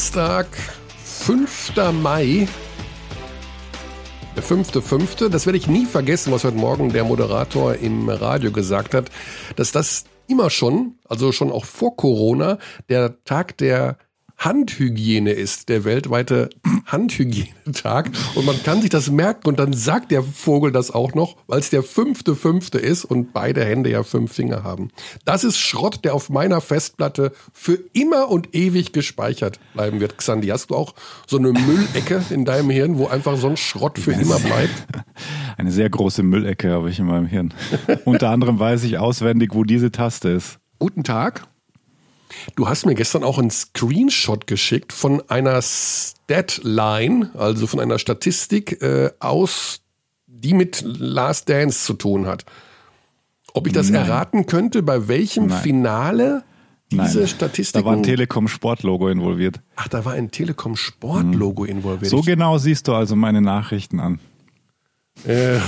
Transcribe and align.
Dienstag, 0.00 0.46
5. 1.04 1.74
Mai. 1.92 2.48
Der 4.34 4.42
5.5. 4.42 5.28
Das 5.28 5.44
werde 5.44 5.58
ich 5.58 5.66
nie 5.66 5.84
vergessen, 5.84 6.32
was 6.32 6.44
heute 6.44 6.56
Morgen 6.56 6.90
der 6.90 7.04
Moderator 7.04 7.74
im 7.74 8.08
Radio 8.08 8.50
gesagt 8.50 8.94
hat, 8.94 9.10
dass 9.56 9.72
das 9.72 10.04
immer 10.26 10.48
schon, 10.48 10.94
also 11.06 11.32
schon 11.32 11.52
auch 11.52 11.66
vor 11.66 11.96
Corona, 11.96 12.56
der 12.88 13.22
Tag 13.24 13.58
der 13.58 13.98
Handhygiene 14.42 15.32
ist, 15.32 15.68
der 15.68 15.84
weltweite 15.84 16.48
Handhygienetag. 16.86 18.10
Und 18.34 18.46
man 18.46 18.60
kann 18.62 18.80
sich 18.80 18.88
das 18.88 19.10
merken 19.10 19.48
und 19.48 19.58
dann 19.58 19.74
sagt 19.74 20.10
der 20.10 20.22
Vogel 20.22 20.72
das 20.72 20.90
auch 20.90 21.14
noch, 21.14 21.36
weil 21.46 21.60
es 21.60 21.68
der 21.68 21.82
fünfte 21.82 22.34
fünfte 22.34 22.78
ist 22.78 23.04
und 23.04 23.34
beide 23.34 23.62
Hände 23.62 23.90
ja 23.90 24.02
fünf 24.02 24.32
Finger 24.32 24.64
haben. 24.64 24.88
Das 25.26 25.44
ist 25.44 25.58
Schrott, 25.58 26.04
der 26.04 26.14
auf 26.14 26.30
meiner 26.30 26.62
Festplatte 26.62 27.32
für 27.52 27.78
immer 27.92 28.30
und 28.30 28.54
ewig 28.54 28.92
gespeichert 28.92 29.60
bleiben 29.74 30.00
wird. 30.00 30.16
Xandi, 30.16 30.48
hast 30.48 30.70
du 30.70 30.74
auch 30.74 30.94
so 31.26 31.36
eine 31.36 31.52
Müllecke 31.52 32.24
in 32.30 32.46
deinem 32.46 32.70
Hirn, 32.70 32.96
wo 32.96 33.08
einfach 33.08 33.36
so 33.36 33.48
ein 33.48 33.58
Schrott 33.58 33.98
für 33.98 34.12
immer 34.12 34.38
bleibt? 34.38 34.86
Eine 35.58 35.72
sehr 35.72 35.90
große 35.90 36.22
Müllecke 36.22 36.70
habe 36.70 36.88
ich 36.88 36.98
in 36.98 37.04
meinem 37.04 37.26
Hirn. 37.26 37.52
Unter 38.06 38.30
anderem 38.30 38.58
weiß 38.58 38.84
ich 38.84 38.96
auswendig, 38.96 39.50
wo 39.52 39.64
diese 39.64 39.92
Taste 39.92 40.30
ist. 40.30 40.58
Guten 40.78 41.04
Tag. 41.04 41.46
Du 42.56 42.68
hast 42.68 42.86
mir 42.86 42.94
gestern 42.94 43.24
auch 43.24 43.38
einen 43.38 43.50
Screenshot 43.50 44.46
geschickt 44.46 44.92
von 44.92 45.22
einer 45.28 45.60
Statline, 45.62 47.30
also 47.34 47.66
von 47.66 47.80
einer 47.80 47.98
Statistik 47.98 48.82
äh, 48.82 49.10
aus, 49.20 49.80
die 50.26 50.54
mit 50.54 50.82
Last 50.84 51.48
Dance 51.48 51.84
zu 51.84 51.94
tun 51.94 52.26
hat. 52.26 52.44
Ob 53.52 53.66
ich 53.66 53.72
das 53.72 53.90
Nein. 53.90 54.06
erraten 54.06 54.46
könnte, 54.46 54.82
bei 54.82 55.08
welchem 55.08 55.46
Nein. 55.46 55.62
Finale 55.62 56.44
diese 56.90 57.20
Nein. 57.20 57.28
Statistik. 57.28 57.82
Da 57.82 57.86
war 57.86 57.96
ein 57.96 58.02
Telekom-Sportlogo 58.02 59.08
involviert. 59.08 59.60
Ach, 59.76 59.88
da 59.88 60.04
war 60.04 60.14
ein 60.14 60.30
Telekom-Sportlogo 60.30 61.64
hm. 61.64 61.78
involviert. 61.78 62.10
So 62.10 62.20
genau 62.22 62.58
siehst 62.58 62.88
du 62.88 62.94
also 62.94 63.16
meine 63.16 63.40
Nachrichten 63.40 64.00
an. 64.00 64.18
Äh, 65.24 65.58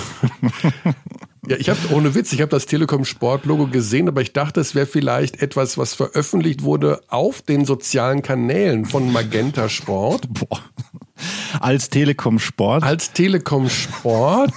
Ja, 1.48 1.56
ich 1.56 1.68
habe 1.68 1.92
ohne 1.92 2.14
Witz, 2.14 2.32
ich 2.32 2.40
habe 2.40 2.50
das 2.50 2.66
Telekom 2.66 3.04
Sport 3.04 3.46
Logo 3.46 3.66
gesehen, 3.66 4.06
aber 4.06 4.22
ich 4.22 4.32
dachte, 4.32 4.60
es 4.60 4.76
wäre 4.76 4.86
vielleicht 4.86 5.42
etwas, 5.42 5.76
was 5.76 5.92
veröffentlicht 5.92 6.62
wurde 6.62 7.00
auf 7.08 7.42
den 7.42 7.64
sozialen 7.64 8.22
Kanälen 8.22 8.84
von 8.84 9.10
Magenta 9.10 9.68
Sport. 9.68 10.28
Boah. 10.32 10.60
Als 11.58 11.90
Telekom 11.90 12.38
Sport? 12.38 12.84
Als 12.84 13.12
Telekom 13.12 13.68
Sport. 13.68 14.54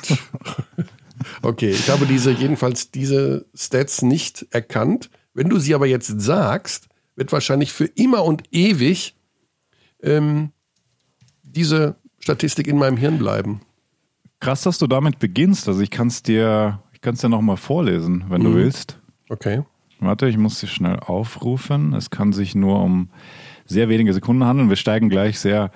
Okay, 1.41 1.71
ich 1.71 1.89
habe 1.89 2.05
diese 2.05 2.31
jedenfalls 2.31 2.91
diese 2.91 3.47
Stats 3.55 4.03
nicht 4.03 4.45
erkannt. 4.51 5.09
Wenn 5.33 5.49
du 5.49 5.57
sie 5.57 5.73
aber 5.73 5.87
jetzt 5.87 6.21
sagst, 6.21 6.87
wird 7.15 7.31
wahrscheinlich 7.31 7.73
für 7.73 7.85
immer 7.85 8.23
und 8.23 8.43
ewig 8.51 9.15
ähm, 10.03 10.51
diese 11.41 11.95
Statistik 12.19 12.67
in 12.67 12.77
meinem 12.77 12.97
Hirn 12.97 13.17
bleiben. 13.17 13.61
Krass, 14.45 14.61
dass 14.61 14.77
du 14.77 14.85
damit 14.85 15.17
beginnst. 15.17 15.67
Also 15.67 15.81
ich 15.81 15.89
kann 15.89 16.05
es 16.05 16.21
dir, 16.21 16.79
ich 16.93 17.01
kann 17.01 17.15
es 17.15 17.21
dir 17.21 17.29
nochmal 17.29 17.57
vorlesen, 17.57 18.25
wenn 18.29 18.41
mhm. 18.41 18.45
du 18.45 18.53
willst. 18.53 18.99
Okay. 19.27 19.63
Warte, 19.99 20.27
ich 20.27 20.37
muss 20.37 20.59
sie 20.59 20.67
schnell 20.67 20.99
aufrufen. 20.99 21.93
Es 21.93 22.11
kann 22.11 22.31
sich 22.31 22.53
nur 22.53 22.79
um 22.79 23.09
sehr 23.65 23.89
wenige 23.89 24.13
Sekunden 24.13 24.43
handeln. 24.43 24.69
Wir 24.69 24.75
steigen 24.75 25.09
gleich 25.09 25.39
sehr, 25.39 25.71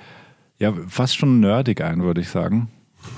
ja, 0.60 0.72
fast 0.88 1.18
schon 1.18 1.40
nerdig 1.40 1.82
ein, 1.82 2.04
würde 2.04 2.22
ich 2.22 2.30
sagen. 2.30 2.70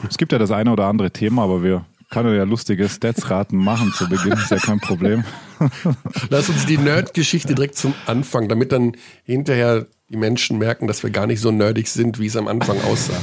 Es 0.08 0.18
gibt 0.18 0.32
ja 0.32 0.38
das 0.38 0.52
eine 0.52 0.72
oder 0.72 0.86
andere 0.86 1.12
Thema, 1.12 1.44
aber 1.44 1.64
wir 1.64 1.84
können 2.12 2.36
ja 2.36 2.44
lustige 2.44 2.88
Stats-Raten 2.88 3.58
machen 3.58 3.92
zu 3.94 4.08
Beginn, 4.08 4.34
ist 4.34 4.52
ja 4.52 4.58
kein 4.58 4.80
Problem. 4.80 5.24
Lass 6.30 6.50
uns 6.50 6.66
die 6.66 6.78
Nerd-Geschichte 6.78 7.56
direkt 7.56 7.76
zum 7.76 7.96
Anfang, 8.06 8.48
damit 8.50 8.72
dann 8.72 8.92
hinterher 9.24 9.88
die 10.10 10.18
Menschen 10.18 10.58
merken, 10.58 10.88
dass 10.88 11.04
wir 11.04 11.10
gar 11.10 11.26
nicht 11.26 11.40
so 11.40 11.52
nerdig 11.52 11.88
sind, 11.88 12.20
wie 12.20 12.28
es 12.28 12.36
am 12.36 12.48
Anfang 12.48 12.80
aussah. 12.82 13.18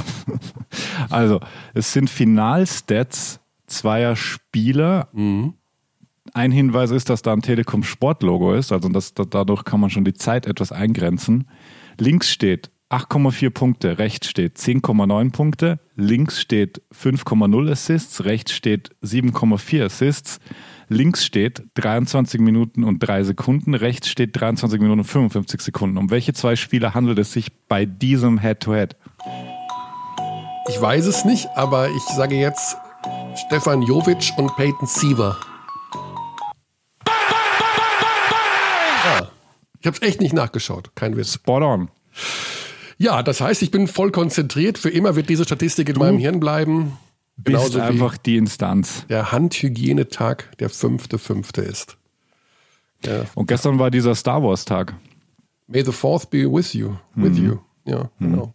Also, 1.10 1.40
es 1.74 1.92
sind 1.92 2.10
Finalstats 2.10 3.40
zweier 3.66 4.16
Spieler. 4.16 5.08
Mhm. 5.12 5.54
Ein 6.34 6.50
Hinweis 6.50 6.90
ist, 6.90 7.10
dass 7.10 7.22
da 7.22 7.32
ein 7.32 7.42
Telekom 7.42 7.82
Sport-Logo 7.82 8.54
ist, 8.54 8.72
also 8.72 8.88
das, 8.88 9.14
dadurch 9.14 9.64
kann 9.64 9.80
man 9.80 9.90
schon 9.90 10.04
die 10.04 10.14
Zeit 10.14 10.46
etwas 10.46 10.72
eingrenzen. 10.72 11.48
Links 11.98 12.30
steht 12.30 12.70
8,4 12.90 13.50
Punkte, 13.50 13.98
rechts 13.98 14.30
steht 14.30 14.56
10,9 14.56 15.30
Punkte, 15.30 15.78
links 15.94 16.40
steht 16.40 16.80
5,0 16.94 17.70
Assists, 17.70 18.24
rechts 18.24 18.52
steht 18.52 18.90
7,4 19.02 19.84
Assists. 19.84 20.40
Links 20.90 21.26
steht 21.26 21.64
23 21.74 22.40
Minuten 22.40 22.84
und 22.84 23.00
3 23.00 23.24
Sekunden, 23.24 23.74
rechts 23.74 24.08
steht 24.08 24.40
23 24.40 24.80
Minuten 24.80 25.00
und 25.00 25.04
55 25.04 25.60
Sekunden. 25.60 25.98
Um 25.98 26.10
welche 26.10 26.32
zwei 26.32 26.56
Spieler 26.56 26.94
handelt 26.94 27.18
es 27.18 27.30
sich 27.30 27.52
bei 27.68 27.84
diesem 27.84 28.38
Head-to-Head? 28.38 28.96
-Head? 28.96 29.68
Ich 30.70 30.80
weiß 30.80 31.04
es 31.04 31.26
nicht, 31.26 31.46
aber 31.56 31.90
ich 31.90 32.02
sage 32.16 32.36
jetzt 32.36 32.78
Stefan 33.46 33.82
Jovic 33.82 34.32
und 34.38 34.56
Peyton 34.56 34.86
Siever. 34.86 35.36
Ich 39.80 39.86
habe 39.86 39.96
es 39.96 40.02
echt 40.02 40.20
nicht 40.20 40.32
nachgeschaut, 40.32 40.90
kein 40.94 41.16
Witz. 41.16 41.34
Spot 41.34 41.62
on. 41.62 41.90
Ja, 42.98 43.22
das 43.22 43.40
heißt, 43.40 43.62
ich 43.62 43.70
bin 43.70 43.86
voll 43.86 44.10
konzentriert. 44.10 44.76
Für 44.76 44.90
immer 44.90 45.16
wird 45.16 45.28
diese 45.28 45.44
Statistik 45.44 45.88
in 45.88 45.94
du? 45.94 46.00
meinem 46.00 46.18
Hirn 46.18 46.40
bleiben. 46.40 46.98
Bist 47.36 47.56
Genauso 47.56 47.80
einfach 47.80 48.16
die 48.16 48.36
Instanz. 48.36 49.06
Der 49.08 49.30
Handhygienetag 49.30 50.56
der 50.58 50.68
fünfte 50.68 51.18
fünfte 51.18 51.62
ist. 51.62 51.96
Ja. 53.04 53.26
Und 53.36 53.46
gestern 53.46 53.78
war 53.78 53.92
dieser 53.92 54.16
Star 54.16 54.42
Wars 54.42 54.64
Tag. 54.64 54.94
May 55.68 55.84
the 55.84 55.92
Fourth 55.92 56.30
be 56.30 56.52
with 56.52 56.72
you. 56.72 56.96
With 57.14 57.38
mhm. 57.38 57.46
you. 57.46 57.58
Ja, 57.84 58.10
mhm. 58.18 58.30
genau. 58.30 58.54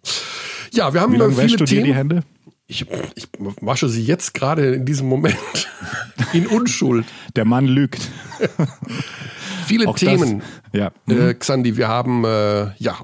Ja, 0.73 0.93
wir 0.93 0.99
haben 0.99 1.13
Wie 1.13 1.17
lange 1.17 1.35
viele 1.35 1.55
du 1.55 1.65
Themen. 1.65 1.85
Dir 1.85 1.91
die 1.91 1.95
Hände? 1.95 2.23
Ich, 2.67 2.85
ich 3.15 3.27
wasche 3.61 3.87
sie 3.87 4.03
jetzt 4.03 4.33
gerade 4.33 4.73
in 4.73 4.85
diesem 4.85 5.07
Moment 5.07 5.37
in 6.33 6.47
Unschuld. 6.47 7.05
Der 7.35 7.45
Mann 7.45 7.67
lügt. 7.67 8.09
Viele 9.73 9.88
Auch 9.88 9.95
Themen, 9.95 10.44
das, 10.72 10.79
ja. 10.79 10.91
Äh, 11.07 11.34
mhm. 11.34 11.39
Xandi. 11.39 11.78
Wir 11.78 11.88
haben, 11.88 12.23
äh, 12.25 12.73
ja, 12.78 12.95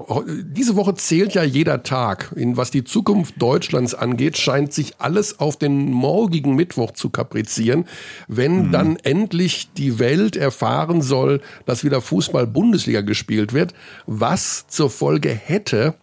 diese 0.44 0.76
Woche 0.76 0.94
zählt 0.94 1.34
ja 1.34 1.42
jeder 1.42 1.82
Tag. 1.82 2.32
In 2.36 2.56
was 2.56 2.70
die 2.70 2.84
Zukunft 2.84 3.42
Deutschlands 3.42 3.92
angeht, 3.92 4.38
scheint 4.38 4.72
sich 4.72 5.00
alles 5.00 5.40
auf 5.40 5.56
den 5.56 5.90
morgigen 5.90 6.54
Mittwoch 6.54 6.92
zu 6.92 7.10
kaprizieren, 7.10 7.86
wenn 8.28 8.68
mhm. 8.68 8.72
dann 8.72 8.96
endlich 8.96 9.72
die 9.72 9.98
Welt 9.98 10.36
erfahren 10.36 11.02
soll, 11.02 11.40
dass 11.66 11.82
wieder 11.82 12.00
Fußball-Bundesliga 12.00 13.00
gespielt 13.00 13.52
wird, 13.52 13.74
was 14.06 14.68
zur 14.68 14.90
Folge 14.90 15.30
hätte, 15.30 15.94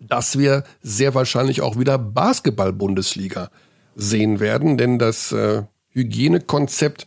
dass 0.00 0.38
wir 0.38 0.64
sehr 0.80 1.14
wahrscheinlich 1.14 1.60
auch 1.60 1.78
wieder 1.78 1.98
Basketball-Bundesliga 1.98 3.50
sehen 3.96 4.40
werden, 4.40 4.78
denn 4.78 4.98
das 4.98 5.32
äh, 5.32 5.64
Hygienekonzept 5.90 7.06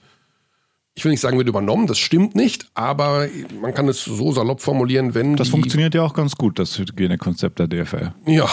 ich 0.93 1.05
will 1.05 1.11
nicht 1.11 1.21
sagen, 1.21 1.37
wird 1.37 1.47
übernommen, 1.47 1.87
das 1.87 1.99
stimmt 1.99 2.35
nicht, 2.35 2.69
aber 2.73 3.27
man 3.59 3.73
kann 3.73 3.87
es 3.87 4.03
so 4.03 4.31
salopp 4.33 4.61
formulieren, 4.61 5.13
wenn. 5.13 5.37
Das 5.37 5.49
funktioniert 5.49 5.93
ja 5.95 6.03
auch 6.03 6.13
ganz 6.13 6.35
gut, 6.35 6.59
das 6.59 6.77
Hygienekonzept 6.77 7.59
der 7.59 7.67
DFL. 7.67 8.13
Ja. 8.25 8.45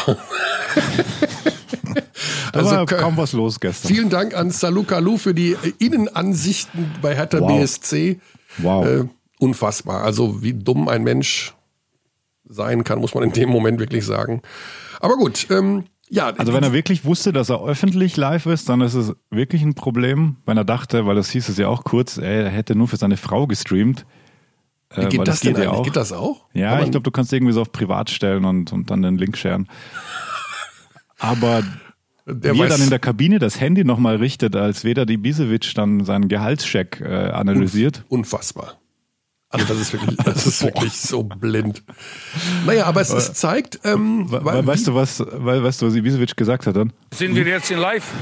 also 2.52 2.70
war 2.70 2.86
kaum 2.86 3.16
was 3.16 3.32
los 3.32 3.58
gestern. 3.58 3.92
Vielen 3.92 4.08
Dank 4.08 4.36
an 4.36 4.50
Salukalu 4.50 5.18
für 5.18 5.34
die 5.34 5.56
Innenansichten 5.78 6.92
bei 7.02 7.16
Hertha 7.16 7.40
wow. 7.40 7.60
BSC. 7.60 8.20
Wow. 8.58 8.86
Äh, 8.86 9.04
unfassbar. 9.40 10.04
Also 10.04 10.42
wie 10.42 10.54
dumm 10.54 10.88
ein 10.88 11.02
Mensch 11.02 11.54
sein 12.48 12.84
kann, 12.84 13.00
muss 13.00 13.14
man 13.14 13.24
in 13.24 13.32
dem 13.32 13.48
Moment 13.48 13.80
wirklich 13.80 14.04
sagen. 14.06 14.42
Aber 15.00 15.16
gut, 15.16 15.48
ähm, 15.50 15.84
ja, 16.10 16.28
also 16.30 16.52
wenn 16.52 16.62
er 16.62 16.72
wirklich 16.72 17.04
wusste, 17.04 17.32
dass 17.32 17.50
er 17.50 17.62
öffentlich 17.64 18.16
live 18.16 18.46
ist, 18.46 18.68
dann 18.68 18.80
ist 18.80 18.94
es 18.94 19.14
wirklich 19.30 19.62
ein 19.62 19.74
Problem. 19.74 20.36
Wenn 20.46 20.56
er 20.56 20.64
dachte, 20.64 21.06
weil 21.06 21.16
das 21.16 21.30
hieß 21.30 21.48
es 21.48 21.58
ja 21.58 21.68
auch 21.68 21.84
kurz, 21.84 22.18
er 22.18 22.48
hätte 22.48 22.74
nur 22.74 22.88
für 22.88 22.96
seine 22.96 23.16
Frau 23.16 23.46
gestreamt. 23.46 24.06
Äh, 24.90 25.08
geht 25.08 25.20
das, 25.20 25.26
das 25.26 25.40
geht 25.40 25.56
denn 25.56 25.64
ja 25.64 25.70
auch. 25.70 25.84
Geht 25.84 25.96
das 25.96 26.12
auch? 26.12 26.46
Ja, 26.54 26.80
ich 26.80 26.90
glaube, 26.90 27.04
du 27.04 27.10
kannst 27.10 27.32
irgendwie 27.32 27.52
so 27.52 27.60
auf 27.60 27.72
Privat 27.72 28.10
stellen 28.10 28.44
und, 28.44 28.72
und 28.72 28.90
dann 28.90 29.02
den 29.02 29.18
Link 29.18 29.36
sharen. 29.36 29.68
Aber 31.18 31.62
der 32.26 32.54
wie 32.54 32.60
er 32.60 32.68
dann 32.68 32.82
in 32.82 32.90
der 32.90 32.98
Kabine 32.98 33.38
das 33.38 33.60
Handy 33.60 33.84
nochmal 33.84 34.16
richtet, 34.16 34.56
als 34.56 34.84
weder 34.84 35.06
die 35.06 35.16
Bisevic 35.16 35.74
dann 35.74 36.04
seinen 36.04 36.28
Gehaltscheck 36.28 37.00
äh, 37.00 37.30
analysiert. 37.30 38.04
Unfassbar. 38.08 38.78
Also 39.50 39.64
das 39.64 39.80
ist 39.80 39.92
wirklich, 39.92 40.16
das 40.18 40.46
ist 40.46 40.62
wirklich 40.62 40.92
so 40.92 41.22
blind. 41.22 41.82
Naja, 42.66 42.84
aber 42.84 43.00
es, 43.00 43.10
es 43.10 43.32
zeigt. 43.32 43.80
Ähm, 43.84 44.26
weil, 44.28 44.66
weißt 44.66 44.86
du 44.88 44.94
was? 44.94 45.20
Weißt 45.20 45.80
du, 45.80 45.86
was 45.86 45.94
Ibisevic 45.94 46.36
gesagt 46.36 46.66
hat 46.66 46.76
dann? 46.76 46.92
Sind 47.14 47.34
wir 47.34 47.44
jetzt 47.44 47.70
in 47.70 47.78
Live? 47.78 48.12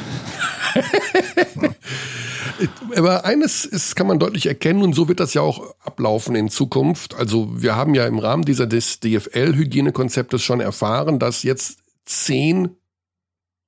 aber 2.96 3.25
eines 3.25 3.64
ist, 3.64 3.96
kann 3.96 4.06
man 4.06 4.20
deutlich 4.20 4.46
erkennen 4.46 4.82
und 4.82 4.94
so 4.94 5.08
wird 5.08 5.19
das 5.19 5.34
ja 5.34 5.43
auch 5.43 5.75
ablaufen 5.81 6.37
in 6.37 6.49
Zukunft. 6.49 7.17
Also 7.17 7.61
wir 7.61 7.75
haben 7.75 7.94
ja 7.94 8.06
im 8.06 8.20
Rahmen 8.20 8.44
dieser 8.44 8.67
des 8.67 9.00
DFL-Hygienekonzeptes 9.00 10.43
schon 10.43 10.61
erfahren, 10.61 11.19
dass 11.19 11.43
jetzt 11.43 11.81
zehn 12.05 12.76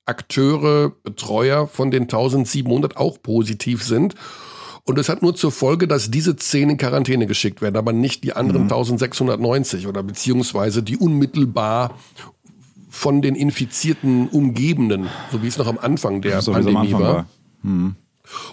Akteure, 0.07 0.91
Betreuer 1.03 1.67
von 1.67 1.91
den 1.91 2.05
1700 2.05 2.97
auch 2.97 3.21
positiv 3.21 3.83
sind. 3.83 4.15
Und 4.89 4.99
es 4.99 5.11
hat 5.11 5.21
nur 5.21 5.35
zur 5.35 5.53
Folge, 5.53 5.87
dass 5.87 6.11
diese 6.11 6.37
zehn 6.37 6.71
in 6.71 6.79
Quarantäne 6.79 7.27
geschickt 7.27 7.61
werden, 7.61 7.77
aber 7.77 7.93
nicht 7.93 8.25
die 8.25 8.33
anderen 8.33 8.63
mhm. 8.63 8.73
1690 8.73 9.87
oder 9.87 10.03
beziehungsweise 10.03 10.83
die 10.83 10.97
unmittelbar 10.97 11.99
von 12.89 13.21
den 13.21 13.35
Infizierten 13.35 14.29
umgebenden, 14.29 15.11
so 15.31 15.43
wie 15.43 15.47
es 15.47 15.59
noch 15.59 15.67
am 15.67 15.79
Anfang 15.79 16.23
der 16.23 16.41
so 16.41 16.53
Pandemie 16.53 16.79
Anfang 16.79 17.01
war. 17.01 17.15
war. 17.15 17.27
Mhm. 17.63 17.97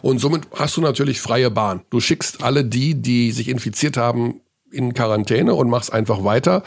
Und 0.02 0.20
somit 0.20 0.48
hast 0.54 0.76
du 0.76 0.82
natürlich 0.82 1.22
freie 1.22 1.50
Bahn. 1.50 1.84
Du 1.90 2.02
schickst 2.02 2.44
alle 2.44 2.66
die, 2.66 2.96
die 2.96 3.32
sich 3.32 3.48
infiziert 3.48 3.96
haben, 3.96 4.42
in 4.72 4.94
Quarantäne 4.94 5.56
und 5.56 5.70
machst 5.70 5.94
einfach 5.94 6.26
weiter. 6.26 6.64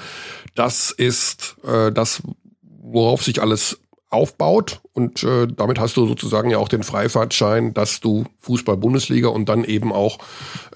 Das 0.55 0.93
ist 0.93 1.56
äh, 1.62 1.93
das, 1.93 2.23
worauf 2.62 3.23
sich 3.23 3.43
alles 3.43 3.79
aufbaut 4.10 4.81
und 4.93 5.22
äh, 5.22 5.46
damit 5.46 5.78
hast 5.78 5.96
du 5.96 6.06
sozusagen 6.06 6.50
ja 6.50 6.58
auch 6.58 6.69
den 6.69 6.82
Freifahrtschein, 6.82 7.75
dass 7.75 8.00
du 8.00 8.25
Fußball-Bundesliga 8.40 9.28
und 9.28 9.49
dann 9.49 9.64
eben 9.64 9.93
auch 9.93 10.19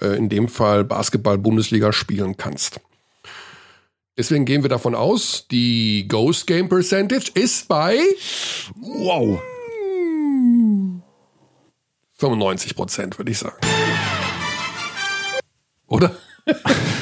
äh, 0.01 0.15
in 0.17 0.29
dem 0.29 0.47
Fall 0.47 0.83
Basketball-Bundesliga 0.83 1.93
spielen 1.93 2.37
kannst. 2.37 2.79
Deswegen 4.15 4.45
gehen 4.45 4.61
wir 4.61 4.69
davon 4.69 4.93
aus, 4.93 5.47
die 5.49 6.07
Ghost 6.07 6.45
Game 6.45 6.69
Percentage 6.69 7.31
ist 7.33 7.67
bei 7.67 7.97
wow 8.75 9.41
95 12.15 12.75
Prozent, 12.75 13.17
würde 13.17 13.31
ich 13.31 13.39
sagen. 13.39 13.57
Oder? 15.87 16.15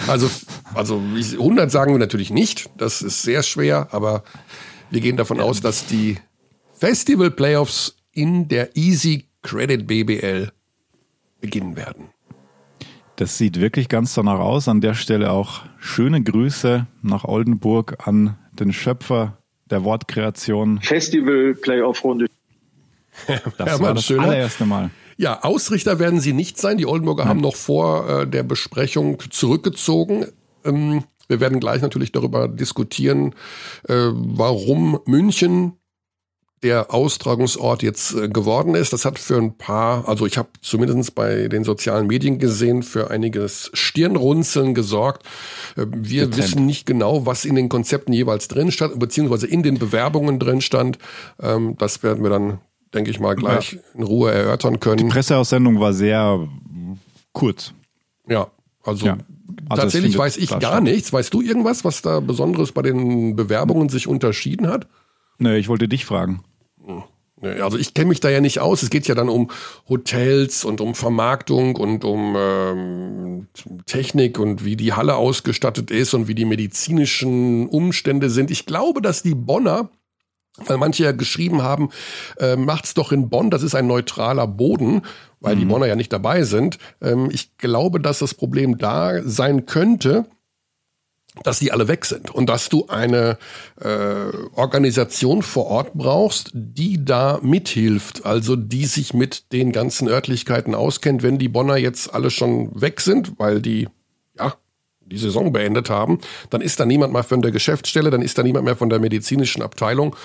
also, 0.07 0.30
also 0.74 0.95
100 0.98 1.69
sagen 1.69 1.94
wir 1.94 2.00
natürlich 2.00 2.31
nicht. 2.31 2.69
Das 2.78 3.01
ist 3.01 3.22
sehr 3.22 3.44
schwer, 3.44 3.89
aber 3.92 4.24
wir 4.92 5.02
gehen 5.02 5.18
davon 5.18 5.40
aus, 5.40 5.62
dass 5.62 5.88
die 5.88 6.18
Festival 6.74 7.32
Playoffs 7.32 7.96
in 8.12 8.48
der 8.48 8.76
Easy 8.76 9.30
Credit 9.42 9.88
BBL 9.88 10.52
beginnen 11.40 11.76
werden. 11.76 12.10
Das 13.16 13.38
sieht 13.38 13.60
wirklich 13.60 13.88
ganz 13.88 14.14
danach 14.14 14.40
aus. 14.40 14.68
An 14.68 14.82
der 14.82 14.94
Stelle 14.94 15.32
auch 15.32 15.62
schöne 15.80 16.22
Grüße 16.22 16.88
nach 17.02 17.24
Oldenburg 17.24 18.08
an 18.08 18.38
den 18.52 18.74
Schöpfer 18.74 19.38
der 19.70 19.84
Wortkreation. 19.84 20.82
Festival 20.82 21.56
Playoff 21.56 22.04
Runde. 22.04 22.28
Das 23.58 23.80
war 23.82 23.94
das 23.94 24.06
schöner. 24.06 24.24
allererste 24.24 24.66
Mal. 24.66 24.90
Ja, 25.18 25.44
Ausrichter 25.44 26.00
werden 26.00 26.20
sie 26.20 26.34
nicht 26.34 26.58
sein. 26.58 26.78
Die 26.78 26.86
Oldenburger 26.86 27.26
Nein. 27.26 27.30
haben 27.30 27.42
noch 27.42 27.56
vor 27.56 28.10
äh, 28.22 28.28
der 28.28 28.44
Besprechung 28.44 29.20
zurückgezogen. 29.30 30.26
Ähm, 30.64 31.04
wir 31.31 31.39
werden 31.39 31.60
gleich 31.62 31.81
natürlich 31.81 32.12
darüber 32.12 32.48
diskutieren, 32.48 33.33
äh, 33.88 34.10
warum 34.13 35.00
München 35.06 35.78
der 36.62 36.94
Austragungsort 36.94 37.81
jetzt 37.81 38.13
äh, 38.13 38.28
geworden 38.28 38.75
ist. 38.75 38.94
Das 38.94 39.06
hat 39.06 39.18
für 39.18 39.38
ein 39.38 39.57
paar, 39.57 40.07
also 40.07 40.28
ich 40.28 40.38
habe 40.38 40.50
zumindest 40.62 41.16
bei 41.16 41.48
den 41.48 41.63
sozialen 41.63 42.07
Medien 42.07 42.38
gesehen, 42.38 42.83
für 42.83 43.10
einiges 43.10 43.72
Stirnrunzeln 43.74 44.75
gesorgt. 44.75 45.25
Äh, 45.75 45.86
wir 45.88 46.28
Dezent. 46.28 46.38
wissen 46.38 46.66
nicht 46.66 46.86
genau, 46.86 47.25
was 47.25 47.45
in 47.45 47.56
den 47.56 47.69
Konzepten 47.69 48.13
jeweils 48.13 48.48
drin 48.48 48.72
stand, 48.72 49.00
beziehungsweise 49.00 49.48
in 49.48 49.63
den 49.63 49.80
Bewerbungen 49.80 50.38
drin 50.38 50.62
stand. 50.62 51.00
Ähm, 51.42 51.75
das 51.78 52.04
werden 52.04 52.24
wir 52.24 52.30
dann, 52.30 52.60
denke 52.94 53.10
ich 53.10 53.19
mal, 53.19 53.36
gleich 53.36 53.74
ja. 53.74 53.80
in 53.95 54.04
Ruhe 54.04 54.31
erörtern 54.31 54.80
können. 54.80 54.98
Die 54.98 55.06
Presseaussendung 55.06 55.80
war 55.80 55.94
sehr 55.94 56.48
kurz. 57.31 57.74
Ja, 58.28 58.51
also 58.83 59.06
ja. 59.07 59.18
Also 59.69 59.83
Tatsächlich 59.83 60.18
weiß 60.18 60.38
ich 60.38 60.50
gar 60.50 60.59
statt. 60.59 60.83
nichts. 60.83 61.13
Weißt 61.13 61.33
du 61.33 61.42
irgendwas, 61.42 61.83
was 61.86 62.01
da 62.01 62.19
Besonderes 62.19 62.71
bei 62.71 62.81
den 62.81 63.36
Bewerbungen 63.36 63.89
sich 63.89 64.07
unterschieden 64.07 64.68
hat? 64.68 64.88
Nee, 65.38 65.57
ich 65.57 65.68
wollte 65.69 65.88
dich 65.88 66.06
fragen. 66.06 66.44
Hm. 66.86 67.03
Also 67.42 67.77
ich 67.77 67.95
kenne 67.95 68.09
mich 68.09 68.19
da 68.19 68.30
ja 68.30 68.39
nicht 68.39 68.59
aus. 68.59 68.83
Es 68.83 68.92
geht 68.92 69.07
ja 69.07 69.15
dann 69.15 69.27
um 69.27 69.50
Hotels 69.89 70.63
und 70.63 70.80
um 70.80 70.94
Vermarktung 70.94 71.75
und 71.75 72.06
um 72.06 72.36
ähm, 72.38 73.48
Technik 73.88 74.38
und 74.38 74.63
wie 74.63 74.75
die 74.75 74.94
Halle 74.94 75.15
ausgestattet 75.15 75.89
ist 75.89 76.13
und 76.13 76.27
wie 76.27 76.36
die 76.36 76.45
medizinischen 76.45 77.68
Umstände 77.68 78.30
sind. 78.30 78.51
Ich 78.51 78.68
glaube, 78.68 79.01
dass 79.01 79.24
die 79.24 79.33
Bonner 79.33 79.89
weil 80.57 80.77
manche 80.77 81.03
ja 81.03 81.12
geschrieben 81.12 81.62
haben, 81.62 81.89
äh, 82.38 82.56
macht's 82.56 82.94
doch 82.94 83.12
in 83.12 83.30
Bonn, 83.30 83.50
das 83.50 83.63
ist 83.63 83.75
ein 83.75 83.88
neutraler 83.88 84.48
Boden, 84.48 85.03
weil 85.39 85.56
mhm. 85.56 85.59
die 85.59 85.65
Bonner 85.65 85.86
ja 85.88 85.95
nicht 85.95 86.13
dabei 86.13 86.44
sind. 86.44 86.77
Ähm, 87.01 87.30
ich 87.31 87.57
glaube, 87.57 88.00
dass 88.00 88.19
das 88.19 88.33
Problem 88.33 88.77
da 88.77 89.21
sein 89.24 89.65
könnte, 89.65 90.25
dass 91.44 91.59
die 91.59 91.71
alle 91.71 91.88
weg 91.88 92.06
sind 92.06 92.30
und 92.30 92.48
dass 92.48 92.68
du 92.68 92.88
eine 92.88 93.38
äh, 93.80 94.36
Organisation 94.53 95.42
vor 95.42 95.68
Ort 95.68 95.94
brauchst, 95.94 96.51
die 96.54 97.04
da 97.04 97.39
mithilft, 97.42 98.25
also 98.25 98.57
die 98.57 98.86
sich 98.86 99.13
mit 99.13 99.54
den 99.54 99.71
ganzen 99.71 100.09
Örtlichkeiten 100.09 100.75
auskennt, 100.75 101.24
wenn 101.24 101.38
die 101.38 101.47
Bonner 101.47 101.77
jetzt 101.77 102.13
alle 102.13 102.31
schon 102.31 102.80
weg 102.80 103.00
sind, 103.00 103.39
weil 103.39 103.62
die 103.62 103.88
die 105.12 105.18
Saison 105.18 105.52
beendet 105.52 105.90
haben, 105.90 106.19
dann 106.50 106.62
ist 106.62 106.80
da 106.80 106.86
niemand 106.86 107.13
mehr 107.13 107.24
von 107.24 107.42
der 107.42 107.52
Geschäftsstelle, 107.52 108.10
dann 108.10 108.22
ist 108.22 108.38
da 108.38 108.44
niemand 108.44 108.66
mehr 108.66 108.75
von 108.75 108.90
der 108.90 109.00
medizinischen 109.00 109.62
Abteilung. 109.62 110.16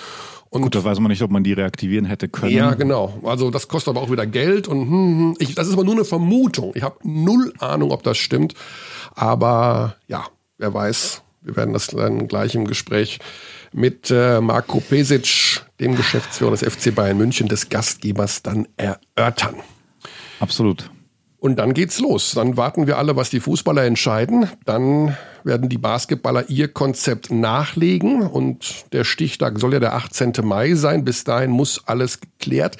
Und 0.49 0.61
Gut, 0.61 0.75
da 0.75 0.83
weiß 0.83 0.99
man 0.99 1.09
nicht, 1.11 1.21
ob 1.21 1.31
man 1.31 1.43
die 1.43 1.53
reaktivieren 1.53 2.05
hätte 2.05 2.29
können. 2.29 2.53
Ja, 2.53 2.73
genau. 2.73 3.19
Also 3.23 3.51
das 3.51 3.67
kostet 3.67 3.89
aber 3.89 4.01
auch 4.01 4.11
wieder 4.11 4.25
Geld 4.25 4.67
und 4.67 4.81
hm, 4.81 4.89
hm, 4.89 5.35
ich, 5.39 5.55
das 5.55 5.67
ist 5.67 5.73
aber 5.73 5.83
nur 5.83 5.95
eine 5.95 6.05
Vermutung. 6.05 6.71
Ich 6.75 6.83
habe 6.83 6.97
null 7.03 7.53
Ahnung, 7.59 7.91
ob 7.91 8.03
das 8.03 8.17
stimmt. 8.17 8.53
Aber 9.13 9.97
ja, 10.07 10.25
wer 10.57 10.73
weiß. 10.73 11.21
Wir 11.41 11.55
werden 11.55 11.73
das 11.73 11.87
dann 11.87 12.27
gleich 12.27 12.55
im 12.55 12.65
Gespräch 12.65 13.19
mit 13.71 14.11
äh, 14.11 14.41
Marco 14.41 14.79
Pesic, 14.79 15.61
dem 15.79 15.95
Geschäftsführer 15.95 16.51
des 16.51 16.61
FC 16.61 16.93
Bayern 16.93 17.17
München, 17.17 17.47
des 17.47 17.69
Gastgebers, 17.69 18.43
dann 18.43 18.67
erörtern. 18.75 19.55
Absolut. 20.39 20.89
Und 21.47 21.55
dann 21.55 21.73
geht's 21.73 22.01
los. 22.01 22.33
Dann 22.35 22.57
warten 22.57 22.87
wir 22.87 22.97
alle, 22.97 23.15
was 23.15 23.29
die 23.29 23.39
Fußballer 23.39 23.85
entscheiden. 23.85 24.49
Dann 24.65 25.15
werden 25.45 25.69
die 25.69 25.77
Basketballer 25.77 26.49
ihr 26.49 26.67
Konzept 26.67 27.31
nachlegen 27.31 28.21
und 28.21 28.83
der 28.91 29.05
Stichtag 29.05 29.57
soll 29.57 29.71
ja 29.71 29.79
der 29.79 29.95
18. 29.95 30.33
Mai 30.43 30.73
sein. 30.73 31.05
Bis 31.05 31.23
dahin 31.23 31.51
muss 31.51 31.87
alles 31.87 32.19
geklärt 32.19 32.75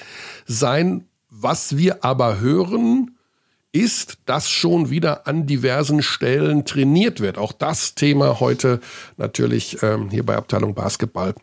sein. 0.47 1.05
Was 1.29 1.77
wir 1.77 2.03
aber 2.03 2.41
hören, 2.41 3.15
ist, 3.71 4.17
dass 4.25 4.49
schon 4.49 4.89
wieder 4.89 5.27
an 5.27 5.45
diversen 5.45 6.03
Stellen 6.03 6.65
trainiert 6.65 7.21
wird. 7.21 7.37
Auch 7.37 7.53
das 7.53 7.95
Thema 7.95 8.41
heute 8.41 8.81
natürlich 9.15 9.81
ähm, 9.81 10.09
hier 10.09 10.25
bei 10.25 10.35
Abteilung 10.35 10.75
Basketball. 10.75 11.35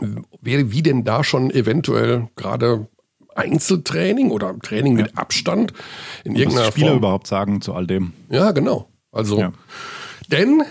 Wie, 0.00 0.72
wie 0.72 0.82
denn 0.82 1.04
da 1.04 1.24
schon 1.24 1.50
eventuell 1.50 2.30
gerade 2.36 2.88
Einzeltraining 3.36 4.30
oder 4.30 4.58
Training 4.58 4.94
mit 4.94 5.16
Abstand 5.16 5.72
in 6.24 6.36
irgendeiner 6.36 6.66
Was 6.66 6.72
Spieler 6.72 6.88
Form. 6.88 6.98
überhaupt 6.98 7.26
sagen 7.26 7.60
zu 7.60 7.74
all 7.74 7.86
dem. 7.86 8.12
Ja, 8.30 8.52
genau. 8.52 8.88
Also, 9.10 9.38
ja. 9.38 9.52
denn 10.30 10.62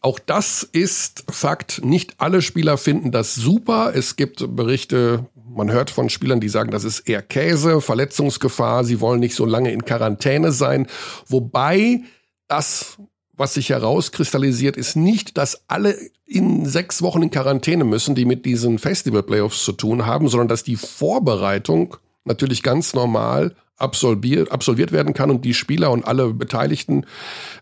auch 0.00 0.18
das 0.18 0.62
ist 0.62 1.24
Fakt. 1.28 1.84
Nicht 1.84 2.14
alle 2.18 2.40
Spieler 2.40 2.78
finden 2.78 3.10
das 3.10 3.34
super. 3.34 3.92
Es 3.94 4.16
gibt 4.16 4.56
Berichte, 4.56 5.26
man 5.46 5.70
hört 5.70 5.90
von 5.90 6.08
Spielern, 6.08 6.40
die 6.40 6.48
sagen, 6.48 6.70
das 6.70 6.84
ist 6.84 7.00
eher 7.00 7.22
Käse, 7.22 7.80
Verletzungsgefahr, 7.80 8.84
sie 8.84 9.00
wollen 9.00 9.20
nicht 9.20 9.34
so 9.34 9.44
lange 9.44 9.72
in 9.72 9.84
Quarantäne 9.84 10.52
sein. 10.52 10.86
Wobei 11.26 12.00
das 12.48 12.98
was 13.40 13.54
sich 13.54 13.70
herauskristallisiert, 13.70 14.76
ist 14.76 14.96
nicht, 14.96 15.38
dass 15.38 15.64
alle 15.66 15.96
in 16.26 16.66
sechs 16.66 17.00
Wochen 17.00 17.22
in 17.22 17.30
Quarantäne 17.30 17.84
müssen, 17.84 18.14
die 18.14 18.26
mit 18.26 18.44
diesen 18.44 18.78
Festival-Playoffs 18.78 19.64
zu 19.64 19.72
tun 19.72 20.04
haben, 20.04 20.28
sondern 20.28 20.48
dass 20.48 20.62
die 20.62 20.76
Vorbereitung 20.76 21.96
natürlich 22.24 22.62
ganz 22.62 22.92
normal 22.92 23.56
absolviert, 23.78 24.52
absolviert 24.52 24.92
werden 24.92 25.14
kann 25.14 25.30
und 25.30 25.46
die 25.46 25.54
Spieler 25.54 25.90
und 25.90 26.04
alle 26.04 26.34
Beteiligten 26.34 27.06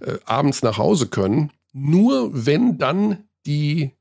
äh, 0.00 0.14
abends 0.24 0.64
nach 0.64 0.78
Hause 0.78 1.06
können. 1.06 1.52
Nur 1.72 2.30
wenn 2.32 2.76
dann 2.78 3.28
die 3.46 3.92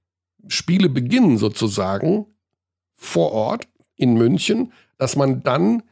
Spiele 0.47 0.89
beginnen 0.89 1.37
sozusagen 1.37 2.25
vor 2.95 3.33
Ort 3.33 3.67
in 3.95 4.15
München, 4.15 4.73
dass 4.97 5.15
man 5.15 5.43
dann 5.43 5.83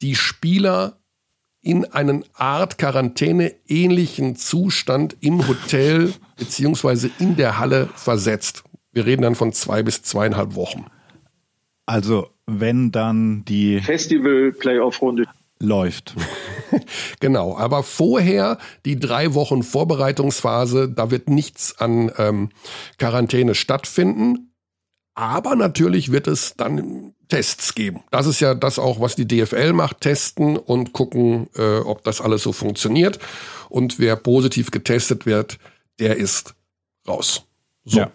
die 0.00 0.14
Spieler 0.14 0.98
in 1.66 1.84
einen 1.84 2.24
Art 2.34 2.78
Quarantäne 2.78 3.52
ähnlichen 3.66 4.36
Zustand 4.36 5.16
im 5.20 5.48
Hotel 5.48 6.14
beziehungsweise 6.36 7.10
in 7.18 7.36
der 7.36 7.58
Halle 7.58 7.88
versetzt. 7.96 8.62
Wir 8.92 9.04
reden 9.04 9.22
dann 9.22 9.34
von 9.34 9.52
zwei 9.52 9.82
bis 9.82 10.02
zweieinhalb 10.02 10.54
Wochen. 10.54 10.86
Also 11.84 12.28
wenn 12.46 12.92
dann 12.92 13.44
die 13.44 13.80
Festival 13.80 14.52
Playoff 14.52 15.02
Runde 15.02 15.24
läuft. 15.58 16.14
genau, 17.20 17.56
aber 17.56 17.82
vorher 17.82 18.58
die 18.84 18.98
drei 19.00 19.34
Wochen 19.34 19.64
Vorbereitungsphase, 19.64 20.88
da 20.88 21.10
wird 21.10 21.28
nichts 21.28 21.78
an 21.78 22.12
ähm, 22.16 22.50
Quarantäne 22.98 23.56
stattfinden. 23.56 24.52
Aber 25.16 25.56
natürlich 25.56 26.12
wird 26.12 26.26
es 26.26 26.54
dann 26.56 27.14
Tests 27.28 27.74
geben. 27.74 28.00
Das 28.10 28.26
ist 28.26 28.40
ja 28.40 28.54
das 28.54 28.78
auch, 28.78 29.00
was 29.00 29.16
die 29.16 29.26
DFL 29.26 29.72
macht, 29.72 30.02
testen 30.02 30.58
und 30.58 30.92
gucken, 30.92 31.48
äh, 31.56 31.78
ob 31.78 32.04
das 32.04 32.20
alles 32.20 32.42
so 32.42 32.52
funktioniert. 32.52 33.18
Und 33.70 33.98
wer 33.98 34.14
positiv 34.16 34.70
getestet 34.70 35.24
wird, 35.24 35.58
der 35.98 36.18
ist 36.18 36.54
raus. 37.08 37.46
So. 37.84 38.00
Ja. 38.00 38.10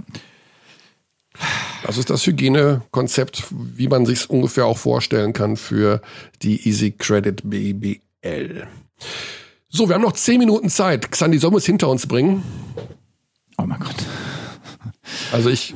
Das 1.83 1.97
ist 1.97 2.11
das 2.11 2.25
Hygienekonzept, 2.27 3.45
wie 3.49 3.87
man 3.87 4.05
sich 4.05 4.29
ungefähr 4.29 4.67
auch 4.67 4.77
vorstellen 4.77 5.33
kann 5.33 5.57
für 5.57 6.01
die 6.43 6.67
Easy 6.67 6.91
Credit 6.91 7.41
BBL. 7.43 8.67
So, 9.69 9.89
wir 9.89 9.95
haben 9.95 10.03
noch 10.03 10.11
zehn 10.13 10.37
Minuten 10.37 10.69
Zeit. 10.69 11.11
Xandi, 11.11 11.39
sollen 11.39 11.53
wir 11.53 11.57
es 11.57 11.65
hinter 11.65 11.89
uns 11.89 12.05
bringen? 12.05 12.43
Oh 13.57 13.63
mein 13.65 13.79
Gott. 13.79 13.95
Also 15.31 15.49
ich, 15.49 15.73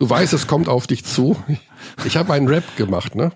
du 0.00 0.10
weißt, 0.10 0.32
es 0.32 0.48
kommt 0.48 0.68
auf 0.68 0.88
dich 0.88 1.04
zu. 1.04 1.36
Ich 2.04 2.16
habe 2.16 2.32
einen 2.32 2.48
Rap 2.48 2.76
gemacht, 2.76 3.14
ne? 3.14 3.30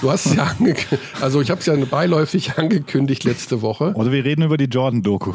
Du 0.00 0.10
hast 0.10 0.26
es 0.26 0.34
ja 0.34 0.44
angekündigt, 0.44 1.02
also 1.20 1.40
ich 1.40 1.50
habe 1.50 1.60
es 1.60 1.66
ja 1.66 1.76
beiläufig 1.76 2.56
angekündigt 2.58 3.24
letzte 3.24 3.60
Woche. 3.60 3.92
Oder 3.94 4.12
wir 4.12 4.24
reden 4.24 4.42
über 4.42 4.56
die 4.56 4.64
Jordan-Doku. 4.64 5.34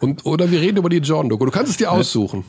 Und, 0.00 0.26
oder 0.26 0.50
wir 0.50 0.60
reden 0.60 0.78
über 0.78 0.88
die 0.88 0.98
Jordan-Doku. 0.98 1.44
Du 1.44 1.50
kannst 1.50 1.70
es 1.70 1.76
dir 1.76 1.92
aussuchen. 1.92 2.44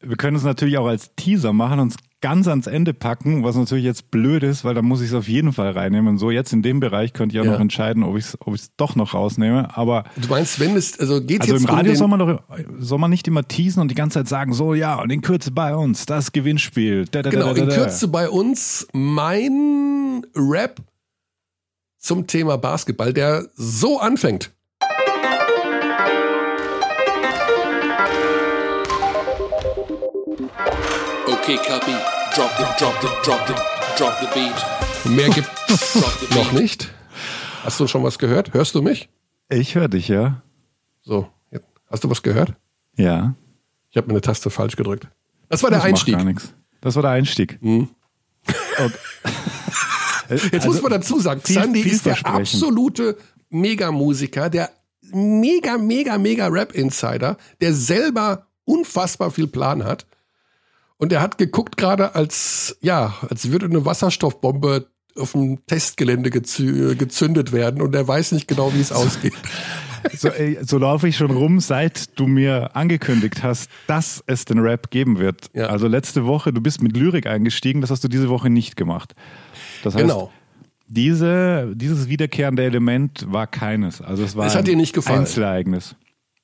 Wir 0.00 0.16
können 0.16 0.36
es 0.36 0.42
natürlich 0.42 0.76
auch 0.76 0.86
als 0.86 1.14
Teaser 1.16 1.52
machen 1.52 1.80
und 1.80 1.94
ganz 2.24 2.48
ans 2.48 2.66
Ende 2.66 2.94
packen, 2.94 3.44
was 3.44 3.54
natürlich 3.54 3.84
jetzt 3.84 4.10
blöd 4.10 4.42
ist, 4.42 4.64
weil 4.64 4.72
da 4.72 4.80
muss 4.80 5.02
ich 5.02 5.08
es 5.08 5.14
auf 5.14 5.28
jeden 5.28 5.52
Fall 5.52 5.72
reinnehmen. 5.72 6.16
So, 6.16 6.30
jetzt 6.30 6.54
in 6.54 6.62
dem 6.62 6.80
Bereich 6.80 7.12
könnt 7.12 7.34
ihr 7.34 7.42
auch 7.42 7.44
Ja. 7.44 7.52
noch 7.52 7.60
entscheiden, 7.60 8.02
ob 8.02 8.16
ich 8.16 8.24
es 8.24 8.38
ob 8.40 8.54
ich's 8.54 8.70
doch 8.78 8.96
noch 8.96 9.12
rausnehme. 9.12 9.76
Aber 9.76 10.04
Du 10.16 10.28
meinst, 10.28 10.58
wenn 10.58 10.74
es, 10.74 10.98
also 10.98 11.20
geht 11.20 11.42
also 11.42 11.52
jetzt 11.52 11.64
im 11.64 11.68
Radio 11.68 11.90
um 11.92 11.96
soll 11.98 12.08
man 12.08 12.18
doch 12.20 12.42
soll 12.78 12.98
man 12.98 13.10
nicht 13.10 13.28
immer 13.28 13.46
teasen 13.46 13.82
und 13.82 13.90
die 13.90 13.94
ganze 13.94 14.20
Zeit 14.20 14.28
sagen, 14.28 14.54
so 14.54 14.72
ja, 14.72 14.94
und 15.02 15.10
in 15.12 15.20
Kürze 15.20 15.50
bei 15.50 15.76
uns, 15.76 16.06
das 16.06 16.32
Gewinnspiel. 16.32 17.04
Da, 17.10 17.20
da, 17.20 17.28
genau, 17.28 17.52
da, 17.52 17.62
in. 17.64 17.68
Kürze 17.68 18.08
bei 18.08 18.30
uns 18.30 18.86
mein 18.94 20.24
Rap 20.34 20.80
zum 21.98 22.26
Thema 22.26 22.56
Basketball, 22.56 23.12
der 23.12 23.48
so 23.54 24.00
anfängt. 24.00 24.50
Okay, 31.44 31.58
copy. 31.58 31.92
Drop 32.34 32.50
the, 32.56 32.64
drop 32.78 32.98
the, 33.02 33.08
drop 33.22 33.46
the, 33.46 33.52
drop 33.98 34.18
the 34.20 34.26
beat. 34.32 34.56
Mehr 35.14 35.30
the 35.30 35.42
noch 36.34 36.52
nicht. 36.52 36.90
Hast 37.62 37.78
du 37.78 37.86
schon 37.86 38.02
was 38.02 38.18
gehört? 38.18 38.54
Hörst 38.54 38.74
du 38.74 38.80
mich? 38.80 39.10
Ich 39.50 39.74
höre 39.74 39.88
dich, 39.88 40.08
ja. 40.08 40.40
So, 41.02 41.28
hast 41.90 42.02
du 42.02 42.08
was 42.08 42.22
gehört? 42.22 42.54
Ja. 42.96 43.34
Ich 43.90 43.98
habe 43.98 44.08
eine 44.08 44.22
Taste 44.22 44.48
falsch 44.48 44.76
gedrückt. 44.76 45.06
Das 45.50 45.62
war 45.62 45.68
der 45.68 45.80
Das 45.80 45.84
macht 45.84 45.90
Einstieg. 45.92 46.14
Gar 46.16 46.24
nichts. 46.24 46.54
Das 46.80 46.94
war 46.96 47.02
der 47.02 47.10
Einstieg. 47.10 47.58
Jetzt 50.50 50.64
muss 50.66 50.80
man 50.80 50.92
dazu 50.92 51.20
sagen, 51.20 51.42
viel- 51.42 51.56
Xandi 51.60 51.80
ist 51.80 52.06
der 52.06 52.24
absolute 52.24 53.18
Megamusiker, 53.50 54.48
der 54.48 54.70
mega, 55.12 55.76
mega, 55.76 56.16
mega 56.16 56.46
Rap-Insider, 56.46 57.36
der 57.60 57.74
selber 57.74 58.46
unfassbar 58.64 59.30
viel 59.30 59.46
Plan 59.46 59.84
hat. 59.84 60.06
Und 61.04 61.12
er 61.12 61.20
hat 61.20 61.36
geguckt 61.36 61.76
gerade, 61.76 62.14
als, 62.14 62.78
ja, 62.80 63.12
als 63.28 63.50
würde 63.50 63.66
eine 63.66 63.84
Wasserstoffbombe 63.84 64.86
auf 65.18 65.32
dem 65.32 65.58
Testgelände 65.66 66.30
gezü 66.30 66.96
gezündet 66.96 67.52
werden 67.52 67.82
und 67.82 67.94
er 67.94 68.08
weiß 68.08 68.32
nicht 68.32 68.48
genau, 68.48 68.72
wie 68.74 68.80
es 68.80 68.90
ausgeht. 68.90 69.34
So, 70.18 70.28
ey, 70.28 70.58
so 70.62 70.76
laufe 70.76 71.08
ich 71.08 71.16
schon 71.16 71.30
rum, 71.30 71.60
seit 71.60 72.18
du 72.18 72.26
mir 72.26 72.76
angekündigt 72.76 73.42
hast, 73.42 73.70
dass 73.86 74.22
es 74.26 74.44
den 74.44 74.58
Rap 74.58 74.90
geben 74.90 75.18
wird. 75.18 75.48
Ja. 75.54 75.68
Also 75.68 75.88
letzte 75.88 76.26
Woche, 76.26 76.52
du 76.52 76.60
bist 76.60 76.82
mit 76.82 76.94
Lyrik 76.94 77.26
eingestiegen, 77.26 77.80
das 77.80 77.88
hast 77.90 78.04
du 78.04 78.08
diese 78.08 78.28
Woche 78.28 78.50
nicht 78.50 78.76
gemacht. 78.76 79.14
Das 79.82 79.94
heißt, 79.94 80.04
Genau. 80.04 80.30
diese, 80.88 81.72
dieses 81.74 82.08
wiederkehrende 82.08 82.64
Element 82.64 83.24
war 83.32 83.46
keines. 83.46 84.02
Also 84.02 84.24
es 84.24 84.36
war 84.36 84.46
Es 84.46 84.52
hat 84.52 84.60
ein 84.60 84.64
dir 84.66 84.76
nicht 84.76 84.92
gefallen. 84.92 85.20
Einzelereignis. 85.20 85.96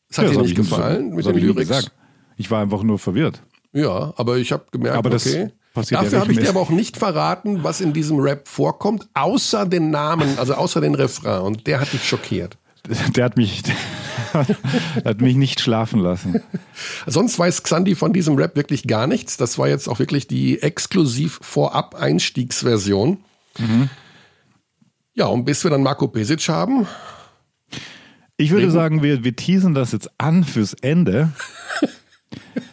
Es 0.09 0.17
hat 0.17 0.25
Ja, 0.25 0.33
dir 0.33 0.41
nicht 0.41 0.57
gefallen 0.57 1.11
so- 1.11 1.17
mit 1.17 1.27
hab 1.27 1.35
den 1.35 1.43
Lyrics? 1.43 1.69
gesagt. 1.69 1.93
Ich 2.39 2.51
war 2.51 2.63
einfach 2.63 2.83
nur 2.83 2.99
verwirrt. 2.99 3.43
Ja, 3.73 4.13
aber 4.17 4.39
ich 4.39 4.53
habe 4.53 4.65
gemerkt, 4.71 4.97
Aber 4.97 5.11
das 5.11 5.27
okay. 5.27 5.51
passiert 5.75 6.01
ja 6.01 6.05
Dafür 6.05 6.21
habe 6.21 6.33
ich 6.33 6.39
dir 6.39 6.49
aber 6.49 6.61
auch 6.61 6.71
nicht 6.71 6.97
verraten, 6.97 7.63
was 7.63 7.81
in 7.81 7.93
diesem 7.93 8.19
Rap 8.19 8.49
vorkommt, 8.49 9.09
außer 9.15 9.67
den 9.67 9.91
Namen, 9.91 10.39
also 10.39 10.55
außer 10.55 10.81
den 10.81 10.95
Refrain. 10.95 11.43
Und 11.43 11.67
der 11.67 11.81
hat 11.81 11.93
dich 11.93 12.05
schockiert. 12.05 12.57
Der 13.15 13.25
hat 13.25 13.37
mich, 13.37 13.63
der 14.33 15.05
hat 15.05 15.21
mich 15.21 15.37
nicht 15.37 15.61
schlafen 15.61 16.01
lassen. 16.01 16.43
Sonst 17.07 17.39
weiß 17.39 17.63
Xandi 17.63 17.95
von 17.95 18.13
diesem 18.13 18.37
Rap 18.37 18.57
wirklich 18.57 18.85
gar 18.87 19.07
nichts. 19.07 19.37
Das 19.37 19.59
war 19.59 19.69
jetzt 19.69 19.89
auch 19.89 19.99
wirklich 19.99 20.27
die 20.27 20.63
exklusiv 20.63 21.39
vorab 21.43 21.95
Einstiegsversion. 21.95 23.19
Ja, 25.15 25.27
und 25.27 25.45
bis 25.45 25.63
wir 25.63 25.71
dann 25.71 25.83
Marco 25.83 26.09
Pesic 26.09 26.49
haben, 26.49 26.87
Ich 28.39 28.51
würde 28.51 28.71
sagen, 28.71 29.03
wir, 29.03 29.23
wir 29.23 29.37
teasen 29.37 29.75
das 29.75 29.93
jetzt 29.93 30.11
an 30.19 30.45
fürs 30.45 30.75
Ende. 30.75 31.31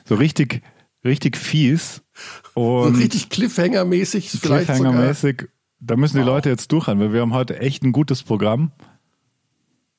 So 0.06 0.16
richtig, 0.16 0.62
richtig 1.04 1.38
fies. 1.38 2.02
so 2.56 2.82
Und 2.82 2.96
richtig 2.96 3.30
Cliffhanger-mäßig 3.30 4.30
vielleicht 4.40 4.68
sogar. 4.68 4.94
Cliffhanger-mäßig. 4.94 5.48
Da 5.80 5.96
müssen 5.96 6.18
die 6.18 6.24
Leute 6.24 6.50
jetzt 6.50 6.72
durchhalten, 6.72 7.02
weil 7.04 7.14
wir 7.14 7.22
haben 7.22 7.34
heute 7.34 7.60
echt 7.60 7.84
ein 7.84 7.92
gutes 7.92 8.24
Programm. 8.24 8.72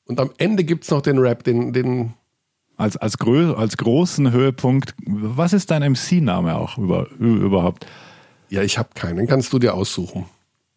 Und 0.05 0.19
am 0.19 0.31
Ende 0.37 0.63
gibt's 0.63 0.89
noch 0.89 1.01
den 1.01 1.17
Rap, 1.19 1.43
den, 1.43 1.71
den 1.71 2.13
Als, 2.75 2.97
als, 2.97 3.17
grö 3.17 3.53
als 3.53 3.77
großen 3.77 4.31
Höhepunkt. 4.31 4.95
Was 5.05 5.53
ist 5.53 5.71
dein 5.71 5.91
MC-Name 5.91 6.55
auch 6.55 6.77
über, 6.77 7.09
überhaupt? 7.19 7.85
ja, 8.49 8.63
ich 8.63 8.77
habe 8.77 8.89
keinen, 8.95 9.27
kannst 9.27 9.53
du 9.53 9.59
dir 9.59 9.73
aussuchen. 9.75 10.25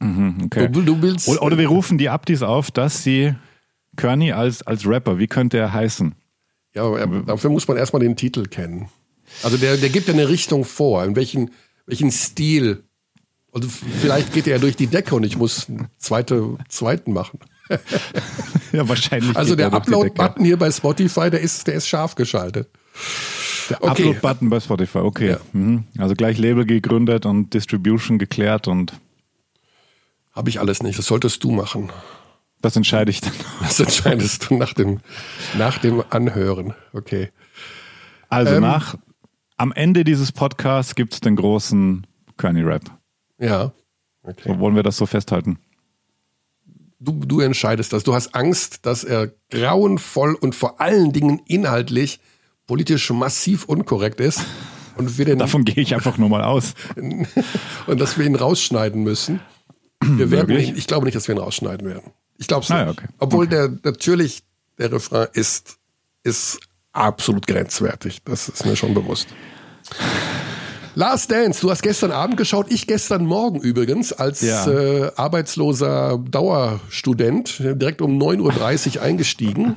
Okay. 0.00 0.68
Du, 0.68 0.82
du 0.82 1.00
willst, 1.00 1.28
Oder, 1.28 1.42
oder 1.42 1.58
wir 1.58 1.68
rufen 1.68 1.96
die 1.96 2.08
Abdis 2.08 2.42
auf, 2.42 2.70
dass 2.70 3.04
sie 3.04 3.34
Kearney 3.96 4.32
als, 4.32 4.62
als 4.62 4.86
Rapper, 4.86 5.18
wie 5.18 5.28
könnte 5.28 5.58
er 5.58 5.72
heißen? 5.72 6.14
Ja, 6.74 7.06
dafür 7.06 7.50
muss 7.50 7.68
man 7.68 7.76
erstmal 7.76 8.00
den 8.00 8.16
Titel 8.16 8.46
kennen. 8.46 8.88
Also 9.42 9.56
der, 9.56 9.76
der 9.76 9.88
gibt 9.88 10.08
ja 10.08 10.14
eine 10.14 10.28
Richtung 10.28 10.64
vor, 10.64 11.04
in 11.04 11.16
welchen, 11.16 11.50
welchen 11.86 12.10
Stil. 12.12 12.84
Also 13.52 13.68
vielleicht 13.68 14.32
geht 14.32 14.46
er 14.46 14.54
ja 14.54 14.58
durch 14.58 14.76
die 14.76 14.86
Decke 14.86 15.14
und 15.14 15.24
ich 15.24 15.36
muss 15.36 15.68
einen 15.68 15.88
zweite, 15.98 16.56
zweiten 16.68 17.12
machen. 17.12 17.38
Ja, 18.72 18.88
wahrscheinlich. 18.88 19.36
Also 19.36 19.54
der 19.54 19.66
er. 19.66 19.74
Upload-Button 19.74 20.44
hier 20.46 20.56
bei 20.56 20.70
Spotify, 20.70 21.28
der 21.30 21.40
ist, 21.40 21.66
der 21.66 21.74
ist 21.74 21.86
scharf 21.86 22.14
geschaltet. 22.14 22.70
Der 23.68 23.82
Okay. 23.84 23.90
Upload-Button 24.08 24.48
bei 24.48 24.60
Spotify, 24.60 24.98
okay. 24.98 25.30
Ja. 25.32 25.40
Mhm. 25.52 25.84
Also 25.98 26.14
gleich 26.14 26.38
Label 26.38 26.64
gegründet 26.64 27.26
und 27.26 27.52
Distribution 27.52 28.18
geklärt 28.18 28.68
und 28.68 28.94
Habe 30.32 30.48
ich 30.48 30.58
alles 30.58 30.82
nicht. 30.82 30.98
Das 30.98 31.04
solltest 31.06 31.44
du 31.44 31.50
machen. 31.50 31.90
das 32.62 32.76
entscheide 32.76 33.10
ich 33.10 33.20
dann. 33.20 33.32
Das 33.60 33.78
entscheidest 33.78 34.48
du 34.48 34.56
nach 34.56 34.72
dem, 34.72 35.00
nach 35.58 35.76
dem 35.78 36.02
Anhören. 36.08 36.72
Okay. 36.94 37.30
Also 38.30 38.54
Ähm. 38.54 38.62
nach, 38.62 38.94
am 39.56 39.72
Ende 39.72 40.04
dieses 40.04 40.32
Podcasts 40.32 40.94
gibt 40.94 41.14
es 41.14 41.20
den 41.20 41.36
großen 41.36 42.06
Kearney-Rap. 42.38 42.82
Ja. 43.38 43.72
Okay. 44.22 44.42
So 44.52 44.58
wollen 44.58 44.74
wir 44.76 44.82
das 44.82 44.96
so 44.96 45.06
festhalten? 45.06 45.58
Du, 47.00 47.12
du 47.24 47.40
entscheidest 47.40 47.92
das. 47.92 48.04
Du 48.04 48.14
hast 48.14 48.34
Angst, 48.34 48.86
dass 48.86 49.02
er 49.02 49.32
grauenvoll 49.50 50.34
und 50.34 50.54
vor 50.54 50.80
allen 50.80 51.12
Dingen 51.12 51.40
inhaltlich 51.46 52.20
politisch 52.66 53.10
massiv 53.10 53.64
unkorrekt 53.64 54.20
ist 54.20 54.40
und 54.96 55.18
wir 55.18 55.24
den 55.24 55.38
Davon 55.40 55.64
gehe 55.64 55.82
ich 55.82 55.94
einfach 55.94 56.16
nur 56.18 56.28
mal 56.28 56.44
aus. 56.44 56.74
und 57.86 58.00
dass 58.00 58.18
wir 58.18 58.26
ihn 58.26 58.36
rausschneiden 58.36 59.02
müssen. 59.02 59.40
Wir 60.00 60.30
werden 60.30 60.56
ihn, 60.56 60.76
ich 60.76 60.86
glaube 60.86 61.06
nicht, 61.06 61.16
dass 61.16 61.26
wir 61.28 61.34
ihn 61.34 61.40
rausschneiden 61.40 61.86
werden. 61.88 62.12
Ich 62.38 62.46
glaube 62.46 62.64
es 62.64 62.70
Ah, 62.70 62.84
nicht. 62.84 62.84
ja, 62.86 62.90
okay. 62.92 63.08
Obwohl 63.18 63.46
der 63.48 63.68
natürlich 63.84 64.42
der 64.78 64.92
Refrain 64.92 65.26
ist 65.32 65.78
ist 66.24 66.60
absolut 66.92 67.46
grenzwertig. 67.46 68.22
Das 68.24 68.48
ist 68.48 68.64
mir 68.66 68.76
schon 68.76 68.94
bewusst. 68.94 69.28
Last 70.94 71.30
Dance, 71.30 71.60
du 71.62 71.70
hast 71.70 71.82
gestern 71.82 72.12
Abend 72.12 72.36
geschaut, 72.36 72.66
ich 72.70 72.86
gestern 72.86 73.24
Morgen 73.24 73.60
übrigens 73.60 74.12
als 74.12 74.42
Ja. 74.42 74.66
äh, 74.70 75.10
arbeitsloser 75.16 76.18
Dauerstudent, 76.18 77.58
direkt 77.60 78.02
um 78.02 78.18
9.30 78.20 78.96
Uhr 78.96 79.02
eingestiegen. 79.02 79.76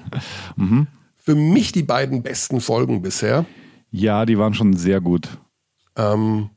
Mhm. 0.57 0.88
Für 1.17 1.36
mich 1.36 1.72
die 1.72 1.84
beiden 1.84 2.22
besten 2.22 2.60
Folgen 2.60 3.01
bisher. 3.01 3.45
Ja, 3.91 4.25
die 4.25 4.38
waren 4.38 4.53
schon 4.53 4.75
sehr 4.75 5.00
gut. 5.00 5.29
Ähm, 5.95 6.50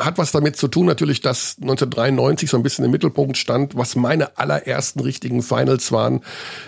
hat 0.00 0.18
was 0.18 0.32
damit 0.32 0.56
zu 0.56 0.68
tun, 0.68 0.86
natürlich, 0.86 1.20
dass 1.20 1.56
1993 1.60 2.50
so 2.50 2.56
ein 2.56 2.62
bisschen 2.62 2.84
im 2.84 2.90
Mittelpunkt 2.90 3.36
stand, 3.36 3.76
was 3.76 3.96
meine 3.96 4.38
allerersten 4.38 5.00
richtigen 5.00 5.42
Finals 5.42 5.92
waren, 5.92 6.22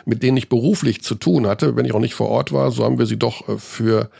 mit 0.05 0.23
denen 0.23 0.37
ich 0.37 0.49
beruflich 0.49 1.03
zu 1.03 1.15
tun 1.15 1.47
hatte. 1.47 1.75
Wenn 1.77 1.85
ich 1.85 1.95
auch 1.95 2.01
nicht 2.01 2.15
vor 2.15 2.29
Ort 2.29 2.53
war, 2.53 2.71
so 2.71 2.85
haben 2.85 2.99
wir 2.99 3.07
sie 3.07 3.19
doch 3.19 3.49
äh, 3.49 3.59
für 3.59 4.11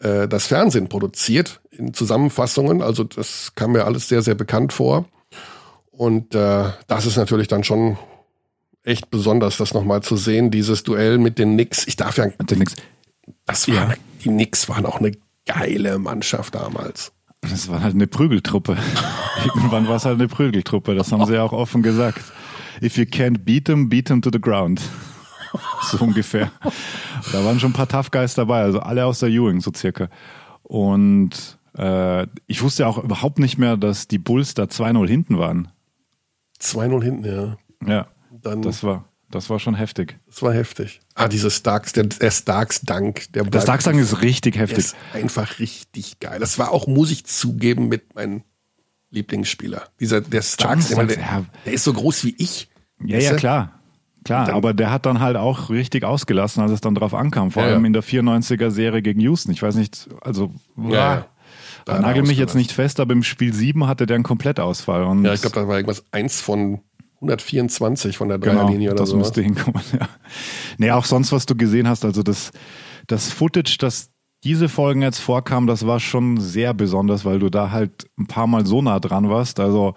äh, 0.00 0.28
das 0.28 0.46
Fernsehen 0.46 0.88
produziert, 0.88 1.60
in 1.70 1.92
Zusammenfassungen. 1.94 2.80
Also 2.82 3.04
das 3.04 3.52
kam 3.54 3.72
mir 3.72 3.84
alles 3.84 4.08
sehr, 4.08 4.22
sehr 4.22 4.34
bekannt 4.34 4.72
vor. 4.72 5.06
Und 5.90 6.34
äh, 6.34 6.70
das 6.86 7.06
ist 7.06 7.16
natürlich 7.16 7.48
dann 7.48 7.64
schon 7.64 7.98
echt 8.82 9.10
besonders, 9.10 9.56
das 9.56 9.74
nochmal 9.74 10.02
zu 10.02 10.16
sehen, 10.16 10.50
dieses 10.50 10.82
Duell 10.82 11.18
mit 11.18 11.38
den 11.38 11.54
Knicks. 11.54 11.86
Ich 11.86 11.96
darf 11.96 12.16
ja, 12.18 12.24
Hat 12.24 12.50
ja 12.50 12.56
nix. 12.56 12.74
das 13.46 13.66
war, 13.68 13.74
Ja. 13.74 13.94
die 14.24 14.28
Knicks 14.28 14.68
waren 14.68 14.86
auch 14.86 14.98
eine 15.00 15.12
geile 15.46 15.98
Mannschaft 15.98 16.54
damals. 16.54 17.12
Das 17.50 17.68
war 17.68 17.82
halt 17.82 17.94
eine 17.94 18.06
Prügeltruppe. 18.06 18.76
Irgendwann 19.44 19.88
war 19.88 19.96
es 19.96 20.04
halt 20.04 20.18
eine 20.18 20.28
Prügeltruppe. 20.28 20.94
Das 20.94 21.12
haben 21.12 21.26
sie 21.26 21.34
ja 21.34 21.42
auch 21.42 21.52
offen 21.52 21.82
gesagt. 21.82 22.20
If 22.82 22.96
you 22.96 23.04
can't 23.04 23.38
beat 23.44 23.66
them, 23.66 23.88
beat 23.88 24.06
them 24.06 24.22
to 24.22 24.30
the 24.32 24.40
ground. 24.40 24.80
So 25.82 25.98
ungefähr. 25.98 26.50
Da 27.30 27.44
waren 27.44 27.60
schon 27.60 27.70
ein 27.70 27.74
paar 27.74 27.86
Tough 27.86 28.10
Guys 28.10 28.34
dabei, 28.34 28.62
also 28.62 28.80
alle 28.80 29.06
aus 29.06 29.20
der 29.20 29.28
Ewing 29.28 29.60
so 29.60 29.70
circa. 29.72 30.08
Und 30.64 31.58
äh, 31.78 32.26
ich 32.48 32.62
wusste 32.62 32.88
auch 32.88 32.98
überhaupt 32.98 33.38
nicht 33.38 33.56
mehr, 33.56 33.76
dass 33.76 34.08
die 34.08 34.18
Bulls 34.18 34.54
da 34.54 34.64
2-0 34.64 35.06
hinten 35.06 35.38
waren. 35.38 35.68
2-0 36.60 37.04
hinten, 37.04 37.24
ja. 37.24 37.56
Ja, 37.86 38.06
Dann 38.42 38.62
das 38.62 38.82
war, 38.82 39.04
Das 39.34 39.50
war 39.50 39.58
schon 39.58 39.74
heftig. 39.74 40.16
Das 40.26 40.42
war 40.42 40.54
heftig. 40.54 41.00
Ah, 41.14 41.26
dieses 41.28 41.56
Starks, 41.56 41.92
der, 41.92 42.04
der 42.04 42.30
Starks-Dank. 42.30 43.32
Der 43.32 43.42
Das 43.42 43.50
bleibt- 43.50 43.68
Darksang 43.68 43.98
ist 43.98 44.22
richtig 44.22 44.54
der 44.54 44.62
heftig. 44.62 44.78
ist 44.78 44.96
einfach 45.12 45.58
richtig 45.58 46.20
geil. 46.20 46.38
Das 46.38 46.58
war 46.58 46.70
auch, 46.70 46.86
muss 46.86 47.10
ich 47.10 47.24
zugeben, 47.26 47.88
mit 47.88 48.14
meinem 48.14 48.42
Lieblingsspieler. 49.10 49.88
Dieser, 50.00 50.20
der 50.20 50.42
Starks, 50.42 50.88
der, 50.88 50.94
Starks, 50.96 51.16
ja. 51.16 51.44
der 51.66 51.72
ist 51.72 51.84
so 51.84 51.92
groß 51.92 52.24
wie 52.24 52.34
ich. 52.38 52.68
Ja, 53.04 53.18
ja, 53.18 53.34
klar. 53.34 53.80
Klar, 54.24 54.46
dann- 54.46 54.54
aber 54.54 54.72
der 54.72 54.90
hat 54.90 55.04
dann 55.04 55.20
halt 55.20 55.36
auch 55.36 55.68
richtig 55.68 56.04
ausgelassen, 56.04 56.62
als 56.62 56.72
es 56.72 56.80
dann 56.80 56.94
drauf 56.94 57.12
ankam. 57.12 57.50
Vor 57.50 57.62
Ja, 57.64 57.70
allem 57.70 57.82
ja. 57.82 57.86
in 57.88 57.92
der 57.92 58.02
94er-Serie 58.02 59.02
gegen 59.02 59.20
Houston. 59.20 59.52
Ich 59.52 59.62
weiß 59.62 59.74
nicht, 59.74 60.08
also, 60.22 60.52
Ja. 60.76 61.26
Da 61.86 62.00
nagel 62.00 62.22
mich 62.22 62.38
jetzt 62.38 62.54
nicht 62.54 62.72
fest, 62.72 62.98
aber 62.98 63.12
im 63.12 63.22
Spiel 63.22 63.52
7 63.52 63.86
hatte 63.86 64.06
der 64.06 64.14
einen 64.14 64.24
Komplettausfall. 64.24 65.02
Und 65.02 65.22
Ja, 65.26 65.34
ich 65.34 65.42
glaube, 65.42 65.56
da 65.56 65.68
war 65.68 65.76
irgendwas 65.76 66.02
eins 66.12 66.40
von 66.40 66.80
124 67.24 68.16
von 68.16 68.28
der 68.28 68.38
genau, 68.38 68.62
Dreierlinie 68.62 68.90
oder 68.90 68.98
das 69.00 69.10
so. 69.10 69.16
müsste 69.16 69.42
hinkommen. 69.42 69.82
Ja. 69.98 70.08
Nee, 70.78 70.90
auch 70.90 71.04
sonst, 71.04 71.32
was 71.32 71.46
du 71.46 71.54
gesehen 71.56 71.88
hast, 71.88 72.04
also 72.04 72.22
das, 72.22 72.50
das 73.06 73.30
Footage, 73.32 73.76
das 73.78 74.10
diese 74.44 74.68
Folgen 74.68 75.00
jetzt 75.02 75.20
vorkam, 75.20 75.66
das 75.66 75.86
war 75.86 76.00
schon 76.00 76.38
sehr 76.38 76.74
besonders, 76.74 77.24
weil 77.24 77.38
du 77.38 77.48
da 77.48 77.70
halt 77.70 78.06
ein 78.18 78.26
paar 78.26 78.46
Mal 78.46 78.66
so 78.66 78.82
nah 78.82 79.00
dran 79.00 79.30
warst. 79.30 79.58
Also 79.58 79.94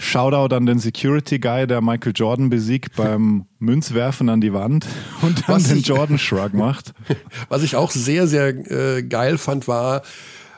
Shoutout 0.00 0.54
an 0.54 0.66
den 0.66 0.78
Security 0.78 1.38
Guy, 1.40 1.66
der 1.66 1.80
Michael 1.80 2.12
Jordan 2.14 2.50
besiegt 2.50 2.94
beim 2.96 3.46
Münzwerfen 3.58 4.28
an 4.28 4.40
die 4.40 4.52
Wand 4.52 4.86
und 5.22 5.48
dann 5.48 5.56
Was 5.56 5.64
den 5.68 5.78
ich- 5.78 5.86
Jordan 5.86 6.18
Shrug 6.18 6.52
macht. 6.54 6.92
Was 7.48 7.62
ich 7.62 7.74
auch 7.76 7.90
sehr, 7.90 8.26
sehr 8.28 8.48
äh, 8.70 9.02
geil 9.02 9.38
fand, 9.38 9.66
war, 9.66 10.02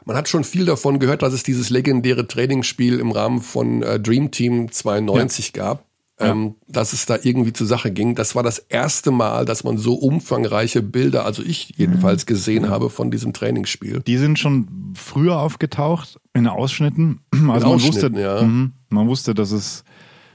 man 0.05 0.17
hat 0.17 0.29
schon 0.29 0.45
viel 0.45 0.65
davon 0.65 0.99
gehört, 0.99 1.23
dass 1.23 1.33
es 1.33 1.43
dieses 1.43 1.71
legendäre 1.71 2.27
Trainingsspiel 2.27 2.99
im 2.99 3.13
Rahmen 3.13 3.41
von 3.41 3.83
äh, 3.83 4.01
Dream 4.01 4.31
Team 4.31 4.73
92 4.73 5.53
gab. 5.53 5.85
Ähm, 6.21 6.55
dass 6.69 6.93
es 6.93 7.07
da 7.07 7.17
irgendwie 7.23 7.53
zur 7.53 7.67
Sache 7.67 7.91
ging. 7.91 8.15
Das 8.15 8.35
war 8.35 8.43
das 8.43 8.59
erste 8.59 9.11
Mal, 9.11 9.45
dass 9.45 9.65
man 9.65 9.79
so 9.79 9.95
umfangreiche 9.95 10.83
Bilder, 10.83 11.25
also 11.25 11.43
ich 11.43 11.75
jedenfalls 11.77 12.27
gesehen 12.27 12.69
habe 12.69 12.91
von 12.91 13.11
diesem 13.11 13.33
Trainingsspiel. 13.33 14.01
Die 14.07 14.19
sind 14.19 14.39
schon 14.39 14.93
früher 14.95 15.39
aufgetaucht 15.39 16.21
in 16.35 16.47
Ausschnitten. 16.47 17.21
Also 17.51 17.69
man 17.69 17.77
wusste, 17.77 17.89
Ausschnitten, 17.89 18.19
ja. 18.19 18.43
mhm, 18.43 18.73
man 18.91 19.09
wusste, 19.09 19.35
dass 19.35 19.51
es, 19.51 19.85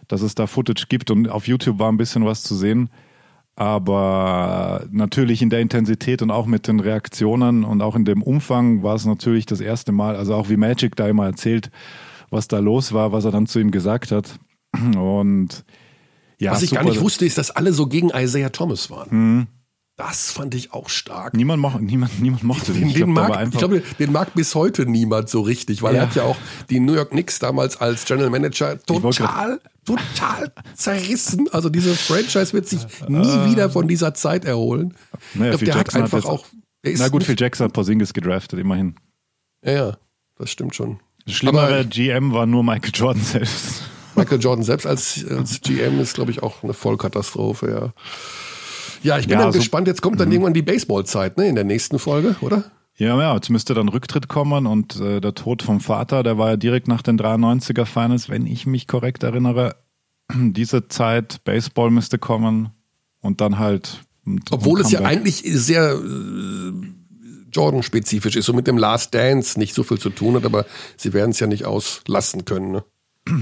dass 0.07 0.21
es 0.21 0.35
da 0.35 0.47
Footage 0.47 0.87
gibt 0.89 1.11
und 1.11 1.29
auf 1.29 1.47
YouTube 1.47 1.79
war 1.79 1.91
ein 1.91 1.97
bisschen 1.97 2.25
was 2.25 2.43
zu 2.43 2.55
sehen. 2.55 2.89
Aber 3.55 4.85
natürlich 4.91 5.41
in 5.41 5.49
der 5.49 5.61
Intensität 5.61 6.21
und 6.21 6.29
auch 6.29 6.45
mit 6.45 6.67
den 6.67 6.81
Reaktionen 6.81 7.63
und 7.63 7.81
auch 7.81 7.95
in 7.95 8.03
dem 8.03 8.21
Umfang 8.21 8.83
war 8.83 8.95
es 8.95 9.05
natürlich 9.05 9.45
das 9.45 9.61
erste 9.61 9.93
Mal, 9.93 10.17
also 10.17 10.33
auch 10.35 10.49
wie 10.49 10.57
Magic 10.57 10.95
da 10.97 11.07
immer 11.07 11.25
erzählt, 11.25 11.71
was 12.29 12.49
da 12.49 12.59
los 12.59 12.91
war, 12.91 13.13
was 13.13 13.23
er 13.23 13.31
dann 13.31 13.47
zu 13.47 13.59
ihm 13.59 13.71
gesagt 13.71 14.11
hat. 14.11 14.39
Und 14.97 15.63
ja, 16.39 16.51
Was 16.51 16.61
ich 16.63 16.71
gar 16.71 16.81
super. 16.83 16.93
nicht 16.93 17.01
wusste, 17.03 17.25
ist, 17.25 17.37
dass 17.37 17.51
alle 17.51 17.73
so 17.73 17.87
gegen 17.87 18.09
Isaiah 18.09 18.49
Thomas 18.51 18.89
waren. 18.89 19.47
Das 19.97 20.29
fand 20.31 20.53
ich 20.55 20.73
auch 20.73 20.89
stark. 20.89 21.33
Niemand, 21.35 21.61
mo 21.61 21.71
niemand, 21.79 22.19
niemand 22.21 22.43
mochte 22.43 22.73
den. 22.73 22.87
Ich 22.87 22.95
den, 22.95 23.13
glaub, 23.13 23.29
mag, 23.29 23.47
ich 23.49 23.57
glaube, 23.57 23.81
den 23.97 24.11
mag 24.11 24.33
bis 24.33 24.53
heute 24.53 24.85
niemand 24.85 25.29
so 25.29 25.39
richtig, 25.39 25.81
weil 25.83 25.95
Ja. 25.95 26.01
er 26.01 26.07
hat 26.09 26.15
ja 26.15 26.23
auch 26.23 26.35
die 26.69 26.81
New 26.81 26.93
York 26.93 27.11
Knicks 27.11 27.39
damals 27.39 27.77
als 27.77 28.03
General 28.03 28.29
Manager 28.29 28.77
total, 28.83 29.61
total 29.85 30.51
zerrissen. 30.75 31.47
Also 31.53 31.69
diese 31.69 31.95
Franchise 31.95 32.51
wird 32.51 32.67
sich 32.67 32.85
nie 33.07 33.19
Äh. 33.25 33.49
wieder 33.49 33.69
von 33.69 33.87
dieser 33.87 34.13
Zeit 34.13 34.43
erholen. 34.43 34.93
Naja, 35.33 35.53
ich 35.53 35.59
glaube, 35.59 35.65
der 35.65 35.73
hat 35.75 35.79
Jackson 35.79 36.01
hat 36.01 36.13
einfach 36.13 36.17
jetzt- 36.17 36.27
auch. 36.29 36.45
Na 36.97 37.07
gut, 37.07 37.23
Phil 37.23 37.35
Jackson 37.39 37.65
hat 37.67 37.73
Porzingis 37.73 38.13
gedraftet, 38.13 38.59
immerhin. 38.59 38.95
Ja, 39.63 39.71
ja, 39.71 39.97
das 40.37 40.51
stimmt 40.51 40.75
schon. 40.75 40.99
Das 41.25 41.35
schlimmere 41.35 41.67
Aber 41.67 41.83
GM 41.85 42.33
war 42.33 42.45
nur 42.45 42.63
Michael 42.65 42.91
Jordan 42.93 43.23
selbst. 43.23 43.81
Michael 44.15 44.39
Jordan 44.39 44.63
selbst 44.63 44.85
als, 44.85 45.25
als 45.29 45.61
GM 45.61 45.99
ist, 45.99 46.13
glaube 46.15 46.31
ich, 46.31 46.41
auch 46.43 46.63
eine 46.63 46.73
Vollkatastrophe, 46.73 47.69
ja. 47.69 47.93
Ja, 49.03 49.19
ich 49.19 49.25
bin 49.27 49.33
Ja, 49.33 49.37
dann 49.39 49.47
also- 49.47 49.59
gespannt. 49.59 49.87
Jetzt 49.87 50.01
kommt 50.01 50.19
dann 50.19 50.31
irgendwann 50.31 50.53
die 50.53 50.61
Baseballzeit, 50.63 51.37
ne, 51.37 51.47
in 51.47 51.55
der 51.55 51.63
nächsten 51.63 51.99
Folge, 51.99 52.35
oder? 52.41 52.63
Ja, 52.97 53.19
ja, 53.19 53.35
jetzt 53.35 53.49
müsste 53.49 53.73
dann 53.73 53.89
Rücktritt 53.89 54.29
kommen 54.29 54.65
und 54.65 54.99
äh, 55.01 55.19
der 55.19 55.35
Tod 55.35 55.61
vom 55.61 55.81
Vater, 55.81 56.23
der 56.23 56.37
war 56.37 56.51
ja 56.51 56.57
direkt 56.57 56.87
nach 56.87 57.01
den 57.01 57.19
93er 57.19 57.85
Finals, 57.85 58.29
wenn 58.29 58.47
ich 58.47 58.65
mich 58.65 58.87
korrekt 58.87 59.21
erinnere. 59.23 59.75
Diese 60.33 60.87
Zeit, 60.87 61.43
Baseball 61.43 61.91
müsste 61.91 62.17
kommen 62.17 62.69
und 63.21 63.41
dann 63.41 63.59
halt. 63.59 63.99
ein- 64.25 64.39
Obwohl 64.49 64.79
ein 64.79 64.85
es 64.85 64.91
ja 64.91 65.01
eigentlich 65.01 65.43
sehr 65.45 65.91
äh, 65.93 66.71
Jordan-spezifisch 67.51 68.35
ist 68.35 68.49
und 68.49 68.55
mit 68.55 68.67
dem 68.67 68.77
Last 68.77 69.13
Dance 69.13 69.59
nicht 69.59 69.73
so 69.75 69.83
viel 69.83 69.99
zu 69.99 70.09
tun 70.09 70.35
hat, 70.35 70.45
aber 70.45 70.65
sie 70.97 71.13
werden 71.13 71.31
es 71.31 71.39
ja 71.39 71.47
nicht 71.47 71.65
auslassen 71.65 72.45
können. 72.45 72.71
Ne? 72.71 72.83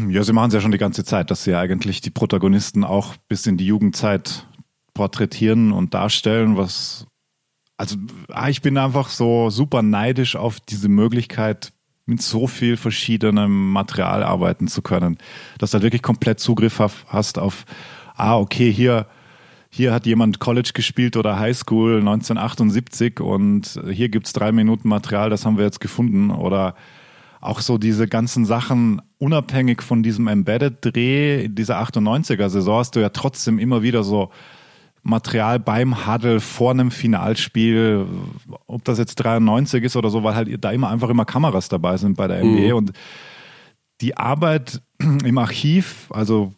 Ja, 0.09 0.23
sie 0.23 0.31
machen 0.31 0.47
es 0.47 0.53
ja 0.53 0.61
schon 0.61 0.71
die 0.71 0.77
ganze 0.77 1.03
Zeit, 1.03 1.29
dass 1.29 1.43
sie 1.43 1.55
eigentlich 1.55 1.99
die 1.99 2.09
Protagonisten 2.09 2.83
auch 2.83 3.15
bis 3.27 3.45
in 3.47 3.57
die 3.57 3.65
Jugendzeit 3.65 4.47
porträtieren 4.93 5.71
und 5.71 5.93
darstellen, 5.93 6.55
was 6.55 7.05
also 7.77 7.97
ah, 8.29 8.49
ich 8.49 8.61
bin 8.61 8.77
einfach 8.77 9.09
so 9.09 9.49
super 9.49 9.81
neidisch 9.81 10.35
auf 10.35 10.59
diese 10.59 10.89
Möglichkeit, 10.89 11.73
mit 12.05 12.21
so 12.21 12.47
viel 12.47 12.77
verschiedenem 12.77 13.71
Material 13.71 14.23
arbeiten 14.23 14.67
zu 14.67 14.81
können, 14.81 15.17
dass 15.57 15.71
du 15.71 15.75
halt 15.75 15.83
wirklich 15.83 16.01
komplett 16.01 16.39
Zugriff 16.39 16.79
hast 17.07 17.39
auf, 17.39 17.65
ah, 18.15 18.37
okay, 18.37 18.71
hier, 18.71 19.07
hier 19.69 19.93
hat 19.93 20.05
jemand 20.05 20.39
College 20.39 20.71
gespielt 20.73 21.15
oder 21.15 21.39
Highschool 21.39 21.99
1978 21.99 23.19
und 23.21 23.79
hier 23.89 24.09
gibt's 24.09 24.33
drei 24.33 24.51
Minuten 24.51 24.89
Material, 24.89 25.29
das 25.29 25.45
haben 25.45 25.57
wir 25.57 25.63
jetzt 25.63 25.79
gefunden. 25.79 26.29
Oder 26.29 26.75
auch 27.39 27.61
so 27.61 27.77
diese 27.77 28.07
ganzen 28.07 28.45
Sachen, 28.45 29.01
unabhängig 29.23 29.81
von 29.81 30.03
diesem 30.03 30.27
Embedded-Dreh 30.27 31.45
in 31.45 31.55
dieser 31.55 31.81
98er-Saison, 31.81 32.79
hast 32.79 32.97
du 32.97 32.99
ja 32.99 33.07
trotzdem 33.07 33.57
immer 33.57 33.81
wieder 33.81 34.03
so 34.03 34.31
Material 35.01 35.59
beim 35.59 36.05
Huddle 36.05 36.41
vor 36.41 36.71
einem 36.71 36.91
Finalspiel, 36.91 38.05
ob 38.67 38.83
das 38.83 38.97
jetzt 38.97 39.15
93 39.15 39.81
ist 39.81 39.95
oder 39.95 40.09
so, 40.09 40.23
weil 40.23 40.35
halt 40.35 40.63
da 40.63 40.71
immer 40.71 40.89
einfach 40.89 41.09
immer 41.09 41.23
Kameras 41.23 41.69
dabei 41.69 41.95
sind 41.95 42.17
bei 42.17 42.27
der 42.27 42.43
NBA 42.43 42.73
und 42.73 42.91
die 44.01 44.17
Arbeit 44.17 44.81
im 44.99 45.37
Archiv, 45.37 46.07
also 46.09 46.53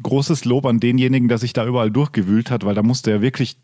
großes 0.00 0.44
Lob 0.44 0.64
an 0.64 0.78
denjenigen, 0.78 1.26
der 1.26 1.38
sich 1.38 1.54
da 1.54 1.66
überall 1.66 1.90
durchgewühlt 1.90 2.52
hat, 2.52 2.64
weil 2.64 2.74
da 2.76 2.84
musste 2.84 3.10
ja 3.10 3.20
wirklich 3.20 3.56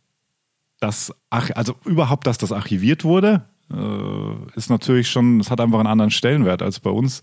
das, 0.81 1.15
also 1.31 1.75
überhaupt, 1.85 2.27
dass 2.27 2.39
das 2.39 2.51
archiviert 2.51 3.05
wurde, 3.05 3.45
äh, 3.73 4.57
ist 4.57 4.69
natürlich 4.69 5.11
schon, 5.11 5.39
es 5.39 5.49
hat 5.51 5.61
einfach 5.61 5.79
einen 5.79 5.87
anderen 5.87 6.11
Stellenwert 6.11 6.61
als 6.61 6.81
bei 6.81 6.91
uns. 6.91 7.21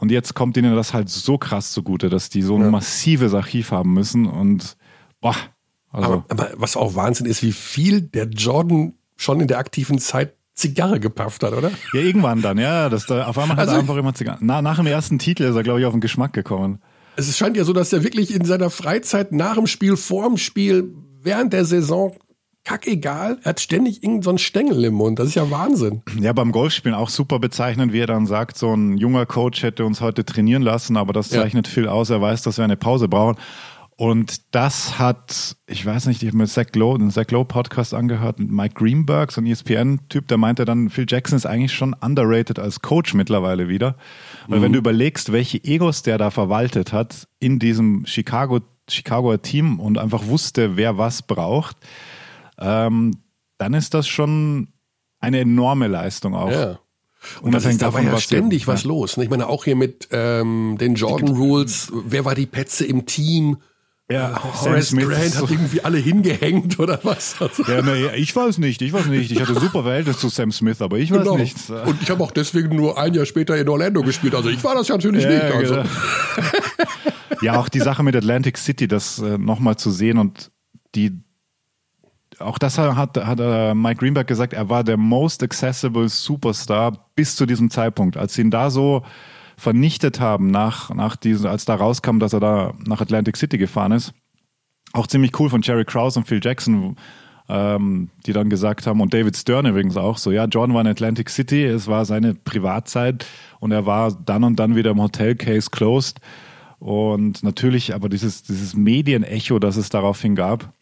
Und 0.00 0.10
jetzt 0.10 0.34
kommt 0.34 0.56
ihnen 0.56 0.74
das 0.74 0.94
halt 0.94 1.08
so 1.10 1.38
krass 1.38 1.72
zugute, 1.72 2.08
dass 2.08 2.30
die 2.30 2.42
so 2.42 2.56
ein 2.56 2.70
massives 2.70 3.34
Archiv 3.34 3.70
haben 3.70 3.92
müssen 3.92 4.26
und 4.26 4.76
boah, 5.20 5.36
also 5.92 6.12
Aber, 6.12 6.24
aber 6.30 6.48
was 6.56 6.76
auch 6.76 6.94
Wahnsinn 6.94 7.26
ist, 7.26 7.42
wie 7.42 7.52
viel 7.52 8.00
der 8.00 8.26
Jordan 8.28 8.94
schon 9.16 9.40
in 9.40 9.48
der 9.48 9.58
aktiven 9.58 9.98
Zeit 9.98 10.34
Zigarre 10.54 11.00
gepafft 11.00 11.42
hat, 11.42 11.52
oder? 11.52 11.70
ja 11.92 12.00
irgendwann 12.00 12.42
dann, 12.42 12.58
ja, 12.58 12.88
das 12.88 13.06
da, 13.06 13.26
auf 13.26 13.38
einmal 13.38 13.56
hat 13.56 13.60
Also- 13.68 13.74
er 13.74 13.80
einfach 13.80 13.96
immer 13.96 14.14
Zigarren. 14.14 14.40
Na, 14.42 14.62
nach 14.62 14.76
dem 14.76 14.86
ersten 14.86 15.18
Titel 15.18 15.44
ist 15.44 15.54
er, 15.56 15.62
glaube 15.62 15.80
ich, 15.80 15.86
auf 15.86 15.92
den 15.92 16.00
Geschmack 16.00 16.32
gekommen. 16.32 16.80
Es 17.16 17.36
scheint 17.36 17.56
ja 17.56 17.64
so, 17.64 17.72
dass 17.72 17.92
er 17.92 18.02
wirklich 18.02 18.34
in 18.34 18.44
seiner 18.44 18.70
Freizeit 18.70 19.32
nach 19.32 19.54
dem 19.56 19.66
Spiel, 19.66 19.96
vor 19.96 20.26
dem 20.28 20.36
Spiel, 20.38 20.94
während 21.22 21.52
der 21.52 21.64
Saison, 21.64 22.14
kackegal, 22.70 23.38
er 23.42 23.48
hat 23.50 23.60
ständig 23.60 23.96
irgendeinen 24.02 24.22
so 24.22 24.30
einen 24.30 24.38
Stängel 24.38 24.84
im 24.84 24.94
Mund. 24.94 25.18
Das 25.18 25.26
ist 25.28 25.34
ja 25.34 25.50
Wahnsinn. 25.50 26.02
Ja, 26.20 26.32
beim 26.32 26.52
Golfspielen 26.52 26.94
auch 26.96 27.08
super 27.08 27.38
bezeichnend, 27.40 27.92
wie 27.92 27.98
er 27.98 28.06
dann 28.06 28.26
sagt, 28.26 28.56
so 28.56 28.72
ein 28.72 28.96
junger 28.96 29.26
Coach 29.26 29.62
hätte 29.64 29.84
uns 29.84 30.00
heute 30.00 30.24
trainieren 30.24 30.62
lassen, 30.62 30.96
aber 30.96 31.12
das 31.12 31.30
Ja. 31.30 31.42
zeichnet 31.42 31.66
viel 31.66 31.88
aus. 31.88 32.10
Er 32.10 32.20
weiß, 32.22 32.42
dass 32.42 32.58
wir 32.58 32.64
eine 32.64 32.76
Pause 32.76 33.08
brauchen. 33.08 33.36
Und 33.96 34.54
das 34.54 34.98
hat, 34.98 35.56
ich 35.66 35.84
weiß 35.84 36.06
nicht, 36.06 36.22
ich 36.22 36.28
habe 36.28 36.38
mir 36.38 36.46
Zach 36.46 36.66
Lowe, 36.74 36.98
den 36.98 37.10
Zach 37.10 37.26
Lowe 37.30 37.44
Podcast 37.44 37.92
angehört 37.92 38.38
mit 38.38 38.50
Mike 38.50 38.74
Greenberg, 38.74 39.30
so 39.32 39.40
ein 39.42 39.46
ESPN-Typ, 39.46 40.26
der 40.28 40.38
meinte 40.38 40.64
dann, 40.64 40.88
Phil 40.88 41.04
Jackson 41.08 41.36
ist 41.36 41.44
eigentlich 41.46 41.74
schon 41.74 41.94
underrated 42.00 42.58
als 42.58 42.80
Coach 42.80 43.12
mittlerweile 43.14 43.68
wieder. 43.68 43.96
Weil 44.48 44.62
wenn 44.62 44.72
du 44.72 44.78
überlegst, 44.78 45.32
welche 45.32 45.62
Egos 45.62 46.02
der 46.02 46.16
da 46.16 46.30
verwaltet 46.30 46.92
hat 46.94 47.26
in 47.40 47.58
diesem 47.58 48.06
Chicago, 48.06 48.60
Chicagoer 48.88 49.42
Team 49.42 49.78
und 49.80 49.98
einfach 49.98 50.24
wusste, 50.26 50.76
wer 50.78 50.96
was 50.96 51.20
braucht, 51.22 51.76
ähm, 52.60 53.12
dann 53.58 53.74
ist 53.74 53.94
das 53.94 54.08
schon 54.08 54.68
eine 55.18 55.40
enorme 55.40 55.86
Leistung 55.88 56.34
auch. 56.34 56.50
Ja. 56.50 56.78
Und 57.42 57.52
das 57.54 57.64
Unabhängig 57.64 57.72
ist, 57.74 57.82
da 57.82 57.86
war 57.86 57.92
davon, 57.92 58.06
ja 58.06 58.12
was 58.12 58.22
ständig 58.22 58.66
was 58.66 58.84
los. 58.84 59.16
ne? 59.18 59.24
Ich 59.24 59.30
meine, 59.30 59.46
auch 59.46 59.64
hier 59.64 59.76
mit 59.76 60.08
ähm, 60.10 60.78
den 60.80 60.94
Jordan 60.94 61.36
Rules, 61.36 61.92
wer 62.06 62.24
war 62.24 62.34
die 62.34 62.46
Petze 62.46 62.86
im 62.86 63.04
Team? 63.04 63.58
Ja, 64.10 64.40
Sam 64.54 64.72
Horace 64.72 64.88
Smith 64.88 65.08
Grant 65.08 65.36
hat 65.36 65.50
irgendwie 65.50 65.84
alle 65.84 65.98
hingehängt 65.98 66.80
oder 66.80 66.98
was? 67.04 67.36
Ja, 67.68 67.80
nee, 67.82 68.06
ich 68.16 68.34
weiß 68.34 68.58
nicht, 68.58 68.82
ich 68.82 68.92
weiß 68.92 69.06
nicht. 69.06 69.30
Ich 69.30 69.40
hatte 69.40 69.54
super 69.54 69.84
Verhältnis 69.84 70.18
zu 70.18 70.28
Sam 70.28 70.50
Smith, 70.50 70.82
aber 70.82 70.98
ich 70.98 71.12
weiß 71.12 71.18
genau. 71.18 71.36
nicht. 71.36 71.56
Und 71.70 72.02
ich 72.02 72.10
habe 72.10 72.24
auch 72.24 72.32
deswegen 72.32 72.74
nur 72.74 72.98
ein 72.98 73.14
Jahr 73.14 73.24
später 73.26 73.56
in 73.56 73.68
Orlando 73.68 74.02
gespielt. 74.02 74.34
Also 74.34 74.48
ich 74.48 74.64
war 74.64 74.74
das 74.74 74.88
ja 74.88 74.96
natürlich 74.96 75.24
nicht. 75.26 75.42
Ja, 75.42 75.50
Also. 75.50 75.74
genau. 75.74 75.88
ja, 77.42 77.60
auch 77.60 77.68
die 77.68 77.78
Sache 77.78 78.02
mit 78.02 78.16
Atlantic 78.16 78.58
City, 78.58 78.88
das 78.88 79.20
äh, 79.20 79.38
nochmal 79.38 79.76
zu 79.76 79.92
sehen 79.92 80.18
und 80.18 80.50
die, 80.96 81.22
auch 82.40 82.58
das 82.58 82.78
hat, 82.78 83.16
hat 83.16 83.40
äh, 83.40 83.74
Mike 83.74 84.00
Greenberg 84.00 84.26
gesagt, 84.26 84.52
er 84.52 84.68
war 84.68 84.84
der 84.84 84.96
most 84.96 85.42
accessible 85.42 86.08
Superstar 86.08 87.10
bis 87.14 87.36
zu 87.36 87.46
diesem 87.46 87.70
Zeitpunkt. 87.70 88.16
Als 88.16 88.34
sie 88.34 88.42
ihn 88.42 88.50
da 88.50 88.70
so 88.70 89.02
vernichtet 89.56 90.20
haben, 90.20 90.50
nach, 90.50 90.92
nach 90.94 91.16
diesem, 91.16 91.50
als 91.50 91.64
da 91.64 91.74
rauskam, 91.74 92.18
dass 92.18 92.32
er 92.32 92.40
da 92.40 92.72
nach 92.86 93.00
Atlantic 93.00 93.36
City 93.36 93.58
gefahren 93.58 93.92
ist, 93.92 94.14
auch 94.92 95.06
ziemlich 95.06 95.38
cool 95.38 95.50
von 95.50 95.62
Jerry 95.62 95.84
Krause 95.84 96.18
und 96.18 96.26
Phil 96.26 96.40
Jackson, 96.42 96.96
ähm, 97.48 98.10
die 98.26 98.32
dann 98.32 98.48
gesagt 98.48 98.86
haben, 98.86 99.00
und 99.00 99.12
David 99.12 99.36
Stern 99.36 99.66
übrigens 99.66 99.96
auch 99.96 100.16
so, 100.16 100.30
ja, 100.30 100.46
John 100.46 100.72
war 100.72 100.80
in 100.80 100.86
Atlantic 100.86 101.28
City, 101.28 101.64
es 101.64 101.86
war 101.88 102.04
seine 102.04 102.34
Privatzeit 102.34 103.26
und 103.58 103.72
er 103.72 103.86
war 103.86 104.12
dann 104.12 104.44
und 104.44 104.56
dann 104.56 104.76
wieder 104.76 104.92
im 104.92 105.02
Hotel 105.02 105.34
Case 105.34 105.68
Closed. 105.70 106.20
Und 106.78 107.42
natürlich 107.42 107.94
aber 107.94 108.08
dieses, 108.08 108.42
dieses 108.42 108.74
Medienecho, 108.74 109.58
das 109.58 109.76
es 109.76 109.90
daraufhin 109.90 110.34
gab, 110.34 110.72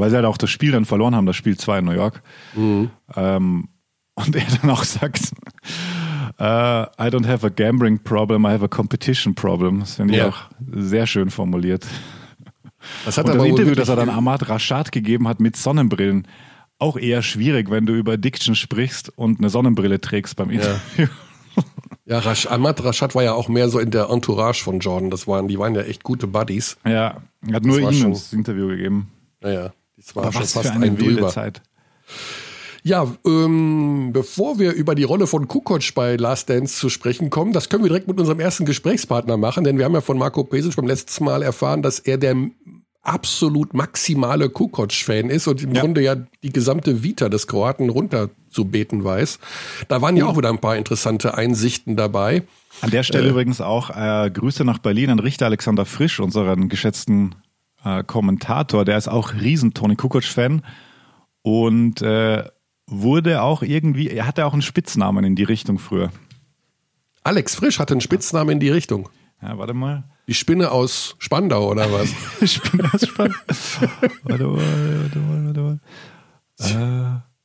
weil 0.00 0.10
sie 0.10 0.16
halt 0.16 0.24
auch 0.26 0.38
das 0.38 0.50
Spiel 0.50 0.72
dann 0.72 0.84
verloren 0.84 1.14
haben, 1.14 1.26
das 1.26 1.36
Spiel 1.36 1.56
2 1.56 1.78
in 1.80 1.84
New 1.84 1.92
York. 1.92 2.22
Mhm. 2.54 2.90
Ähm, 3.14 3.68
und 4.14 4.34
er 4.36 4.44
dann 4.60 4.70
auch 4.70 4.84
sagt, 4.84 5.20
äh, 6.38 6.42
I 6.42 7.08
don't 7.10 7.26
have 7.26 7.46
a 7.46 7.50
gambling 7.50 7.98
problem, 8.02 8.44
I 8.44 8.48
have 8.50 8.64
a 8.64 8.68
competition 8.68 9.34
problem. 9.34 9.80
Das 9.80 9.96
finde 9.96 10.14
ich 10.14 10.20
Ja. 10.20 10.28
auch 10.28 10.38
sehr 10.72 11.06
schön 11.06 11.30
formuliert. 11.30 11.86
Das 13.04 13.18
hat 13.18 13.28
Und 13.28 13.36
das 13.38 13.46
Interview, 13.46 13.74
das 13.74 13.88
er 13.88 13.96
dann 13.96 14.08
Ahmad 14.10 14.48
Rashad 14.48 14.92
gegeben 14.92 15.26
hat 15.28 15.40
mit 15.40 15.56
Sonnenbrillen, 15.56 16.28
auch 16.78 16.96
eher 16.96 17.22
schwierig, 17.22 17.70
wenn 17.70 17.86
du 17.86 17.94
über 17.94 18.12
Addiction 18.12 18.54
sprichst 18.54 19.12
und 19.16 19.38
eine 19.40 19.48
Sonnenbrille 19.50 20.00
trägst 20.00 20.36
beim 20.36 20.50
Interview. 20.50 21.06
Ja, 22.08 22.20
Rash, 22.20 22.46
Ahmad 22.46 22.84
Rashad 22.84 23.16
war 23.16 23.24
ja 23.24 23.32
auch 23.32 23.48
mehr 23.48 23.68
so 23.68 23.80
in 23.80 23.90
der 23.90 24.10
Entourage 24.10 24.62
von 24.62 24.78
Jordan. 24.78 25.10
Das 25.10 25.26
waren, 25.26 25.48
die 25.48 25.58
waren 25.58 25.74
ja 25.74 25.80
echt 25.82 26.04
gute 26.04 26.28
Buddies. 26.28 26.76
Ja, 26.84 27.16
er 27.48 27.54
hat 27.54 27.64
nur 27.64 27.82
war 27.82 27.90
ihm 27.90 28.12
das 28.12 28.32
Interview 28.32 28.68
gegeben. 28.68 29.10
Naja, 29.40 29.72
das 29.96 30.14
war 30.16 30.24
Aber 30.24 30.32
schon 30.32 30.42
was 30.42 30.52
fast 30.52 30.68
für 30.68 30.74
eine 30.74 30.86
ein 30.86 30.98
wilde. 31.00 31.26
Zeit. 31.28 31.62
Ja, 32.82 33.12
ähm, 33.26 34.10
bevor 34.12 34.60
wir 34.60 34.72
über 34.72 34.94
die 34.94 35.02
Rolle 35.02 35.26
von 35.26 35.48
Kukoc 35.48 35.92
bei 35.94 36.14
Last 36.14 36.48
Dance 36.48 36.78
zu 36.78 36.88
sprechen 36.88 37.30
kommen, 37.30 37.52
das 37.52 37.68
können 37.68 37.82
wir 37.82 37.88
direkt 37.88 38.06
mit 38.06 38.20
unserem 38.20 38.38
ersten 38.38 38.64
Gesprächspartner 38.64 39.36
machen, 39.36 39.64
denn 39.64 39.76
wir 39.76 39.84
haben 39.84 39.94
ja 39.94 40.00
von 40.00 40.18
Marco 40.18 40.44
Pesic 40.44 40.76
beim 40.76 40.86
letzten 40.86 41.24
Mal 41.24 41.42
erfahren, 41.42 41.82
dass 41.82 41.98
er 41.98 42.16
der 42.16 42.36
absolut 43.02 43.74
maximale 43.74 44.48
Kukoc-Fan 44.50 45.30
ist 45.30 45.48
und 45.48 45.62
im 45.62 45.72
Ja. 45.74 45.80
Grunde 45.80 46.00
ja 46.02 46.16
die 46.42 46.52
gesamte 46.52 47.02
Vita 47.02 47.28
des 47.28 47.46
Kroaten 47.48 47.88
runterzubeten 47.90 49.02
weiß. 49.04 49.38
Da 49.88 50.00
waren 50.02 50.16
ja 50.16 50.26
auch 50.26 50.36
wieder 50.36 50.48
ein 50.50 50.60
paar 50.60 50.76
interessante 50.76 51.34
Einsichten 51.34 51.96
dabei. 51.96 52.42
An 52.82 52.90
der 52.90 53.02
Stelle 53.02 53.30
übrigens 53.30 53.60
auch 53.60 53.90
äh, 53.90 54.30
Grüße 54.30 54.64
nach 54.64 54.78
Berlin 54.78 55.10
an 55.10 55.18
Richter 55.18 55.46
Alexander 55.46 55.86
Frisch, 55.86 56.20
unseren 56.20 56.68
geschätzten 56.68 57.34
äh, 57.86 58.02
Kommentator. 58.04 58.84
Der 58.84 58.98
ist 58.98 59.08
auch 59.08 59.34
riesen 59.34 59.72
Toni 59.72 59.96
Kukoc-Fan 59.96 60.62
und 61.42 62.02
äh, 62.02 62.44
wurde 62.86 63.42
auch 63.42 63.62
irgendwie, 63.62 64.08
er 64.08 64.26
hatte 64.26 64.44
auch 64.46 64.52
einen 64.52 64.62
Spitznamen 64.62 65.24
in 65.24 65.36
die 65.36 65.44
Richtung 65.44 65.78
früher. 65.78 66.10
Alex 67.22 67.54
Frisch 67.54 67.78
hatte 67.78 67.94
einen 67.94 68.00
Spitznamen 68.00 68.50
in 68.50 68.60
die 68.60 68.70
Richtung. 68.70 69.08
Ja, 69.40 69.56
warte 69.58 69.74
mal. 69.74 70.04
Die 70.28 70.34
Spinne 70.34 70.70
aus 70.72 71.14
Spandau 71.18 71.70
oder 71.70 71.92
was? 71.92 72.10
Ich 72.40 72.60
bin 72.62 72.86
das 72.90 73.06
spannend. 73.06 73.36
warte 74.24 74.46
mal, 74.46 75.02
warte 75.02 75.18
mal, 75.18 75.46
warte 75.46 75.60
mal. 75.60 75.80
Äh, 76.58 77.35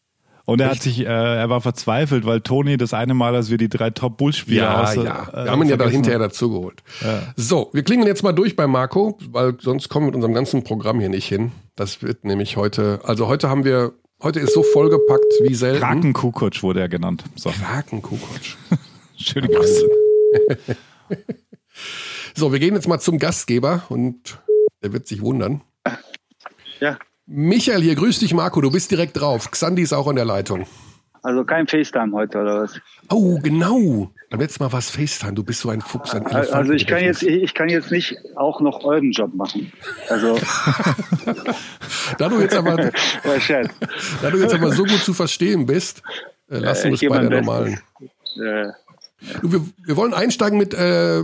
und 0.45 0.61
er 0.61 0.69
hat 0.71 0.81
sich, 0.81 1.01
äh, 1.01 1.03
er 1.05 1.49
war 1.49 1.61
verzweifelt, 1.61 2.25
weil 2.25 2.41
Toni 2.41 2.77
das 2.77 2.93
eine 2.93 3.13
Mal, 3.13 3.35
als 3.35 3.49
wir 3.49 3.57
die 3.57 3.69
drei 3.69 3.89
Top-Bull-Spieler 3.89 4.63
Ja, 4.63 4.83
aus, 4.83 4.95
ja. 4.95 5.01
äh, 5.33 5.45
Wir 5.45 5.51
haben 5.51 5.61
ihn 5.61 5.69
ja 5.69 5.77
dann 5.77 5.89
vergessen 5.89 5.91
hinterher 5.95 6.19
dazugeholt. 6.19 6.83
So, 7.35 7.69
wir 7.73 7.83
klingen 7.83 8.05
jetzt 8.07 8.23
mal 8.23 8.31
durch 8.33 8.55
bei 8.55 8.67
Marco, 8.67 9.17
weil 9.29 9.55
sonst 9.59 9.89
kommen 9.89 10.05
wir 10.05 10.07
mit 10.07 10.15
unserem 10.15 10.33
ganzen 10.33 10.63
Programm 10.63 10.99
hier 10.99 11.09
nicht 11.09 11.27
hin. 11.27 11.51
Das 11.75 12.01
wird 12.01 12.25
nämlich 12.25 12.57
heute, 12.57 12.99
also 13.03 13.27
heute 13.27 13.49
haben 13.49 13.63
wir, 13.63 13.93
heute 14.21 14.39
ist 14.39 14.53
so 14.53 14.63
vollgepackt 14.63 15.33
wie 15.43 15.53
selten. 15.55 15.79
Kraken 15.81 16.13
Kukoc 16.13 16.61
wurde 16.63 16.81
er 16.81 16.89
genannt. 16.89 17.23
So, 17.35 17.49
Krakenkukoc. 17.49 18.39
schöne 19.17 19.47
Grüße. 19.47 19.89
So, 22.35 22.51
wir 22.51 22.59
gehen 22.59 22.75
jetzt 22.75 22.87
mal 22.87 22.99
zum 22.99 23.17
Gastgeber 23.19 23.83
und 23.89 24.39
der 24.83 24.93
wird 24.93 25.07
sich 25.07 25.21
wundern. 25.21 25.61
Ja, 26.79 26.97
Michael 27.33 27.81
hier, 27.81 27.95
grüß 27.95 28.19
dich 28.19 28.33
Marco, 28.33 28.59
du 28.59 28.69
bist 28.69 28.91
direkt 28.91 29.19
drauf. 29.19 29.49
Xandi 29.51 29.81
ist 29.81 29.93
auch 29.93 30.07
an 30.07 30.17
der 30.17 30.25
Leitung. 30.25 30.65
also 31.23 31.45
kein 31.45 31.65
FaceTime 31.65 32.11
heute 32.11 32.39
oder 32.39 32.63
was? 32.63 32.79
Oh, 33.09 33.39
genau. 33.39 34.11
Beim 34.29 34.39
letzten 34.41 34.63
Mal 34.63 34.71
war 34.73 34.79
es 34.79 34.89
FaceTime, 34.89 35.33
du 35.33 35.43
bist 35.43 35.61
so 35.61 35.69
ein 35.69 35.79
Fuchs, 35.79 36.13
ein 36.13 36.25
Elefant. 36.25 36.51
Also 36.51 36.73
ich 36.73 36.85
kann 36.87 37.01
jetzt, 37.03 37.23
ich 37.23 37.53
kann 37.53 37.69
jetzt 37.69 37.89
nicht 37.89 38.17
auch 38.35 38.59
noch 38.59 38.83
euren 38.83 39.11
Job 39.11 39.33
machen. 39.33 39.71
Also, 40.09 40.37
Da 42.17 42.27
du 42.27 42.41
jetzt 42.41 42.55
aber, 42.55 42.75
da 44.21 44.29
du 44.29 44.37
jetzt 44.37 44.53
aber 44.53 44.73
so 44.73 44.83
gut 44.83 45.01
zu 45.01 45.13
verstehen 45.13 45.65
bist, 45.65 46.01
äh, 46.49 46.57
lassen 46.57 46.87
wir 46.87 46.93
ich 46.95 47.03
es 47.03 47.09
bei 47.09 47.19
der 47.19 47.29
normalen. 47.29 47.79
Äh, 48.35 48.67
Du, 49.41 49.51
wir, 49.51 49.61
wir 49.85 49.97
wollen 49.97 50.15
einsteigen 50.15 50.57
mit 50.57 50.73
äh, 50.73 51.23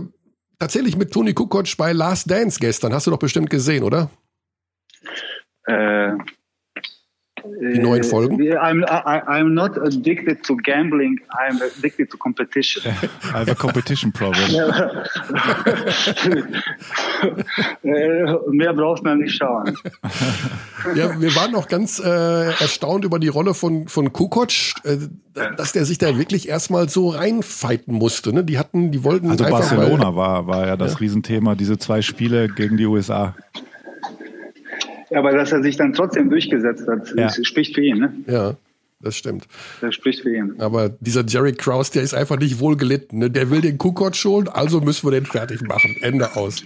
tatsächlich 0.60 0.96
mit 0.96 1.12
Toni 1.12 1.34
Kukoc 1.34 1.76
bei 1.76 1.92
Last 1.92 2.30
Dance 2.30 2.60
gestern. 2.60 2.92
Hast 2.94 3.08
du 3.08 3.10
doch 3.10 3.18
bestimmt 3.18 3.50
gesehen, 3.50 3.82
oder? 3.82 4.08
Äh, 5.68 6.16
Die 7.60 7.78
neuen 7.78 8.04
Folgen? 8.04 8.40
I'm, 8.40 8.82
I, 8.84 9.20
I'm 9.26 9.54
not 9.54 9.78
addicted 9.78 10.42
to 10.44 10.56
gambling, 10.56 11.20
I'm 11.30 11.60
addicted 11.62 12.10
to 12.10 12.16
competition. 12.16 12.82
I 12.86 13.38
have 13.38 13.50
a 13.50 13.54
competition 13.54 14.12
problem. 14.12 14.48
äh, 17.82 18.36
mehr 18.50 18.74
braucht 18.74 19.04
man 19.04 19.18
nicht 19.18 19.36
schauen. 19.36 19.76
Ja, 20.94 21.20
wir 21.20 21.34
waren 21.36 21.54
auch 21.54 21.68
ganz 21.68 22.00
äh, 22.00 22.48
erstaunt 22.60 23.04
über 23.04 23.18
die 23.18 23.28
Rolle 23.28 23.54
von 23.54 23.88
von 23.88 24.12
Kukoc, 24.12 24.52
äh, 24.84 24.96
dass 25.56 25.72
der 25.72 25.84
sich 25.84 25.98
da 25.98 26.16
wirklich 26.18 26.48
erstmal 26.48 26.88
so 26.88 27.10
reinfighten 27.10 27.94
musste. 27.94 28.32
Ne? 28.32 28.44
Die 28.44 28.58
hatten, 28.58 28.90
die 28.90 29.04
wollten 29.04 29.30
Also 29.30 29.44
Barcelona 29.44 30.16
war, 30.16 30.46
war 30.46 30.66
ja 30.66 30.76
das 30.76 31.00
Riesenthema, 31.00 31.54
diese 31.54 31.78
zwei 31.78 32.02
Spiele 32.02 32.48
gegen 32.48 32.76
die 32.76 32.86
USA. 32.86 33.34
Aber 35.14 35.32
dass 35.32 35.52
er 35.52 35.62
sich 35.62 35.76
dann 35.76 35.92
trotzdem 35.92 36.30
durchgesetzt 36.30 36.86
hat, 36.88 37.08
Ja. 37.16 37.26
das 37.26 37.40
spricht 37.46 37.74
für 37.74 37.82
ihn. 37.82 37.98
Ne? 37.98 38.12
Ja, 38.26 38.54
das 39.00 39.16
stimmt. 39.16 39.46
Das 39.80 39.94
spricht 39.94 40.22
für 40.22 40.34
ihn. 40.34 40.54
Aber 40.60 40.88
dieser 40.88 41.24
Jerry 41.24 41.52
Krause, 41.52 41.92
der 41.92 42.02
ist 42.02 42.14
einfach 42.14 42.38
nicht 42.38 42.60
wohl 42.60 42.76
gelitten. 42.76 43.18
Ne? 43.18 43.30
Der 43.30 43.50
will 43.50 43.60
den 43.60 43.78
Kukoc 43.78 44.16
schon, 44.16 44.48
also 44.48 44.80
müssen 44.80 45.06
wir 45.06 45.12
den 45.12 45.26
fertig 45.26 45.62
machen. 45.62 45.96
Ende 46.02 46.34
aus. 46.36 46.62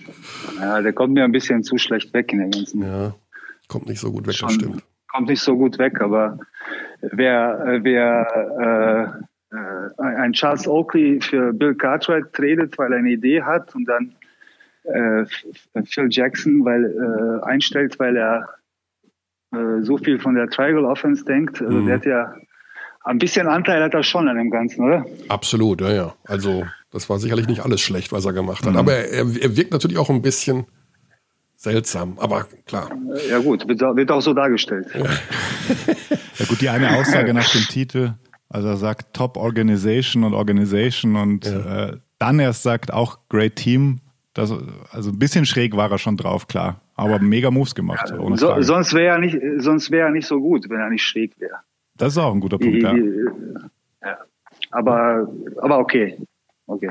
Ja, 0.59 0.81
der 0.81 0.93
kommt 0.93 1.15
mir 1.15 1.25
ein 1.25 1.33
bisschen 1.33 1.63
zu 1.63 1.77
schlecht 1.79 2.13
weg 2.15 2.33
in 2.33 2.39
der 2.39 2.49
ganzen. 2.49 2.83
Ja, 2.83 3.15
kommt 3.69 3.87
nicht 3.87 4.01
so 4.01 4.11
gut 4.11 4.23
weg, 4.27 4.29
das 4.29 4.37
Schon- 4.37 4.51
stimmt. 4.51 4.83
Kommt 5.13 5.29
nicht 5.29 5.43
so 5.43 5.57
gut 5.59 5.79
weg, 5.79 6.01
aber 6.01 6.39
wer, 7.03 7.65
äh, 7.67 7.81
wer 7.85 9.23
äh, 9.53 9.55
äh, 9.55 10.03
ein 10.03 10.33
Charles 10.33 10.67
Oakley 10.67 11.21
für 11.21 11.53
Bill 11.53 11.75
Cartwright 11.75 12.33
tradet, 12.33 12.79
weil 12.79 12.93
er 12.93 12.99
eine 13.01 13.11
Idee 13.11 13.43
hat 13.43 13.75
und 13.75 13.85
dann 13.85 14.13
äh, 14.85 15.25
Phil 15.85 16.09
Jackson 16.11 16.64
weil 16.64 16.85
äh, 16.85 17.45
einstellt, 17.45 17.99
weil 17.99 18.16
er 18.16 18.49
äh, 19.55 19.83
so 19.83 19.99
viel 19.99 20.18
von 20.18 20.35
der 20.35 20.49
Triangle 20.49 20.85
Offense 20.85 21.25
denkt, 21.25 21.61
also 21.61 21.73
Mhm. 21.81 21.87
der 21.87 21.95
hat 21.97 22.07
ja 22.07 22.35
ein 23.05 23.18
bisschen 23.18 23.49
Anteil 23.49 23.83
hat 23.83 23.95
er 23.95 24.03
schon 24.05 24.29
an 24.29 24.37
dem 24.37 24.51
Ganzen, 24.51 24.85
oder? 24.85 25.05
Absolut, 25.29 25.81
ja, 25.81 25.92
ja. 25.92 26.14
Also, 26.25 26.64
das 26.92 27.11
war 27.11 27.18
sicherlich 27.18 27.49
nicht 27.49 27.61
alles 27.64 27.81
schlecht, 27.81 28.12
was 28.12 28.25
er 28.25 28.33
gemacht 28.33 28.64
Mhm. 28.64 28.71
hat. 28.71 28.77
Aber 28.77 28.92
er, 28.95 29.27
er 29.40 29.57
wirkt 29.57 29.73
natürlich 29.73 29.99
auch 29.99 30.09
ein 30.11 30.23
bisschen 30.23 30.66
seltsam. 31.57 32.18
Aber 32.18 32.47
klar. 32.66 32.90
Ja 33.29 33.38
gut, 33.38 33.66
wird, 33.68 34.11
auch 34.11 34.21
so 34.23 34.35
dargestellt. 34.35 34.87
Ja 36.38 36.47
gut, 36.47 36.61
die 36.61 36.68
eine 36.71 36.97
Aussage 36.97 37.35
nach 37.35 37.49
dem 37.53 37.61
Titel, 37.62 38.14
also 38.49 38.68
er 38.68 38.77
sagt 38.79 39.14
Top 39.14 39.37
Organization 39.37 40.25
und 40.25 40.33
Organization 40.35 41.14
und 41.14 41.47
äh, 41.47 41.99
dann 42.18 42.40
erst 42.40 42.62
sagt 42.62 42.92
auch 42.92 43.18
Great 43.29 43.57
Team. 43.57 44.01
Das, 44.35 44.53
also 44.90 45.11
ein 45.11 45.18
bisschen 45.18 45.45
schräg 45.45 45.77
war 45.77 45.90
er 45.90 45.99
schon 45.99 46.16
drauf, 46.16 46.49
klar. 46.49 46.81
Aber 46.95 47.18
mega 47.18 47.51
Moves 47.51 47.75
gemacht. 47.75 48.12
Ohne 48.12 48.38
So, 48.38 48.61
sonst 48.62 48.95
wäre 48.95 49.14
er 49.14 49.18
nicht, 49.18 49.38
sonst 49.59 49.90
wäre 49.90 50.07
er 50.07 50.12
nicht 50.12 50.27
so 50.27 50.40
gut, 50.40 50.68
wenn 50.71 50.81
er 50.81 50.88
nicht 50.88 51.05
schräg 51.05 51.38
wäre. 51.38 51.57
Das 51.97 52.12
ist 52.14 52.18
auch 52.18 52.33
ein 52.33 52.40
guter 52.40 52.59
Punkt, 52.59 52.83
ja. 52.83 52.95
Ja. 54.03 54.18
Aber, 54.71 55.29
aber 55.61 55.79
okay. 55.79 56.16
Okay. 56.66 56.90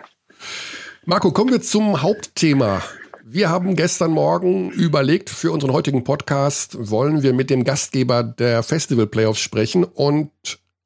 Marco, 1.05 1.31
kommen 1.31 1.49
wir 1.49 1.61
zum 1.61 2.01
Hauptthema. 2.03 2.83
Wir 3.23 3.49
haben 3.49 3.75
gestern 3.75 4.11
Morgen 4.11 4.69
überlegt, 4.71 5.29
für 5.29 5.51
unseren 5.51 5.71
heutigen 5.71 6.03
Podcast 6.03 6.91
wollen 6.91 7.23
wir 7.23 7.33
mit 7.33 7.49
dem 7.49 7.63
Gastgeber 7.63 8.23
der 8.23 8.61
Festival 8.61 9.07
Playoffs 9.07 9.39
sprechen. 9.39 9.83
Und 9.83 10.31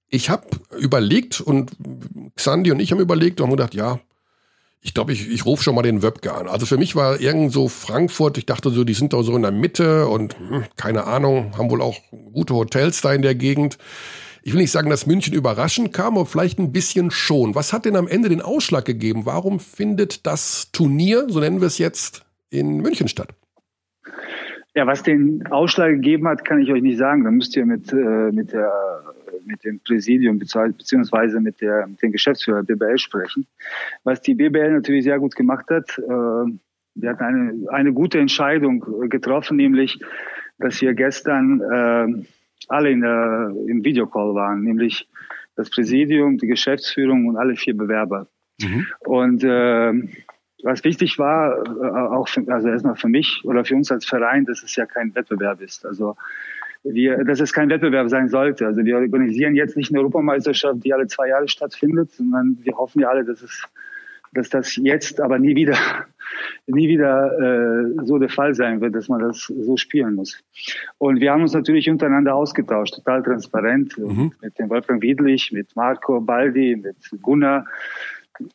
ich 0.07 0.29
habe 0.29 0.47
überlegt 0.79 1.41
und 1.41 1.71
Xandi 2.35 2.71
und 2.71 2.79
ich 2.79 2.91
haben 2.91 2.99
überlegt 2.99 3.41
und 3.41 3.47
haben 3.47 3.57
gedacht, 3.57 3.73
ja, 3.73 3.99
ich 4.85 4.93
glaube, 4.93 5.13
ich, 5.13 5.31
ich 5.31 5.47
rufe 5.47 5.63
schon 5.63 5.73
mal 5.73 5.81
den 5.81 6.03
Wöbke 6.03 6.31
an. 6.31 6.47
Also 6.47 6.67
für 6.67 6.77
mich 6.77 6.95
war 6.95 7.19
irgend 7.19 7.51
so 7.51 7.67
Frankfurt, 7.67 8.37
ich 8.37 8.45
dachte 8.45 8.69
so, 8.69 8.83
die 8.83 8.93
sind 8.93 9.13
doch 9.13 9.23
so 9.23 9.35
in 9.35 9.41
der 9.41 9.51
Mitte 9.51 10.07
und 10.07 10.37
hm, 10.37 10.63
keine 10.77 11.05
Ahnung, 11.05 11.57
haben 11.57 11.71
wohl 11.71 11.81
auch 11.81 11.97
gute 12.33 12.53
Hotels 12.53 13.01
da 13.01 13.11
in 13.11 13.23
der 13.23 13.33
Gegend. 13.33 13.79
Ich 14.43 14.53
will 14.53 14.61
nicht 14.61 14.69
sagen, 14.69 14.91
dass 14.91 15.07
München 15.07 15.33
überraschend 15.33 15.91
kam, 15.91 16.17
aber 16.17 16.27
vielleicht 16.27 16.59
ein 16.59 16.71
bisschen 16.71 17.09
schon. 17.09 17.55
Was 17.55 17.73
hat 17.73 17.85
denn 17.85 17.95
am 17.95 18.07
Ende 18.07 18.29
den 18.29 18.41
Ausschlag 18.41 18.85
gegeben? 18.85 19.25
Warum 19.25 19.59
findet 19.59 20.27
das 20.27 20.69
Turnier, 20.71 21.25
so 21.29 21.39
nennen 21.39 21.61
wir 21.61 21.67
es 21.67 21.79
jetzt, 21.79 22.23
in 22.51 22.77
München 22.77 23.07
statt? 23.07 23.29
Ja, 24.75 24.85
was 24.85 25.01
den 25.01 25.47
Ausschlag 25.47 25.89
gegeben 25.93 26.27
hat, 26.27 26.45
kann 26.45 26.59
ich 26.59 26.71
euch 26.71 26.83
nicht 26.83 26.99
sagen. 26.99 27.23
Da 27.23 27.31
müsst 27.31 27.55
ihr 27.55 27.65
mit, 27.65 27.91
äh, 27.91 28.31
mit, 28.31 28.53
der, 28.53 28.71
mit 29.45 29.63
dem 29.63 29.79
Präsidium 29.79 30.39
bezieh- 30.39 30.75
beziehungsweise 30.75 31.39
mit, 31.39 31.62
der, 31.62 31.88
mit 31.88 32.01
dem 32.01 32.12
Geschäftsführer 32.12 32.63
BBL 32.63 32.97
sprechen. 32.97 33.47
Was 34.03 34.21
die 34.21 34.36
BBL 34.36 34.71
natürlich 34.71 35.03
sehr 35.03 35.19
gut 35.19 35.36
gemacht 35.36 35.69
hat, 35.69 35.97
äh, 35.97 36.51
wir 36.97 37.10
hatten 37.10 37.23
eine, 37.23 37.71
eine 37.71 37.93
gute 37.93 38.19
Entscheidung 38.19 39.10
getroffen, 39.10 39.58
nämlich, 39.58 39.99
dass 40.58 40.81
wir 40.81 40.93
gestern 40.93 41.62
äh, 41.62 42.25
alle 42.69 42.89
in 42.89 43.01
der, 43.01 43.53
im 43.67 43.84
Videocall 43.84 44.34
waren, 44.34 44.62
nämlich 44.62 45.08
das 45.55 45.69
Präsidium, 45.69 46.38
die 46.38 46.47
Geschäftsführung 46.47 47.27
und 47.27 47.38
alle 47.38 47.55
vier 47.55 47.75
Bewerber. 47.75 48.27
Mhm. 48.62 48.88
Und 48.99 49.43
äh, 49.43 49.93
was 50.63 50.84
wichtig 50.84 51.19
war, 51.19 51.63
äh, 51.65 52.15
auch 52.15 52.27
für, 52.27 52.43
also 52.51 52.69
erstmal 52.69 52.95
für 52.95 53.08
mich 53.08 53.41
oder 53.43 53.65
für 53.65 53.75
uns 53.75 53.91
als 53.91 54.05
Verein, 54.05 54.45
dass 54.45 54.63
es 54.63 54.75
ja 54.75 54.86
kein 54.86 55.13
Wettbewerb 55.15 55.62
ist. 55.62 55.86
Also 55.86 56.15
wir, 56.85 57.23
dass 57.23 57.39
es 57.39 57.51
kein 57.53 57.69
Wettbewerb 57.69 58.09
sein 58.09 58.29
sollte. 58.29 58.65
Also 58.67 58.85
wir 58.85 58.97
organisieren 58.97 59.55
jetzt 59.55 59.75
nicht 59.75 59.91
eine 59.91 59.99
Europameisterschaft, 59.99 60.83
die 60.83 60.93
alle 60.93 61.07
zwei 61.07 61.29
Jahre 61.29 61.47
stattfindet, 61.47 62.11
sondern 62.11 62.57
wir 62.61 62.77
hoffen 62.77 63.01
ja 63.01 63.09
alle, 63.09 63.25
dass 63.25 63.41
es 63.41 63.63
dass 64.35 64.49
das 64.49 64.75
jetzt 64.75 65.21
aber 65.21 65.39
nie 65.39 65.55
wieder 65.55 65.77
nie 66.67 66.87
wieder 66.87 67.31
äh, 67.39 68.05
so 68.05 68.19
der 68.19 68.29
Fall 68.29 68.53
sein 68.53 68.81
wird, 68.81 68.93
dass 68.95 69.07
man 69.07 69.19
das 69.19 69.45
so 69.45 69.77
spielen 69.77 70.15
muss. 70.15 70.43
Und 70.97 71.21
wir 71.21 71.31
haben 71.31 71.41
uns 71.41 71.53
natürlich 71.53 71.89
untereinander 71.89 72.35
ausgetauscht, 72.35 72.95
total 72.95 73.23
transparent 73.23 73.97
mhm. 73.97 74.33
mit 74.41 74.59
dem 74.59 74.69
Wolfgang 74.69 75.01
Wiedlich, 75.01 75.51
mit 75.51 75.75
Marco 75.75 76.19
Baldi, 76.19 76.75
mit 76.75 76.97
Gunnar. 77.21 77.65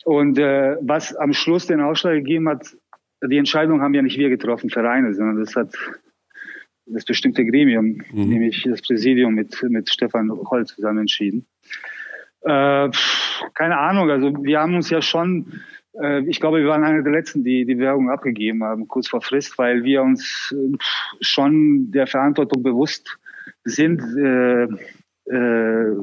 Und 0.04 0.38
äh, 0.38 0.76
was 0.82 1.16
am 1.16 1.32
Schluss 1.32 1.66
den 1.66 1.80
Ausschlag 1.80 2.14
gegeben 2.14 2.48
hat, 2.48 2.76
die 3.22 3.38
Entscheidung 3.38 3.80
haben 3.80 3.94
ja 3.94 4.02
nicht 4.02 4.18
wir 4.18 4.28
getroffen, 4.28 4.70
Vereine, 4.70 5.14
sondern 5.14 5.38
das 5.38 5.56
hat 5.56 5.74
das 6.92 7.04
bestimmte 7.04 7.44
Gremium, 7.44 8.02
mhm. 8.12 8.28
nämlich 8.28 8.66
das 8.68 8.82
Präsidium 8.82 9.34
mit, 9.34 9.56
mit 9.68 9.90
Stefan 9.90 10.30
Holl 10.30 10.66
zusammen 10.66 11.00
entschieden. 11.00 11.46
Äh, 12.42 12.90
keine 13.54 13.78
Ahnung, 13.78 14.10
also 14.10 14.32
wir 14.42 14.60
haben 14.60 14.74
uns 14.74 14.90
ja 14.90 15.02
schon, 15.02 15.60
äh, 16.00 16.22
ich 16.26 16.40
glaube, 16.40 16.58
wir 16.58 16.68
waren 16.68 16.84
einer 16.84 17.02
der 17.02 17.12
letzten, 17.12 17.44
die 17.44 17.66
die 17.66 17.78
Werbung 17.78 18.10
abgegeben 18.10 18.64
haben, 18.64 18.88
kurz 18.88 19.08
vor 19.08 19.20
Frist, 19.20 19.58
weil 19.58 19.84
wir 19.84 20.02
uns 20.02 20.54
äh, 20.56 20.76
schon 21.20 21.90
der 21.90 22.06
Verantwortung 22.06 22.62
bewusst 22.62 23.18
sind, 23.64 24.00
äh, 24.16 24.64
äh, 24.64 25.96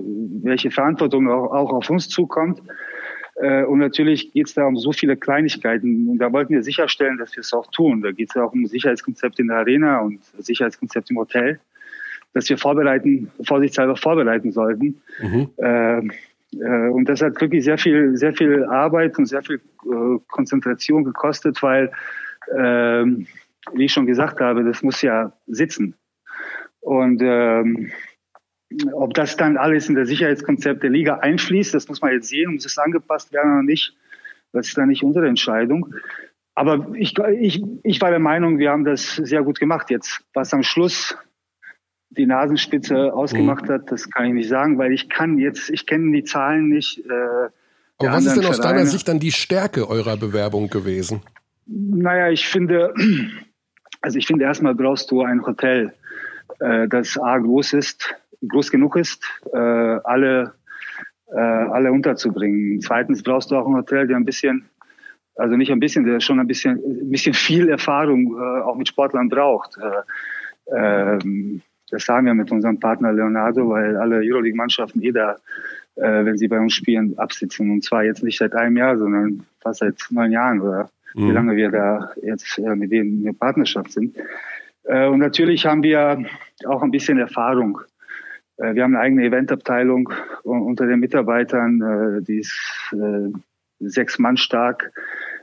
welche 0.44 0.72
Verantwortung 0.72 1.30
auch, 1.30 1.52
auch 1.52 1.74
auf 1.74 1.90
uns 1.90 2.08
zukommt. 2.08 2.62
Äh, 3.42 3.64
und 3.64 3.80
natürlich 3.80 4.32
geht 4.34 4.48
es 4.48 4.54
da 4.54 4.66
um 4.66 4.78
so 4.78 4.92
viele 4.92 5.18
Kleinigkeiten. 5.18 6.10
Und 6.10 6.18
da 6.20 6.32
wollten 6.32 6.54
wir 6.54 6.64
sicherstellen, 6.64 7.18
dass 7.18 7.36
wir 7.36 7.42
es 7.42 7.54
auch 7.54 7.70
tun. 7.72 8.02
Da 8.02 8.12
geht 8.12 8.30
es 8.30 8.36
ja 8.36 8.44
auch 8.44 8.54
um 8.54 8.66
Sicherheitskonzept 8.66 9.40
in 9.40 9.48
der 9.48 9.58
Arena 9.58 10.00
und 10.00 10.24
Sicherheitskonzept 10.38 11.10
im 11.10 11.18
Hotel 11.18 11.60
dass 12.34 12.50
wir 12.50 12.58
vorbereiten, 12.58 13.32
vorsichtshalber 13.44 13.96
vorbereiten 13.96 14.52
sollten. 14.52 15.02
Mhm. 15.20 15.50
Äh, 15.58 16.00
äh, 16.60 16.90
und 16.90 17.10
das 17.10 17.22
hat 17.22 17.40
wirklich 17.42 17.64
sehr 17.64 17.78
viel, 17.78 18.16
sehr 18.16 18.34
viel 18.34 18.64
Arbeit 18.66 19.18
und 19.18 19.26
sehr 19.26 19.42
viel 19.42 19.60
äh, 19.86 20.20
Konzentration 20.28 21.04
gekostet, 21.04 21.62
weil, 21.64 21.92
äh, 22.56 23.06
wie 23.74 23.86
ich 23.86 23.92
schon 23.92 24.06
gesagt 24.06 24.40
habe, 24.40 24.64
das 24.64 24.84
muss 24.84 25.02
ja 25.02 25.34
sitzen. 25.48 25.96
Und 26.80 27.22
ähm, 27.24 27.92
ob 28.94 29.14
das 29.14 29.38
dann 29.38 29.58
alles 29.58 29.90
in 29.90 29.96
das 29.96 30.08
Sicherheitskonzept 30.08 30.84
der 30.84 30.90
Liga 30.90 31.18
einfließt, 31.18 31.74
das 31.74 31.88
muss 31.88 32.02
man 32.02 32.12
jetzt 32.12 32.30
sehen, 32.30 32.54
muss 32.54 32.66
es 32.66 32.78
angepasst 32.78 33.32
werden 33.34 33.52
oder 33.52 33.64
nicht. 33.64 33.96
Das 34.54 34.68
ist 34.68 34.78
dann 34.78 34.90
nicht 34.90 35.04
unsere 35.04 35.28
Entscheidung. 35.28 35.94
Aber 36.56 36.88
ich, 36.96 37.18
ich, 37.40 37.64
ich 37.84 38.02
war 38.02 38.10
der 38.10 38.20
Meinung, 38.20 38.58
wir 38.58 38.72
haben 38.72 38.84
das 38.84 39.16
sehr 39.16 39.44
gut 39.44 39.60
gemacht 39.60 39.92
jetzt. 39.92 40.22
Was 40.34 40.54
am 40.54 40.64
Schluss 40.64 41.16
die 42.10 42.26
Nasenspitze 42.26 43.14
ausgemacht 43.14 43.66
mhm. 43.66 43.74
hat, 43.74 43.92
das 43.92 44.10
kann 44.10 44.26
ich 44.26 44.34
nicht 44.34 44.50
sagen, 44.50 44.78
weil 44.78 44.92
ich 44.92 45.10
kann 45.10 45.38
jetzt, 45.38 45.70
ich 45.70 45.86
kenne 45.86 46.12
die 46.12 46.24
Zahlen 46.24 46.70
nicht. 46.70 47.06
Äh, 47.06 47.12
Aber 48.00 48.12
was 48.12 48.26
ist 48.26 48.38
denn 48.38 48.46
aus 48.46 48.58
Vereine. 48.58 48.80
deiner 48.80 48.86
Sicht 48.88 49.08
dann 49.08 49.20
die 49.20 49.32
Stärke 49.32 49.88
eurer 49.88 50.18
Bewerbung 50.18 50.70
gewesen? 50.70 51.22
Naja, 51.68 52.30
ich 52.30 52.48
finde, 52.48 52.94
also 54.02 54.18
ich 54.18 54.26
finde 54.26 54.46
erstmal 54.46 54.74
brauchst 54.74 55.12
du 55.12 55.22
ein 55.22 55.46
Hotel, 55.46 55.94
äh, 56.60 56.88
das 56.88 57.20
A 57.20 57.38
groß 57.38 57.74
ist, 57.74 58.16
groß 58.48 58.72
genug 58.72 58.96
ist, 58.96 59.24
äh, 59.54 59.58
alle, 59.58 60.54
äh, 61.32 61.40
alle 61.40 61.92
unterzubringen. 61.92 62.82
Zweitens 62.82 63.24
brauchst 63.24 63.52
du 63.52 63.56
auch 63.56 63.68
ein 63.68 63.76
Hotel, 63.76 64.08
der 64.08 64.18
ein 64.18 64.26
bisschen, 64.26 64.70
also 65.36 65.56
nicht 65.56 65.72
ein 65.72 65.80
bisschen, 65.80 66.06
der 66.06 66.20
schon 66.20 66.40
ein 66.40 66.48
bisschen, 66.48 66.78
ein 66.78 67.12
bisschen 67.12 67.34
viel 67.34 67.70
Erfahrung 67.70 68.36
äh, 68.36 68.62
auch 68.62 68.76
mit 68.76 68.88
Sportlern 68.88 69.30
braucht. 69.30 69.78
Äh, 69.78 70.76
ähm, 70.76 71.62
das 71.90 72.08
haben 72.10 72.26
wir 72.26 72.34
mit 72.34 72.52
unserem 72.52 72.80
Partner 72.80 73.14
Leonardo, 73.14 73.70
weil 73.70 73.96
alle 73.96 74.18
Euroleague-Mannschaften 74.18 75.02
jeder, 75.02 75.38
äh, 75.96 76.26
wenn 76.26 76.38
sie 76.38 76.48
bei 76.48 76.60
uns 76.60 76.74
spielen, 76.74 77.18
absitzen. 77.18 77.72
Und 77.72 77.84
zwar 77.84 78.04
jetzt 78.04 78.24
nicht 78.24 78.38
seit 78.38 78.54
einem 78.54 78.78
Jahr, 78.78 78.98
sondern 78.98 79.46
fast 79.62 79.80
seit 79.80 79.96
neun 80.10 80.32
Jahren 80.32 80.62
oder 80.62 80.90
mhm. 81.16 81.30
wie 81.30 81.32
lange 81.32 81.56
wir 81.56 81.72
da 81.72 82.12
jetzt 82.22 82.58
äh, 82.58 82.76
mit 82.76 82.92
denen 82.92 83.20
in 83.20 83.24
der 83.24 83.34
Partnerschaft 83.34 83.92
sind. 83.92 84.18
Äh, 84.84 85.08
und 85.08 85.20
natürlich 85.20 85.66
haben 85.66 85.84
wir 85.84 86.26
auch 86.66 86.84
ein 86.84 86.92
bisschen 86.92 87.20
Erfahrung. 87.20 87.80
Äh, 88.58 88.76
wir 88.76 88.84
haben 88.84 88.96
eine 88.96 89.04
eigene 89.04 89.26
Eventabteilung 89.26 90.10
unter 90.44 90.88
den 90.88 91.00
Mitarbeitern, 91.00 91.82
äh, 91.82 92.22
die 92.22 92.40
ist 92.40 92.94
äh, 92.94 93.32
sechs 93.80 94.20
Mann 94.20 94.38
stark, 94.38 94.92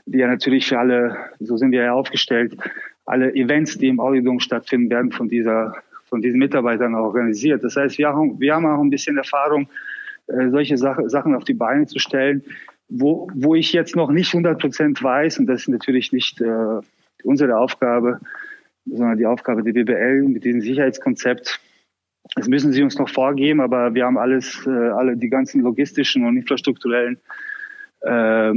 die 0.05 0.19
ja 0.19 0.27
natürlich 0.27 0.67
für 0.67 0.79
alle, 0.79 1.17
so 1.39 1.57
sind 1.57 1.71
wir 1.71 1.83
ja 1.83 1.93
aufgestellt, 1.93 2.57
alle 3.05 3.33
Events, 3.33 3.77
die 3.77 3.87
im 3.87 3.99
Audiodom 3.99 4.39
stattfinden, 4.39 4.89
werden 4.89 5.11
von 5.11 5.29
dieser 5.29 5.75
von 6.07 6.21
diesen 6.21 6.37
Mitarbeitern 6.37 6.93
organisiert. 6.93 7.63
Das 7.63 7.75
heißt, 7.75 7.97
wir 7.97 8.09
haben, 8.09 8.39
wir 8.39 8.53
haben 8.53 8.67
auch 8.67 8.79
ein 8.79 8.91
bisschen 8.91 9.17
Erfahrung, 9.17 9.67
solche 10.27 10.77
Sache, 10.77 11.09
Sachen 11.09 11.33
auf 11.33 11.45
die 11.45 11.55
Beine 11.55 11.87
zu 11.87 11.97
stellen, 11.97 12.43
wo, 12.87 13.27
wo 13.33 13.55
ich 13.55 13.73
jetzt 13.73 13.95
noch 13.95 14.11
nicht 14.11 14.31
100 14.31 14.61
Prozent 14.61 15.01
weiß, 15.01 15.39
und 15.39 15.47
das 15.47 15.61
ist 15.61 15.67
natürlich 15.67 16.13
nicht 16.13 16.43
unsere 17.23 17.57
Aufgabe, 17.57 18.19
sondern 18.85 19.17
die 19.17 19.25
Aufgabe 19.25 19.63
der 19.63 19.73
BBL 19.73 20.21
mit 20.27 20.43
diesem 20.43 20.61
Sicherheitskonzept. 20.61 21.59
Das 22.35 22.49
müssen 22.49 22.73
sie 22.73 22.83
uns 22.83 22.97
noch 22.97 23.09
vorgeben, 23.09 23.61
aber 23.61 23.93
wir 23.93 24.05
haben 24.05 24.17
alles, 24.17 24.65
äh, 24.67 24.69
alle 24.69 25.15
die 25.15 25.29
ganzen 25.29 25.61
logistischen 25.61 26.25
und 26.25 26.35
infrastrukturellen 26.35 27.17
äh, 28.01 28.53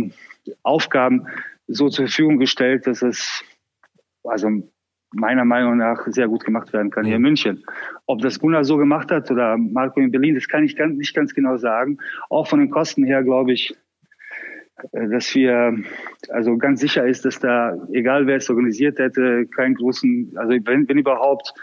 Aufgaben 0.62 1.26
so 1.68 1.88
zur 1.88 2.06
Verfügung 2.06 2.38
gestellt, 2.38 2.86
dass 2.86 3.02
es 3.02 3.44
also 4.24 4.48
meiner 5.12 5.44
Meinung 5.44 5.76
nach 5.78 6.06
sehr 6.08 6.28
gut 6.28 6.44
gemacht 6.44 6.72
werden 6.72 6.90
kann 6.90 7.06
hier 7.06 7.16
in 7.16 7.22
München. 7.22 7.64
Ob 8.06 8.20
das 8.20 8.38
Gunnar 8.38 8.64
so 8.64 8.76
gemacht 8.76 9.10
hat 9.10 9.30
oder 9.30 9.56
Marco 9.56 10.00
in 10.00 10.10
Berlin, 10.10 10.34
das 10.34 10.48
kann 10.48 10.64
ich 10.64 10.76
ganz, 10.76 10.96
nicht 10.98 11.14
ganz 11.14 11.32
genau 11.34 11.56
sagen. 11.56 11.98
Auch 12.28 12.46
von 12.46 12.58
den 12.58 12.70
Kosten 12.70 13.04
her 13.04 13.22
glaube 13.22 13.52
ich, 13.52 13.74
äh, 14.92 15.08
dass 15.08 15.34
wir, 15.34 15.78
also 16.30 16.58
ganz 16.58 16.80
sicher 16.80 17.06
ist, 17.06 17.24
dass 17.24 17.38
da, 17.38 17.76
egal 17.92 18.26
wer 18.26 18.36
es 18.36 18.50
organisiert 18.50 18.98
hätte, 18.98 19.46
keinen 19.46 19.76
großen, 19.76 20.32
also 20.36 20.50
wenn, 20.64 20.88
wenn 20.88 20.98
überhaupt, 20.98 21.54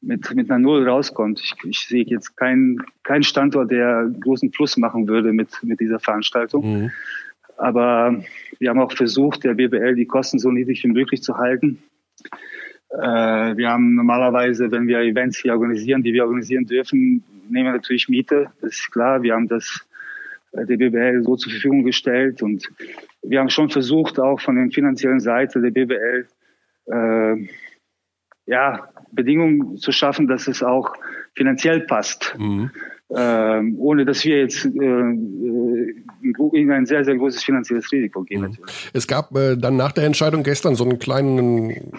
mit, 0.00 0.34
mit 0.34 0.50
einer 0.50 0.58
Null 0.58 0.88
rauskommt. 0.88 1.40
Ich, 1.40 1.54
ich 1.64 1.80
sehe 1.80 2.04
jetzt 2.04 2.36
keinen 2.36 2.82
keinen 3.02 3.22
Standort, 3.22 3.70
der 3.70 4.10
großen 4.20 4.50
Plus 4.50 4.76
machen 4.76 5.08
würde 5.08 5.32
mit, 5.32 5.48
mit 5.62 5.80
dieser 5.80 5.98
Veranstaltung. 5.98 6.82
Mhm. 6.82 6.90
Aber 7.56 8.22
wir 8.58 8.70
haben 8.70 8.80
auch 8.80 8.92
versucht, 8.92 9.44
der 9.44 9.54
BBL 9.54 9.96
die 9.96 10.06
Kosten 10.06 10.38
so 10.38 10.50
niedrig 10.50 10.84
wie 10.84 10.88
möglich 10.88 11.22
zu 11.22 11.36
halten. 11.38 11.82
Äh, 12.90 12.96
wir 13.56 13.68
haben 13.70 13.96
normalerweise, 13.96 14.70
wenn 14.70 14.86
wir 14.86 15.00
Events 15.00 15.38
hier 15.38 15.52
organisieren, 15.52 16.02
die 16.02 16.12
wir 16.12 16.24
organisieren 16.24 16.66
dürfen, 16.66 17.24
nehmen 17.48 17.66
wir 17.66 17.72
natürlich 17.72 18.08
Miete. 18.08 18.50
Das 18.60 18.74
ist 18.74 18.92
klar. 18.92 19.22
Wir 19.22 19.34
haben 19.34 19.48
das 19.48 19.84
äh, 20.52 20.64
der 20.64 20.76
BBL 20.76 21.22
so 21.24 21.36
zur 21.36 21.52
Verfügung 21.52 21.82
gestellt 21.84 22.42
und 22.42 22.68
wir 23.22 23.40
haben 23.40 23.50
schon 23.50 23.68
versucht, 23.68 24.18
auch 24.20 24.40
von 24.40 24.54
der 24.56 24.70
finanziellen 24.70 25.20
Seite 25.20 25.60
der 25.60 25.70
BBL 25.70 26.26
äh, 26.86 27.48
ja, 28.48 28.88
Bedingungen 29.12 29.76
zu 29.76 29.92
schaffen, 29.92 30.26
dass 30.26 30.48
es 30.48 30.62
auch 30.62 30.94
finanziell 31.34 31.80
passt. 31.80 32.34
Mhm. 32.38 32.70
Ähm, 33.16 33.76
ohne 33.78 34.04
dass 34.04 34.22
wir 34.24 34.38
jetzt 34.38 34.66
äh, 34.66 34.68
in 34.68 36.70
ein 36.70 36.84
sehr, 36.84 37.06
sehr 37.06 37.16
großes 37.16 37.42
finanzielles 37.42 37.90
Risiko 37.90 38.22
gehen. 38.22 38.42
Mhm. 38.42 38.58
Es 38.92 39.06
gab 39.06 39.34
äh, 39.34 39.56
dann 39.56 39.76
nach 39.76 39.92
der 39.92 40.04
Entscheidung 40.04 40.42
gestern 40.42 40.74
so 40.74 40.84
einen 40.84 40.98
kleinen 40.98 41.92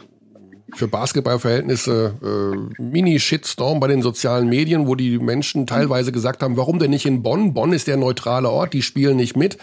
für 0.75 0.87
Basketballverhältnisse 0.87 2.13
äh, 2.21 2.81
Mini-Shitstorm 2.81 3.79
bei 3.79 3.87
den 3.87 4.03
sozialen 4.03 4.49
Medien, 4.49 4.85
wo 4.85 4.93
die 4.93 5.17
Menschen 5.17 5.65
teilweise 5.65 6.11
gesagt 6.11 6.43
haben, 6.43 6.57
warum 6.57 6.77
denn 6.77 6.91
nicht 6.91 7.07
in 7.07 7.23
Bonn? 7.23 7.55
Bonn 7.55 7.73
ist 7.73 7.87
der 7.87 7.97
neutrale 7.97 8.49
Ort, 8.49 8.73
die 8.73 8.83
spielen 8.83 9.17
nicht 9.17 9.35
mit. 9.35 9.55
Äh, 9.55 9.57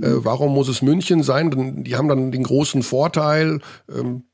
warum 0.00 0.52
muss 0.52 0.68
es 0.68 0.82
München 0.82 1.22
sein? 1.22 1.82
Die 1.82 1.96
haben 1.96 2.08
dann 2.08 2.30
den 2.30 2.42
großen 2.42 2.82
Vorteil. 2.82 3.60
Ähm, 3.88 4.24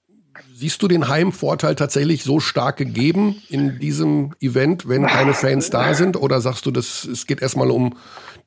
siehst 0.57 0.83
du 0.83 0.89
den 0.89 1.09
Heimvorteil 1.09 1.75
tatsächlich 1.75 2.25
so 2.25 2.41
stark 2.41 2.79
gegeben 2.79 3.43
in 3.51 3.79
diesem 3.79 4.33
Event, 4.41 4.89
wenn 4.89 5.07
keine 5.07 5.35
Fans 5.35 5.69
da 5.69 5.93
sind? 5.93 6.17
Oder 6.17 6.41
sagst 6.41 6.65
du, 6.65 6.71
das, 6.71 7.05
es 7.05 7.27
geht 7.27 7.43
erstmal 7.43 7.71
um 7.71 7.95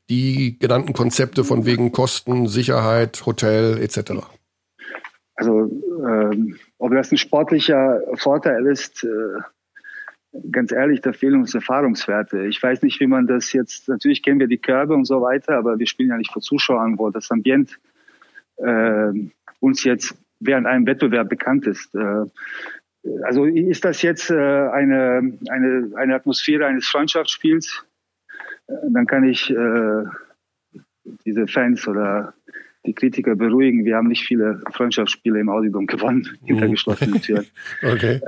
die 0.10 0.58
genannten 0.58 0.94
Konzepte 0.94 1.44
von 1.44 1.66
wegen 1.66 1.92
Kosten, 1.92 2.48
Sicherheit, 2.48 3.28
Hotel 3.28 3.78
etc.? 3.78 4.24
Also 5.36 5.70
ähm, 6.04 6.58
ob 6.80 6.94
das 6.94 7.12
ein 7.12 7.18
sportlicher 7.18 8.02
Vorteil 8.16 8.66
ist, 8.66 9.04
äh, 9.04 10.40
ganz 10.52 10.72
ehrlich, 10.72 11.02
da 11.02 11.14
fehlen 11.14 11.42
uns 11.42 11.54
Erfahrungswerte. 11.54 12.48
Ich 12.48 12.62
weiß 12.62 12.82
nicht, 12.82 13.00
wie 13.00 13.08
man 13.08 13.28
das 13.28 13.54
jetzt, 13.54 13.88
natürlich 13.88 14.24
kennen 14.24 14.40
wir 14.40 14.48
die 14.48 14.58
Körbe 14.58 14.96
und 14.96 15.06
so 15.06 15.22
weiter, 15.22 15.58
aber 15.58 15.78
wir 15.78 15.86
spielen 15.86 16.10
ja 16.10 16.18
nicht 16.18 16.34
vor 16.34 16.42
Zuschauern, 16.42 16.98
wo 16.98 17.12
das 17.12 17.30
Ambient 17.30 17.80
äh, 18.58 19.12
uns 19.60 19.84
jetzt 19.84 20.16
während 20.40 20.68
einem 20.68 20.86
Wettbewerb 20.86 21.30
bekannt 21.30 21.68
ist. 21.68 21.94
Äh, 21.96 22.26
also 23.24 23.46
ist 23.46 23.86
das 23.86 24.02
jetzt 24.02 24.30
äh, 24.30 24.36
eine, 24.36 25.38
eine, 25.50 25.92
eine 25.96 26.16
Atmosphäre 26.16 26.66
eines 26.66 26.88
Freundschaftsspiels, 26.88 27.86
äh, 28.68 28.74
dann 28.90 29.06
kann 29.08 29.24
ich 29.24 29.54
diese 31.26 31.48
Fans 31.48 31.88
oder 31.88 32.34
die 32.86 32.94
Kritiker 32.94 33.36
beruhigen. 33.36 33.84
Wir 33.84 33.96
haben 33.96 34.08
nicht 34.08 34.26
viele 34.26 34.62
Freundschaftsspiele 34.72 35.40
im 35.40 35.50
Audidom 35.50 35.88
gewonnen, 35.88 36.38
hinter 36.46 36.68
Mhm. 36.68 36.72
geschlossenen 36.72 37.22
Türen. 37.22 37.46
Okay. 37.84 38.22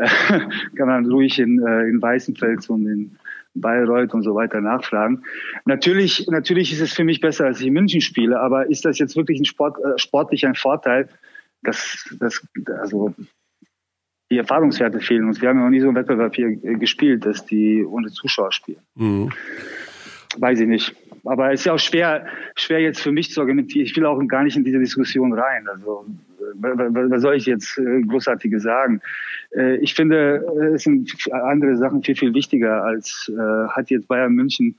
kann 0.75 0.87
man 0.87 1.05
ruhig 1.05 1.37
in, 1.39 1.59
in 1.59 2.01
Weißenfels 2.01 2.69
und 2.69 2.87
in 2.87 3.17
Bayreuth 3.53 4.13
und 4.13 4.23
so 4.23 4.33
weiter 4.35 4.61
nachfragen. 4.61 5.23
Natürlich, 5.65 6.27
natürlich 6.27 6.71
ist 6.73 6.81
es 6.81 6.93
für 6.93 7.03
mich 7.03 7.21
besser, 7.21 7.45
als 7.45 7.61
ich 7.61 7.67
in 7.67 7.73
München 7.73 8.01
spiele, 8.01 8.39
aber 8.39 8.69
ist 8.69 8.83
das 8.85 8.97
jetzt 8.97 9.15
wirklich 9.15 9.39
ein 9.39 9.45
Sport, 9.45 9.77
sportlich 10.01 10.45
ein 10.45 10.55
Vorteil? 10.55 11.07
Das, 11.63 12.09
das, 12.19 12.45
also, 12.79 13.13
die 14.29 14.37
Erfahrungswerte 14.37 14.99
fehlen 14.99 15.25
uns. 15.27 15.41
Wir 15.41 15.49
haben 15.49 15.57
ja 15.57 15.65
noch 15.65 15.71
nie 15.71 15.81
so 15.81 15.87
einen 15.87 15.95
Wettbewerb 15.95 16.35
hier 16.35 16.55
gespielt, 16.55 17.25
dass 17.25 17.45
die 17.45 17.83
ohne 17.83 18.09
Zuschauer 18.09 18.51
spielen. 18.51 18.81
Mhm. 18.95 19.29
Weiß 20.37 20.59
ich 20.61 20.67
nicht. 20.67 20.95
Aber 21.25 21.51
es 21.51 21.59
ist 21.59 21.65
ja 21.65 21.73
auch 21.73 21.79
schwer, 21.79 22.25
schwer 22.55 22.79
jetzt 22.79 23.01
für 23.01 23.11
mich 23.11 23.31
zu 23.31 23.41
argumentieren. 23.41 23.85
Ich 23.85 23.95
will 23.95 24.05
auch 24.05 24.19
gar 24.27 24.43
nicht 24.43 24.55
in 24.55 24.63
diese 24.63 24.79
Diskussion 24.79 25.33
rein. 25.33 25.67
Also, 25.67 26.05
was 26.55 27.21
soll 27.21 27.35
ich 27.35 27.45
jetzt 27.45 27.77
äh, 27.77 28.01
Großartiges 28.01 28.63
sagen? 28.63 29.01
Äh, 29.55 29.75
Ich 29.77 29.93
finde, 29.93 30.45
äh, 30.59 30.75
es 30.75 30.83
sind 30.83 31.13
andere 31.31 31.75
Sachen 31.75 32.01
viel, 32.01 32.15
viel 32.15 32.33
wichtiger 32.33 32.83
als 32.83 33.31
hat 33.69 33.89
jetzt 33.89 34.07
Bayern 34.07 34.33
München. 34.33 34.77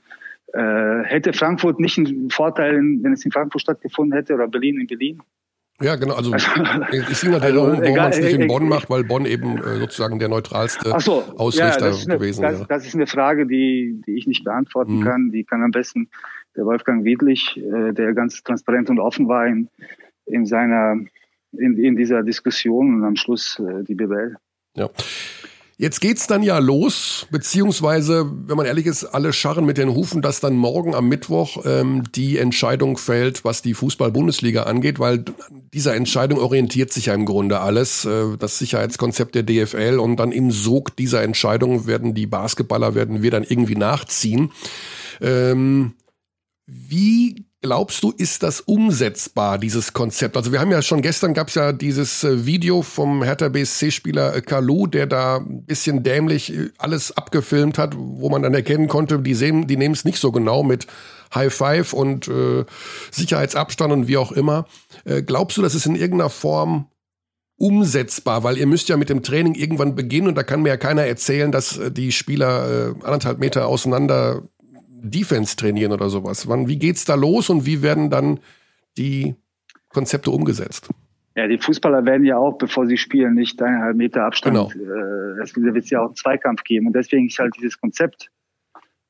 Hätte 0.55 1.33
Frankfurt 1.33 1.79
nicht 1.79 1.97
einen 1.97 2.29
Vorteil, 2.29 2.75
wenn 2.75 3.11
es 3.11 3.25
in 3.25 3.31
Frankfurt 3.31 3.61
stattgefunden 3.61 4.13
hätte 4.13 4.35
oder 4.35 4.47
Berlin 4.47 4.79
in 4.79 4.87
Berlin? 4.87 5.19
Ja, 5.83 5.95
genau. 5.95 6.15
Also 6.15 6.33
es 6.33 7.21
ging 7.21 7.33
halt 7.33 7.43
Also, 7.43 7.61
warum 7.67 7.95
man 7.95 8.11
es 8.11 8.19
nicht 8.19 8.33
in 8.33 8.47
Bonn 8.47 8.63
äh, 8.63 8.69
macht, 8.69 8.89
weil 8.89 9.03
Bonn 9.03 9.25
eben 9.25 9.57
äh, 9.57 9.77
sozusagen 9.79 10.19
der 10.19 10.29
neutralste 10.29 10.93
so, 10.99 11.23
Ausrichter 11.37 11.89
ist 11.89 12.07
eine, 12.07 12.17
gewesen 12.17 12.41
das, 12.41 12.53
wäre. 12.53 12.65
das 12.67 12.85
ist 12.85 12.95
eine 12.95 13.07
Frage, 13.07 13.45
die, 13.45 14.01
die 14.07 14.13
ich 14.13 14.27
nicht 14.27 14.43
beantworten 14.43 14.99
Mhm. 14.99 15.03
kann. 15.03 15.31
Die 15.31 15.43
kann 15.43 15.61
am 15.61 15.71
besten 15.71 16.09
der 16.55 16.65
Wolfgang 16.65 17.03
Wiedlich, 17.03 17.57
äh, 17.57 17.93
der 17.93 18.13
ganz 18.13 18.43
transparent 18.43 18.89
und 18.89 18.99
offen 18.99 19.27
war 19.27 19.47
in, 19.47 19.69
in 20.25 20.45
seiner 20.45 20.97
in, 21.51 21.77
in 21.77 21.95
dieser 21.95 22.23
Diskussion 22.23 22.95
und 22.95 23.03
am 23.03 23.15
Schluss 23.15 23.59
äh, 23.59 23.83
die 23.83 23.95
BWL. 23.95 24.37
Ja. 24.75 24.89
Jetzt 25.83 25.99
geht's 25.99 26.27
dann 26.27 26.43
ja 26.43 26.59
los, 26.59 27.27
beziehungsweise, 27.29 28.31
wenn 28.47 28.55
man 28.55 28.65
ehrlich 28.65 28.85
ist, 28.85 29.03
alle 29.03 29.33
scharren 29.33 29.65
mit 29.65 29.77
den 29.77 29.93
Hufen, 29.93 30.21
dass 30.21 30.39
dann 30.39 30.55
morgen 30.55 30.95
am 30.95 31.09
Mittwoch 31.09 31.65
ähm, 31.65 32.03
die 32.15 32.37
Entscheidung 32.37 32.97
fällt, 32.97 33.43
was 33.43 33.61
die 33.61 33.73
Fußball-Bundesliga 33.73 34.63
angeht, 34.63 34.99
weil 34.99 35.25
dieser 35.73 35.93
Entscheidung 35.93 36.39
orientiert 36.39 36.93
sich 36.93 37.07
ja 37.07 37.13
im 37.13 37.25
Grunde 37.25 37.59
alles. 37.59 38.05
Äh, 38.05 38.37
das 38.39 38.59
Sicherheitskonzept 38.59 39.35
der 39.35 39.43
DFL 39.43 39.99
und 39.99 40.15
dann 40.15 40.31
im 40.31 40.51
Sog 40.51 40.95
dieser 40.95 41.21
Entscheidung 41.21 41.85
werden 41.85 42.13
die 42.13 42.27
Basketballer, 42.27 42.95
werden 42.95 43.21
wir 43.21 43.31
dann 43.31 43.43
irgendwie 43.43 43.75
nachziehen. 43.75 44.53
Ähm, 45.19 45.95
wie 46.65 47.43
glaubst 47.63 48.03
du, 48.03 48.11
ist 48.11 48.43
das 48.43 48.59
umsetzbar, 48.61 49.57
dieses 49.57 49.93
Konzept? 49.93 50.37
Also 50.37 50.51
wir 50.51 50.59
haben 50.59 50.69
ja 50.69 50.81
schon 50.81 51.01
gestern 51.01 51.33
gab 51.33 51.47
es 51.47 51.55
ja 51.55 51.71
dieses 51.71 52.23
äh, 52.23 52.45
Video 52.45 52.81
vom 52.81 53.23
Hertha 53.23 53.47
BSC-Spieler 53.47 54.35
äh, 54.35 54.41
Kalu, 54.41 54.85
der 54.85 55.07
da 55.07 55.37
ein 55.37 55.65
bisschen 55.65 56.03
dämlich 56.03 56.53
äh, 56.53 56.69
alles 56.77 57.15
abgefilmt 57.15 57.77
hat, 57.77 57.95
wo 57.97 58.29
man 58.29 58.43
dann 58.43 58.53
erkennen 58.53 58.89
konnte, 58.89 59.17
die 59.19 59.33
sehen, 59.33 59.65
die 59.65 59.77
nehmen 59.77 59.95
es 59.95 60.03
nicht 60.03 60.19
so 60.19 60.31
genau 60.31 60.61
mit 60.61 60.87
High 61.33 61.53
Five 61.53 61.93
und 61.93 62.27
äh, 62.27 62.65
Sicherheitsabstand 63.11 63.93
und 63.93 64.07
wie 64.07 64.17
auch 64.17 64.33
immer. 64.33 64.67
Äh, 65.05 65.23
glaubst 65.23 65.57
du, 65.57 65.61
das 65.61 65.73
ist 65.73 65.85
in 65.85 65.95
irgendeiner 65.95 66.29
Form 66.29 66.89
umsetzbar? 67.57 68.43
Weil 68.43 68.57
ihr 68.57 68.67
müsst 68.67 68.89
ja 68.89 68.97
mit 68.97 69.09
dem 69.09 69.23
Training 69.23 69.55
irgendwann 69.55 69.95
beginnen 69.95 70.27
und 70.27 70.35
da 70.35 70.43
kann 70.43 70.63
mir 70.63 70.69
ja 70.69 70.77
keiner 70.77 71.03
erzählen, 71.03 71.51
dass 71.51 71.79
die 71.91 72.11
Spieler 72.11 72.89
äh, 72.89 73.05
anderthalb 73.05 73.39
Meter 73.39 73.67
auseinander 73.67 74.43
Defense 75.03 75.55
trainieren 75.55 75.91
oder 75.91 76.09
sowas. 76.09 76.47
Wann, 76.47 76.67
wie 76.67 76.77
geht's 76.77 77.05
da 77.05 77.15
los 77.15 77.49
und 77.49 77.65
wie 77.65 77.81
werden 77.81 78.09
dann 78.09 78.39
die 78.97 79.35
Konzepte 79.89 80.31
umgesetzt? 80.31 80.89
Ja, 81.35 81.47
die 81.47 81.57
Fußballer 81.57 82.05
werden 82.05 82.25
ja 82.25 82.37
auch, 82.37 82.57
bevor 82.57 82.85
sie 82.87 82.97
spielen, 82.97 83.33
nicht 83.33 83.61
eineinhalb 83.61 83.97
Meter 83.97 84.23
Abstand. 84.23 84.55
Genau. 84.55 85.37
Äh, 85.37 85.41
es 85.41 85.55
wird 85.55 85.89
ja 85.89 86.01
auch 86.01 86.07
einen 86.07 86.15
Zweikampf 86.15 86.63
geben. 86.63 86.87
Und 86.87 86.95
deswegen 86.95 87.27
ist 87.27 87.39
halt 87.39 87.55
dieses 87.57 87.79
Konzept 87.79 88.29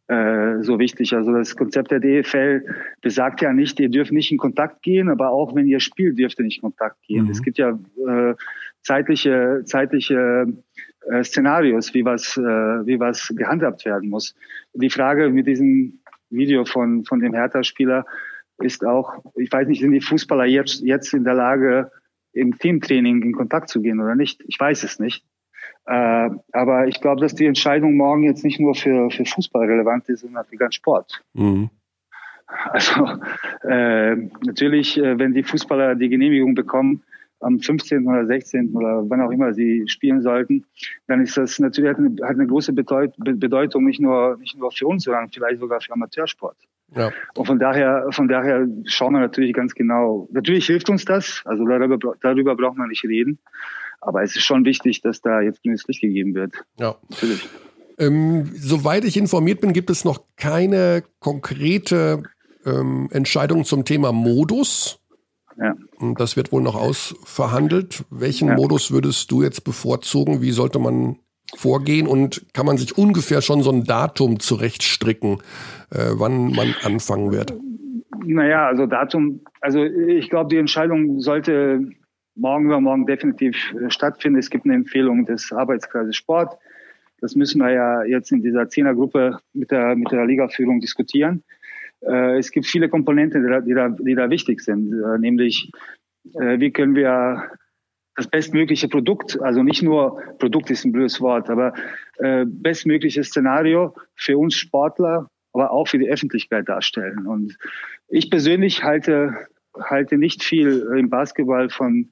äh, 0.08 0.62
so 0.62 0.80
wichtig. 0.80 1.14
Also 1.14 1.34
das 1.34 1.56
Konzept 1.56 1.92
der 1.92 2.00
DFL 2.00 2.66
besagt 3.02 3.42
ja 3.42 3.54
nicht, 3.54 3.80
ihr 3.80 3.90
dürft 3.90 4.12
nicht 4.12 4.32
in 4.32 4.38
Kontakt 4.38 4.82
gehen, 4.82 5.10
aber 5.10 5.30
auch 5.30 5.54
wenn 5.54 5.68
ihr 5.68 5.80
spielt, 5.80 6.18
dürft 6.18 6.40
ihr 6.40 6.46
nicht 6.46 6.58
in 6.58 6.70
Kontakt 6.70 7.02
gehen. 7.04 7.26
Mhm. 7.26 7.32
Es 7.32 7.42
gibt 7.42 7.58
ja 7.58 7.78
äh, 8.08 8.36
zeitliche, 8.82 9.62
zeitliche 9.66 10.46
äh, 11.12 11.24
Szenarios, 11.24 11.94
wie 11.94 12.06
was, 12.06 12.38
äh, 12.38 12.42
wie 12.42 13.00
was 13.00 13.34
gehandhabt 13.36 13.86
werden 13.86 14.10
muss. 14.10 14.36
Die 14.74 14.90
Frage 14.90 15.30
mit 15.30 15.48
diesem 15.48 16.00
Video 16.30 16.66
von, 16.66 17.06
von 17.06 17.20
dem 17.20 17.34
Hertha-Spieler 17.34 18.06
ist 18.60 18.86
auch, 18.86 19.24
ich 19.36 19.52
weiß 19.52 19.68
nicht, 19.68 19.82
sind 19.82 19.92
die 19.92 20.02
Fußballer 20.02 20.46
jetzt, 20.46 20.82
jetzt 20.82 21.14
in 21.14 21.24
der 21.24 21.34
Lage, 21.34 21.92
im 22.34 22.58
Teamtraining 22.58 23.22
in 23.22 23.34
Kontakt 23.34 23.70
zu 23.70 23.82
gehen 23.82 24.00
oder 24.00 24.16
nicht? 24.16 24.44
Ich 24.48 24.60
weiß 24.60 24.84
es 24.84 25.00
nicht. 25.00 25.24
Äh, 25.86 26.30
aber 26.52 26.88
ich 26.88 27.02
glaube, 27.02 27.22
dass 27.22 27.36
die 27.36 27.46
Entscheidung 27.46 27.96
morgen 27.96 28.24
jetzt 28.24 28.44
nicht 28.44 28.60
nur 28.60 28.74
für, 28.74 29.10
für 29.12 29.26
Fußball 29.26 29.68
relevant 29.68 30.10
ist, 30.10 30.22
sondern 30.22 30.46
für 30.46 30.58
ganz 30.58 30.76
Sport. 30.76 31.24
Mhm. 31.34 31.70
Also 32.48 33.08
äh, 33.64 34.16
natürlich, 34.46 34.98
äh, 34.98 35.18
wenn 35.18 35.34
die 35.34 35.44
Fußballer 35.44 35.96
die 35.96 36.10
Genehmigung 36.10 36.56
bekommen, 36.56 37.04
am 37.44 37.60
15. 37.60 38.08
oder 38.08 38.26
16. 38.26 38.74
oder 38.76 39.04
wann 39.10 39.22
auch 39.22 39.32
immer 39.32 39.54
sie 39.54 39.84
spielen 39.88 40.22
sollten, 40.22 40.66
dann 41.08 41.22
ist 41.22 41.38
das 41.38 41.60
natürlich 41.60 41.92
hat 41.92 41.98
eine, 42.00 42.16
hat 42.24 42.36
eine 42.36 42.48
große 42.48 42.74
Bedeut 42.74 43.14
Be- 43.18 43.36
Bedeutung 43.36 43.86
nicht 43.86 44.00
nur 44.00 44.38
nicht 44.38 44.58
nur 44.58 44.72
für 44.72 44.88
uns, 44.88 45.04
sondern 45.04 45.30
vielleicht 45.30 45.60
sogar 45.60 45.82
für 45.82 45.94
Amateursport. 45.94 46.58
Ja. 46.96 47.12
Und 47.36 47.46
von 47.46 47.60
daher 47.60 48.08
von 48.12 48.28
daher 48.28 48.68
schauen 48.86 49.14
wir 49.14 49.20
natürlich 49.20 49.54
ganz 49.54 49.74
genau. 49.76 50.28
Natürlich 50.32 50.66
hilft 50.68 50.90
uns 50.90 51.06
das, 51.06 51.42
also 51.46 51.66
darüber 51.66 51.98
darüber 52.22 52.56
braucht 52.56 52.78
man 52.78 52.90
nicht 52.90 53.04
reden, 53.04 53.40
aber 54.02 54.24
es 54.24 54.36
ist 54.36 54.44
schon 54.44 54.66
wichtig, 54.66 55.02
dass 55.02 55.22
da 55.22 55.42
jetzt 55.42 55.62
grünes 55.64 55.88
Licht 55.88 56.02
gegeben 56.02 56.34
wird. 56.36 56.54
ja. 56.80 56.96
Natürlich. 57.10 57.48
Ähm, 58.00 58.50
soweit 58.56 59.06
ich 59.06 59.18
informiert 59.18 59.62
bin, 59.62 59.72
gibt 59.72 59.92
es 59.92 60.04
noch 60.04 60.24
keine 60.36 61.04
konkrete 61.20 62.24
ähm, 62.66 63.08
Entscheidung 63.12 63.66
zum 63.66 63.86
Thema 63.86 64.12
Modus. 64.12 65.00
Ja. 65.58 65.76
Und 66.10 66.20
Das 66.20 66.36
wird 66.38 66.52
wohl 66.52 66.62
noch 66.62 66.76
ausverhandelt. 66.76 68.04
Welchen 68.10 68.50
Ja. 68.50 68.56
Modus 68.56 68.92
würdest 68.92 69.32
du 69.32 69.42
jetzt 69.42 69.64
bevorzugen? 69.64 70.42
Wie 70.42 70.52
sollte 70.52 70.80
man 70.80 71.18
vorgehen? 71.56 72.08
Und 72.08 72.46
kann 72.54 72.66
man 72.66 72.78
sich 72.78 72.98
ungefähr 72.98 73.42
schon 73.42 73.62
so 73.62 73.72
ein 73.72 73.84
Datum 73.84 74.40
zurechtstricken, 74.40 75.40
äh, 75.92 76.12
wann 76.14 76.52
man 76.52 76.76
anfangen 76.84 77.32
wird? 77.32 77.54
Naja, 78.26 78.68
also 78.68 78.86
Datum, 78.86 79.42
also 79.60 79.84
ich 79.84 80.30
glaube, 80.30 80.50
die 80.50 80.58
Entscheidung 80.58 81.20
sollte 81.20 81.90
morgen 82.36 82.66
übermorgen 82.66 83.06
definitiv 83.06 83.74
äh, 83.74 83.90
stattfinden. 83.90 84.40
Es 84.40 84.50
gibt 84.50 84.66
eine 84.66 84.76
Empfehlung 84.76 85.26
des 85.26 85.52
Arbeitskreises 85.52 86.16
Sport. 86.16 86.58
Das 87.22 87.36
müssen 87.36 87.62
wir 87.62 87.72
ja 87.72 88.04
jetzt 88.04 88.32
in 88.32 88.42
dieser 88.42 88.68
Zehnergruppe 88.68 89.40
mit 89.54 89.72
der, 89.72 89.96
mit 89.96 90.12
der 90.12 90.26
Ligaführung 90.26 90.80
diskutieren. 90.82 91.44
Äh, 92.08 92.38
es 92.38 92.52
gibt 92.52 92.66
viele 92.66 92.90
Komponenten, 92.90 93.44
die 93.44 93.50
da, 93.50 93.62
die 93.62 93.74
da, 93.74 93.90
die 93.90 94.16
da 94.16 94.30
wichtig 94.30 94.62
sind, 94.62 94.94
äh, 94.94 95.18
nämlich 95.18 95.72
äh, 96.36 96.60
wie 96.60 96.72
können 96.72 96.96
wir 96.96 97.50
das 98.16 98.28
bestmögliche 98.28 98.88
Produkt, 98.88 99.42
also 99.42 99.64
nicht 99.64 99.82
nur 99.82 100.22
Produkt 100.38 100.70
ist 100.70 100.86
ein 100.86 100.92
blödes 100.92 101.20
Wort, 101.20 101.50
aber 101.50 101.74
bestmögliches 102.46 103.30
Szenario 103.30 103.96
für 104.14 104.38
uns 104.38 104.54
Sportler, 104.54 105.32
aber 105.52 105.72
auch 105.72 105.88
für 105.88 105.98
die 105.98 106.10
Öffentlichkeit 106.10 106.70
darstellen. 106.70 107.26
Und 107.26 107.58
ich 108.10 108.30
persönlich 108.30 108.84
halte, 108.84 109.48
halte 109.80 110.20
nicht 110.20 110.44
viel 110.44 110.88
im 110.96 111.10
Basketball 111.10 111.72
von 111.72 112.12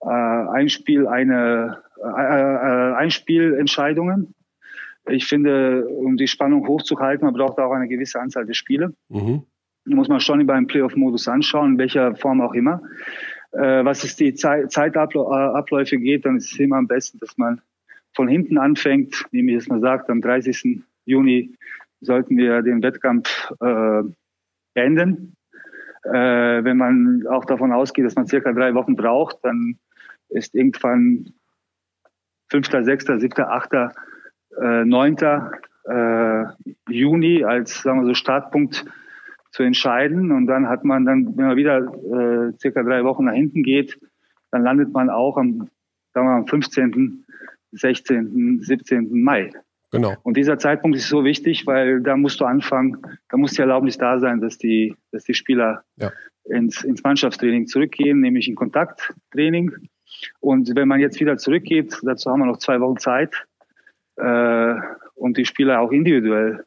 äh, 0.00 0.08
Einspiel 0.08 1.06
eine 1.06 1.82
äh, 2.02 2.94
Einspielentscheidungen. 2.94 4.34
Ich 5.08 5.26
finde, 5.26 5.86
um 5.86 6.16
die 6.16 6.28
Spannung 6.28 6.66
hochzuhalten, 6.66 7.26
man 7.26 7.34
braucht 7.34 7.58
auch 7.58 7.72
eine 7.72 7.88
gewisse 7.88 8.20
Anzahl 8.20 8.46
der 8.46 8.54
Spiele. 8.54 8.94
Mhm. 9.08 9.42
Muss 9.86 10.08
man 10.08 10.20
schon 10.20 10.40
über 10.40 10.54
einen 10.54 10.66
Playoff-Modus 10.66 11.28
anschauen, 11.28 11.72
in 11.72 11.78
welcher 11.78 12.16
Form 12.16 12.40
auch 12.40 12.54
immer. 12.54 12.80
Äh, 13.52 13.84
was 13.84 14.02
es 14.02 14.16
die 14.16 14.34
Zei- 14.34 14.66
Zeitabläufe 14.66 15.98
geht, 15.98 16.24
dann 16.24 16.36
ist 16.36 16.52
es 16.52 16.58
immer 16.58 16.76
am 16.76 16.86
besten, 16.86 17.18
dass 17.18 17.36
man 17.36 17.60
von 18.14 18.28
hinten 18.28 18.58
anfängt, 18.58 19.26
nämlich 19.30 19.56
dass 19.56 19.68
man 19.68 19.80
sagt, 19.80 20.08
am 20.08 20.20
30. 20.22 20.82
Juni 21.04 21.54
sollten 22.00 22.36
wir 22.36 22.62
den 22.62 22.82
Wettkampf 22.82 23.50
äh, 23.60 24.02
beenden. 24.72 25.36
Äh, 26.04 26.64
wenn 26.64 26.76
man 26.76 27.24
auch 27.28 27.44
davon 27.44 27.72
ausgeht, 27.72 28.04
dass 28.04 28.14
man 28.14 28.26
circa 28.26 28.52
drei 28.52 28.74
Wochen 28.74 28.96
braucht, 28.96 29.38
dann 29.42 29.78
ist 30.28 30.54
irgendwann 30.54 31.32
5., 32.50 32.70
6., 32.70 33.06
7., 33.06 33.32
8., 33.38 33.94
äh, 34.60 34.84
9. 34.84 35.16
Äh, 35.86 36.44
Juni 36.88 37.44
als 37.44 37.82
sagen 37.82 38.00
wir 38.00 38.06
so 38.06 38.14
Startpunkt 38.14 38.84
zu 39.50 39.62
entscheiden. 39.62 40.32
Und 40.32 40.46
dann 40.46 40.68
hat 40.68 40.84
man 40.84 41.04
dann, 41.04 41.36
wenn 41.36 41.46
man 41.46 41.56
wieder 41.56 41.78
äh, 41.78 42.52
circa 42.58 42.82
drei 42.82 43.04
Wochen 43.04 43.24
nach 43.26 43.34
hinten 43.34 43.62
geht, 43.62 43.98
dann 44.50 44.62
landet 44.62 44.92
man 44.92 45.10
auch 45.10 45.36
am, 45.36 45.68
sagen 46.12 46.26
wir 46.26 46.34
am 46.34 46.46
15., 46.46 47.24
16., 47.72 48.60
17. 48.62 49.22
Mai. 49.22 49.50
Genau. 49.90 50.14
Und 50.22 50.36
dieser 50.36 50.58
Zeitpunkt 50.58 50.96
ist 50.96 51.08
so 51.08 51.24
wichtig, 51.24 51.66
weil 51.66 52.00
da 52.00 52.16
musst 52.16 52.40
du 52.40 52.44
anfangen, 52.44 52.98
da 53.28 53.36
muss 53.36 53.52
die 53.52 53.60
Erlaubnis 53.60 53.96
da 53.96 54.18
sein, 54.18 54.40
dass 54.40 54.58
die, 54.58 54.96
dass 55.12 55.24
die 55.24 55.34
Spieler 55.34 55.84
Ja. 55.96 56.10
ins, 56.44 56.82
ins 56.82 57.02
Mannschaftstraining 57.04 57.66
zurückgehen, 57.68 58.20
nämlich 58.20 58.48
in 58.48 58.56
Kontakttraining. 58.56 59.72
Und 60.40 60.74
wenn 60.74 60.88
man 60.88 61.00
jetzt 61.00 61.20
wieder 61.20 61.36
zurückgeht, 61.36 61.98
dazu 62.02 62.30
haben 62.30 62.40
wir 62.40 62.46
noch 62.46 62.58
zwei 62.58 62.80
Wochen 62.80 62.98
Zeit, 62.98 63.44
äh, 64.16 64.74
und 65.14 65.36
die 65.36 65.44
Spieler 65.44 65.80
auch 65.80 65.92
individuell 65.92 66.64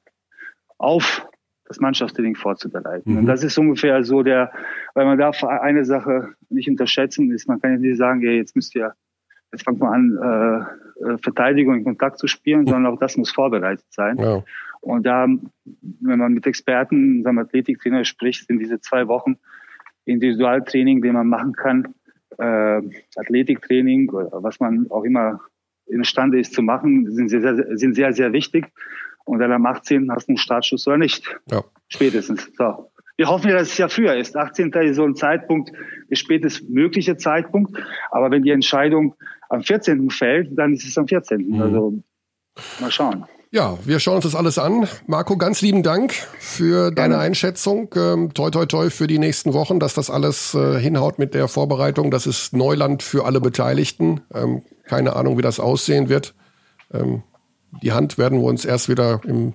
auf 0.77 1.27
das 1.65 1.79
Mannschaftstraining 1.79 2.35
vorzubereiten. 2.35 3.11
Mhm. 3.11 3.17
Und 3.19 3.25
das 3.25 3.43
ist 3.43 3.57
ungefähr 3.57 4.03
so 4.03 4.23
der, 4.23 4.51
weil 4.93 5.05
man 5.05 5.17
darf 5.17 5.43
eine 5.43 5.85
Sache 5.85 6.33
nicht 6.49 6.69
unterschätzen, 6.69 7.31
ist, 7.31 7.47
man 7.47 7.59
kann 7.59 7.71
ja 7.71 7.77
nicht 7.77 7.97
sagen, 7.97 8.21
ja, 8.21 8.31
jetzt 8.31 8.55
müsst 8.55 8.73
ihr, 8.75 8.93
jetzt 9.51 9.63
fangt 9.63 9.79
mal 9.79 9.93
an, 9.93 10.17
äh, 10.17 11.05
äh, 11.05 11.17
Verteidigung 11.17 11.75
in 11.75 11.83
Kontakt 11.83 12.19
zu 12.19 12.27
spielen, 12.27 12.65
sondern 12.65 12.93
auch 12.93 12.99
das 12.99 13.17
muss 13.17 13.31
vorbereitet 13.31 13.85
sein. 13.89 14.17
Ja. 14.17 14.43
Und 14.81 15.05
da, 15.05 15.27
wenn 16.01 16.19
man 16.19 16.33
mit 16.33 16.47
Experten, 16.47 17.23
wir, 17.23 17.41
Athletiktrainer 17.41 18.05
spricht, 18.05 18.47
sind 18.47 18.59
diese 18.59 18.79
zwei 18.79 19.07
Wochen 19.07 19.37
Individualtraining, 20.05 21.01
den 21.01 21.13
man 21.13 21.27
machen 21.27 21.53
kann, 21.53 21.93
äh, 22.37 22.81
Athletiktraining 23.17 24.09
oder 24.09 24.43
was 24.43 24.59
man 24.59 24.87
auch 24.89 25.03
immer 25.03 25.41
imstande 25.89 26.39
ist 26.39 26.53
zu 26.53 26.61
machen, 26.61 27.11
sind 27.11 27.29
sehr, 27.29 27.41
sehr, 27.41 27.77
sind 27.77 27.95
sehr, 27.95 28.13
sehr 28.13 28.33
wichtig. 28.33 28.71
Und 29.25 29.39
dann 29.39 29.51
am 29.51 29.65
18. 29.65 30.09
hast 30.11 30.27
du 30.27 30.31
einen 30.31 30.37
Startschuss 30.37 30.87
oder 30.87 30.97
nicht. 30.97 31.23
Ja. 31.51 31.63
Spätestens. 31.89 32.49
So. 32.57 32.91
Wir 33.17 33.27
hoffen 33.27 33.49
ja, 33.49 33.57
dass 33.57 33.69
es 33.69 33.77
ja 33.77 33.89
früher 33.89 34.15
ist. 34.15 34.37
18. 34.37 34.71
ist 34.71 34.95
so 34.95 35.03
ein 35.03 35.15
Zeitpunkt, 35.15 35.71
der 36.09 36.15
spätest 36.15 36.69
mögliche 36.69 37.17
Zeitpunkt. 37.17 37.75
Aber 38.11 38.31
wenn 38.31 38.43
die 38.43 38.51
Entscheidung 38.51 39.15
am 39.49 39.63
14. 39.63 40.09
fällt, 40.11 40.57
dann 40.57 40.73
ist 40.73 40.87
es 40.87 40.97
am 40.97 41.07
14. 41.07 41.59
Also 41.61 42.01
mal 42.79 42.91
schauen. 42.91 43.25
Ja, 43.49 43.77
wir 43.85 43.99
schauen 43.99 44.15
uns 44.15 44.25
das 44.25 44.35
alles 44.35 44.57
an. 44.57 44.89
Marco, 45.05 45.37
ganz 45.37 45.61
lieben 45.61 45.81
Dank 45.81 46.13
für 46.39 46.91
deine 46.91 47.13
Gerne. 47.13 47.19
Einschätzung. 47.19 47.89
Ähm, 47.95 48.33
toi, 48.33 48.49
toi, 48.49 48.65
toi 48.65 48.89
für 48.89 49.07
die 49.07 49.19
nächsten 49.19 49.53
Wochen, 49.53 49.79
dass 49.79 49.93
das 49.93 50.09
alles 50.09 50.53
äh, 50.53 50.79
hinhaut 50.79 51.17
mit 51.17 51.33
der 51.33 51.47
Vorbereitung. 51.47 52.11
Das 52.11 52.27
ist 52.27 52.51
Neuland 52.51 53.03
für 53.03 53.25
alle 53.25 53.39
Beteiligten. 53.39 54.21
Ähm, 54.33 54.63
keine 54.83 55.15
Ahnung, 55.15 55.37
wie 55.37 55.41
das 55.41 55.61
aussehen 55.61 56.09
wird. 56.09 56.35
Ähm, 56.93 57.23
die 57.81 57.93
Hand 57.93 58.17
werden 58.17 58.39
wir 58.39 58.45
uns 58.47 58.65
erst 58.65 58.89
wieder 58.89 59.21
im 59.23 59.53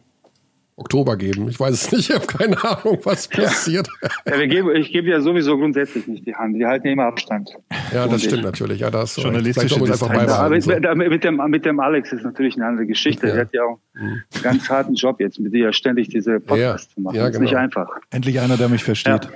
Oktober 0.83 1.16
geben. 1.16 1.49
Ich 1.49 1.59
weiß 1.59 1.72
es 1.72 1.93
nicht, 1.93 2.11
ich 2.11 2.14
habe 2.14 2.26
keine 2.26 2.62
Ahnung, 2.62 2.99
was 3.05 3.28
passiert. 3.28 3.89
Ja, 4.26 4.39
wir 4.39 4.47
geben, 4.49 4.74
ich 4.76 4.93
gebe 4.93 5.09
ja 5.09 5.20
sowieso 5.20 5.57
grundsätzlich 5.57 6.07
nicht 6.07 6.26
die 6.26 6.35
Hand. 6.35 6.57
Wir 6.59 6.68
halten 6.68 6.87
ja 6.89 6.93
immer 6.93 7.05
Abstand. 7.07 7.51
Ja, 7.95 8.07
das 8.07 8.22
ich- 8.22 8.28
stimmt 8.28 8.43
natürlich. 8.43 8.80
Ja, 8.80 8.91
das 8.91 9.16
Journalistische 9.16 9.74
es 9.76 9.80
einfach 9.80 10.09
Distanz. 10.11 10.18
Beibehalten. 10.66 10.97
mit, 10.99 11.11
mit, 11.11 11.24
dem, 11.24 11.37
mit 11.49 11.64
dem 11.64 11.80
Alex 11.80 12.12
ist 12.12 12.24
natürlich 12.24 12.57
eine 12.57 12.66
andere 12.66 12.87
Geschichte. 12.87 13.26
Ja. 13.28 13.33
Mhm. 13.35 13.39
Er 13.39 13.41
hat 13.45 13.55
ja 13.55 13.62
auch 13.64 13.78
einen 13.95 14.22
ganz 14.43 14.68
harten 14.68 14.95
Job 14.95 15.20
jetzt, 15.20 15.39
mit 15.41 15.55
dir 15.55 15.72
ständig 15.72 16.09
diese 16.09 16.41
Podcasts 16.41 16.89
Ja, 16.91 16.95
zu 16.95 17.01
machen. 17.01 17.14
ja, 17.16 17.22
das 17.26 17.35
ist 17.37 17.41
nicht 17.41 17.51
genau. 17.51 17.62
einfach. 17.62 17.89
Endlich 18.11 18.41
einer, 18.41 18.57
der 18.57 18.68
mich 18.68 18.85
versteht. 18.85 19.28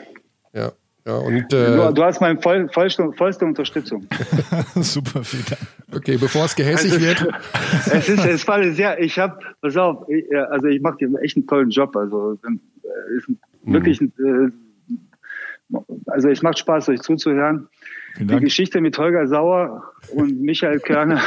Ja, 0.52 0.60
ja, 0.62 0.72
und 1.14 1.52
Du, 1.52 1.56
äh, 1.56 1.92
du 1.94 2.02
hast 2.02 2.20
meine 2.20 2.40
voll, 2.40 2.68
vollste, 2.70 3.12
vollste 3.12 3.44
Unterstützung. 3.44 4.06
Super, 4.74 5.22
vielen 5.24 5.44
Dank. 5.48 5.60
okay, 5.94 6.16
bevor 6.16 6.44
es 6.46 6.54
gehässig 6.56 6.92
Also, 6.92 7.04
wird. 7.06 7.28
es 7.92 8.08
ist, 8.08 8.24
es 8.24 8.48
war 8.48 8.62
sehr, 8.72 9.00
ich 9.00 9.18
habe, 9.18 9.38
pass 9.60 9.76
auf, 9.76 10.08
ich, 10.08 10.30
äh, 10.30 10.36
also 10.36 10.66
ich 10.66 10.80
mache 10.80 10.96
dir 10.98 11.10
echt 11.22 11.36
einen 11.36 11.46
tollen 11.46 11.70
Job. 11.70 11.94
Also 11.96 12.32
äh, 12.44 13.16
ist 13.16 13.28
ein, 13.28 13.38
Mhm. 13.62 13.72
wirklich, 13.72 14.00
ein, 14.00 14.12
äh, 15.72 15.76
also 16.06 16.28
es 16.28 16.42
macht 16.42 16.58
Spaß, 16.58 16.88
euch 16.90 17.00
zuzuhören. 17.02 17.68
Die. 18.18 18.26
Geschichte 18.40 18.80
mit 18.80 18.96
Holger 18.96 19.26
Sauer 19.26 19.82
und 20.14 20.40
Michael 20.40 20.78
Körner 20.80 21.20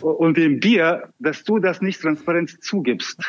und 0.00 0.36
dem 0.38 0.60
Bier, 0.60 1.08
dass 1.18 1.44
du 1.44 1.58
das 1.58 1.82
nicht 1.82 2.00
transparent 2.00 2.62
zugibst, 2.62 3.20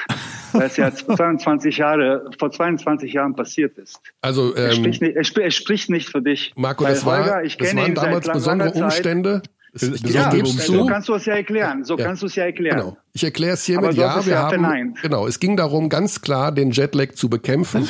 weil 0.56 0.68
es 0.68 0.78
ja 0.78 0.92
22 0.94 1.78
Jahre, 1.78 2.30
vor 2.40 2.52
22 2.52 3.14
Jahren 3.14 3.36
passiert 3.36 3.78
ist. 3.78 4.00
Also, 4.22 4.56
ähm, 4.56 4.72
spricht, 4.72 5.02
nicht, 5.02 5.18
sp- 5.22 5.44
es 5.46 5.56
spricht 5.56 5.90
nicht 5.90 6.10
für 6.10 6.22
dich. 6.22 6.54
Marco, 6.56 6.84
Weil 6.84 6.94
das, 6.94 7.06
war, 7.06 7.20
Holger, 7.20 7.44
ich 7.44 7.58
das 7.58 7.68
kenne 7.70 7.82
waren 7.82 7.90
ihn 7.92 7.96
seit 7.96 8.06
damals 8.06 8.28
besondere. 8.32 8.72
Umstände. 8.72 9.42
Ich, 9.74 9.84
ich, 9.84 10.06
ich 10.06 10.14
Ja, 10.14 10.32
so 10.46 10.86
kannst 10.86 11.10
du 11.10 11.16
es 11.16 11.26
ja 11.26 11.34
erklären. 11.36 11.84
So 11.84 11.98
Ja. 11.98 12.06
kannst 12.06 12.22
du 12.22 12.28
es 12.28 12.36
ja 12.36 12.46
erklären. 12.46 12.78
Genau. 12.78 12.98
Ich 13.14 13.24
erkläre 13.26 13.54
es 13.56 13.66
hiermit. 13.66 13.94
Ja, 13.96 14.26
wir 14.26 14.32
ja 14.34 14.40
haben. 14.44 14.50
verneint. 14.62 15.02
Genau. 15.02 15.28
Es 15.28 15.40
ging 15.40 15.58
darum, 15.58 15.90
ganz 15.90 16.22
klar 16.22 16.52
den 16.54 16.72
Jetlag 16.72 17.12
zu 17.16 17.30
bekämpfen. 17.30 17.88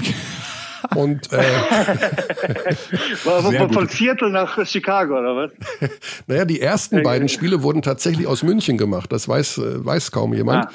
Und 0.96 1.32
äh, 1.34 1.42
Von, 3.24 3.74
von 3.74 3.88
Seattle 3.88 4.30
nach 4.30 4.66
Chicago, 4.66 5.18
oder 5.20 5.36
was? 5.36 5.52
naja, 6.28 6.46
die 6.46 6.62
ersten 6.62 7.04
beiden 7.04 7.30
Spiele 7.30 7.64
wurden 7.64 7.82
tatsächlich 7.82 8.28
aus 8.28 8.44
München 8.44 8.78
gemacht. 8.78 9.12
Das 9.12 9.28
weiß, 9.28 9.58
äh, 9.60 9.86
weiß 9.86 10.12
kaum 10.12 10.34
jemand. 10.34 10.68
Ah. 10.68 10.72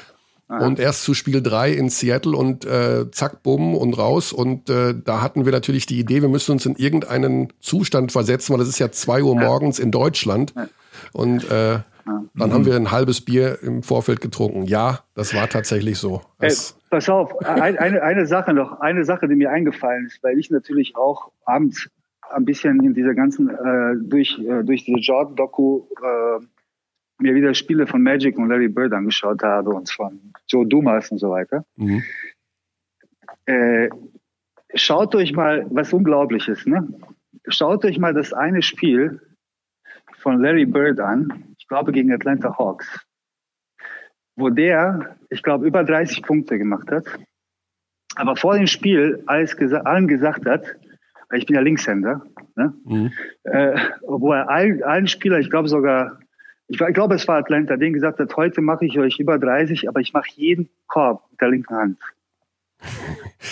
Und 0.59 0.79
erst 0.79 1.03
zu 1.03 1.13
Spiel 1.13 1.41
drei 1.41 1.71
in 1.71 1.89
Seattle 1.89 2.35
und 2.35 2.65
äh, 2.65 3.09
zack, 3.11 3.41
bumm 3.41 3.75
und 3.75 3.97
raus. 3.97 4.33
Und 4.33 4.69
äh, 4.69 4.93
da 4.93 5.21
hatten 5.21 5.45
wir 5.45 5.51
natürlich 5.51 5.85
die 5.85 5.99
Idee, 5.99 6.21
wir 6.21 6.29
müssen 6.29 6.51
uns 6.51 6.65
in 6.65 6.75
irgendeinen 6.75 7.53
Zustand 7.61 8.11
versetzen, 8.11 8.53
weil 8.53 8.61
es 8.61 8.67
ist 8.67 8.79
ja 8.79 8.91
zwei 8.91 9.23
Uhr 9.23 9.35
morgens 9.35 9.79
in 9.79 9.91
Deutschland. 9.91 10.53
Und 11.13 11.49
äh, 11.49 11.79
dann 12.33 12.53
haben 12.53 12.65
wir 12.65 12.75
ein 12.75 12.91
halbes 12.91 13.21
Bier 13.21 13.59
im 13.61 13.83
Vorfeld 13.83 14.21
getrunken. 14.21 14.63
Ja, 14.63 14.99
das 15.13 15.33
war 15.33 15.47
tatsächlich 15.47 15.97
so. 15.97 16.21
Ey, 16.39 16.49
Es, 16.49 16.75
pass 16.89 17.07
auf, 17.09 17.37
ein, 17.45 17.77
eine, 17.77 18.01
eine 18.01 18.25
Sache 18.25 18.53
noch, 18.53 18.79
eine 18.81 19.05
Sache, 19.05 19.27
die 19.27 19.35
mir 19.35 19.51
eingefallen 19.51 20.07
ist, 20.07 20.21
weil 20.23 20.37
ich 20.39 20.49
natürlich 20.49 20.95
auch 20.95 21.31
abends 21.45 21.89
ein 22.31 22.45
bisschen 22.45 22.83
in 22.83 22.93
dieser 22.93 23.13
ganzen, 23.13 23.49
äh, 23.49 23.95
durch, 24.01 24.39
äh, 24.39 24.63
durch 24.63 24.85
diese 24.85 24.99
Jordan-Doku 24.99 25.83
äh, 26.01 26.45
mir 27.21 27.35
wieder 27.35 27.53
Spiele 27.53 27.87
von 27.87 28.01
Magic 28.01 28.37
und 28.37 28.49
Larry 28.49 28.67
Bird 28.67 28.93
angeschaut 28.93 29.43
habe 29.43 29.71
und 29.71 29.89
von 29.89 30.33
Joe 30.47 30.65
Dumas 30.67 31.11
und 31.11 31.17
so 31.17 31.29
weiter. 31.31 31.65
mhm. 31.75 32.03
Äh, 33.45 33.89
schaut 34.75 35.15
euch 35.15 35.33
mal 35.33 35.65
was 35.69 35.93
Unglaubliches, 35.93 36.65
ne? 36.65 36.87
Schaut 37.47 37.83
euch 37.85 37.97
mal 37.97 38.13
das 38.13 38.33
eine 38.33 38.61
Spiel 38.61 39.19
von 40.19 40.41
Larry 40.41 40.65
Bird 40.65 40.99
an, 40.99 41.55
ich 41.57 41.67
glaube 41.67 41.91
gegen 41.91 42.13
Atlanta 42.13 42.57
Hawks, 42.57 43.05
wo 44.35 44.49
der, 44.49 45.17
ich 45.29 45.41
glaube, 45.41 45.65
über 45.65 45.83
30 45.83 46.21
Punkte 46.23 46.57
gemacht 46.57 46.91
hat, 46.91 47.05
aber 48.15 48.35
vor 48.35 48.55
dem 48.55 48.67
Spiel 48.67 49.23
alles 49.25 49.57
gesa 49.57 49.79
allen 49.79 50.07
gesagt 50.07 50.45
hat, 50.45 50.63
ich 51.33 51.45
bin 51.45 51.55
ja 51.55 51.61
Linkshänder, 51.61 52.25
ne? 52.55 52.73
Mhm. 52.85 53.11
äh, 53.43 53.75
wo 54.01 54.33
er 54.33 54.49
allen, 54.49 54.83
allen 54.83 55.07
Spieler, 55.07 55.39
ich 55.39 55.49
glaube 55.49 55.67
sogar, 55.67 56.19
ich, 56.71 56.93
glaube 56.93 57.15
es 57.15 57.27
war 57.27 57.37
Atlanta, 57.37 57.75
denen 57.75 57.93
gesagt 57.93 58.19
hat, 58.19 58.35
heute 58.37 58.61
mache 58.61 58.85
ich 58.85 58.97
euch 58.97 59.19
über 59.19 59.37
30, 59.37 59.89
aber 59.89 59.99
ich 59.99 60.13
mache 60.13 60.29
jeden 60.35 60.69
Korb 60.87 61.23
mit 61.31 61.41
der 61.41 61.49
linken 61.49 61.75
Hand. 61.75 61.97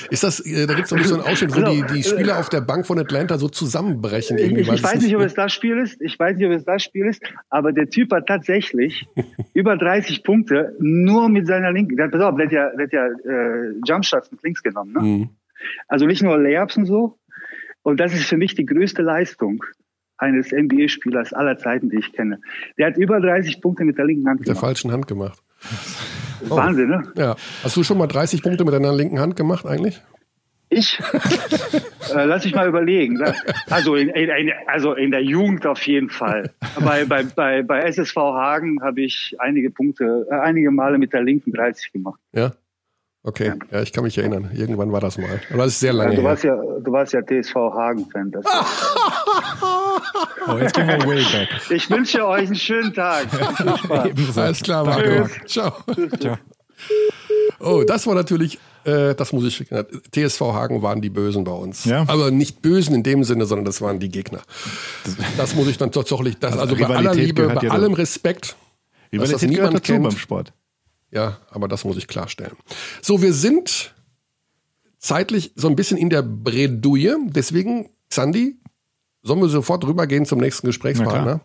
Ist 0.10 0.24
das, 0.24 0.40
äh, 0.40 0.66
da 0.66 0.74
gibt 0.74 0.86
es 0.86 0.90
doch 0.90 1.04
so 1.04 1.16
einen 1.16 1.24
Ausschnitt, 1.24 1.56
wo 1.56 1.62
die, 1.62 1.84
die 1.94 2.04
Spieler 2.04 2.40
auf 2.40 2.50
der 2.50 2.62
Bank 2.62 2.88
von 2.88 2.98
Atlanta 2.98 3.38
so 3.38 3.48
zusammenbrechen. 3.48 4.38
Ich, 4.38 4.46
Irgendwie, 4.46 4.62
ich, 4.62 4.72
ich 4.72 4.84
weiß 4.84 5.02
nicht, 5.02 5.16
ob 5.16 5.22
es 5.22 5.36
das 5.36 5.54
Spiel 5.54 5.78
ist. 5.78 6.02
Ich 6.02 6.18
weiß 6.18 6.38
nicht, 6.38 6.48
ob 6.48 6.54
es 6.54 6.66
das 6.66 6.82
Spiel 6.82 7.06
ist. 7.06 7.22
Aber 7.50 7.72
der 7.72 7.90
Typ 7.90 8.12
hat 8.12 8.28
tatsächlich 8.28 9.06
über 9.54 9.78
30 9.78 10.24
Punkte 10.24 10.76
nur 10.80 11.30
mit 11.30 11.46
seiner 11.46 11.72
linken. 11.72 11.96
Der, 11.98 12.08
pass 12.08 12.22
auf, 12.22 12.36
der 12.38 12.46
hat 12.46 12.52
ja, 12.52 12.70
der 12.76 12.86
hat 12.86 12.94
ja 12.94 13.06
äh, 13.06 13.74
Jumpshots 13.86 14.32
mit 14.32 14.42
links 14.44 14.64
genommen. 14.64 14.94
Ne? 14.94 15.02
Mhm. 15.02 15.30
Also 15.88 16.06
nicht 16.08 16.24
nur 16.24 16.38
Layups 16.40 16.78
und 16.78 16.86
so. 16.86 17.20
Und 17.84 18.00
das 18.00 18.14
ist 18.14 18.26
für 18.26 18.38
mich 18.38 18.56
die 18.56 18.66
größte 18.66 19.02
Leistung 19.04 19.64
eines 20.20 20.52
NBA-Spielers 20.52 21.34
aller 21.34 21.58
Zeiten, 21.58 21.90
die 21.90 21.98
ich 21.98 22.14
kenne. 22.14 22.40
Der 22.78 22.88
hat 22.88 22.98
über 22.98 23.20
30 23.20 23.62
Punkte 23.62 23.86
mit 23.86 23.98
der 23.98 24.06
linken 24.06 24.28
Hand 24.28 24.40
mit 24.42 24.48
der 24.48 24.54
gemacht. 24.54 24.66
falschen 24.66 24.92
Hand 24.92 25.08
gemacht. 25.08 25.42
Wahnsinn, 26.42 26.90
ne? 26.90 27.04
Ja. 27.16 27.36
Hast 27.64 27.76
du 27.76 27.84
schon 27.84 27.98
mal 27.98 28.08
30 28.08 28.44
Punkte 28.44 28.64
mit 28.64 28.74
deiner 28.74 28.94
linken 28.94 29.20
Hand 29.20 29.36
gemacht 29.36 29.66
eigentlich? 29.66 30.02
Ich? 30.70 31.00
äh, 32.16 32.26
lass 32.26 32.46
ich 32.46 32.54
mal 32.54 32.68
überlegen. 32.68 33.16
ne? 33.16 33.34
Also 33.70 33.96
in, 33.96 34.10
in, 34.10 34.30
in, 34.30 34.52
also 34.68 34.94
in 34.94 35.10
der 35.12 35.24
Jugend 35.24 35.66
auf 35.66 35.82
jeden 35.88 36.10
Fall. 36.10 36.52
Bei, 36.80 37.06
bei, 37.06 37.24
bei, 37.24 37.64
bei 37.64 37.82
SSV 37.82 38.16
Hagen 38.16 38.82
habe 38.84 39.02
ich 39.02 39.36
einige 39.40 39.72
Punkte, 39.72 40.28
äh, 40.30 40.36
einige 40.36 40.70
Male 40.70 41.00
mit 41.00 41.12
der 41.12 41.24
linken 41.24 41.52
30 41.52 41.92
gemacht. 41.92 42.20
Ja. 42.34 42.52
Okay, 43.24 43.54
ja, 43.72 43.82
ich 43.82 43.92
kann 43.92 44.06
mich 44.06 44.18
erinnern. 44.18 44.50
Irgendwann 44.54 44.92
war 44.94 45.02
das 45.02 45.18
mal. 45.18 45.42
Aber 45.50 45.64
das 45.64 45.74
ist 45.74 45.80
sehr 45.82 45.92
lange 45.94 46.12
Also 46.12 46.22
du 46.22 46.28
her. 46.28 46.30
warst 46.32 46.44
ja, 46.44 46.56
du 46.56 46.92
warst 46.92 47.14
ja 47.14 47.22
TSV 47.22 47.56
Hagen-Fan. 47.56 48.32
Das- 48.32 48.46
Oh, 50.48 50.58
jetzt 50.58 50.74
gehen 50.74 50.88
wir 50.88 50.98
way 51.06 51.24
back. 51.32 51.50
Ich 51.70 51.90
wünsche 51.90 52.26
euch 52.26 52.48
einen 52.48 52.56
schönen 52.56 52.94
Tag. 52.94 53.28
Ebenso. 54.06 54.42
Alles 54.42 54.62
klar, 54.62 54.84
Marco. 54.86 55.02
Tschüss. 55.04 55.32
Ciao. 55.46 55.74
Ciao. 56.20 56.38
Oh, 57.60 57.84
das 57.86 58.08
war 58.08 58.16
natürlich, 58.16 58.58
äh, 58.86 59.14
das 59.16 59.34
muss 59.34 59.44
ich, 59.46 59.66
TSV 60.12 60.40
Hagen 60.42 60.82
waren 60.82 61.02
die 61.02 61.10
Bösen 61.10 61.44
bei 61.44 61.52
uns. 61.52 61.86
Ja. 61.86 62.06
Aber 62.08 62.32
nicht 62.32 62.62
Bösen 62.62 62.96
in 62.96 63.04
dem 63.04 63.24
Sinne, 63.26 63.46
sondern 63.46 63.66
das 63.66 63.82
waren 63.82 64.00
die 64.00 64.10
Gegner. 64.10 64.40
Das 65.38 65.56
muss 65.56 65.68
ich 65.68 65.78
dann 65.78 65.92
tatsächlich, 65.92 66.38
das, 66.40 66.58
also, 66.58 66.76
bei 66.76 66.86
aller 66.86 67.00
Rivalität 67.12 67.26
Liebe, 67.26 67.48
bei 67.50 67.62
ja 67.62 67.72
allem. 67.72 67.94
Respekt, 67.94 68.56
dass 69.12 69.30
das 69.32 69.42
Rivalität 69.42 69.42
gehört 69.42 69.52
niemand 69.52 69.74
dazu 69.76 69.92
kennt. 69.94 70.04
beim 70.04 70.18
Sport. 70.18 70.54
Ja, 71.12 71.40
aber 71.50 71.68
das 71.68 71.86
muss 71.86 71.98
ich 71.98 72.08
klarstellen. 72.08 72.56
So, 73.02 73.22
wir 73.22 73.34
sind 73.34 73.96
zeitlich 74.98 75.54
so 75.56 75.68
ein 75.68 75.76
bisschen 75.76 75.98
in 75.98 76.10
der 76.10 76.22
Bredouille. 76.22 77.18
Deswegen, 77.30 77.90
Xandi, 78.10 78.60
Sollen 79.22 79.42
wir 79.42 79.50
sofort 79.50 79.86
rübergehen 79.86 80.26
zum 80.26 80.40
nächsten 80.40 80.68
Gesprächspartner? 80.68 81.42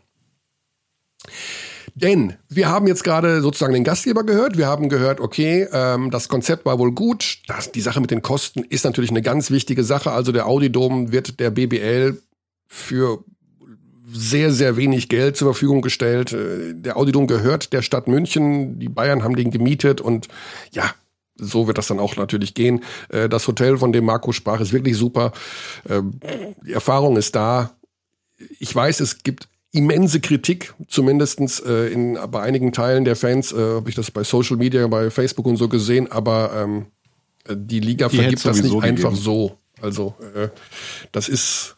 Denn 1.97 2.35
wir 2.49 2.69
haben 2.69 2.87
jetzt 2.87 3.05
gerade 3.05 3.41
sozusagen 3.41 3.73
den 3.73 3.85
Gastgeber 3.85 4.25
gehört. 4.25 4.57
Wir 4.57 4.67
haben 4.67 4.89
gehört, 4.89 5.21
okay, 5.21 5.69
ähm, 5.73 6.11
das 6.11 6.29
Konzept 6.29 6.67
war 6.67 6.79
wohl 6.79 6.93
gut. 6.93 7.39
Das, 7.47 7.73
die 7.73 7.81
Sache 7.81 8.01
mit 8.01 8.11
den 8.11 8.23
Kosten 8.23 8.65
ist 8.65 8.85
natürlich 8.85 9.11
eine 9.11 9.23
ganz 9.23 9.51
wichtige 9.51 9.85
Sache. 9.85 10.13
Also 10.13 10.33
der 10.33 10.47
Audidom 10.47 11.13
wird 11.13 11.41
der 11.41 11.51
BBL 11.51 12.21
für 12.67 13.25
sehr, 14.07 14.53
sehr 14.53 14.77
wenig 14.77 15.09
Geld 15.09 15.37
zur 15.37 15.49
Verfügung 15.53 15.81
gestellt. 15.83 16.33
Äh, 16.33 16.75
Der 16.75 16.97
Audidom 16.97 17.27
gehört 17.27 17.73
der 17.73 17.83
Stadt 17.83 18.09
München. 18.09 18.79
Die 18.79 18.89
Bayern 18.89 19.23
haben 19.25 19.37
den 19.37 19.51
gemietet 19.51 20.01
und 20.01 20.29
ja, 20.73 20.91
so 21.37 21.67
wird 21.67 21.79
das 21.79 21.89
dann 21.89 21.99
auch 22.01 22.17
natürlich 22.17 22.55
gehen. 22.55 22.85
Äh, 23.09 23.29
Das 23.29 23.47
Hotel, 23.49 23.79
von 23.79 23.93
dem 23.93 24.05
Marco 24.05 24.33
sprach, 24.33 24.61
ist 24.61 24.73
wirklich 24.73 24.97
super. 24.97 25.33
Ähm, 25.89 26.21
Die 26.67 26.73
Erfahrung 26.73 27.17
ist 27.17 27.35
da. 27.35 27.73
Ich 28.59 28.75
weiß, 28.75 29.01
es 29.01 29.23
gibt 29.23 29.49
immense 29.73 30.21
Kritik, 30.21 30.75
zumindestens 30.87 31.59
äh, 31.61 31.89
in, 31.93 32.19
bei 32.31 32.43
einigen 32.43 32.73
Teilen 32.73 33.05
der 33.05 33.17
Fans, 33.17 33.53
äh, 33.53 33.57
habe 33.57 33.89
ich 33.89 33.97
das 33.97 34.11
bei 34.11 34.23
Social 34.23 34.57
Media, 34.57 34.87
bei 34.87 35.11
Facebook 35.11 35.47
und 35.47 35.57
so 35.57 35.69
gesehen, 35.69 36.11
aber 36.13 36.53
ähm, 36.55 36.87
äh, 37.49 37.57
die 37.57 37.81
Liga 37.81 38.09
Die 38.09 38.17
vergibt 38.19 38.45
das 38.45 38.57
nicht 38.57 38.67
sowieso 38.69 38.81
einfach 38.81 39.11
gegeben. 39.11 39.17
so. 39.25 39.59
Also 39.81 40.15
äh, 40.37 40.49
das 41.11 41.29
ist 41.29 41.75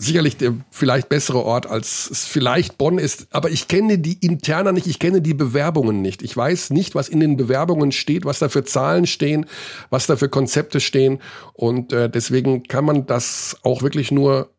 sicherlich 0.00 0.36
der 0.36 0.54
vielleicht 0.70 1.08
bessere 1.08 1.44
Ort 1.44 1.66
als 1.66 2.08
es 2.08 2.24
vielleicht 2.24 2.78
Bonn 2.78 2.98
ist, 2.98 3.26
aber 3.30 3.50
ich 3.50 3.66
kenne 3.66 3.98
die 3.98 4.18
Interna 4.24 4.70
nicht, 4.70 4.86
ich 4.86 5.00
kenne 5.00 5.20
die 5.20 5.34
Bewerbungen 5.34 6.00
nicht. 6.00 6.22
Ich 6.22 6.36
weiß 6.36 6.70
nicht, 6.70 6.94
was 6.94 7.08
in 7.08 7.18
den 7.18 7.36
Bewerbungen 7.36 7.90
steht, 7.90 8.24
was 8.24 8.38
da 8.38 8.48
für 8.48 8.64
Zahlen 8.64 9.06
stehen, 9.06 9.46
was 9.90 10.06
da 10.06 10.16
für 10.16 10.28
Konzepte 10.28 10.78
stehen 10.78 11.20
und 11.52 11.92
äh, 11.92 12.08
deswegen 12.08 12.62
kann 12.62 12.84
man 12.84 13.06
das 13.06 13.56
auch 13.62 13.82
wirklich 13.82 14.12
nur, 14.12 14.50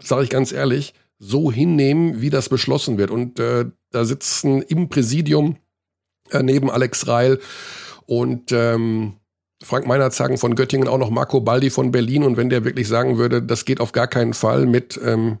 sage 0.00 0.24
ich 0.24 0.30
ganz 0.30 0.52
ehrlich, 0.52 0.92
so 1.18 1.50
hinnehmen, 1.50 2.20
wie 2.20 2.28
das 2.28 2.50
beschlossen 2.50 2.98
wird. 2.98 3.10
Und 3.10 3.40
äh, 3.40 3.64
da 3.90 4.04
sitzen 4.04 4.60
im 4.60 4.90
Präsidium 4.90 5.56
äh, 6.30 6.42
neben 6.42 6.70
Alex 6.70 7.06
Reil 7.06 7.38
und 8.04 8.52
ähm, 8.52 9.14
Frank 9.66 9.86
Meinerzagen 9.86 10.38
von 10.38 10.54
Göttingen, 10.54 10.86
auch 10.88 10.98
noch 10.98 11.10
Marco 11.10 11.40
Baldi 11.40 11.70
von 11.70 11.90
Berlin. 11.90 12.22
Und 12.22 12.36
wenn 12.36 12.48
der 12.48 12.64
wirklich 12.64 12.86
sagen 12.86 13.18
würde, 13.18 13.42
das 13.42 13.64
geht 13.64 13.80
auf 13.80 13.92
gar 13.92 14.06
keinen 14.06 14.32
Fall 14.32 14.64
mit, 14.64 14.98
ähm, 15.04 15.38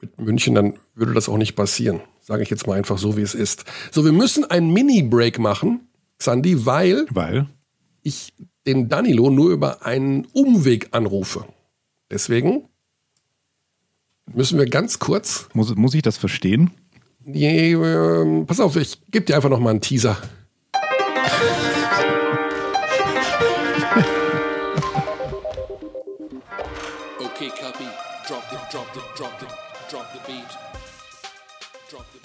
mit 0.00 0.20
München, 0.20 0.54
dann 0.54 0.74
würde 0.94 1.12
das 1.12 1.28
auch 1.28 1.38
nicht 1.38 1.56
passieren. 1.56 2.00
Sage 2.20 2.44
ich 2.44 2.50
jetzt 2.50 2.68
mal 2.68 2.74
einfach 2.78 2.98
so, 2.98 3.16
wie 3.16 3.22
es 3.22 3.34
ist. 3.34 3.64
So, 3.90 4.04
wir 4.04 4.12
müssen 4.12 4.48
einen 4.48 4.72
Mini-Break 4.72 5.40
machen, 5.40 5.88
Sandy, 6.20 6.64
weil 6.64 7.06
Weil? 7.10 7.46
ich 8.02 8.32
den 8.64 8.88
Danilo 8.88 9.28
nur 9.28 9.50
über 9.50 9.84
einen 9.84 10.26
Umweg 10.32 10.88
anrufe. 10.92 11.44
Deswegen 12.12 12.68
müssen 14.32 14.56
wir 14.56 14.66
ganz 14.66 15.00
kurz. 15.00 15.48
Muss, 15.52 15.74
muss 15.74 15.94
ich 15.94 16.02
das 16.02 16.16
verstehen? 16.16 16.70
Nee, 17.24 17.72
ähm, 17.72 18.46
pass 18.46 18.60
auf, 18.60 18.76
ich 18.76 19.00
gebe 19.10 19.24
dir 19.24 19.34
einfach 19.34 19.50
noch 19.50 19.60
mal 19.60 19.70
einen 19.70 19.80
Teaser. 19.80 20.16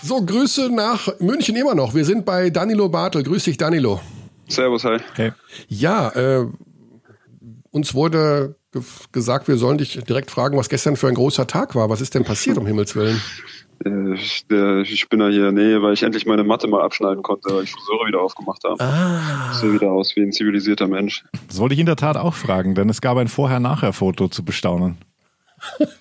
So, 0.02 0.24
Grüße 0.24 0.70
nach 0.74 1.08
München 1.20 1.56
immer 1.56 1.76
noch. 1.76 1.96
Wir 1.96 2.06
sind 2.06 2.26
bei 2.26 2.50
Danilo 2.50 2.88
Bartel. 2.90 3.24
Grüß 3.24 3.46
dich, 3.46 3.58
Danilo. 3.58 4.00
Servus, 4.48 4.84
hi. 4.84 5.00
Okay. 5.12 5.32
Ja, 5.68 6.10
äh, 6.10 6.46
uns 7.72 7.94
wurde 7.94 8.56
ge 8.72 8.82
gesagt, 9.12 9.48
wir 9.48 9.58
sollen 9.58 9.80
dich 9.80 10.00
direkt 10.08 10.30
fragen, 10.32 10.58
was 10.58 10.70
gestern 10.70 10.96
für 10.96 11.08
ein 11.08 11.16
großer 11.16 11.48
Tag 11.48 11.76
war. 11.76 11.90
Was 11.90 12.02
ist 12.02 12.14
denn 12.16 12.24
passiert, 12.24 12.58
um 12.58 12.68
Himmels 12.68 12.96
Willen? 12.96 13.20
Äh, 13.86 14.14
Ich, 14.14 14.46
der, 14.48 14.82
ich 14.82 15.10
bin 15.10 15.20
da 15.20 15.30
hier, 15.30 15.52
nee, 15.52 15.82
weil 15.82 15.94
ich 15.94 16.04
endlich 16.04 16.26
meine 16.26 16.44
Matte 16.44 16.68
mal 16.68 16.84
abschneiden 16.84 17.24
konnte, 17.24 17.54
weil 17.54 17.64
ich 17.64 17.72
Friseure 17.72 18.08
wieder 18.08 18.22
aufgemacht 18.22 18.64
habe. 18.66 18.80
Ah. 18.80 19.50
Ich 19.52 19.58
sehe 19.58 19.74
wieder 19.74 19.92
aus 19.92 20.16
wie 20.16 20.22
ein 20.22 20.32
zivilisierter 20.32 20.88
Mensch. 20.88 21.24
Das 21.48 21.58
wollte 21.60 21.74
ich 21.74 21.80
in 21.80 21.86
der 21.88 21.96
Tat 21.96 22.18
auch 22.18 22.34
fragen, 22.36 22.76
denn 22.76 22.90
es 22.90 23.02
gab 23.02 23.18
ein 23.18 23.28
Vorher-Nachher-Foto 23.28 24.28
zu 24.28 24.46
bestaunen. 24.46 24.98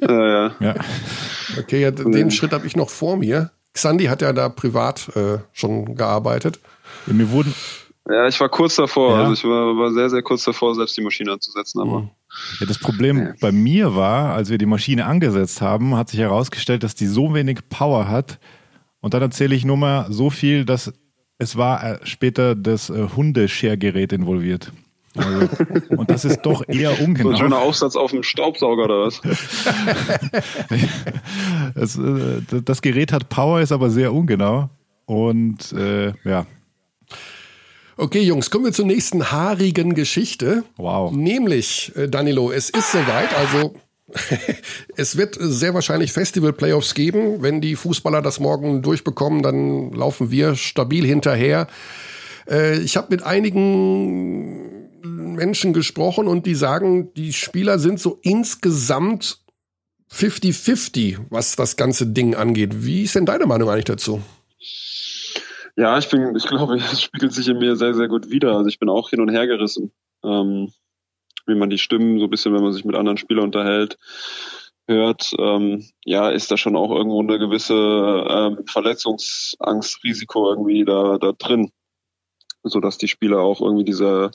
Äh, 0.03 0.13
ja. 0.13 0.55
Ja. 0.61 0.75
Okay, 1.59 1.81
ja, 1.81 1.91
den 1.91 2.31
Schritt 2.31 2.53
habe 2.53 2.67
ich 2.67 2.77
noch 2.77 2.91
vor 2.91 3.17
mir. 3.17 3.51
Xandi 3.77 4.07
hat 4.07 4.23
ja 4.23 4.33
da 4.33 4.49
privat 4.49 5.15
äh, 5.17 5.39
schon 5.53 5.95
gearbeitet. 5.95 6.59
Ja, 7.07 7.13
Mir 7.13 7.31
wurden, 7.31 7.55
ja, 8.09 8.27
ich 8.27 8.39
war 8.41 8.49
kurz 8.49 8.77
davor. 8.77 9.13
Ja. 9.13 9.21
Also 9.25 9.33
ich 9.35 9.45
war, 9.45 9.77
war 9.77 9.93
sehr, 9.93 10.11
sehr 10.11 10.23
kurz 10.23 10.45
davor, 10.45 10.75
selbst 10.75 10.97
die 10.97 11.03
Maschine 11.03 11.33
anzusetzen. 11.33 11.81
Aber 11.81 12.01
Mhm. 12.01 12.11
ja, 12.61 12.67
das 12.67 12.79
Problem 12.79 13.35
bei 13.41 13.53
mir 13.53 13.95
war, 13.95 14.35
als 14.35 14.49
wir 14.51 14.59
die 14.59 14.67
Maschine 14.67 15.07
angesetzt 15.07 15.61
haben, 15.61 15.95
hat 15.97 16.09
sich 16.11 16.21
herausgestellt, 16.21 16.83
dass 16.83 16.95
die 16.95 17.07
so 17.07 17.35
wenig 17.35 17.69
Power 17.69 18.09
hat. 18.09 18.39
Und 19.01 19.15
dann 19.15 19.23
erzähle 19.23 19.55
ich 19.55 19.65
nur 19.65 19.77
mal 19.77 20.07
so 20.11 20.31
viel, 20.31 20.65
dass 20.65 20.93
es 21.39 21.57
war 21.57 21.85
äh, 21.85 21.99
später 22.05 22.55
das 22.55 22.91
äh, 22.91 23.09
Hundeschergerät 23.15 24.13
involviert. 24.13 24.73
Also, 25.17 25.49
und 25.97 26.11
das 26.11 26.25
ist 26.25 26.43
doch 26.43 26.63
eher 26.69 26.95
so 26.95 27.05
ein 27.05 27.17
schöner 27.17 27.31
ungenau. 27.35 27.57
Aufsatz 27.57 27.97
auf 27.97 28.11
dem 28.11 28.23
Staubsauger 28.23 28.85
oder 28.85 29.07
was? 29.07 29.21
Es, 31.75 31.97
äh, 31.99 32.63
das 32.65 32.81
Gerät 32.81 33.13
hat 33.13 33.29
Power, 33.29 33.61
ist 33.61 33.73
aber 33.73 33.91
sehr 33.91 34.13
ungenau. 34.13 34.71
Und 35.05 35.73
äh, 35.73 36.13
ja, 36.25 36.47
Okay, 37.99 38.21
Jungs, 38.21 38.51
kommen 38.51 38.67
wir 38.67 38.73
zur 38.75 38.85
nächsten 38.85 39.33
haarigen 39.33 39.95
Geschichte. 39.95 40.65
Wow. 40.77 41.13
Nämlich, 41.13 41.93
äh, 41.97 42.09
Danilo, 42.09 42.53
es 42.53 42.69
ist 42.69 42.93
soweit, 42.93 43.35
also 43.35 43.75
es 44.97 45.17
wird 45.17 45.39
sehr 45.41 45.73
wahrscheinlich 45.73 46.13
Festival-Playoffs 46.13 46.93
geben. 46.93 47.43
Wenn 47.43 47.63
die 47.63 47.75
Fußballer 47.75 48.21
das 48.21 48.39
morgen 48.39 48.83
durchbekommen, 48.83 49.43
dann 49.43 49.93
laufen 49.93 50.31
wir 50.31 50.57
stabil 50.57 51.07
hinterher. 51.07 51.69
Äh, 52.47 52.81
ich 52.81 52.99
habe 52.99 53.09
mit 53.11 53.23
einigen 53.23 54.76
Menschen 55.15 55.73
gesprochen 55.73 56.29
und 56.29 56.47
die 56.47 56.55
sagen, 56.55 57.13
die 57.15 57.33
Spieler 57.33 57.79
sind 57.79 58.01
so 58.01 58.19
insgesamt 58.23 59.41
50-50, 60.13 61.27
was 61.31 61.57
das 61.57 61.77
ganze 61.77 62.07
Ding 62.07 62.35
angeht. 62.35 62.85
Wie 62.85 63.03
ist 63.03 63.15
denn 63.15 63.27
deine 63.27 63.47
Meinung 63.47 63.69
eigentlich 63.69 63.85
dazu? 63.85 64.23
Ja, 65.77 65.99
ich 65.99 66.09
bin, 66.09 66.35
ich 66.37 66.47
glaube, 66.47 66.77
es 66.93 67.03
spiegelt 67.03 67.33
sich 67.33 67.49
in 67.49 67.59
mir 67.59 67.77
sehr, 67.77 67.95
sehr 67.95 68.09
gut 68.09 68.31
wider. 68.31 68.57
Also 68.57 68.69
ich 68.69 68.79
bin 68.79 68.89
auch 68.89 69.11
hin 69.11 69.21
und 69.21 69.31
her 69.31 69.47
gerissen. 69.47 69.93
Ähm, 70.25 70.73
wie 71.47 71.55
man 71.55 71.71
die 71.71 71.79
Stimmen 71.79 72.19
so 72.19 72.25
ein 72.25 72.31
bisschen, 72.31 72.55
wenn 72.55 72.63
man 72.63 72.73
sich 72.73 72.85
mit 72.85 72.97
anderen 72.97 73.19
Spielern 73.19 73.45
unterhält, 73.45 73.99
hört, 74.89 75.33
ähm, 75.39 75.85
ja, 76.05 76.31
ist 76.31 76.51
da 76.51 76.57
schon 76.57 76.77
auch 76.77 76.91
irgendwo 76.91 77.21
eine 77.21 77.39
gewisse 77.39 77.75
ähm, 77.75 78.59
Verletzungsangstrisiko 78.67 80.51
irgendwie 80.51 80.85
da, 80.85 81.19
da 81.19 81.33
drin. 81.33 81.71
So 82.69 82.81
dass 82.81 82.99
die 82.99 83.09
Spieler 83.09 83.41
auch 83.41 83.61
irgendwie 83.61 83.85
diese, 83.85 84.31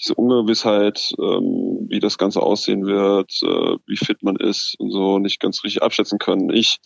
diese 0.00 0.14
Ungewissheit, 0.14 1.12
ähm, 1.18 1.86
wie 1.88 2.00
das 2.00 2.18
Ganze 2.18 2.42
aussehen 2.42 2.86
wird, 2.86 3.32
äh, 3.42 3.76
wie 3.86 3.96
fit 3.96 4.22
man 4.22 4.36
ist 4.36 4.76
und 4.78 4.90
so 4.90 5.18
nicht 5.18 5.40
ganz 5.40 5.64
richtig 5.64 5.82
abschätzen 5.82 6.18
können. 6.18 6.50
Ich, 6.50 6.78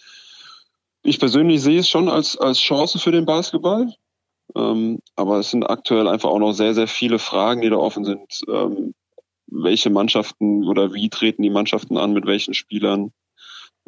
ich 1.03 1.19
persönlich 1.19 1.63
sehe 1.63 1.81
es 1.81 1.89
schon 1.89 2.09
als, 2.09 2.37
als 2.37 2.59
Chance 2.59 2.99
für 2.99 3.13
den 3.13 3.27
Basketball. 3.27 3.93
Ähm, 4.55 5.01
aber 5.17 5.39
es 5.39 5.51
sind 5.51 5.65
aktuell 5.65 6.09
einfach 6.09 6.31
auch 6.31 6.39
noch 6.39 6.53
sehr, 6.53 6.75
sehr 6.75 6.87
viele 6.87 7.19
Fragen, 7.19 7.63
die 7.63 7.71
da 7.71 7.77
offen 7.77 8.05
sind. 8.05 8.41
Ähm, 8.49 8.95
welche 9.49 9.91
Mannschaften 9.91 10.65
oder 10.65 10.93
wie 10.95 11.09
treten 11.09 11.43
die 11.43 11.51
Mannschaften 11.51 11.97
an, 11.97 12.13
mit 12.13 12.27
welchen 12.27 12.55
Spielern? 12.55 13.13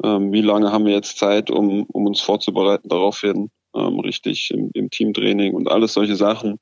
Ähm, 0.03 0.31
wie 0.31 0.41
lange 0.41 0.71
haben 0.71 0.85
wir 0.85 0.93
jetzt 0.93 1.17
Zeit, 1.17 1.51
um, 1.51 1.83
um 1.83 2.05
uns 2.05 2.21
vorzubereiten 2.21 2.87
darauf 2.87 3.19
hin, 3.19 3.51
ähm, 3.75 3.99
richtig 3.99 4.51
im, 4.51 4.71
im 4.73 4.89
Teamtraining 4.89 5.53
und 5.53 5.69
alles 5.69 5.93
solche 5.93 6.15
Sachen, 6.15 6.59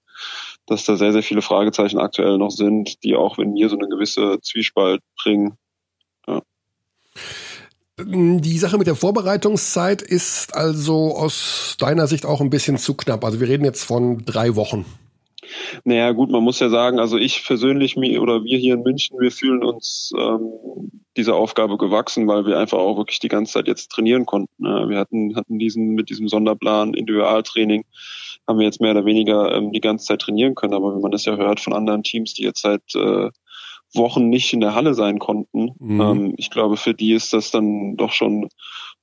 dass 0.65 0.83
da 0.85 0.95
sehr, 0.95 1.13
sehr 1.13 1.23
viele 1.23 1.41
Fragezeichen 1.41 1.99
aktuell 1.99 2.37
noch 2.37 2.51
sind, 2.51 3.03
die 3.03 3.15
auch 3.15 3.39
in 3.39 3.53
mir 3.53 3.69
so 3.69 3.77
eine 3.77 3.87
gewisse 3.87 4.39
Zwiespalt 4.41 5.01
bringen. 5.21 5.57
Die 7.99 8.59
Sache 8.59 8.77
mit 8.77 8.85
der 8.85 8.95
Vorbereitungszeit 8.95 10.03
ist 10.03 10.53
also 10.53 11.15
aus 11.15 11.77
deiner 11.79 12.05
Sicht 12.05 12.27
auch 12.27 12.41
ein 12.41 12.51
bisschen 12.51 12.77
zu 12.77 12.93
knapp. 12.93 13.25
Also 13.25 13.39
wir 13.39 13.47
reden 13.47 13.65
jetzt 13.65 13.83
von 13.83 14.23
drei 14.23 14.55
Wochen. 14.55 14.85
Naja, 15.83 16.11
gut, 16.11 16.29
man 16.29 16.43
muss 16.43 16.59
ja 16.59 16.69
sagen, 16.69 16.99
also 16.99 17.17
ich 17.17 17.45
persönlich 17.45 17.95
mir 17.95 18.21
oder 18.21 18.43
wir 18.43 18.57
hier 18.57 18.75
in 18.75 18.83
München, 18.83 19.19
wir 19.19 19.31
fühlen 19.31 19.63
uns 19.63 20.11
ähm, 20.17 20.51
dieser 21.15 21.35
Aufgabe 21.35 21.77
gewachsen, 21.77 22.27
weil 22.27 22.45
wir 22.45 22.57
einfach 22.59 22.77
auch 22.77 22.97
wirklich 22.97 23.19
die 23.19 23.27
ganze 23.27 23.53
Zeit 23.53 23.67
jetzt 23.67 23.89
trainieren 23.91 24.25
konnten. 24.25 24.63
ne? 24.63 24.85
Wir 24.87 24.97
hatten, 24.99 25.35
hatten 25.35 25.59
diesen 25.59 25.95
mit 25.95 26.09
diesem 26.09 26.27
Sonderplan 26.27 26.93
Individualtraining 26.93 27.83
haben 28.47 28.59
wir 28.59 28.65
jetzt 28.65 28.79
mehr 28.79 28.91
oder 28.91 29.05
weniger 29.05 29.53
ähm, 29.53 29.71
die 29.73 29.81
ganze 29.81 30.05
Zeit 30.05 30.21
trainieren 30.21 30.55
können. 30.55 30.73
Aber 30.73 30.93
wenn 30.93 31.01
man 31.01 31.11
das 31.11 31.25
ja 31.25 31.35
hört 31.35 31.59
von 31.59 31.73
anderen 31.73 32.03
Teams, 32.03 32.33
die 32.33 32.43
jetzt 32.43 32.61
seit 32.61 32.95
äh, 32.95 33.29
Wochen 33.93 34.29
nicht 34.29 34.53
in 34.53 34.61
der 34.61 34.75
Halle 34.75 34.93
sein 34.93 35.19
konnten, 35.19 35.71
Mhm. 35.79 36.01
ähm, 36.01 36.33
ich 36.37 36.49
glaube, 36.49 36.77
für 36.77 36.93
die 36.93 37.13
ist 37.13 37.33
das 37.33 37.51
dann 37.51 37.97
doch 37.97 38.11
schon 38.11 38.49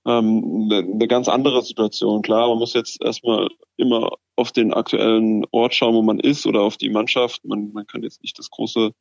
ähm, 0.06 0.68
eine, 0.70 1.08
ganz 1.08 1.28
andere 1.28 1.62
Situation. 1.62 2.22
Klar, 2.22 2.48
man 2.48 2.58
muss 2.58 2.74
jetzt 2.74 3.02
erstmal 3.02 3.48
immer 3.76 4.12
auf 4.36 4.52
den 4.52 4.74
aktuellen 4.74 5.44
Ort 5.50 5.74
schauen, 5.74 5.94
wo 5.94 6.02
man 6.02 6.20
ist 6.20 6.46
oder 6.46 6.62
auf 6.62 6.76
die 6.76 6.90
Mannschaft. 6.90 7.44
Man, 7.44 7.72
man 7.72 7.86
kann 7.86 8.02
jetzt 8.02 8.22
nicht 8.22 8.38
das 8.38 8.50
große 8.50 8.92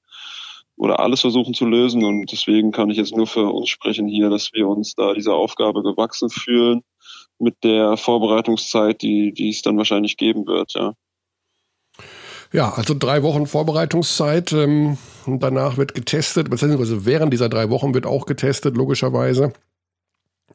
oder 0.75 0.99
alles 0.99 1.21
versuchen 1.21 1.53
zu 1.53 1.65
lösen. 1.65 2.03
Und 2.03 2.31
deswegen 2.31 2.71
kann 2.71 2.89
ich 2.89 2.97
jetzt 2.97 3.15
nur 3.15 3.27
für 3.27 3.51
uns 3.51 3.69
sprechen 3.69 4.07
hier, 4.07 4.29
dass 4.29 4.53
wir 4.53 4.67
uns 4.67 4.95
da 4.95 5.13
dieser 5.13 5.35
Aufgabe 5.35 5.83
gewachsen 5.83 6.29
fühlen 6.29 6.81
mit 7.39 7.63
der 7.63 7.97
Vorbereitungszeit, 7.97 9.01
die, 9.01 9.33
die 9.33 9.49
es 9.49 9.61
dann 9.61 9.77
wahrscheinlich 9.77 10.17
geben 10.17 10.47
wird, 10.47 10.73
ja. 10.73 10.93
Ja, 12.51 12.71
also 12.71 12.93
drei 12.97 13.23
Wochen 13.23 13.47
Vorbereitungszeit. 13.47 14.53
Ähm, 14.53 14.97
und 15.25 15.41
danach 15.41 15.77
wird 15.77 15.95
getestet, 15.95 16.51
beziehungsweise 16.51 17.05
während 17.05 17.33
dieser 17.33 17.49
drei 17.49 17.71
Wochen 17.71 17.95
wird 17.95 18.05
auch 18.05 18.27
getestet, 18.27 18.77
logischerweise. 18.77 19.53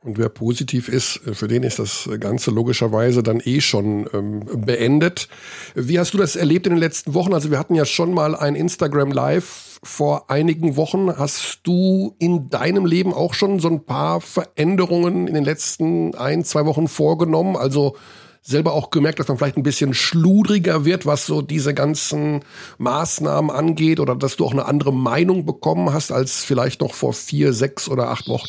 Und 0.05 0.17
wer 0.17 0.29
positiv 0.29 0.89
ist, 0.89 1.21
für 1.33 1.49
den 1.49 1.65
ist 1.65 1.81
das 1.81 2.09
Ganze 2.21 2.53
logischerweise 2.53 3.23
dann 3.23 3.41
eh 3.45 3.61
schon 3.61 4.09
ähm, 4.13 4.45
beendet. 4.65 5.29
Wie 5.75 5.99
hast 5.99 6.15
du 6.15 6.19
das 6.19 6.37
erlebt 6.37 6.67
in 6.67 6.75
den 6.75 6.79
letzten 6.79 7.15
Wochen? 7.15 7.35
Also 7.35 7.51
wir 7.51 7.59
hatten 7.59 7.75
ja 7.75 7.85
schon 7.85 8.15
mal 8.15 8.37
ein 8.37 8.55
Instagram 8.55 9.11
Live 9.11 9.81
vor 9.83 10.31
einigen 10.31 10.77
Wochen. 10.77 11.11
Hast 11.17 11.61
du 11.65 12.15
in 12.19 12.49
deinem 12.49 12.87
Leben 12.87 13.13
auch 13.13 13.35
schon 13.35 13.59
so 13.59 13.69
ein 13.69 13.85
paar 13.85 14.21
Veränderungen 14.21 15.27
in 15.27 15.35
den 15.35 15.45
letzten 15.45 16.15
ein, 16.15 16.45
zwei 16.45 16.65
Wochen 16.65 16.87
vorgenommen? 16.87 17.57
Also 17.57 17.97
selber 18.41 18.75
auch 18.75 18.91
gemerkt, 18.91 19.19
dass 19.19 19.29
man 19.29 19.37
vielleicht 19.37 19.57
ein 19.57 19.65
bisschen 19.65 19.95
schludriger 19.95 20.85
wird, 20.85 21.07
was 21.07 21.27
so 21.27 21.43
diese 21.43 21.75
ganzen 21.75 22.45
Maßnahmen 22.79 23.51
angeht 23.51 23.99
oder 23.99 24.15
dass 24.15 24.37
du 24.37 24.47
auch 24.47 24.53
eine 24.53 24.67
andere 24.67 24.93
Meinung 24.93 25.45
bekommen 25.45 25.93
hast 25.93 26.13
als 26.13 26.45
vielleicht 26.45 26.81
noch 26.81 26.95
vor 26.95 27.13
vier, 27.13 27.53
sechs 27.53 27.89
oder 27.89 28.11
acht 28.11 28.29
Wochen? 28.29 28.49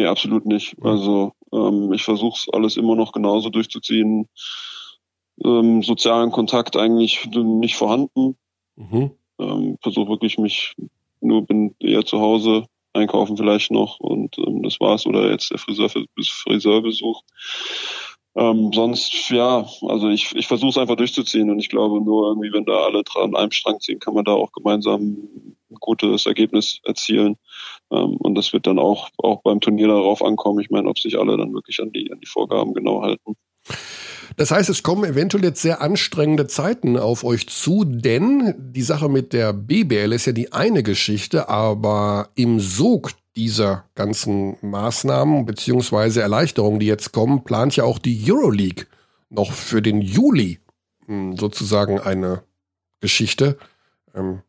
Nee, 0.00 0.06
absolut 0.06 0.46
nicht. 0.46 0.74
Also 0.80 1.34
ähm, 1.52 1.92
ich 1.92 2.04
versuche 2.04 2.38
es 2.38 2.48
alles 2.54 2.78
immer 2.78 2.96
noch 2.96 3.12
genauso 3.12 3.50
durchzuziehen. 3.50 4.28
Ähm, 5.44 5.82
sozialen 5.82 6.30
Kontakt 6.30 6.76
eigentlich 6.78 7.26
nicht 7.26 7.76
vorhanden. 7.76 8.38
Mhm. 8.76 9.10
Ähm, 9.38 9.76
versuche 9.82 10.08
wirklich 10.08 10.38
mich 10.38 10.74
nur 11.20 11.44
bin 11.44 11.74
eher 11.80 12.06
zu 12.06 12.18
Hause, 12.18 12.64
einkaufen 12.94 13.36
vielleicht 13.36 13.72
noch 13.72 14.00
und 14.00 14.38
ähm, 14.38 14.62
das 14.62 14.80
war's 14.80 15.04
oder 15.04 15.30
jetzt 15.30 15.50
der 15.50 15.58
Friseur 15.58 15.90
Friseurbesuch. 15.90 17.22
Ähm, 18.36 18.70
sonst, 18.72 19.30
ja, 19.30 19.66
also 19.82 20.08
ich, 20.08 20.34
ich 20.36 20.46
versuche 20.46 20.70
es 20.70 20.78
einfach 20.78 20.96
durchzuziehen 20.96 21.50
und 21.50 21.58
ich 21.58 21.68
glaube 21.68 22.00
nur 22.00 22.28
irgendwie, 22.28 22.52
wenn 22.52 22.64
da 22.64 22.84
alle 22.84 23.02
dran 23.02 23.34
an 23.34 23.36
einem 23.36 23.50
Strang 23.50 23.80
ziehen, 23.80 23.98
kann 23.98 24.14
man 24.14 24.24
da 24.24 24.32
auch 24.32 24.52
gemeinsam 24.52 25.02
ein 25.70 25.76
gutes 25.80 26.26
Ergebnis 26.26 26.80
erzielen. 26.84 27.36
Ähm, 27.90 28.16
und 28.18 28.36
das 28.36 28.52
wird 28.52 28.66
dann 28.66 28.78
auch, 28.78 29.08
auch 29.18 29.42
beim 29.42 29.60
Turnier 29.60 29.88
darauf 29.88 30.22
ankommen. 30.22 30.60
Ich 30.60 30.70
meine, 30.70 30.88
ob 30.88 30.98
sich 30.98 31.18
alle 31.18 31.36
dann 31.36 31.52
wirklich 31.52 31.80
an 31.80 31.90
die, 31.92 32.10
an 32.12 32.20
die 32.20 32.26
Vorgaben 32.26 32.72
genau 32.72 33.02
halten. 33.02 33.36
Das 34.36 34.52
heißt, 34.52 34.70
es 34.70 34.82
kommen 34.82 35.04
eventuell 35.04 35.44
jetzt 35.44 35.60
sehr 35.60 35.80
anstrengende 35.80 36.46
Zeiten 36.46 36.96
auf 36.96 37.24
euch 37.24 37.48
zu, 37.48 37.84
denn 37.84 38.54
die 38.56 38.82
Sache 38.82 39.08
mit 39.08 39.32
der 39.32 39.52
BBL 39.52 40.12
ist 40.12 40.26
ja 40.26 40.32
die 40.32 40.52
eine 40.52 40.82
Geschichte, 40.82 41.48
aber 41.48 42.30
im 42.36 42.60
Sog 42.60 43.10
dieser 43.36 43.84
ganzen 43.94 44.56
Maßnahmen 44.60 45.46
beziehungsweise 45.46 46.20
Erleichterungen, 46.20 46.80
die 46.80 46.86
jetzt 46.86 47.12
kommen, 47.12 47.44
plant 47.44 47.76
ja 47.76 47.84
auch 47.84 47.98
die 47.98 48.20
Euroleague 48.30 48.86
noch 49.28 49.52
für 49.52 49.82
den 49.82 50.00
Juli 50.00 50.58
hm, 51.06 51.36
sozusagen 51.36 52.00
eine 52.00 52.42
Geschichte. 53.00 53.56
Ähm, 54.14 54.42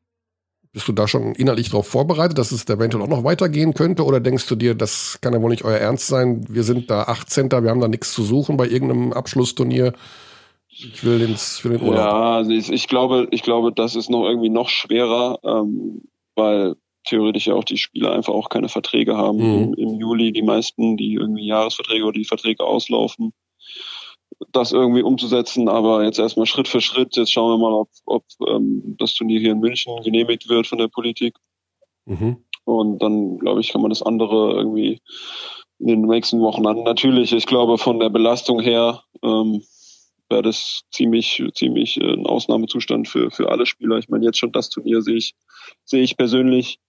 bist 0.73 0.88
du 0.88 0.93
da 0.93 1.07
schon 1.07 1.36
innerlich 1.36 1.69
darauf 1.69 1.88
vorbereitet, 1.88 2.38
dass 2.38 2.51
es 2.51 2.67
eventuell 2.67 3.03
auch 3.03 3.09
noch 3.09 3.23
weitergehen 3.23 3.73
könnte? 3.73 4.05
Oder 4.05 4.19
denkst 4.19 4.47
du 4.47 4.55
dir, 4.55 4.73
das 4.73 5.19
kann 5.21 5.34
ja 5.34 5.41
wohl 5.41 5.49
nicht 5.49 5.65
euer 5.65 5.77
Ernst 5.77 6.07
sein? 6.07 6.45
Wir 6.47 6.63
sind 6.63 6.89
da 6.89 7.03
18. 7.03 7.51
Wir 7.51 7.69
haben 7.69 7.82
da 7.82 7.89
nichts 7.89 8.13
zu 8.13 8.23
suchen 8.23 8.57
bei 8.57 8.67
irgendeinem 8.67 9.11
Abschlussturnier. 9.11 9.93
Ich 10.69 11.03
will 11.03 11.21
ins, 11.21 11.59
für 11.59 11.69
den 11.69 11.82
Urlaub. 11.82 11.95
Ja, 11.95 12.36
also 12.38 12.51
ich, 12.51 12.71
ich, 12.71 12.88
glaube, 12.88 13.27
ich 13.32 13.43
glaube, 13.43 13.73
das 13.73 13.95
ist 13.95 14.09
noch 14.09 14.23
irgendwie 14.23 14.49
noch 14.49 14.69
schwerer, 14.69 15.39
ähm, 15.43 16.03
weil 16.36 16.75
theoretisch 17.04 17.47
ja 17.47 17.56
auch 17.56 17.64
die 17.64 17.78
Spieler 17.78 18.12
einfach 18.12 18.34
auch 18.34 18.49
keine 18.49 18.70
Verträge 18.70 19.18
haben 19.18 19.38
mhm. 19.38 19.64
im, 19.64 19.74
im, 19.74 19.99
Juli. 19.99 20.32
Die 20.32 20.41
meisten, 20.41 20.97
die 20.97 21.16
irgendwie 21.16 21.47
Jahresverträge 21.47 22.06
oder 22.06 22.20
die 22.20 22.26
Verträge 22.26 22.64
auslaufen, 22.64 23.34
das 24.52 24.72
irgendwie 24.72 25.04
umzusetzen. 25.04 25.68
Aber 25.68 26.04
jetzt 26.04 26.20
erstmal 26.20 26.45
Schritt 26.45 26.68
für 26.68 26.82
Schritt. 26.82 27.16
Jetzt 27.16 27.32
schauen 27.32 27.52
wir 27.52 27.58
mal, 27.58 27.74
ob, 27.74 27.89
ob 28.06 28.24
ähm, 28.47 28.95
das 28.99 29.14
Turnier 29.14 29.39
hier 29.39 29.52
in 29.52 29.60
München 29.60 30.02
genehmigt 30.04 30.49
wird 30.49 30.68
von 30.68 30.78
der 30.78 30.88
Politik. 30.88 31.36
Mhm. 32.06 32.38
Und 32.64 33.02
dann, 33.02 33.38
glaube 33.38 33.62
ich, 33.62 33.70
kann 33.70 33.82
man 33.82 33.89
das 33.89 34.02
andere 34.02 34.54
irgendwie 34.54 35.02
in 35.80 35.88
den 35.88 36.02
nächsten 36.02 36.41
Wochen 36.41 36.66
an. 36.68 36.84
Natürlich, 36.84 37.34
ich 37.34 37.47
glaube, 37.47 37.78
von 37.78 37.99
der 37.99 38.10
Belastung 38.10 38.60
her 38.60 39.04
ähm, 39.24 39.64
wäre 40.30 40.43
das 40.43 40.84
ziemlich, 40.91 41.43
ziemlich 41.54 41.99
äh, 41.99 42.14
ein 42.14 42.26
Ausnahmezustand 42.26 43.08
für, 43.08 43.32
für 43.32 43.49
alle 43.49 43.66
Spieler. 43.66 43.97
Ich 43.97 44.10
meine, 44.10 44.26
jetzt 44.26 44.38
schon 44.38 44.52
das 44.52 44.70
Turnier 44.70 45.02
sehe 45.02 45.18
ich, 45.18 45.34
sehe 45.86 46.04
ich 46.04 46.18
persönlich 46.18 46.80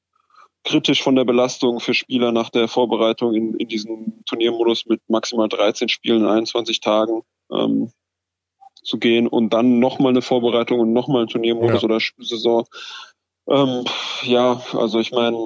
kritisch 0.64 1.02
von 1.02 1.16
der 1.16 1.24
Belastung 1.24 1.80
für 1.80 1.94
Spieler 1.94 2.32
nach 2.32 2.50
der 2.50 2.68
Vorbereitung 2.68 3.34
in, 3.34 3.54
in 3.54 3.68
diesem 3.68 4.24
Turniermodus 4.26 4.86
mit 4.86 5.00
maximal 5.08 5.48
13 5.48 5.88
Spielen 5.88 6.22
in 6.22 6.28
21 6.28 6.80
Tagen 6.80 7.22
ähm, 7.50 7.90
zu 8.82 8.98
gehen 8.98 9.26
und 9.26 9.52
dann 9.52 9.78
nochmal 9.78 10.10
eine 10.10 10.22
Vorbereitung 10.22 10.80
und 10.80 10.92
nochmal 10.92 11.22
ein 11.22 11.28
Turniermodus 11.28 11.82
ja. 11.82 11.88
oder 11.88 11.98
Saison. 12.18 12.66
Ähm, 13.48 13.84
ja, 14.22 14.62
also 14.72 15.00
ich 15.00 15.10
meine, 15.10 15.36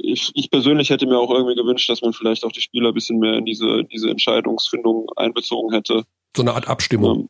ich, 0.00 0.32
ich 0.34 0.50
persönlich 0.50 0.90
hätte 0.90 1.06
mir 1.06 1.18
auch 1.18 1.30
irgendwie 1.30 1.54
gewünscht, 1.54 1.88
dass 1.88 2.02
man 2.02 2.12
vielleicht 2.12 2.44
auch 2.44 2.52
die 2.52 2.60
Spieler 2.60 2.88
ein 2.88 2.94
bisschen 2.94 3.18
mehr 3.18 3.34
in 3.34 3.44
diese, 3.44 3.84
diese 3.84 4.10
Entscheidungsfindung 4.10 5.10
einbezogen 5.16 5.72
hätte. 5.72 6.04
So 6.36 6.42
eine 6.42 6.54
Art 6.54 6.68
Abstimmung. 6.68 7.28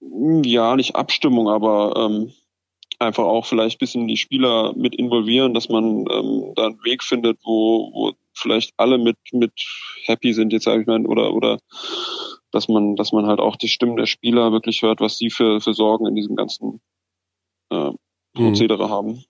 Ähm, 0.00 0.44
ja, 0.44 0.76
nicht 0.76 0.94
Abstimmung, 0.94 1.48
aber 1.48 1.94
ähm, 1.96 2.32
einfach 2.98 3.24
auch 3.24 3.46
vielleicht 3.46 3.78
bisschen 3.78 4.08
die 4.08 4.16
Spieler 4.16 4.72
mit 4.76 4.94
involvieren, 4.94 5.54
dass 5.54 5.68
man 5.68 6.06
ähm, 6.10 6.52
da 6.54 6.66
einen 6.66 6.84
Weg 6.84 7.02
findet, 7.02 7.38
wo, 7.44 7.90
wo 7.92 8.12
vielleicht 8.34 8.72
alle 8.76 8.98
mit 8.98 9.16
mit 9.32 9.52
happy 10.04 10.32
sind, 10.32 10.52
jetzt 10.52 10.64
sage 10.64 10.82
ich 10.82 10.86
mal, 10.86 11.04
oder 11.06 11.34
oder 11.34 11.58
dass 12.52 12.68
man 12.68 12.96
dass 12.96 13.12
man 13.12 13.26
halt 13.26 13.40
auch 13.40 13.56
die 13.56 13.68
Stimmen 13.68 13.96
der 13.96 14.06
Spieler 14.06 14.52
wirklich 14.52 14.82
hört, 14.82 15.00
was 15.00 15.18
sie 15.18 15.30
für 15.30 15.60
für 15.60 15.74
Sorgen 15.74 16.06
in 16.06 16.14
diesem 16.14 16.36
ganzen 16.36 16.80
äh, 17.70 17.90
Prozedere 18.34 18.86
mhm. 18.86 18.90
haben. 18.90 19.24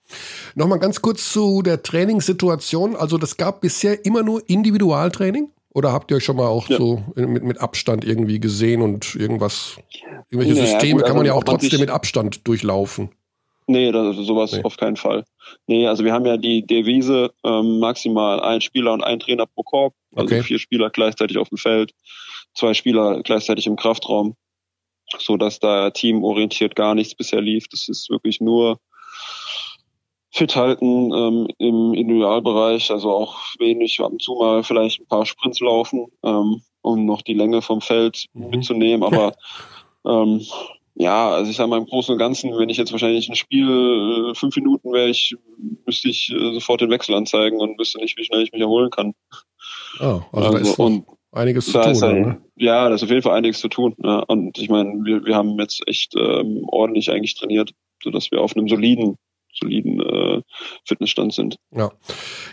Nochmal 0.55 0.79
ganz 0.79 1.01
kurz 1.01 1.33
zu 1.33 1.62
der 1.62 1.83
Trainingssituation. 1.83 2.97
Also 2.97 3.19
das 3.19 3.37
gab 3.37 3.61
bisher 3.61 4.05
immer 4.05 4.23
nur 4.23 4.43
Individualtraining? 4.49 5.51
Oder 5.77 5.93
habt 5.93 6.11
ihr 6.11 6.17
euch 6.17 6.25
schon 6.25 6.37
mal 6.37 6.47
auch 6.47 6.69
ja. 6.71 6.79
so 6.79 7.03
mit, 7.14 7.45
mit 7.45 7.61
Abstand 7.61 8.03
irgendwie 8.03 8.41
gesehen 8.41 8.81
und 8.81 9.14
irgendwas, 9.14 9.77
irgendwelche 10.31 10.55
naja, 10.55 10.67
Systeme 10.73 10.93
gut, 10.95 11.03
also 11.03 11.07
kann 11.07 11.17
man 11.19 11.27
ja 11.27 11.35
auch 11.35 11.45
trotzdem 11.45 11.81
mit 11.81 11.91
Abstand 11.91 12.49
durchlaufen? 12.49 13.11
Nee, 13.69 13.91
das, 13.91 14.17
sowas 14.17 14.53
nee. 14.53 14.62
auf 14.62 14.77
keinen 14.77 14.97
Fall. 14.97 15.25
Nee, 15.67 15.87
also 15.89 16.05
wir 16.05 16.12
haben 16.12 16.25
ja 16.25 16.37
die 16.37 16.64
Devise 16.64 17.33
ähm, 17.45 17.81
maximal 17.81 18.41
ein 18.41 18.61
Spieler 18.61 18.93
und 18.93 19.03
ein 19.03 19.19
Trainer 19.19 19.47
pro 19.47 19.62
Korb, 19.62 19.95
also 20.14 20.35
okay. 20.35 20.43
vier 20.43 20.59
Spieler 20.59 20.91
gleichzeitig 20.91 21.37
auf 21.39 21.49
dem 21.49 21.59
Feld, 21.59 21.93
zwei 22.55 22.75
Spieler 22.75 23.23
gleichzeitig 23.23 23.67
im 23.67 23.77
Kraftraum, 23.77 24.37
so 25.19 25.37
dass 25.37 25.59
da 25.59 25.91
teamorientiert 25.91 26.77
gar 26.77 26.95
nichts 26.95 27.14
bisher 27.14 27.41
lief. 27.41 27.67
Das 27.69 27.89
ist 27.89 28.09
wirklich 28.09 28.41
nur 28.41 28.79
fit 30.37 30.55
halten 30.55 31.12
ähm, 31.14 31.49
im 31.59 31.95
Individualbereich, 31.95 32.91
also 32.91 33.11
auch 33.11 33.39
wenig 33.59 33.99
ab 34.01 34.12
und 34.12 34.23
zu 34.23 34.35
mal 34.35 34.62
vielleicht 34.62 35.01
ein 35.01 35.09
paar 35.09 35.27
Sprints 35.27 35.61
laufen, 35.61 36.07
ähm, 36.23 36.62
um 36.83 37.07
noch 37.07 37.23
die 37.23 37.35
Länge 37.35 37.62
vom 37.62 37.81
Feld 37.81 38.27
mhm. 38.35 38.51
mitzunehmen, 38.51 39.03
aber 39.03 39.35
ähm, 40.07 40.45
ja, 40.99 41.30
also 41.30 41.51
ich 41.51 41.57
sage 41.57 41.68
mal 41.68 41.78
im 41.78 41.86
Großen 41.86 42.12
und 42.12 42.18
Ganzen, 42.18 42.57
wenn 42.57 42.70
ich 42.70 42.78
jetzt 42.78 42.92
wahrscheinlich 42.92 43.28
ein 43.28 43.36
Spiel 43.36 44.30
äh, 44.30 44.34
fünf 44.34 44.57
Minuten 44.57 44.92
wäre, 44.92 45.11
ich 45.11 45.36
müsste 45.84 46.09
ich 46.09 46.32
äh, 46.32 46.55
sofort 46.55 46.80
den 46.80 46.90
Wechsel 46.90 47.14
anzeigen 47.14 47.61
und 47.61 47.78
wüsste 47.78 47.99
nicht, 47.99 48.16
wie 48.16 48.24
schnell 48.24 48.42
ich 48.42 48.53
mich 48.53 48.62
erholen 48.62 48.90
kann. 48.90 49.12
Oh, 50.01 50.22
also, 50.32 50.32
also 50.32 50.53
da 50.53 50.59
ist 50.59 50.78
und 50.78 51.05
einiges 51.32 51.66
zu 51.66 51.72
tun. 51.72 52.03
Ein, 52.03 52.20
ne? 52.22 52.40
Ja, 52.57 52.88
da 52.88 52.94
ist 52.94 53.03
auf 53.03 53.11
jeden 53.11 53.22
Fall 53.22 53.36
einiges 53.36 53.61
zu 53.61 53.68
tun. 53.68 53.94
Ja. 54.03 54.20
Und 54.20 54.59
ich 54.59 54.70
meine, 54.70 55.05
wir, 55.05 55.24
wir 55.26 55.34
haben 55.34 55.59
jetzt 55.59 55.86
echt 55.86 56.14
ähm, 56.16 56.64
ordentlich 56.68 57.11
eigentlich 57.11 57.34
trainiert, 57.34 57.72
sodass 58.03 58.30
wir 58.30 58.40
auf 58.40 58.57
einem 58.57 58.68
soliden 58.68 59.18
soliden 59.59 60.01
äh, 60.01 60.05
Fitnessstand 60.84 61.34
sind. 61.34 61.57
Ja. 61.70 61.91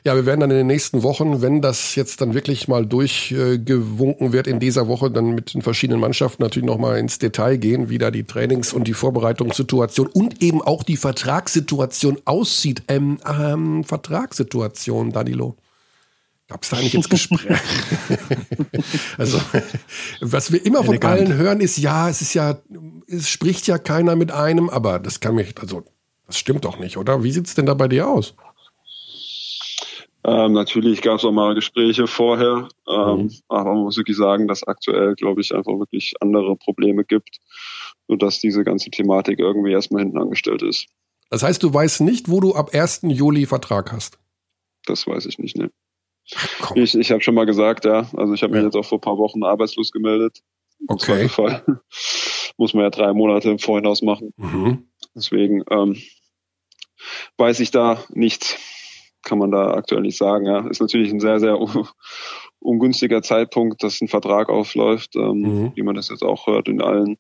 ja, 0.04 0.16
wir 0.16 0.26
werden 0.26 0.42
dann 0.42 0.52
in 0.52 0.58
den 0.58 0.68
nächsten 0.68 1.04
Wochen, 1.04 1.42
wenn 1.42 1.62
das 1.62 1.96
jetzt 1.96 2.22
dann 2.22 2.34
wirklich 2.34 2.68
mal 2.68 2.86
durchgewunken 2.86 4.28
äh, 4.28 4.34
wird 4.34 4.48
in 4.48 4.60
dieser 4.60 4.88
Woche, 4.88 5.12
dann 5.12 5.36
mit 5.36 5.54
den 5.54 5.62
verschiedenen 5.62 6.00
Mannschaften 6.00 6.44
natürlich 6.44 6.68
nochmal 6.68 7.00
ins 7.00 7.20
Detail 7.20 7.58
gehen, 7.58 7.90
wie 7.90 7.98
da 7.98 8.12
die 8.12 8.24
Trainings- 8.24 8.74
und 8.74 8.88
die 8.88 8.94
Vorbereitungssituation 8.94 10.08
und 10.08 10.42
eben 10.42 10.62
auch 10.62 10.84
die 10.84 10.98
Vertragssituation 10.98 12.20
aussieht. 12.26 12.84
Ähm, 12.88 13.20
ähm, 13.26 13.84
Vertragssituation, 13.84 15.12
Danilo. 15.12 15.58
Gab 16.48 16.64
es 16.64 16.70
da 16.70 16.78
eigentlich 16.78 16.94
ins 16.94 17.10
Gespräch? 17.10 17.48
also, 19.18 19.40
was 20.20 20.52
wir 20.52 20.66
immer 20.66 20.80
von 20.84 20.96
Elegant. 20.96 21.20
allen 21.20 21.34
hören, 21.34 21.62
ist, 21.62 21.78
ja, 21.78 22.10
es 22.10 22.22
ist 22.22 22.34
ja, 22.34 22.62
es 23.08 23.30
spricht 23.30 23.66
ja 23.68 23.78
keiner 23.78 24.16
mit 24.16 24.32
einem, 24.32 24.70
aber 24.70 25.00
das 25.00 25.20
kann 25.20 25.36
mich, 25.36 25.58
also 25.60 25.84
das 26.28 26.38
stimmt 26.38 26.66
doch 26.66 26.80
nicht, 26.80 26.98
oder? 26.98 27.24
Wie 27.24 27.32
sieht 27.32 27.48
es 27.48 27.56
denn 27.56 27.66
da 27.66 27.74
bei 27.74 27.88
dir 27.88 28.08
aus? 28.08 28.36
Ähm, 30.26 30.54
natürlich 30.54 31.02
gab 31.02 31.18
es 31.20 31.26
auch 31.26 31.32
mal 31.34 31.54
Gespräche 31.54 32.08
vorher, 32.08 32.70
ähm, 32.88 33.24
mhm. 33.24 33.32
aber 33.50 33.74
man 33.74 33.84
muss 33.84 33.98
wirklich 33.98 34.16
sagen, 34.16 34.48
dass 34.48 34.64
aktuell, 34.64 35.16
glaube 35.16 35.42
ich, 35.42 35.54
einfach 35.54 35.78
wirklich 35.78 36.14
andere 36.22 36.56
Probleme 36.56 37.04
gibt, 37.04 37.40
sodass 38.08 38.40
diese 38.40 38.64
ganze 38.64 38.90
Thematik 38.90 39.40
irgendwie 39.40 39.74
erstmal 39.74 40.04
hinten 40.04 40.18
angestellt 40.18 40.62
ist. 40.62 40.88
Das 41.30 41.44
heißt, 41.44 41.62
du 41.62 41.74
weißt 41.74 42.02
nicht, 42.02 42.30
wo 42.30 42.40
du 42.40 42.56
ab 42.56 42.74
1. 42.74 43.02
Juli 43.04 43.46
Vertrag 43.46 43.92
hast. 43.92 44.18
Das 44.86 45.08
weiß 45.08 45.26
ich 45.26 45.40
nicht, 45.40 45.58
ne. 45.58 45.72
Komm. 46.62 46.78
Ich, 46.78 46.96
ich 46.96 47.12
habe 47.12 47.22
schon 47.22 47.36
mal 47.36 47.46
gesagt, 47.46 47.84
ja. 47.84 48.08
Also 48.16 48.34
ich 48.34 48.44
habe 48.44 48.54
mich 48.54 48.62
Ja. 48.62 48.68
jetzt 48.68 48.76
auch 48.76 48.86
vor 48.86 49.00
ein 49.00 49.02
paar 49.02 49.18
Wochen 49.18 49.44
arbeitslos 49.44 49.92
gemeldet. 49.92 50.42
Im 50.80 50.86
Okay. 50.90 51.30
Muss 52.58 52.74
man 52.74 52.84
ja 52.84 52.90
drei 52.92 53.14
Monate 53.14 53.50
im 53.50 53.60
Vorhinaus 53.60 54.02
machen. 54.02 54.32
Mhm. 54.38 54.88
Deswegen 55.16 55.64
ähm, 55.70 55.98
weiß 57.38 57.60
ich 57.60 57.72
da 57.72 58.04
nichts. 58.10 58.58
Kann 59.24 59.38
man 59.38 59.52
da 59.52 59.74
aktuell 59.74 60.02
nicht 60.02 60.18
sagen. 60.18 60.46
Ja. 60.46 60.68
Ist 60.68 60.82
natürlich 60.82 61.12
ein 61.12 61.20
sehr, 61.22 61.40
sehr 61.40 61.60
un- 61.60 61.88
ungünstiger 62.60 63.22
Zeitpunkt, 63.22 63.82
dass 63.84 64.02
ein 64.02 64.08
Vertrag 64.10 64.50
aufläuft, 64.50 65.16
ähm, 65.16 65.40
Mhm. 65.42 65.72
wie 65.76 65.84
man 65.84 65.96
das 65.96 66.10
jetzt 66.10 66.24
auch 66.24 66.48
hört 66.48 66.68
in 66.68 66.82
allen 66.82 67.18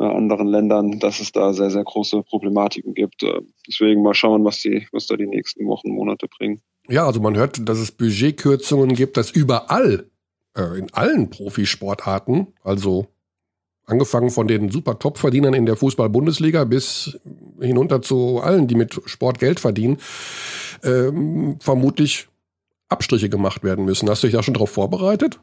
äh, 0.00 0.04
anderen 0.04 0.46
Ländern, 0.48 0.98
dass 0.98 1.20
es 1.20 1.30
da 1.30 1.52
sehr, 1.52 1.70
sehr 1.70 1.84
große 1.84 2.22
Problematiken 2.22 2.94
gibt. 2.94 3.22
Äh, 3.22 3.40
deswegen 3.68 4.02
mal 4.02 4.14
schauen, 4.14 4.44
was 4.44 4.60
die, 4.60 4.88
was 4.92 5.06
da 5.06 5.16
die 5.16 5.26
nächsten 5.26 5.66
Wochen, 5.66 5.90
Monate 5.90 6.26
bringen. 6.26 6.62
Ja, 6.88 7.06
also 7.06 7.20
man 7.20 7.36
hört, 7.36 7.68
dass 7.68 7.78
es 7.78 7.92
Budgetkürzungen 7.92 8.94
gibt, 8.96 9.16
dass 9.16 9.30
überall, 9.30 10.10
äh, 10.56 10.78
in 10.78 10.92
allen 10.94 11.30
Profisportarten, 11.30 12.54
also 12.64 13.06
angefangen 13.90 14.30
von 14.30 14.46
den 14.46 14.70
super 14.70 14.98
Top-Verdienern 14.98 15.54
in 15.54 15.66
der 15.66 15.76
Fußball-Bundesliga 15.76 16.64
bis 16.64 17.18
hinunter 17.60 18.02
zu 18.02 18.40
allen, 18.40 18.66
die 18.66 18.74
mit 18.74 19.00
Sport 19.06 19.38
Geld 19.38 19.60
verdienen, 19.60 19.98
ähm, 20.82 21.58
vermutlich 21.60 22.28
Abstriche 22.88 23.28
gemacht 23.28 23.62
werden 23.62 23.84
müssen. 23.84 24.08
Hast 24.08 24.22
du 24.22 24.26
dich 24.26 24.34
da 24.34 24.42
schon 24.42 24.54
darauf 24.54 24.70
vorbereitet? 24.70 25.40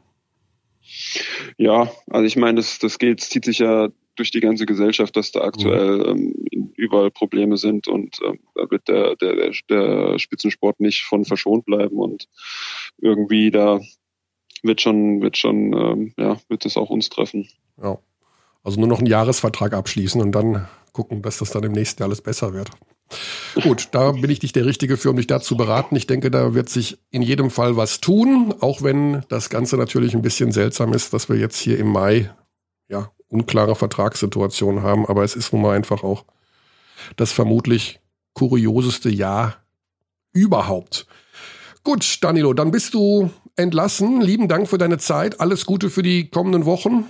Ja, 1.56 1.90
also 2.08 2.24
ich 2.24 2.36
meine, 2.36 2.56
das, 2.56 2.78
das 2.78 2.98
geht, 2.98 3.20
zieht 3.20 3.44
sich 3.44 3.58
ja 3.58 3.88
durch 4.16 4.30
die 4.30 4.40
ganze 4.40 4.66
Gesellschaft, 4.66 5.16
dass 5.16 5.32
da 5.32 5.42
aktuell 5.42 6.06
ähm, 6.08 6.34
überall 6.76 7.10
Probleme 7.10 7.56
sind 7.56 7.88
und 7.88 8.18
ähm, 8.24 8.40
da 8.54 8.70
wird 8.70 8.88
der, 8.88 9.16
der, 9.16 9.36
der, 9.36 9.52
der 9.68 10.18
Spitzensport 10.18 10.80
nicht 10.80 11.04
von 11.04 11.24
verschont 11.24 11.64
bleiben 11.66 11.96
und 11.98 12.28
irgendwie 12.98 13.50
da 13.50 13.80
wird 14.62 14.80
schon, 14.80 15.20
wird 15.22 15.36
schon, 15.36 15.72
ähm, 15.72 16.14
ja, 16.16 16.40
wird 16.48 16.66
es 16.66 16.76
auch 16.76 16.90
uns 16.90 17.08
treffen. 17.08 17.48
Ja. 17.80 17.98
Also 18.68 18.80
nur 18.80 18.88
noch 18.90 18.98
einen 18.98 19.06
Jahresvertrag 19.06 19.72
abschließen 19.72 20.20
und 20.20 20.32
dann 20.32 20.68
gucken, 20.92 21.22
dass 21.22 21.38
das 21.38 21.52
dann 21.52 21.62
im 21.62 21.72
nächsten 21.72 22.02
Jahr 22.02 22.08
alles 22.08 22.20
besser 22.20 22.52
wird. 22.52 22.68
Gut, 23.62 23.88
da 23.92 24.12
bin 24.12 24.28
ich 24.28 24.42
nicht 24.42 24.54
der 24.56 24.66
Richtige 24.66 24.98
für, 24.98 25.08
um 25.08 25.16
dich 25.16 25.26
da 25.26 25.40
zu 25.40 25.56
beraten. 25.56 25.96
Ich 25.96 26.06
denke, 26.06 26.30
da 26.30 26.52
wird 26.52 26.68
sich 26.68 26.98
in 27.10 27.22
jedem 27.22 27.48
Fall 27.48 27.78
was 27.78 28.02
tun, 28.02 28.54
auch 28.60 28.82
wenn 28.82 29.22
das 29.30 29.48
Ganze 29.48 29.78
natürlich 29.78 30.14
ein 30.14 30.20
bisschen 30.20 30.52
seltsam 30.52 30.92
ist, 30.92 31.14
dass 31.14 31.30
wir 31.30 31.36
jetzt 31.36 31.56
hier 31.56 31.78
im 31.78 31.88
Mai 31.90 32.30
ja 32.90 33.10
unklare 33.28 33.74
Vertragssituationen 33.74 34.82
haben. 34.82 35.06
Aber 35.06 35.24
es 35.24 35.34
ist 35.34 35.50
nun 35.54 35.62
mal 35.62 35.74
einfach 35.74 36.04
auch 36.04 36.26
das 37.16 37.32
vermutlich 37.32 38.00
kurioseste 38.34 39.08
Jahr 39.08 39.56
überhaupt. 40.34 41.06
Gut, 41.84 42.18
Danilo, 42.20 42.52
dann 42.52 42.70
bist 42.70 42.92
du 42.92 43.30
entlassen. 43.56 44.20
Lieben 44.20 44.46
Dank 44.46 44.68
für 44.68 44.76
deine 44.76 44.98
Zeit. 44.98 45.40
Alles 45.40 45.64
Gute 45.64 45.88
für 45.88 46.02
die 46.02 46.28
kommenden 46.28 46.66
Wochen. 46.66 47.06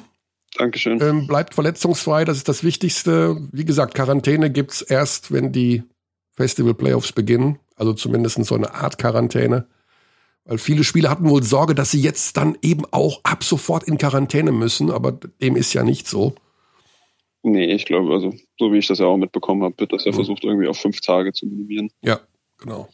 Dankeschön. 0.58 1.00
Ähm, 1.00 1.26
bleibt 1.26 1.54
verletzungsfrei, 1.54 2.24
das 2.24 2.36
ist 2.36 2.48
das 2.48 2.62
Wichtigste. 2.64 3.36
Wie 3.52 3.64
gesagt, 3.64 3.94
Quarantäne 3.94 4.50
gibt's 4.50 4.82
erst, 4.82 5.32
wenn 5.32 5.52
die 5.52 5.84
Festival-Playoffs 6.32 7.12
beginnen. 7.12 7.58
Also 7.76 7.92
zumindest 7.94 8.44
so 8.44 8.54
eine 8.54 8.74
Art 8.74 8.98
Quarantäne. 8.98 9.66
Weil 10.44 10.58
viele 10.58 10.82
Spieler 10.82 11.10
hatten 11.10 11.28
wohl 11.28 11.42
Sorge, 11.42 11.74
dass 11.74 11.90
sie 11.90 12.00
jetzt 12.00 12.36
dann 12.36 12.56
eben 12.62 12.84
auch 12.90 13.20
ab 13.22 13.44
sofort 13.44 13.84
in 13.84 13.98
Quarantäne 13.98 14.50
müssen, 14.50 14.90
aber 14.90 15.12
dem 15.12 15.56
ist 15.56 15.72
ja 15.74 15.84
nicht 15.84 16.08
so. 16.08 16.34
Nee, 17.42 17.72
ich 17.72 17.84
glaube, 17.86 18.12
also 18.12 18.34
so 18.58 18.72
wie 18.72 18.78
ich 18.78 18.86
das 18.88 18.98
ja 18.98 19.06
auch 19.06 19.16
mitbekommen 19.16 19.62
habe, 19.62 19.74
wird 19.78 19.92
das 19.92 20.04
ja 20.04 20.10
Mhm. 20.10 20.16
versucht, 20.16 20.44
irgendwie 20.44 20.66
auf 20.66 20.78
fünf 20.78 21.00
Tage 21.00 21.32
zu 21.32 21.46
minimieren. 21.46 21.90
Ja, 22.02 22.20
genau. 22.58 22.88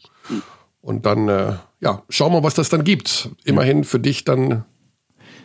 Und 0.81 1.05
dann, 1.05 1.27
äh, 1.29 1.53
ja, 1.79 2.03
schauen 2.09 2.31
wir, 2.33 2.43
was 2.43 2.53
das 2.53 2.69
dann 2.69 2.83
gibt. 2.83 3.29
Immerhin 3.43 3.83
für 3.83 3.99
dich 3.99 4.23
dann 4.23 4.65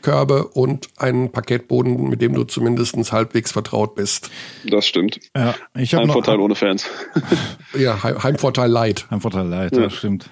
Körbe 0.03 0.49
und 0.49 0.89
einen 0.99 1.31
Paketboden, 1.33 2.09
mit 2.09 2.21
dem 2.23 2.35
du 2.35 2.45
zumindest 2.45 3.13
halbwegs 3.13 3.53
vertraut 3.53 3.95
bist. 3.95 4.31
Das 4.69 4.87
stimmt. 4.87 5.21
Ja, 5.37 5.55
ich 5.77 5.93
habe 5.95 6.03
Ein 6.03 6.07
noch 6.09 6.15
Vorteil 6.15 6.41
ohne 6.41 6.55
Fans. 6.55 6.87
Ja, 7.79 8.03
Heim- 8.03 8.23
Heimvorteil 8.23 8.69
Light. 8.71 9.07
ein 9.11 9.21
Vorteil 9.21 9.47
leid, 9.47 9.77
Ja. 9.77 9.83
ja. 9.83 9.91
stimmt. 9.91 10.29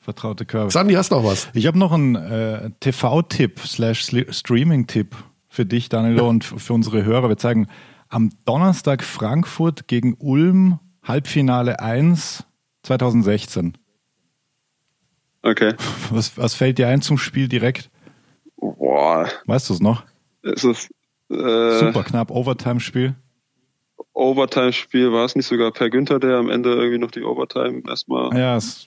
Vertraute 0.00 0.46
Körbe. 0.46 0.70
Sandy, 0.70 0.94
hast 0.94 1.10
noch 1.10 1.22
was? 1.24 1.48
Ich 1.52 1.66
habe 1.66 1.78
noch 1.78 1.92
einen 1.92 2.14
äh, 2.14 2.70
TV-Tipp 2.80 3.60
slash 3.60 4.10
Streaming-Tipp 4.30 5.14
für 5.48 5.66
dich, 5.66 5.88
Danilo, 5.90 6.26
und 6.30 6.44
für 6.44 6.72
unsere 6.72 7.04
Hörer. 7.04 7.28
Wir 7.28 7.36
zeigen 7.36 7.66
am 8.08 8.30
Donnerstag 8.46 9.04
Frankfurt 9.04 9.86
gegen 9.86 10.14
Ulm, 10.18 10.78
Halbfinale 11.02 11.80
1 11.80 12.44
2016. 12.84 13.76
Okay. 15.42 15.74
Was, 16.10 16.36
was 16.38 16.54
fällt 16.54 16.78
dir 16.78 16.88
ein 16.88 17.02
zum 17.02 17.18
Spiel 17.18 17.48
direkt? 17.48 17.90
Boah, 18.60 19.28
Weißt 19.46 19.68
du 19.70 19.74
es 19.74 19.80
noch? 19.80 20.04
ist 20.42 20.64
es 20.64 20.88
äh, 21.30 21.78
Super 21.80 22.02
knapp, 22.04 22.30
Overtime-Spiel. 22.30 23.14
Overtime-Spiel 24.14 25.12
war 25.12 25.24
es 25.24 25.36
nicht 25.36 25.46
sogar 25.46 25.70
Per 25.72 25.90
Günther, 25.90 26.18
der 26.18 26.36
am 26.38 26.50
Ende 26.50 26.70
irgendwie 26.74 26.98
noch 26.98 27.10
die 27.10 27.22
Overtime 27.22 27.82
erstmal. 27.88 28.36
Ja, 28.36 28.56
es, 28.56 28.86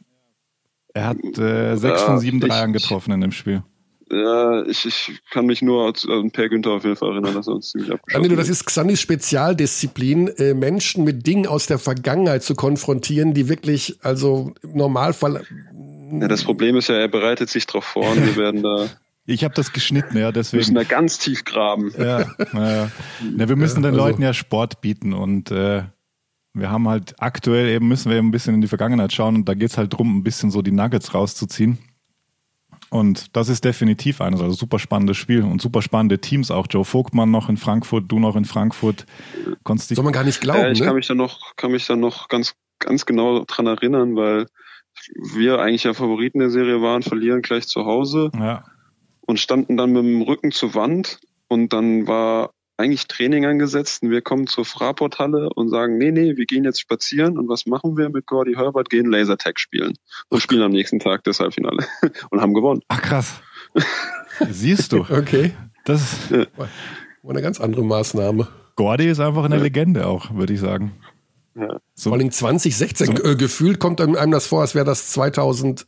er 0.93 1.07
hat 1.07 1.17
äh, 1.37 1.75
sechs 1.77 2.01
Ja, 2.01 2.05
von 2.05 2.19
sieben 2.19 2.39
Dreiern 2.39 2.73
getroffen 2.73 3.11
in 3.13 3.21
dem 3.21 3.31
Spiel. 3.31 3.63
Ja, 4.11 4.63
ich, 4.65 4.85
ich 4.85 5.21
kann 5.29 5.45
mich 5.45 5.61
nur 5.61 5.93
an 6.09 6.31
Per 6.31 6.49
Günther 6.49 6.71
auf 6.71 6.83
jeden 6.83 6.97
Fall 6.97 7.11
erinnern, 7.11 7.33
dass 7.33 7.47
er 7.47 7.53
uns 7.53 7.69
ziemlich 7.71 7.93
abgeschossen 7.93 8.23
Danilo, 8.23 8.35
das 8.37 8.47
hat. 8.47 8.51
ist 8.51 8.65
Xandis 8.65 8.99
Spezialdisziplin, 8.99 10.27
äh, 10.37 10.53
Menschen 10.53 11.05
mit 11.05 11.25
Dingen 11.25 11.47
aus 11.47 11.67
der 11.67 11.79
Vergangenheit 11.79 12.43
zu 12.43 12.53
konfrontieren, 12.55 13.33
die 13.33 13.47
wirklich, 13.47 13.99
also 14.01 14.53
im 14.63 14.73
Normalfall. 14.75 15.45
Ja, 16.11 16.27
das 16.27 16.43
Problem 16.43 16.75
ist 16.75 16.89
ja, 16.89 16.95
er 16.95 17.07
bereitet 17.07 17.49
sich 17.49 17.65
drauf 17.67 17.85
vor 17.85 18.09
und 18.11 18.17
wir 18.25 18.35
werden 18.35 18.63
da, 18.63 18.87
Ich 19.25 19.43
habe 19.43 19.53
das 19.53 19.71
geschnitten, 19.71 20.17
ja, 20.17 20.27
müssen 20.31 20.33
deswegen. 20.33 20.75
da 20.75 20.83
ganz 20.83 21.19
tief 21.19 21.45
graben. 21.45 21.93
Ja, 21.97 22.21
ja. 22.53 22.91
ja, 23.37 23.49
wir 23.49 23.55
müssen 23.55 23.83
den 23.83 23.93
also- 23.93 24.05
Leuten 24.05 24.21
ja 24.21 24.33
Sport 24.33 24.81
bieten 24.81 25.13
und 25.13 25.51
äh, 25.51 25.83
wir 26.53 26.69
haben 26.69 26.89
halt 26.89 27.15
aktuell 27.19 27.69
eben 27.69 27.87
müssen 27.87 28.09
wir 28.09 28.17
eben 28.17 28.27
ein 28.27 28.31
bisschen 28.31 28.55
in 28.55 28.61
die 28.61 28.67
Vergangenheit 28.67 29.13
schauen 29.13 29.35
und 29.35 29.47
da 29.47 29.53
geht's 29.53 29.77
halt 29.77 29.93
drum, 29.93 30.17
ein 30.17 30.23
bisschen 30.23 30.51
so 30.51 30.61
die 30.61 30.71
Nuggets 30.71 31.13
rauszuziehen. 31.13 31.77
Und 32.89 33.37
das 33.37 33.47
ist 33.47 33.63
definitiv 33.63 34.19
eines, 34.19 34.41
also 34.41 34.53
super 34.53 34.77
spannendes 34.77 35.15
Spiel 35.15 35.43
und 35.43 35.61
super 35.61 35.81
spannende 35.81 36.19
Teams 36.19 36.51
auch. 36.51 36.67
Joe 36.69 36.83
Vogtmann 36.83 37.31
noch 37.31 37.47
in 37.47 37.55
Frankfurt, 37.55 38.11
du 38.11 38.19
noch 38.19 38.35
in 38.35 38.43
Frankfurt. 38.43 39.05
Konntest 39.63 39.95
Soll 39.95 40.03
man 40.03 40.11
gar 40.11 40.25
nicht 40.25 40.41
glauben, 40.41 40.59
Ja, 40.59 40.71
ich 40.71 40.79
kann 40.79 40.89
ne? 40.89 40.95
mich 40.95 41.07
da 41.07 41.15
noch, 41.15 41.55
kann 41.55 41.71
mich 41.71 41.87
da 41.87 41.95
noch 41.95 42.27
ganz, 42.27 42.53
ganz 42.79 43.05
genau 43.05 43.45
dran 43.45 43.67
erinnern, 43.67 44.17
weil 44.17 44.47
wir 45.33 45.59
eigentlich 45.59 45.85
ja 45.85 45.93
Favoriten 45.93 46.39
der 46.39 46.49
Serie 46.49 46.81
waren, 46.81 47.01
verlieren 47.01 47.41
gleich 47.41 47.65
zu 47.65 47.85
Hause 47.85 48.29
ja, 48.37 48.65
und 49.31 49.39
standen 49.39 49.77
dann 49.77 49.93
mit 49.93 50.03
dem 50.03 50.21
Rücken 50.21 50.51
zur 50.51 50.75
Wand 50.75 51.19
und 51.47 51.71
dann 51.71 52.05
war 52.05 52.51
eigentlich 52.75 53.07
Training 53.07 53.45
angesetzt 53.45 54.03
und 54.03 54.09
wir 54.11 54.21
kommen 54.21 54.45
zur 54.47 54.65
Fraport-Halle 54.65 55.49
und 55.55 55.69
sagen, 55.69 55.97
nee, 55.97 56.11
nee, 56.11 56.35
wir 56.35 56.45
gehen 56.45 56.65
jetzt 56.65 56.81
spazieren 56.81 57.37
und 57.37 57.47
was 57.47 57.65
machen 57.65 57.95
wir 57.95 58.09
mit 58.09 58.25
Gordy 58.25 58.55
Herbert? 58.55 58.89
Gehen 58.89 59.09
Lasertag 59.09 59.57
spielen 59.57 59.93
und 60.29 60.41
spielen 60.41 60.63
am 60.63 60.71
nächsten 60.71 60.99
Tag 60.99 61.23
das 61.23 61.39
Halbfinale 61.39 61.85
und 62.29 62.41
haben 62.41 62.53
gewonnen. 62.53 62.81
ach 62.89 63.01
krass. 63.01 63.39
Siehst 64.49 64.91
du, 64.91 65.05
Okay. 65.09 65.51
das 65.85 66.29
War 66.29 66.67
eine 67.29 67.41
ganz 67.41 67.61
andere 67.61 67.85
Maßnahme. 67.85 68.49
Gordy 68.75 69.07
ist 69.07 69.21
einfach 69.21 69.45
eine 69.45 69.57
Legende 69.59 70.07
auch, 70.07 70.33
würde 70.35 70.51
ich 70.53 70.59
sagen. 70.59 70.91
Ja. 71.55 71.79
So, 71.93 72.09
Vor 72.09 72.17
allem 72.19 72.31
2016. 72.31 73.15
Äh, 73.23 73.35
gefühlt 73.35 73.79
kommt 73.79 74.01
einem 74.01 74.31
das 74.31 74.47
vor, 74.47 74.61
als 74.61 74.75
wäre 74.75 74.85
das 74.85 75.09
2008 75.11 75.85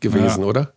gewesen, 0.00 0.40
Ja. 0.42 0.46
oder? 0.46 0.72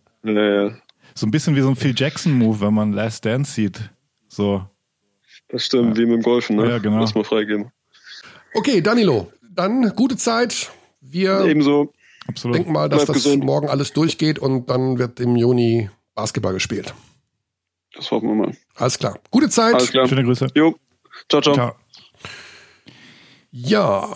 So 1.14 1.26
ein 1.26 1.30
bisschen 1.30 1.54
wie 1.56 1.60
so 1.60 1.68
ein 1.68 1.76
Phil 1.76 1.94
Jackson 1.96 2.32
Move, 2.32 2.60
wenn 2.60 2.74
man 2.74 2.92
Last 2.92 3.24
Dance 3.24 3.52
sieht. 3.52 3.80
So, 4.28 4.64
das 5.48 5.64
stimmt, 5.66 5.96
wie 5.96 6.06
mit 6.06 6.16
dem 6.16 6.22
Golfen, 6.22 6.56
ne? 6.56 6.68
Ja, 6.68 6.78
genau. 6.78 6.98
Lass 7.00 7.14
mal 7.14 7.24
freigeben. 7.24 7.70
Okay, 8.54 8.80
Danilo, 8.80 9.30
dann 9.50 9.90
gute 9.94 10.16
Zeit. 10.16 10.70
Wir 11.00 11.44
Ebenso. 11.44 11.92
absolut. 12.26 12.56
denken 12.56 12.72
mal, 12.72 12.88
dass 12.88 13.04
Bleib 13.04 13.14
das 13.14 13.24
gesund. 13.24 13.44
morgen 13.44 13.68
alles 13.68 13.92
durchgeht 13.92 14.38
und 14.38 14.68
dann 14.70 14.98
wird 14.98 15.20
im 15.20 15.36
Juni 15.36 15.90
Basketball 16.14 16.54
gespielt. 16.54 16.92
Das 17.94 18.10
hoffen 18.10 18.28
wir 18.28 18.34
mal. 18.34 18.56
Alles 18.74 18.98
klar. 18.98 19.18
Gute 19.30 19.48
Zeit. 19.48 19.74
Alles 19.74 19.90
klar. 19.90 20.08
Schöne 20.08 20.24
Grüße. 20.24 20.48
Jo. 20.54 20.74
Ciao, 21.28 21.40
ciao. 21.42 21.54
Ciao. 21.54 21.72
Ja, 23.52 24.12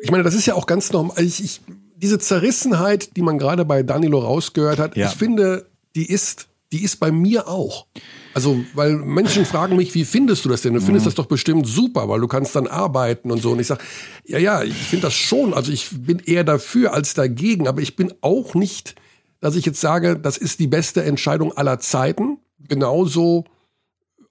ich 0.00 0.10
meine, 0.12 0.22
das 0.22 0.34
ist 0.34 0.46
ja 0.46 0.54
auch 0.54 0.66
ganz 0.66 0.92
normal. 0.92 1.16
Ich, 1.20 1.42
ich, 1.42 1.60
diese 1.96 2.18
Zerrissenheit, 2.20 3.16
die 3.16 3.22
man 3.22 3.38
gerade 3.38 3.64
bei 3.64 3.82
Danilo 3.82 4.20
rausgehört 4.20 4.78
hat, 4.78 4.96
Ja. 4.96 5.08
ich 5.08 5.14
finde, 5.16 5.66
die 5.94 6.06
ist, 6.10 6.48
die 6.72 6.82
ist 6.82 6.96
bei 7.00 7.12
mir 7.12 7.46
auch. 7.48 7.86
Also, 8.32 8.64
weil 8.74 8.96
Menschen 8.96 9.44
fragen 9.44 9.76
mich, 9.76 9.94
wie 9.94 10.04
findest 10.04 10.44
du 10.44 10.48
das 10.48 10.62
denn? 10.62 10.74
Du 10.74 10.80
Mhm. 10.80 10.86
findest 10.86 11.06
das 11.06 11.14
doch 11.14 11.26
bestimmt 11.26 11.66
super, 11.68 12.08
weil 12.08 12.20
du 12.20 12.26
kannst 12.26 12.56
dann 12.56 12.66
arbeiten 12.66 13.30
und 13.30 13.40
so. 13.40 13.52
Und 13.52 13.60
ich 13.60 13.68
sage, 13.68 13.82
ja, 14.26 14.38
ja, 14.38 14.62
ich 14.64 14.74
finde 14.74 15.06
das 15.06 15.14
schon. 15.14 15.54
Also 15.54 15.70
ich 15.70 15.88
bin 15.92 16.18
eher 16.18 16.42
dafür 16.42 16.94
als 16.94 17.14
dagegen, 17.14 17.68
aber 17.68 17.80
ich 17.80 17.94
bin 17.94 18.12
auch 18.22 18.54
nicht, 18.54 18.96
dass 19.40 19.54
ich 19.54 19.64
jetzt 19.66 19.80
sage, 19.80 20.18
das 20.18 20.36
ist 20.36 20.58
die 20.58 20.66
beste 20.66 21.04
Entscheidung 21.04 21.52
aller 21.56 21.78
Zeiten. 21.78 22.38
Genauso 22.58 23.44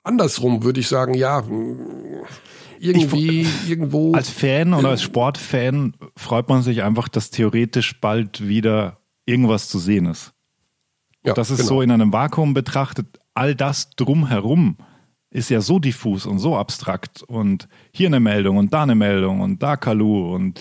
andersrum 0.04 0.64
würde 0.64 0.82
ich 0.82 0.88
sagen, 0.90 1.14
ja, 1.14 1.44
irgendwie 2.80 3.48
irgendwo. 3.68 4.14
Als 4.14 4.30
Fan 4.30 4.74
oder 4.74 4.90
als 4.90 5.02
Sportfan 5.04 5.94
freut 6.18 6.50
man 6.50 6.62
sich 6.62 6.84
einfach, 6.84 7.08
dass 7.08 7.30
theoretisch 7.30 8.00
bald 8.02 8.46
wieder 8.46 8.98
irgendwas 9.26 9.70
zu 9.70 9.80
sehen 9.80 10.08
ist. 10.08 10.33
Ja, 11.26 11.34
Das 11.34 11.50
ist 11.52 11.58
genau. 11.60 11.70
so 11.70 11.82
in 11.82 11.92
einem 11.92 12.12
Vakuum 12.14 12.54
betrachtet, 12.54 13.20
all 13.34 13.56
das 13.56 13.92
drumherum 13.92 14.78
ist 15.30 15.50
ja 15.50 15.62
so 15.62 15.80
diffus 15.80 16.26
und 16.26 16.38
so 16.40 16.56
abstrakt 16.58 17.24
und 17.24 17.68
hier 17.92 18.08
eine 18.08 18.20
Meldung 18.20 18.58
und 18.58 18.74
da 18.74 18.84
eine 18.84 18.96
Meldung 18.96 19.42
und 19.42 19.64
da 19.64 19.78
Kalu 19.78 20.34
und 20.34 20.60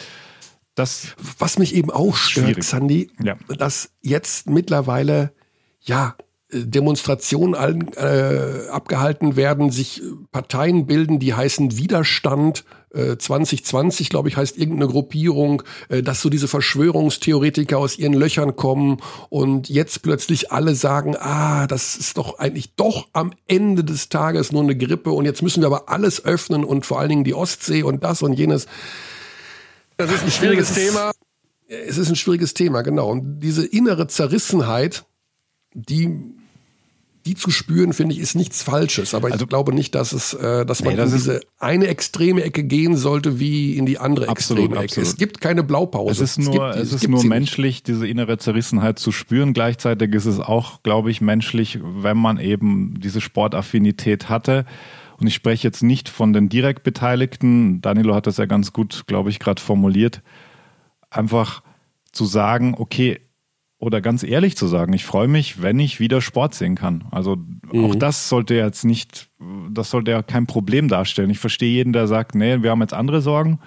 das 0.74 1.14
Was 1.38 1.58
mich 1.58 1.74
eben 1.74 1.90
auch 1.90 2.16
stört, 2.16 2.46
Schwierig. 2.46 2.64
Sandy, 2.64 3.10
Ja. 3.22 3.36
dass 3.58 3.90
jetzt 4.00 4.48
mittlerweile, 4.48 5.32
ja, 5.80 6.14
Demonstrationen 6.52 7.54
allen, 7.54 7.92
äh, 7.94 8.68
abgehalten 8.70 9.36
werden, 9.36 9.70
sich 9.70 10.02
Parteien 10.30 10.86
bilden, 10.86 11.18
die 11.18 11.34
heißen 11.34 11.76
Widerstand. 11.76 12.64
Äh, 12.94 13.16
2020, 13.16 14.10
glaube 14.10 14.28
ich, 14.28 14.36
heißt 14.36 14.58
irgendeine 14.58 14.90
Gruppierung, 14.90 15.62
äh, 15.88 16.02
dass 16.02 16.20
so 16.20 16.28
diese 16.28 16.48
Verschwörungstheoretiker 16.48 17.78
aus 17.78 17.98
ihren 17.98 18.12
Löchern 18.12 18.54
kommen 18.54 18.98
und 19.30 19.70
jetzt 19.70 20.02
plötzlich 20.02 20.52
alle 20.52 20.74
sagen, 20.74 21.16
ah, 21.18 21.66
das 21.66 21.96
ist 21.96 22.18
doch 22.18 22.38
eigentlich 22.38 22.74
doch 22.74 23.08
am 23.14 23.32
Ende 23.46 23.82
des 23.82 24.10
Tages 24.10 24.52
nur 24.52 24.62
eine 24.62 24.76
Grippe 24.76 25.10
und 25.10 25.24
jetzt 25.24 25.42
müssen 25.42 25.62
wir 25.62 25.68
aber 25.68 25.88
alles 25.88 26.24
öffnen 26.24 26.64
und 26.64 26.84
vor 26.84 27.00
allen 27.00 27.08
Dingen 27.08 27.24
die 27.24 27.34
Ostsee 27.34 27.82
und 27.82 28.04
das 28.04 28.20
und 28.20 28.34
jenes. 28.34 28.66
Das 29.96 30.12
ist 30.12 30.24
ein 30.24 30.30
schwieriges 30.30 30.74
Thema. 30.74 31.12
Es 31.66 31.96
ist 31.96 32.10
ein 32.10 32.16
schwieriges 32.16 32.52
Thema, 32.52 32.82
genau. 32.82 33.10
Und 33.10 33.40
diese 33.40 33.64
innere 33.64 34.06
Zerrissenheit, 34.06 35.06
die, 35.72 36.34
die 37.24 37.34
zu 37.34 37.50
spüren, 37.50 37.92
finde 37.92 38.14
ich, 38.14 38.20
ist 38.20 38.34
nichts 38.34 38.62
Falsches. 38.62 39.14
Aber 39.14 39.28
ich 39.30 39.48
glaube 39.48 39.74
nicht, 39.74 39.94
dass 39.94 40.12
es, 40.12 40.34
äh, 40.34 40.66
dass 40.66 40.82
man 40.82 40.94
Nee, 40.94 40.96
das 40.96 41.12
in 41.12 41.16
diese 41.18 41.40
eine 41.58 41.86
extreme 41.86 42.42
Ecke 42.42 42.64
gehen 42.64 42.96
sollte, 42.96 43.38
wie 43.38 43.76
in 43.76 43.86
die 43.86 43.98
andere 43.98 44.28
Absolut, 44.28 44.64
extreme 44.64 44.76
Ecke. 44.82 44.84
absolut. 45.00 45.08
Es 45.08 45.16
gibt 45.16 45.40
keine 45.40 45.62
Blaupause. 45.62 46.10
Es 46.24 46.30
ist 46.36 46.38
nur, 46.38 46.52
gibt 46.52 46.74
die- 46.76 46.78
es 46.80 46.92
ist 46.92 47.08
nur 47.08 47.20
sie 47.20 47.28
nicht. 47.28 47.36
menschlich, 47.38 47.82
diese 47.82 48.06
innere 48.08 48.38
Zerrissenheit 48.38 48.98
zu 48.98 49.12
spüren. 49.12 49.52
Gleichzeitig 49.52 50.12
ist 50.14 50.26
es 50.26 50.40
auch, 50.40 50.82
glaube 50.82 51.10
ich, 51.10 51.20
menschlich, 51.20 51.78
wenn 51.82 52.16
man 52.16 52.38
eben 52.38 53.00
diese 53.00 53.20
Sportaffinität 53.20 54.28
hatte. 54.28 54.64
Und 55.18 55.26
ich 55.28 55.34
spreche 55.34 55.68
jetzt 55.68 55.82
nicht 55.84 56.08
von 56.08 56.32
den 56.32 56.48
direkt 56.48 56.82
Beteiligten. 56.82 57.80
Danilo 57.80 58.14
hat 58.14 58.26
das 58.26 58.38
ja 58.38 58.46
ganz 58.46 58.72
gut, 58.72 59.04
glaube 59.06 59.30
ich, 59.30 59.38
gerade 59.38 59.62
formuliert. 59.62 60.22
Einfach 61.10 61.62
zu 62.10 62.24
sagen, 62.24 62.74
okay, 62.76 63.20
oder 63.82 64.00
ganz 64.00 64.22
ehrlich 64.22 64.56
zu 64.56 64.68
sagen, 64.68 64.92
ich 64.92 65.04
freue 65.04 65.26
mich, 65.26 65.60
wenn 65.60 65.80
ich 65.80 65.98
wieder 65.98 66.20
Sport 66.20 66.54
sehen 66.54 66.76
kann. 66.76 67.02
Also 67.10 67.36
auch 67.74 67.96
das 67.96 68.28
sollte 68.28 68.54
jetzt 68.54 68.84
nicht, 68.84 69.28
das 69.72 69.90
sollte 69.90 70.12
ja 70.12 70.22
kein 70.22 70.46
Problem 70.46 70.86
darstellen. 70.86 71.30
Ich 71.30 71.40
verstehe 71.40 71.72
jeden, 71.72 71.92
der 71.92 72.06
sagt, 72.06 72.36
nee, 72.36 72.62
wir 72.62 72.70
haben 72.70 72.80
jetzt 72.80 72.94
andere 72.94 73.20
Sorgen. 73.20 73.58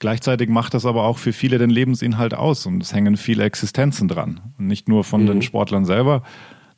Gleichzeitig 0.00 0.50
macht 0.50 0.74
das 0.74 0.84
aber 0.84 1.04
auch 1.04 1.16
für 1.16 1.32
viele 1.32 1.56
den 1.56 1.70
Lebensinhalt 1.70 2.34
aus 2.34 2.66
und 2.66 2.82
es 2.82 2.92
hängen 2.92 3.16
viele 3.16 3.44
Existenzen 3.44 4.06
dran. 4.06 4.52
Und 4.58 4.66
nicht 4.66 4.86
nur 4.86 5.02
von 5.02 5.24
den 5.24 5.40
Sportlern 5.40 5.86
selber. 5.86 6.24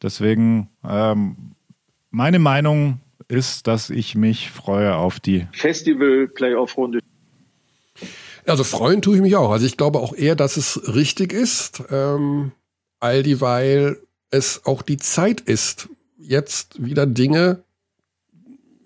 Deswegen, 0.01 0.69
ähm, 0.89 1.57
meine 2.13 2.39
Meinung 2.39 3.01
ist, 3.27 3.67
dass 3.67 3.91
ich 3.91 4.15
mich 4.15 4.49
freue 4.53 4.95
auf 4.95 5.19
die 5.19 5.49
Festival-Playoff-Runde 5.51 7.01
Also 8.47 8.63
freuen 8.63 9.03
tue 9.03 9.17
ich 9.17 9.23
mich 9.23 9.35
auch. 9.35 9.51
Also 9.51 9.67
ich 9.67 9.77
glaube 9.77 9.99
auch 9.99 10.15
eher, 10.15 10.37
dass 10.37 10.57
es 10.57 10.95
richtig 10.95 11.33
ist, 11.33 11.83
ähm, 11.91 12.53
all 13.01 13.23
dieweil 13.23 13.99
es 14.31 14.65
auch 14.65 14.83
die 14.83 14.97
Zeit 14.99 15.41
ist, 15.41 15.89
jetzt 16.19 16.83
wieder 16.85 17.07
Dinge 17.07 17.65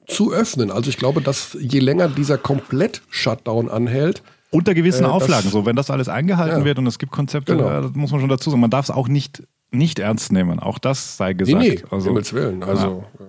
zu 0.06 0.32
öffnen. 0.32 0.70
Also 0.70 0.88
ich 0.90 0.96
glaube, 0.96 1.20
dass 1.20 1.56
je 1.58 1.80
länger 1.80 2.08
dieser 2.08 2.38
Komplett-Shutdown 2.38 3.68
anhält, 3.70 4.22
unter 4.50 4.72
gewissen 4.74 5.00
Äh, 5.04 5.08
das- 5.08 5.12
Auflagen. 5.12 5.50
So, 5.50 5.66
wenn 5.66 5.76
das 5.76 5.90
alles 5.90 6.08
eingehalten 6.08 6.60
Ja. 6.60 6.64
wird 6.64 6.78
und 6.78 6.86
es 6.86 6.98
gibt 6.98 7.12
Konzepte, 7.12 7.56
Genau. 7.56 7.82
das 7.82 7.92
muss 7.94 8.10
man 8.12 8.20
schon 8.20 8.28
dazu 8.28 8.50
sagen. 8.50 8.60
Man 8.60 8.70
darf 8.70 8.86
es 8.86 8.90
auch 8.90 9.08
nicht, 9.08 9.42
nicht 9.70 9.98
ernst 9.98 10.30
nehmen. 10.32 10.60
Auch 10.60 10.78
das 10.78 11.16
sei 11.16 11.30
Nee, 11.32 11.34
gesagt. 11.34 11.62
nee, 11.62 11.82
um 11.82 11.92
also, 11.92 12.06
Himmels 12.08 12.32
Willen. 12.32 12.62
Also, 12.62 13.04
äh, 13.18 13.24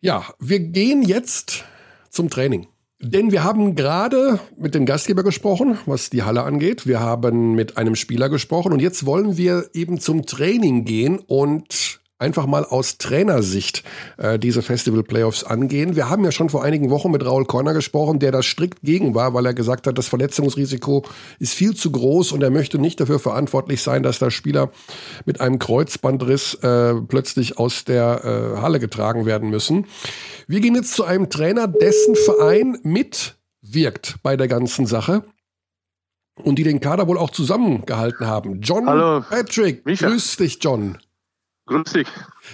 ja, 0.00 0.24
wir 0.38 0.60
gehen 0.60 1.02
jetzt 1.02 1.64
zum 2.10 2.30
Training. 2.30 2.66
Denn 3.04 3.32
wir 3.32 3.44
haben 3.44 3.74
gerade 3.74 4.40
mit 4.56 4.74
dem 4.74 4.86
Gastgeber 4.86 5.22
gesprochen, 5.22 5.76
was 5.84 6.08
die 6.08 6.22
Halle 6.22 6.42
angeht. 6.42 6.86
Wir 6.86 7.00
haben 7.00 7.54
mit 7.54 7.76
einem 7.76 7.96
Spieler 7.96 8.30
gesprochen 8.30 8.72
und 8.72 8.80
jetzt 8.80 9.04
wollen 9.04 9.36
wir 9.36 9.68
eben 9.74 10.00
zum 10.00 10.24
Training 10.24 10.86
gehen 10.86 11.18
und 11.18 12.00
einfach 12.18 12.46
mal 12.46 12.64
aus 12.64 12.98
Trainersicht 12.98 13.82
äh, 14.18 14.38
diese 14.38 14.62
Festival 14.62 15.02
Playoffs 15.02 15.42
angehen. 15.44 15.96
Wir 15.96 16.08
haben 16.08 16.24
ja 16.24 16.32
schon 16.32 16.48
vor 16.48 16.62
einigen 16.62 16.90
Wochen 16.90 17.10
mit 17.10 17.24
Raul 17.24 17.44
Korner 17.44 17.74
gesprochen, 17.74 18.18
der 18.20 18.30
da 18.32 18.42
strikt 18.42 18.82
gegen 18.82 19.14
war, 19.14 19.34
weil 19.34 19.46
er 19.46 19.54
gesagt 19.54 19.86
hat, 19.86 19.98
das 19.98 20.06
Verletzungsrisiko 20.08 21.04
ist 21.38 21.54
viel 21.54 21.74
zu 21.74 21.90
groß 21.90 22.32
und 22.32 22.42
er 22.42 22.50
möchte 22.50 22.78
nicht 22.78 23.00
dafür 23.00 23.18
verantwortlich 23.18 23.82
sein, 23.82 24.02
dass 24.02 24.18
da 24.18 24.30
Spieler 24.30 24.70
mit 25.24 25.40
einem 25.40 25.58
Kreuzbandriss 25.58 26.54
äh, 26.54 26.94
plötzlich 26.94 27.58
aus 27.58 27.84
der 27.84 28.24
äh, 28.24 28.60
Halle 28.60 28.78
getragen 28.78 29.26
werden 29.26 29.50
müssen. 29.50 29.86
Wir 30.46 30.60
gehen 30.60 30.76
jetzt 30.76 30.94
zu 30.94 31.04
einem 31.04 31.30
Trainer, 31.30 31.66
dessen 31.66 32.14
Verein 32.14 32.78
mitwirkt 32.84 34.16
bei 34.22 34.36
der 34.36 34.46
ganzen 34.46 34.86
Sache 34.86 35.24
und 36.42 36.56
die 36.58 36.64
den 36.64 36.80
Kader 36.80 37.08
wohl 37.08 37.18
auch 37.18 37.30
zusammengehalten 37.30 38.26
haben. 38.26 38.60
John 38.60 38.86
Hallo, 38.86 39.20
Patrick, 39.28 39.84
Micha. 39.84 40.08
grüß 40.08 40.36
dich, 40.36 40.58
John. 40.60 40.98
Grüß 41.66 41.92
dich. 41.92 42.08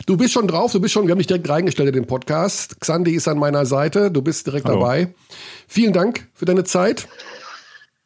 Du 0.06 0.16
bist 0.16 0.32
schon 0.32 0.46
drauf, 0.46 0.70
du 0.70 0.80
bist 0.80 0.94
schon, 0.94 1.06
wir 1.06 1.12
haben 1.12 1.18
dich 1.18 1.26
direkt 1.26 1.48
reingestellt 1.48 1.88
in 1.88 1.94
den 1.94 2.06
Podcast. 2.06 2.80
Xandi 2.80 3.12
ist 3.12 3.26
an 3.26 3.38
meiner 3.38 3.66
Seite, 3.66 4.10
du 4.10 4.22
bist 4.22 4.46
direkt 4.46 4.66
Hallo. 4.66 4.80
dabei. 4.80 5.14
Vielen 5.66 5.92
Dank 5.92 6.28
für 6.32 6.44
deine 6.44 6.62
Zeit. 6.62 7.08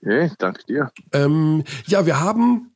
Hey, 0.03 0.31
danke 0.39 0.65
dir. 0.65 0.91
Ähm, 1.13 1.65
ja, 1.87 2.07
wir 2.07 2.21
haben 2.21 2.73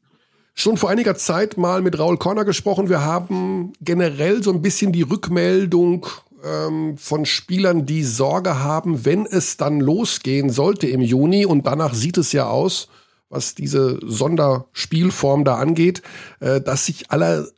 schon 0.54 0.76
vor 0.76 0.90
einiger 0.90 1.14
Zeit 1.14 1.56
mal 1.56 1.80
mit 1.80 1.98
Raul 1.98 2.18
Korner 2.18 2.44
gesprochen. 2.44 2.90
Wir 2.90 3.02
haben 3.02 3.72
generell 3.80 4.42
so 4.42 4.52
ein 4.52 4.60
bisschen 4.60 4.92
die 4.92 5.02
Rückmeldung 5.02 6.06
ähm, 6.44 6.98
von 6.98 7.24
Spielern, 7.24 7.86
die 7.86 8.04
Sorge 8.04 8.58
haben, 8.58 9.06
wenn 9.06 9.24
es 9.24 9.56
dann 9.56 9.80
losgehen 9.80 10.50
sollte 10.50 10.86
im 10.86 11.00
Juni. 11.00 11.46
Und 11.46 11.66
danach 11.66 11.94
sieht 11.94 12.18
es 12.18 12.32
ja 12.32 12.46
aus, 12.46 12.88
was 13.30 13.54
diese 13.54 13.98
Sonderspielform 14.02 15.44
da 15.44 15.56
angeht, 15.56 16.02
äh, 16.40 16.60
dass 16.60 16.86
sich 16.86 17.10
alle 17.10 17.52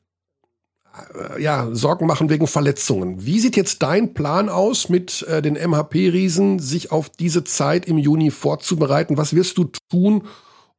ja, 1.38 1.68
Sorgen 1.72 2.06
machen 2.06 2.30
wegen 2.30 2.46
Verletzungen. 2.46 3.24
Wie 3.24 3.40
sieht 3.40 3.56
jetzt 3.56 3.82
dein 3.82 4.14
Plan 4.14 4.48
aus 4.48 4.88
mit 4.88 5.22
äh, 5.22 5.42
den 5.42 5.54
MHP-Riesen, 5.54 6.58
sich 6.58 6.92
auf 6.92 7.10
diese 7.10 7.44
Zeit 7.44 7.86
im 7.86 7.98
Juni 7.98 8.30
vorzubereiten? 8.30 9.16
Was 9.16 9.34
wirst 9.34 9.58
du 9.58 9.70
tun, 9.90 10.26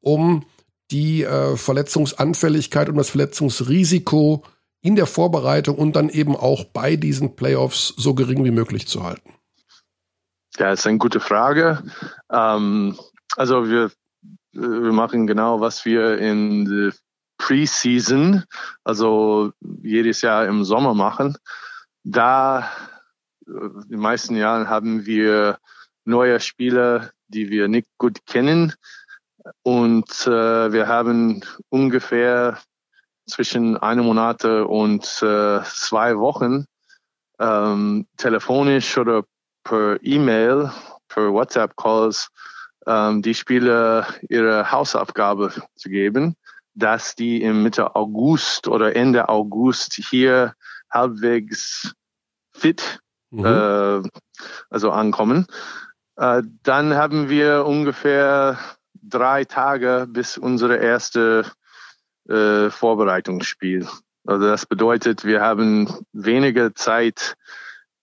um 0.02 0.46
die 0.92 1.24
äh, 1.24 1.56
Verletzungsanfälligkeit 1.56 2.90
und 2.90 2.98
das 2.98 3.10
Verletzungsrisiko 3.10 4.44
in 4.82 4.96
der 4.96 5.06
Vorbereitung 5.06 5.78
und 5.78 5.96
dann 5.96 6.10
eben 6.10 6.36
auch 6.36 6.66
bei 6.66 6.96
diesen 6.96 7.36
Playoffs 7.36 7.94
so 7.98 8.14
gering 8.14 8.44
wie 8.44 8.52
möglich 8.52 8.88
zu 8.88 9.04
halten? 9.04 9.34
Ja, 10.58 10.74
ist 10.74 10.86
eine 10.86 10.98
gute 10.98 11.20
Frage. 11.20 11.84
Ähm, 12.32 12.98
also 13.38 13.70
wir, 13.70 13.92
wir 14.52 14.92
machen 14.92 15.28
genau, 15.28 15.62
was 15.62 15.86
wir 15.86 16.18
in 16.18 16.66
der 16.66 16.94
Preseason, 17.42 18.44
also 18.84 19.52
jedes 19.82 20.22
Jahr 20.22 20.46
im 20.46 20.64
Sommer 20.64 20.94
machen. 20.94 21.38
Da 22.04 22.70
äh, 23.48 23.52
in 23.52 23.90
den 23.90 24.00
meisten 24.00 24.36
Jahren 24.36 24.70
haben 24.70 25.08
wir 25.08 25.58
neue 26.06 26.40
Spieler, 26.40 27.12
die 27.28 27.50
wir 27.50 27.68
nicht 27.68 27.88
gut 27.98 28.26
kennen. 28.28 28.74
Und 29.64 30.28
äh, 30.28 30.72
wir 30.72 30.88
haben 30.88 31.44
ungefähr 31.70 32.60
zwischen 33.28 33.76
einem 33.76 34.06
Monat 34.06 34.46
und 34.46 35.04
äh, 35.24 35.64
zwei 35.64 36.18
Wochen 36.20 36.66
ähm, 37.40 38.06
telefonisch 38.18 39.00
oder 39.00 39.24
per 39.64 39.98
E-Mail, 40.04 40.72
per 41.08 41.34
WhatsApp-Calls 41.34 42.30
ähm, 42.86 43.22
die 43.24 43.34
Spieler 43.34 44.06
ihre 44.30 44.72
Hausaufgabe 44.72 45.52
zu 45.76 45.90
geben, 45.90 46.36
dass 46.74 47.16
die 47.16 47.42
im 47.42 47.64
Mitte 47.64 47.96
August 47.96 48.68
oder 48.68 48.96
Ende 48.96 49.30
August 49.30 49.94
hier 49.94 50.54
halbwegs 50.90 51.94
fit 52.52 53.02
Mhm. 53.32 53.46
äh, 53.46 54.02
also 54.70 54.92
ankommen. 54.92 55.48
Äh, 56.18 56.44
dann 56.64 56.94
haben 56.96 57.30
wir 57.30 57.66
ungefähr 57.66 58.60
drei 59.02 59.46
Tage 59.46 60.06
bis 60.08 60.38
unsere 60.38 60.78
erste 60.78 61.46
äh, 62.30 62.70
Vorbereitungsspiel. 62.70 63.88
Also 64.28 64.48
das 64.48 64.66
bedeutet, 64.66 65.26
wir 65.26 65.42
haben 65.42 66.06
weniger 66.12 66.76
Zeit 66.76 67.36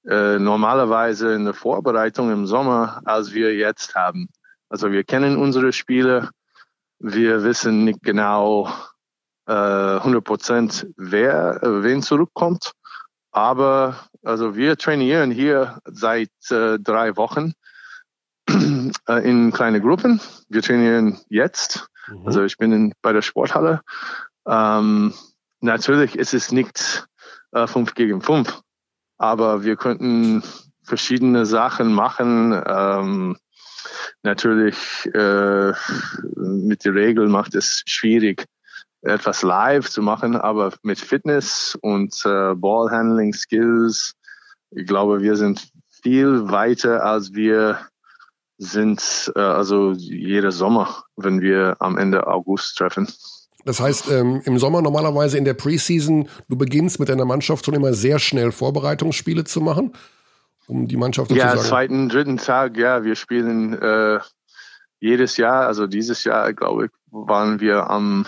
äh, 0.09 0.39
normalerweise 0.39 1.35
in 1.35 1.45
der 1.45 1.55
Vorbereitung 1.55 2.33
im 2.33 2.47
Sommer, 2.47 3.03
als 3.05 3.35
wir 3.35 3.55
jetzt 3.55 3.95
haben. 3.95 4.29
Also 4.69 4.91
wir 4.91 5.05
kennen 5.05 5.37
unsere 5.37 5.73
Spiele, 5.73 6.31
wir 6.99 7.45
wissen 7.45 7.85
nicht 7.85 8.03
genau 8.03 8.73
äh, 9.47 9.53
100 9.53 10.25
Prozent, 10.25 10.87
wer, 10.97 11.63
äh, 11.63 11.83
wen 11.83 12.03
zurückkommt, 12.03 12.73
aber 13.31 13.97
Also 14.23 14.57
wir 14.57 14.77
trainieren 14.77 15.31
hier 15.31 15.81
seit 15.85 16.31
äh, 16.51 16.79
drei 16.79 17.17
Wochen 17.17 17.53
äh, 18.49 19.29
in 19.29 19.53
kleine 19.53 19.81
Gruppen. 19.81 20.21
Wir 20.49 20.63
trainieren 20.63 21.21
jetzt. 21.29 21.89
Mhm. 22.09 22.27
Also 22.27 22.43
ich 22.45 22.57
bin 22.59 22.73
in, 22.73 22.95
bei 23.01 23.13
der 23.13 23.23
Sporthalle. 23.23 23.81
Ähm, 24.47 25.15
natürlich 25.61 26.17
ist 26.17 26.35
es 26.35 26.53
nicht 26.53 27.07
äh, 27.53 27.67
fünf 27.67 27.95
gegen 27.95 28.21
fünf, 28.21 28.61
aber 29.19 29.63
wir 29.63 29.77
könnten 29.77 30.43
verschiedene 30.83 31.47
Sachen 31.47 31.93
machen. 31.93 32.61
Ähm, 32.67 33.37
natürlich 34.23 34.77
äh, 35.15 35.73
mit 36.37 36.85
der 36.85 36.95
Regel 36.95 37.29
macht 37.29 37.55
es 37.55 37.83
schwierig, 37.87 38.45
etwas 39.03 39.43
live 39.43 39.89
zu 39.89 40.03
machen, 40.03 40.37
aber 40.37 40.73
mit 40.83 40.99
Fitness 40.99 41.77
und 41.81 42.15
äh, 42.25 42.55
Ballhandling 42.55 43.33
Skills, 43.33 44.15
ich 44.71 44.87
glaube, 44.87 45.21
wir 45.21 45.37
sind 45.37 45.69
viel 46.03 46.51
weiter 46.51 47.05
als 47.05 47.33
wir 47.33 47.79
sind, 48.59 49.33
äh, 49.37 49.41
also 49.41 49.93
jeder 49.93 50.53
Sommer, 50.53 51.05
wenn 51.17 51.41
wir 51.41 51.77
am 51.79 51.97
Ende 51.97 52.27
August 52.27 52.77
treffen. 52.77 53.09
Das 53.65 53.81
heißt, 53.81 54.11
ähm, 54.11 54.41
im 54.45 54.59
Sommer 54.59 54.83
normalerweise 54.83 55.39
in 55.39 55.45
der 55.45 55.55
Preseason, 55.55 56.29
du 56.49 56.57
beginnst 56.57 56.99
mit 57.01 57.09
deiner 57.09 57.25
Mannschaft 57.25 57.65
schon 57.65 57.75
immer 57.75 57.93
sehr 57.93 58.19
schnell 58.19 58.51
Vorbereitungsspiele 58.51 59.45
zu 59.45 59.61
machen, 59.61 59.93
um 60.69 60.87
die 60.87 60.97
Mannschaft 60.97 61.31
Ja, 61.33 61.51
sozusagen. 61.51 61.69
zweiten, 61.69 62.09
dritten 62.09 62.37
Tag, 62.37 62.77
ja, 62.77 63.03
wir 63.03 63.17
spielen 63.17 63.73
äh, 63.81 64.21
jedes 65.01 65.37
Jahr, 65.37 65.67
also 65.67 65.87
dieses 65.87 66.25
Jahr, 66.25 66.53
glaube 66.53 66.87
ich, 66.87 66.91
waren 67.11 67.59
wir 67.61 67.89
am 67.91 68.27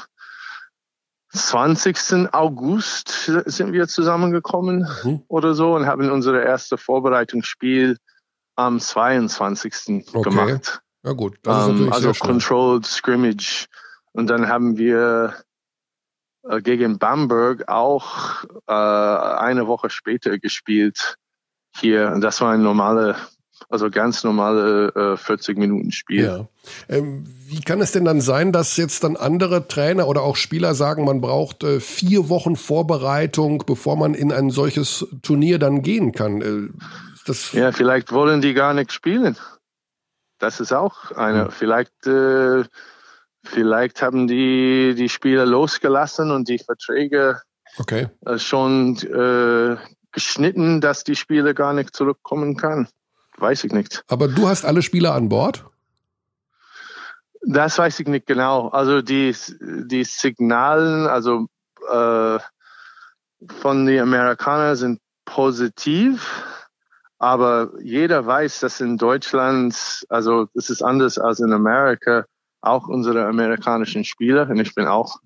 20. 1.33 2.33
August 2.33 3.31
sind 3.47 3.73
wir 3.73 3.87
zusammengekommen 3.87 4.87
Mhm. 5.05 5.23
oder 5.29 5.55
so 5.55 5.75
und 5.77 5.87
haben 5.87 6.11
unser 6.11 6.43
erstes 6.43 6.81
Vorbereitungsspiel 6.83 7.99
am 8.57 8.81
22. 8.81 10.07
Okay. 10.13 10.23
gemacht. 10.29 10.81
Ja 11.05 11.13
gut, 11.13 11.39
das 11.43 11.65
ist 11.65 11.69
Ähm, 11.71 11.87
natürlich 11.87 12.07
also. 12.09 12.27
Controlled 12.27 12.85
Scrimmage. 12.87 13.67
Und 14.13 14.29
dann 14.29 14.49
haben 14.49 14.77
wir 14.77 15.37
äh, 16.49 16.61
gegen 16.61 16.99
Bamberg 16.99 17.69
auch 17.69 18.45
äh, 18.67 18.73
eine 18.73 19.69
Woche 19.69 19.89
später 19.89 20.37
gespielt 20.39 21.17
hier. 21.77 22.13
Und 22.13 22.21
das 22.21 22.41
war 22.41 22.53
ein 22.53 22.63
normale, 22.63 23.17
also 23.69 23.91
ganz 23.91 24.25
normale 24.25 25.15
äh, 25.15 25.17
40 25.17 25.59
Minuten 25.59 25.93
Spiel. 25.93 26.25
Ja. 26.25 26.49
Ähm, 26.89 27.27
wie 27.47 27.61
kann 27.61 27.81
es 27.81 27.93
denn 27.93 28.05
dann 28.05 28.21
sein, 28.21 28.53
dass 28.53 28.77
jetzt 28.77 29.05
dann 29.05 29.17
andere 29.17 29.67
Trainer 29.69 30.07
oder 30.07 30.23
auch 30.23 30.37
Spieler 30.37 30.75
sagen, 30.75 31.05
man 31.05 31.21
braucht 31.21 31.65
äh, 31.65 31.81
vier 31.81 32.29
Wochen 32.29 32.57
Vorbereitung, 32.57 33.65
bevor 33.67 33.97
man 33.97 34.15
in 34.15 34.33
ein 34.33 34.51
solches 34.51 35.07
Turnier 35.23 35.59
dann 35.59 35.83
gehen 35.83 36.13
kann? 36.13 36.41
Äh, 36.41 36.69
das 37.27 37.53
Ja, 37.53 37.73
vielleicht 37.73 38.13
wollen 38.13 38.41
die 38.41 38.55
gar 38.55 38.75
nicht 38.75 38.93
spielen. 38.93 39.37
Das 40.39 40.59
ist 40.59 40.73
auch 40.73 41.13
eine. 41.13 41.45
Hm. 41.45 41.51
Vielleicht, 41.51 42.07
äh, 42.07 42.65
vielleicht 43.45 44.03
haben 44.03 44.27
die 44.27 44.95
die 44.97 45.09
Spieler 45.09 45.47
losgelassen 45.47 46.31
und 46.31 46.49
die 46.49 46.59
Verträge 46.59 47.43
okay? 47.79 48.09
äh, 48.27 48.39
schon 48.39 48.97
äh, 48.97 49.77
geschnitten, 50.13 50.81
dass 50.81 51.05
die 51.05 51.17
Spieler 51.17 51.55
gar 51.55 51.73
nicht 51.73 51.95
zurückkommen 51.95 52.57
kann. 52.57 52.89
Weiß 53.37 53.65
ich 53.65 53.73
nicht. 53.73 54.05
Aber 54.09 54.29
du 54.29 54.49
hast 54.49 54.65
alle 54.65 54.83
Spieler 54.83 55.15
an 55.15 55.29
Bord? 55.29 55.65
Das 57.43 57.79
weiß 57.79 58.01
ich 58.01 58.07
nicht 58.07 58.27
genau. 58.27 58.69
Also 58.69 59.01
die, 59.01 59.35
die 59.61 60.05
Signalen, 60.05 61.07
also 61.07 61.47
äh, 61.91 62.39
von 63.61 63.87
den 63.87 64.01
Amerikanern 64.01 64.77
sind 64.77 65.01
positiv, 65.25 66.45
aber 67.19 67.71
jeder 67.83 68.27
weiß, 68.27 68.61
dass 68.61 68.81
in 68.81 68.99
Deutschland, 68.99 70.05
also 70.09 70.49
es 70.55 70.71
ist 70.71 70.83
anders 70.83 71.19
als 71.19 71.41
in 71.41 71.53
Amerika, 71.53 72.27
auch 72.61 72.89
unsere 72.89 73.27
amerikanischen 73.27 74.05
Spieler, 74.05 74.49
und 74.51 74.59
ich 74.59 74.75
bin 74.75 74.87
auch 74.87 75.17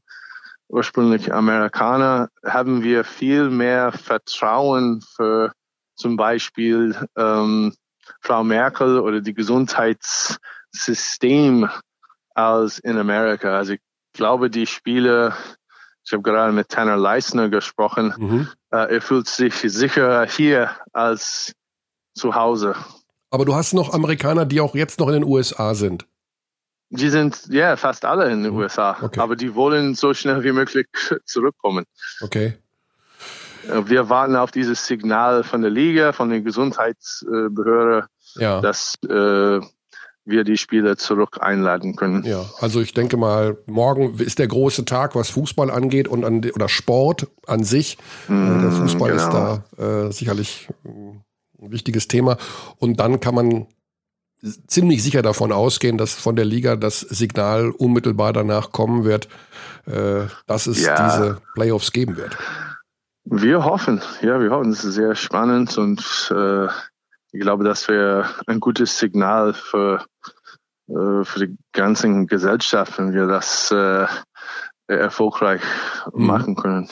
ursprünglich 0.69 1.33
Amerikaner, 1.33 2.29
haben 2.45 2.83
wir 2.83 3.05
viel 3.05 3.51
mehr 3.51 3.93
Vertrauen 3.93 5.03
für 5.17 5.53
zum 5.97 6.17
Beispiel 6.17 6.97
ähm, 7.17 7.75
Frau 8.21 8.43
Merkel 8.45 8.99
oder 8.99 9.21
die 9.21 9.35
Gesundheitssystem 9.35 11.69
als 12.35 12.79
in 12.79 12.99
Amerika. 12.99 13.57
Also 13.57 13.75
ich 13.75 13.81
glaube, 14.13 14.51
die 14.51 14.67
Spieler, 14.67 15.37
ich 16.05 16.13
habe 16.13 16.23
gerade 16.23 16.53
mit 16.53 16.69
Tanner 16.69 16.97
Leisner 16.97 17.49
gesprochen, 17.49 18.15
Mhm. 18.17 18.49
äh, 18.71 18.95
er 18.95 19.01
fühlt 19.01 19.29
sich 19.29 19.55
sicherer 19.55 20.27
hier 20.27 20.71
als 20.93 21.53
zu 22.15 22.35
Hause. 22.35 22.75
Aber 23.31 23.45
du 23.45 23.55
hast 23.55 23.75
noch 23.75 23.93
Amerikaner, 23.93 24.47
die 24.47 24.61
auch 24.61 24.75
jetzt 24.75 25.01
noch 25.01 25.09
in 25.09 25.15
den 25.15 25.25
USA 25.25 25.75
sind. 25.75 26.07
Die 26.91 27.09
sind 27.09 27.47
ja 27.51 27.77
fast 27.77 28.05
alle 28.05 28.31
in 28.31 28.43
den 28.43 28.53
Mhm. 28.53 28.59
USA, 28.59 28.97
Okay. 29.03 29.21
aber 29.21 29.37
die 29.37 29.55
wollen 29.55 29.95
so 29.95 30.15
schnell 30.15 30.43
wie 30.45 30.53
möglich 30.53 30.87
zurückkommen. 31.25 31.85
Okay. 32.21 32.55
Äh, 33.69 33.83
Wir 33.89 34.09
warten 34.09 34.37
auf 34.37 34.51
dieses 34.51 34.87
Signal 34.87 35.43
von 35.45 35.63
der 35.63 35.71
Liga, 35.71 36.13
von 36.13 36.31
den 36.31 36.45
Gesundheitsbehörden, 36.45 38.09
Ja. 38.37 38.61
dass 38.61 38.95
äh, 39.09 39.61
wir 40.27 40.45
die 40.45 40.57
Spieler 40.57 40.97
zurück 40.97 41.39
einladen 41.41 41.97
können. 41.97 42.25
Ja, 42.25 42.45
also 42.61 42.81
ich 42.81 42.95
denke 42.95 43.17
mal, 43.19 43.59
morgen 43.67 44.15
ist 44.19 44.39
der 44.39 44.47
große 44.49 44.85
Tag, 44.87 45.15
was 45.15 45.29
Fußball 45.31 45.71
angeht 45.71 46.09
und 46.09 46.25
an, 46.25 46.43
oder 46.55 46.69
Sport 46.69 47.27
an 47.47 47.63
sich. 47.65 47.99
Äh, 48.29 48.31
der 48.31 48.71
Mm, 48.71 48.73
Fußball 48.73 49.11
ist 49.11 49.29
genau. 49.31 49.63
da 49.79 50.07
äh, 50.07 50.13
sicherlich 50.13 50.69
ein 50.85 51.23
wichtiges 51.59 52.09
Thema. 52.09 52.39
Und 52.79 53.01
dann 53.01 53.21
kann 53.21 53.35
man 53.35 53.67
ziemlich 54.67 55.03
sicher 55.03 55.23
davon 55.23 55.53
ausgehen, 55.53 55.99
dass 55.99 56.15
von 56.15 56.37
der 56.37 56.45
Liga 56.45 56.77
das 56.77 57.01
Signal 57.01 57.71
unmittelbar 57.71 58.33
danach 58.33 58.73
kommen 58.73 59.05
wird, 59.05 59.29
äh, 59.87 60.27
dass 60.47 60.67
es 60.67 60.85
Ja. 60.85 60.95
diese 61.07 61.39
Playoffs 61.55 61.93
geben 61.93 62.17
wird. 62.17 62.37
Wir 63.25 63.65
hoffen, 63.65 64.03
ja, 64.21 64.39
wir 64.41 64.51
hoffen, 64.51 64.73
es 64.73 64.85
ist 64.85 64.95
sehr 64.95 65.15
spannend 65.15 65.79
und 65.79 66.01
äh, 66.35 66.67
ich 67.33 67.41
glaube, 67.41 67.65
das 67.65 67.89
wäre 67.89 68.29
ein 68.47 68.61
gutes 68.61 68.99
Signal 68.99 69.55
für, 69.55 70.05
äh, 70.89 71.25
für 71.25 71.47
die 71.47 71.57
ganze 71.73 72.27
Gesellschaft, 72.27 72.99
wenn 72.99 73.15
wir 73.15 73.27
das 73.27 73.71
äh, 73.71 74.07
erfolgreich 74.87 75.61
Mhm. 76.13 76.27
machen 76.27 76.57
können. 76.57 76.89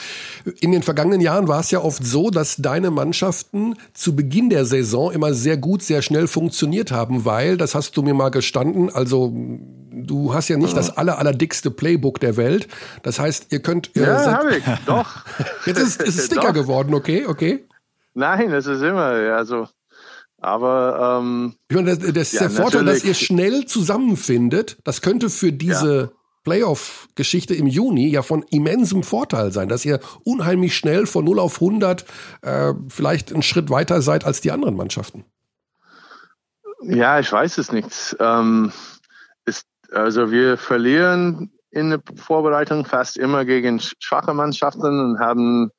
In 0.60 0.72
den 0.72 0.82
vergangenen 0.82 1.20
Jahren 1.20 1.46
war 1.48 1.60
es 1.60 1.70
ja 1.70 1.80
oft 1.80 2.04
so, 2.04 2.30
dass 2.30 2.56
deine 2.56 2.90
Mannschaften 2.90 3.74
zu 3.92 4.16
Beginn 4.16 4.48
der 4.48 4.64
Saison 4.64 5.12
immer 5.12 5.34
sehr 5.34 5.56
gut, 5.58 5.82
sehr 5.82 6.00
schnell 6.00 6.26
funktioniert 6.26 6.90
haben, 6.90 7.24
weil, 7.26 7.56
das 7.58 7.74
hast 7.74 7.96
du 7.96 8.02
mir 8.02 8.14
mal 8.14 8.30
gestanden, 8.30 8.88
also 8.90 9.32
du 9.34 10.32
hast 10.32 10.48
ja 10.48 10.56
nicht 10.56 10.76
das 10.76 10.96
aller, 10.96 11.18
allerdickste 11.18 11.70
Playbook 11.70 12.18
der 12.20 12.36
Welt. 12.38 12.66
Das 13.02 13.18
heißt, 13.18 13.48
ihr 13.52 13.60
könnt... 13.60 13.90
Ihr 13.94 14.04
Ja, 14.04 14.18
seid- 14.24 14.34
habe 14.36 14.56
ich, 14.56 14.64
doch. 14.86 15.08
Jetzt 15.66 15.78
ist 15.78 16.02
es 16.02 16.26
Sticker 16.26 16.40
Doch. 16.48 16.54
geworden, 16.54 16.94
okay, 16.94 17.26
okay. 17.26 17.64
Nein, 18.14 18.50
es 18.52 18.66
ist 18.66 18.80
immer, 18.82 19.18
ja, 19.20 19.36
also, 19.36 19.68
aber 20.38 21.20
ähm, 21.22 21.54
Ich 21.68 21.76
meine, 21.76 21.96
das, 21.96 22.12
das 22.12 22.32
ist 22.32 22.32
Ja, 22.34 22.40
der 22.40 22.50
Vorteil, 22.50 22.84
dass 22.86 23.04
ihr 23.04 23.14
schnell 23.14 23.66
zusammenfindet. 23.66 24.78
Das 24.84 25.02
könnte 25.02 25.28
für 25.30 25.52
diese 25.52 26.12
Playoff-Geschichte 26.44 27.54
im 27.54 27.66
Juni 27.66 28.08
ja 28.08 28.22
von 28.22 28.42
immensem 28.50 29.02
Vorteil 29.02 29.52
sein, 29.52 29.68
dass 29.68 29.84
ihr 29.84 30.00
unheimlich 30.24 30.76
schnell 30.76 31.06
von 31.06 31.24
0 31.24 31.38
auf 31.38 31.54
100 31.60 32.04
äh, 32.42 32.74
vielleicht 32.88 33.32
einen 33.32 33.42
Schritt 33.42 33.70
weiter 33.70 34.02
seid 34.02 34.24
als 34.24 34.40
die 34.40 34.50
anderen 34.50 34.76
Mannschaften. 34.76 35.24
Ja, 36.82 37.20
ich 37.20 37.30
weiß 37.32 37.58
es 37.58 37.70
nicht. 37.72 38.16
Ähm, 38.18 38.72
ist, 39.44 39.66
also 39.92 40.30
wir 40.30 40.56
verlieren 40.58 41.52
in 41.70 41.90
der 41.90 42.02
Vorbereitung 42.16 42.84
fast 42.84 43.16
immer 43.16 43.44
gegen 43.44 43.80
schwache 43.80 44.34
Mannschaften 44.34 44.98
und 45.00 45.18
haben 45.20 45.70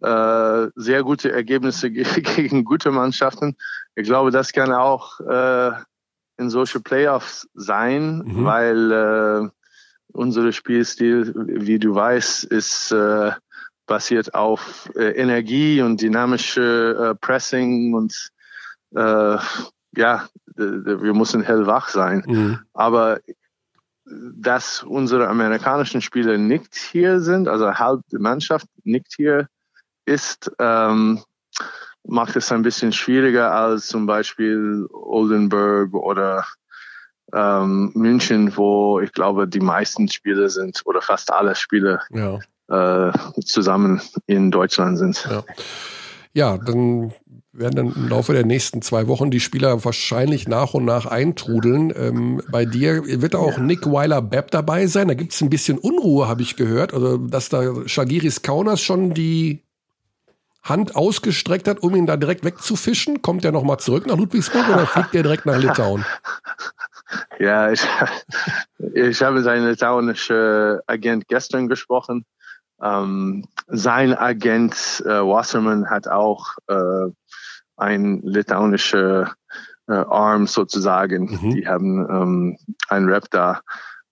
äh, 0.00 0.68
sehr 0.74 1.02
gute 1.04 1.30
Ergebnisse 1.32 1.90
ge 1.92 2.04
gegen 2.36 2.64
gute 2.64 2.90
Mannschaften. 2.90 3.56
Ich 3.94 4.04
glaube, 4.04 4.30
das 4.30 4.52
kann 4.52 4.72
auch 4.72 5.20
äh, 5.20 5.70
in 6.38 6.50
solche 6.50 6.80
Playoffs 6.80 7.48
sein, 7.54 8.22
Mhm. 8.24 8.44
weil 8.44 8.92
äh, 8.92 9.48
unser 10.12 10.52
Spielstil, 10.52 11.32
wie 11.34 11.78
du 11.78 11.94
weißt, 11.94 12.44
ist 12.44 12.92
äh, 12.92 13.32
basiert 13.86 14.34
auf 14.34 14.90
äh, 14.94 15.10
Energie 15.10 15.82
und 15.82 16.00
dynamische 16.00 17.10
äh, 17.10 17.14
Pressing 17.14 17.94
und 17.94 18.30
äh, 18.94 19.38
ja, 19.94 20.28
wir 20.56 21.14
müssen 21.14 21.42
hellwach 21.42 21.88
sein. 21.88 22.24
Aber 22.72 23.20
dass 24.04 24.82
unsere 24.82 25.28
amerikanischen 25.28 26.00
Spieler 26.00 26.38
nicht 26.38 26.74
hier 26.74 27.20
sind, 27.20 27.48
also 27.48 27.74
halb 27.74 28.00
die 28.10 28.18
Mannschaft 28.18 28.66
nicht 28.84 29.06
hier 29.14 29.48
ist, 30.04 30.50
ähm, 30.58 31.22
macht 32.04 32.36
es 32.36 32.50
ein 32.50 32.62
bisschen 32.62 32.92
schwieriger 32.92 33.52
als 33.52 33.86
zum 33.86 34.06
Beispiel 34.06 34.86
Oldenburg 34.90 35.94
oder 35.94 36.44
ähm, 37.34 37.90
München, 37.94 38.56
wo 38.56 39.00
ich 39.00 39.12
glaube, 39.12 39.48
die 39.48 39.60
meisten 39.60 40.08
Spieler 40.08 40.48
sind 40.48 40.82
oder 40.84 41.00
fast 41.02 41.32
alle 41.32 41.54
Spieler 41.54 42.00
Ja. 42.10 42.38
äh, 43.08 43.12
zusammen 43.44 44.00
in 44.26 44.50
Deutschland 44.50 44.98
sind. 44.98 45.26
Ja. 45.30 45.42
Ja, 46.34 46.56
dann 46.58 47.12
werden 47.52 47.76
dann 47.76 47.92
im 47.94 48.08
Laufe 48.08 48.32
der 48.32 48.46
nächsten 48.46 48.80
zwei 48.80 49.06
Wochen 49.08 49.30
die 49.30 49.40
Spieler 49.40 49.84
wahrscheinlich 49.84 50.48
nach 50.48 50.72
und 50.72 50.86
nach 50.86 51.04
eintrudeln. 51.04 51.92
Ähm, 51.94 52.40
bei 52.50 52.64
dir 52.64 53.02
wird 53.20 53.34
auch 53.34 53.58
Nick 53.58 53.84
Weiler-Bepp 53.84 54.50
dabei 54.50 54.86
sein. 54.86 55.08
Da 55.08 55.14
gibt 55.14 55.34
es 55.34 55.42
ein 55.42 55.50
bisschen 55.50 55.76
Unruhe, 55.76 56.28
habe 56.28 56.40
ich 56.40 56.56
gehört. 56.56 56.94
Also, 56.94 57.18
dass 57.18 57.50
da 57.50 57.86
Shagiris 57.86 58.40
Kaunas 58.40 58.80
schon 58.80 59.12
die 59.12 59.60
Hand 60.62 60.96
ausgestreckt 60.96 61.68
hat, 61.68 61.80
um 61.82 61.94
ihn 61.94 62.06
da 62.06 62.16
direkt 62.16 62.44
wegzufischen. 62.44 63.20
Kommt 63.20 63.44
er 63.44 63.52
nochmal 63.52 63.78
zurück 63.78 64.06
nach 64.06 64.16
Ludwigsburg 64.16 64.66
oder 64.70 64.86
fliegt 64.86 65.14
er 65.14 65.22
direkt 65.24 65.44
nach 65.44 65.58
Litauen? 65.58 66.06
Ja, 67.38 67.70
ich, 67.70 67.82
ich 68.94 69.22
habe 69.22 69.42
seinen 69.42 69.66
litauischen 69.66 70.80
Agent 70.86 71.28
gestern 71.28 71.68
gesprochen. 71.68 72.24
Ähm, 72.82 73.46
sein 73.68 74.14
Agent 74.14 75.02
äh, 75.06 75.08
Wasserman 75.08 75.88
hat 75.88 76.08
auch 76.08 76.56
äh, 76.66 77.10
ein 77.76 78.20
litauischer 78.22 79.34
äh, 79.88 79.92
Arm 79.92 80.46
sozusagen. 80.46 81.38
Mhm. 81.40 81.54
Die 81.54 81.66
haben 81.66 82.08
ähm, 82.10 82.56
einen 82.88 83.08
Rep 83.08 83.30
da. 83.30 83.60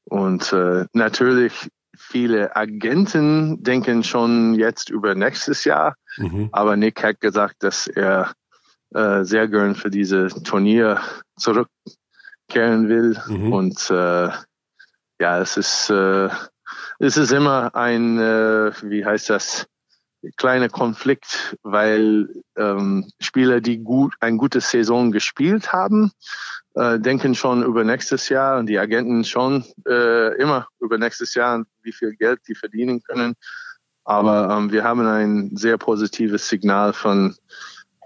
Und 0.04 0.52
äh, 0.52 0.86
natürlich 0.92 1.70
viele 1.96 2.56
Agenten 2.56 3.62
denken 3.62 4.02
schon 4.02 4.54
jetzt 4.54 4.90
über 4.90 5.14
nächstes 5.14 5.64
Jahr. 5.64 5.94
Mhm. 6.16 6.48
Aber 6.52 6.76
Nick 6.76 7.02
hat 7.02 7.20
gesagt, 7.20 7.62
dass 7.62 7.86
er 7.86 8.32
äh, 8.94 9.24
sehr 9.24 9.46
gern 9.48 9.74
für 9.74 9.90
diese 9.90 10.28
Turnier 10.42 11.00
zurückkehren 12.50 12.88
will. 12.88 13.16
Mhm. 13.26 13.52
Und 13.52 13.90
äh, 13.90 14.28
ja, 15.20 15.40
es 15.40 15.56
ist, 15.56 15.90
äh, 15.90 16.28
es 16.98 17.16
ist 17.16 17.32
immer 17.32 17.74
ein, 17.74 18.18
äh, 18.18 18.72
wie 18.82 19.04
heißt 19.04 19.30
das, 19.30 19.66
kleiner 20.36 20.68
Konflikt, 20.68 21.56
weil 21.62 22.28
ähm, 22.56 23.10
Spieler, 23.20 23.62
die 23.62 23.78
gut 23.78 24.14
ein 24.20 24.36
gutes 24.36 24.70
Saison 24.70 25.12
gespielt 25.12 25.72
haben, 25.72 26.12
äh, 26.74 26.98
denken 26.98 27.34
schon 27.34 27.62
über 27.62 27.84
nächstes 27.84 28.28
Jahr 28.28 28.58
und 28.58 28.66
die 28.66 28.78
Agenten 28.78 29.24
schon 29.24 29.64
äh, 29.88 30.36
immer 30.36 30.68
über 30.78 30.98
nächstes 30.98 31.34
Jahr, 31.34 31.64
wie 31.82 31.92
viel 31.92 32.14
Geld 32.16 32.40
die 32.48 32.54
verdienen 32.54 33.02
können. 33.02 33.34
Aber 34.04 34.54
ähm, 34.54 34.70
wir 34.70 34.84
haben 34.84 35.06
ein 35.06 35.56
sehr 35.56 35.78
positives 35.78 36.48
Signal 36.48 36.92
von 36.92 37.34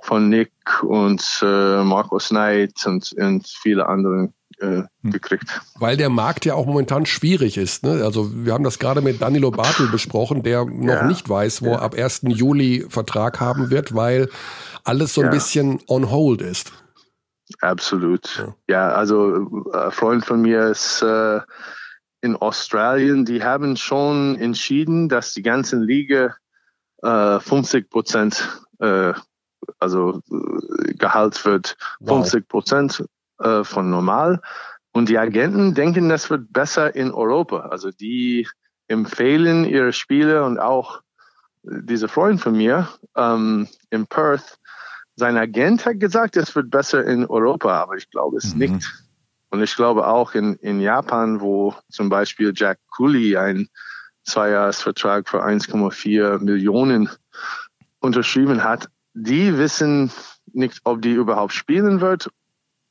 von 0.04 0.28
Nick 0.28 0.52
und 0.82 1.40
äh, 1.42 1.82
Markus 1.82 2.28
Knight 2.28 2.74
und, 2.84 3.10
und 3.16 3.48
viele 3.48 3.86
anderen 3.88 4.34
äh, 4.60 4.82
hm. 5.02 5.10
gekriegt. 5.10 5.62
Weil 5.78 5.96
der 5.96 6.10
Markt 6.10 6.44
ja 6.44 6.54
auch 6.54 6.66
momentan 6.66 7.06
schwierig 7.06 7.56
ist. 7.56 7.84
Ne? 7.84 8.04
Also 8.04 8.30
wir 8.44 8.52
haben 8.52 8.64
das 8.64 8.78
gerade 8.78 9.00
mit 9.00 9.22
Danilo 9.22 9.50
Bartel 9.50 9.88
besprochen, 9.88 10.42
der 10.42 10.66
noch 10.66 10.94
ja. 10.94 11.06
nicht 11.06 11.26
weiß, 11.26 11.62
wo 11.62 11.68
ja. 11.68 11.76
er 11.76 11.82
ab 11.82 11.94
1. 11.94 12.20
Juli 12.24 12.84
Vertrag 12.86 13.40
haben 13.40 13.70
wird, 13.70 13.94
weil 13.94 14.28
alles 14.84 15.14
so 15.14 15.22
ein 15.22 15.28
ja. 15.28 15.30
bisschen 15.30 15.80
on 15.88 16.10
hold 16.10 16.42
ist. 16.42 16.72
Absolut. 17.60 18.46
Ja, 18.68 18.90
also 18.90 19.64
ein 19.72 19.90
Freund 19.90 20.26
von 20.26 20.42
mir 20.42 20.66
ist 20.66 21.00
äh, 21.00 21.40
in 22.20 22.36
Australien, 22.36 23.24
die 23.24 23.42
haben 23.42 23.78
schon 23.78 24.36
entschieden, 24.36 25.08
dass 25.08 25.32
die 25.32 25.42
ganzen 25.42 25.82
Liga 25.82 26.34
äh, 27.02 27.40
50 27.40 27.88
Prozent 27.88 28.64
äh, 28.80 29.14
also 29.78 30.20
äh, 30.30 30.94
Gehalt 30.94 31.44
wird 31.44 31.76
50 32.04 32.48
Prozent 32.48 33.04
äh, 33.38 33.64
von 33.64 33.90
normal. 33.90 34.40
Und 34.92 35.08
die 35.08 35.18
Agenten 35.18 35.74
denken, 35.74 36.08
das 36.08 36.30
wird 36.30 36.52
besser 36.52 36.94
in 36.94 37.12
Europa. 37.12 37.60
Also 37.60 37.90
die 37.90 38.48
empfehlen 38.86 39.64
ihre 39.64 39.92
Spiele 39.92 40.44
und 40.44 40.58
auch 40.58 41.00
dieser 41.62 42.08
Freund 42.08 42.40
von 42.40 42.56
mir 42.56 42.88
ähm, 43.16 43.68
in 43.90 44.06
Perth, 44.06 44.58
sein 45.16 45.36
Agent 45.36 45.86
hat 45.86 46.00
gesagt, 46.00 46.36
es 46.36 46.54
wird 46.56 46.70
besser 46.70 47.04
in 47.04 47.26
Europa, 47.26 47.80
aber 47.80 47.94
ich 47.96 48.10
glaube 48.10 48.36
es 48.36 48.52
mhm. 48.52 48.58
nicht. 48.58 49.04
Und 49.50 49.62
ich 49.62 49.76
glaube 49.76 50.06
auch 50.06 50.34
in, 50.34 50.54
in 50.56 50.80
Japan, 50.80 51.40
wo 51.40 51.74
zum 51.88 52.08
Beispiel 52.08 52.52
Jack 52.54 52.78
Cooley 52.96 53.36
einen 53.36 53.68
Zweijahresvertrag 54.24 55.28
für 55.28 55.44
1,4 55.44 56.40
Millionen 56.40 57.08
unterschrieben 58.00 58.64
hat, 58.64 58.88
die 59.14 59.56
wissen 59.56 60.10
nicht, 60.52 60.80
ob 60.84 61.00
die 61.00 61.12
überhaupt 61.12 61.52
spielen 61.52 62.00
wird 62.00 62.28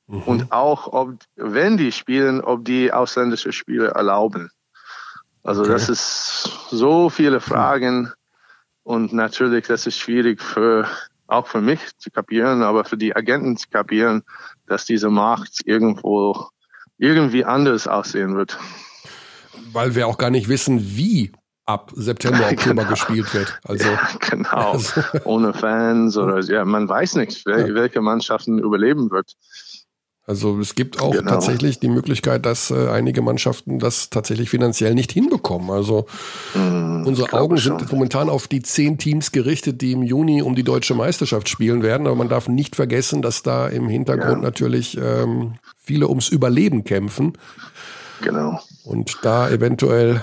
mhm. 0.08 0.24
und 0.24 0.52
auch, 0.52 0.88
ob, 0.92 1.16
wenn 1.36 1.78
die 1.78 1.92
spielen, 1.92 2.42
ob 2.42 2.66
die 2.66 2.92
ausländische 2.92 3.52
Spiele 3.52 3.90
erlauben. 3.90 4.50
Also 5.44 5.62
okay. 5.62 5.72
das 5.72 5.90
ist 5.90 6.50
so 6.70 7.10
viele 7.10 7.42
Fragen 7.42 8.12
und 8.84 9.14
natürlich, 9.14 9.68
das 9.68 9.86
ist 9.86 9.98
schwierig 9.98 10.42
für 10.42 10.88
auch 11.28 11.48
für 11.48 11.62
mich 11.62 11.80
zu 11.98 12.12
kapieren, 12.12 12.64
aber 12.64 12.86
für 12.86 12.98
die 12.98 13.16
Agenten 13.16 13.58
zu 13.58 13.70
kapieren, 13.70 14.24
dass 14.68 14.86
diese 14.86 15.10
Markt 15.10 15.62
irgendwo 15.66 16.50
irgendwie 16.98 17.44
anders 17.44 17.88
aussehen 17.88 18.36
wird. 18.36 18.58
Weil 19.72 19.96
wir 19.96 20.08
auch 20.08 20.18
gar 20.18 20.30
nicht 20.30 20.48
wissen, 20.48 20.80
wie 20.96 21.32
ab 21.66 21.92
September, 21.96 22.48
Oktober 22.52 22.84
genau. 22.84 22.90
gespielt 22.90 23.34
wird. 23.34 23.60
Also 23.64 23.90
ja, 23.90 24.10
genau, 24.30 24.72
also. 24.74 25.02
ohne 25.24 25.54
Fans 25.54 26.18
oder 26.18 26.42
ja, 26.42 26.66
man 26.66 26.88
weiß 26.88 27.16
nicht, 27.16 27.46
wel 27.46 27.70
ja. 27.70 27.76
welche 27.76 28.02
Mannschaften 28.02 28.60
überleben 28.60 29.12
wird. 29.12 29.34
Also 30.26 30.58
es 30.60 30.76
gibt 30.76 31.02
auch 31.02 31.12
genau. 31.12 31.32
tatsächlich 31.32 31.82
die 31.82 31.90
Möglichkeit, 31.90 32.46
dass 32.46 32.72
äh, 32.72 32.88
einige 32.88 33.22
Mannschaften 33.22 33.78
das 33.80 34.10
tatsächlich 34.10 34.50
finanziell 34.50 34.96
nicht 34.96 35.12
hinbekommen. 35.12 35.70
Also 35.70 36.06
mm, 36.54 37.06
unsere 37.06 37.34
Augen 37.34 37.58
sind 37.58 37.92
momentan 37.92 38.30
auf 38.30 38.48
die 38.48 38.62
zehn 38.62 38.98
Teams 38.98 39.34
gerichtet, 39.34 39.82
die 39.82 39.92
im 39.92 40.02
Juni 40.02 40.42
um 40.42 40.56
die 40.56 40.64
deutsche 40.64 40.96
Meisterschaft 40.96 41.50
spielen 41.50 41.84
werden. 41.84 42.08
Aber 42.08 42.16
man 42.16 42.30
darf 42.30 42.48
nicht 42.48 42.78
vergessen, 42.78 43.22
dass 43.22 43.44
da 43.44 43.68
im 43.68 43.90
Hintergrund 43.90 44.38
ja. 44.38 44.50
natürlich 44.50 44.98
ähm, 44.98 45.56
viele 45.78 46.08
ums 46.08 46.30
Überleben 46.30 46.86
kämpfen. 46.86 47.34
Genau. 48.22 48.62
Und 48.86 49.18
da 49.24 49.50
eventuell 49.50 50.22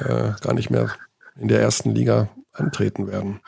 äh, 0.00 0.32
gar 0.40 0.54
nicht 0.54 0.70
mehr 0.70 0.90
in 1.38 1.48
der 1.48 1.60
ersten 1.60 1.94
Liga 1.94 2.28
antreten 2.52 3.06
werden. 3.08 3.40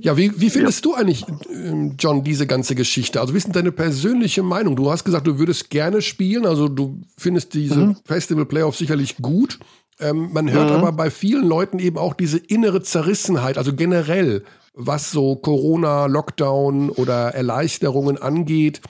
Ja, 0.00 0.16
wie, 0.16 0.40
wie 0.40 0.50
findest 0.50 0.84
ja. 0.84 0.90
du 0.90 0.96
eigentlich, 0.96 1.24
ähm, 1.52 1.94
John, 1.98 2.24
diese 2.24 2.46
ganze 2.46 2.74
Geschichte? 2.74 3.20
Also, 3.20 3.34
wie 3.34 3.38
ist 3.38 3.46
denn 3.46 3.52
deine 3.52 3.72
persönliche 3.72 4.42
Meinung? 4.42 4.74
Du 4.74 4.90
hast 4.90 5.04
gesagt, 5.04 5.26
du 5.26 5.38
würdest 5.38 5.70
gerne 5.70 6.02
spielen, 6.02 6.46
also 6.46 6.68
du 6.68 7.00
findest 7.16 7.54
diese 7.54 7.76
mhm. 7.76 7.96
Festival 8.04 8.46
Playoffs 8.46 8.78
sicherlich 8.78 9.18
gut. 9.18 9.58
Ähm, 10.00 10.30
man 10.32 10.50
hört 10.50 10.70
mhm. 10.70 10.76
aber 10.76 10.92
bei 10.92 11.10
vielen 11.10 11.46
Leuten 11.46 11.78
eben 11.78 11.98
auch 11.98 12.14
diese 12.14 12.38
innere 12.38 12.82
Zerrissenheit, 12.82 13.58
also 13.58 13.74
generell, 13.74 14.44
was 14.74 15.10
so 15.10 15.36
Corona, 15.36 16.06
Lockdown 16.06 16.90
oder 16.90 17.34
Erleichterungen 17.34 18.18
angeht. 18.20 18.80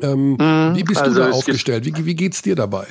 Ähm, 0.00 0.32
mhm. 0.32 0.72
Wie 0.74 0.82
bist 0.82 1.02
also 1.02 1.14
du 1.14 1.20
da 1.20 1.30
aufgestellt? 1.30 1.84
Wie, 1.84 2.06
wie 2.06 2.14
geht's 2.14 2.42
dir 2.42 2.56
dabei? 2.56 2.86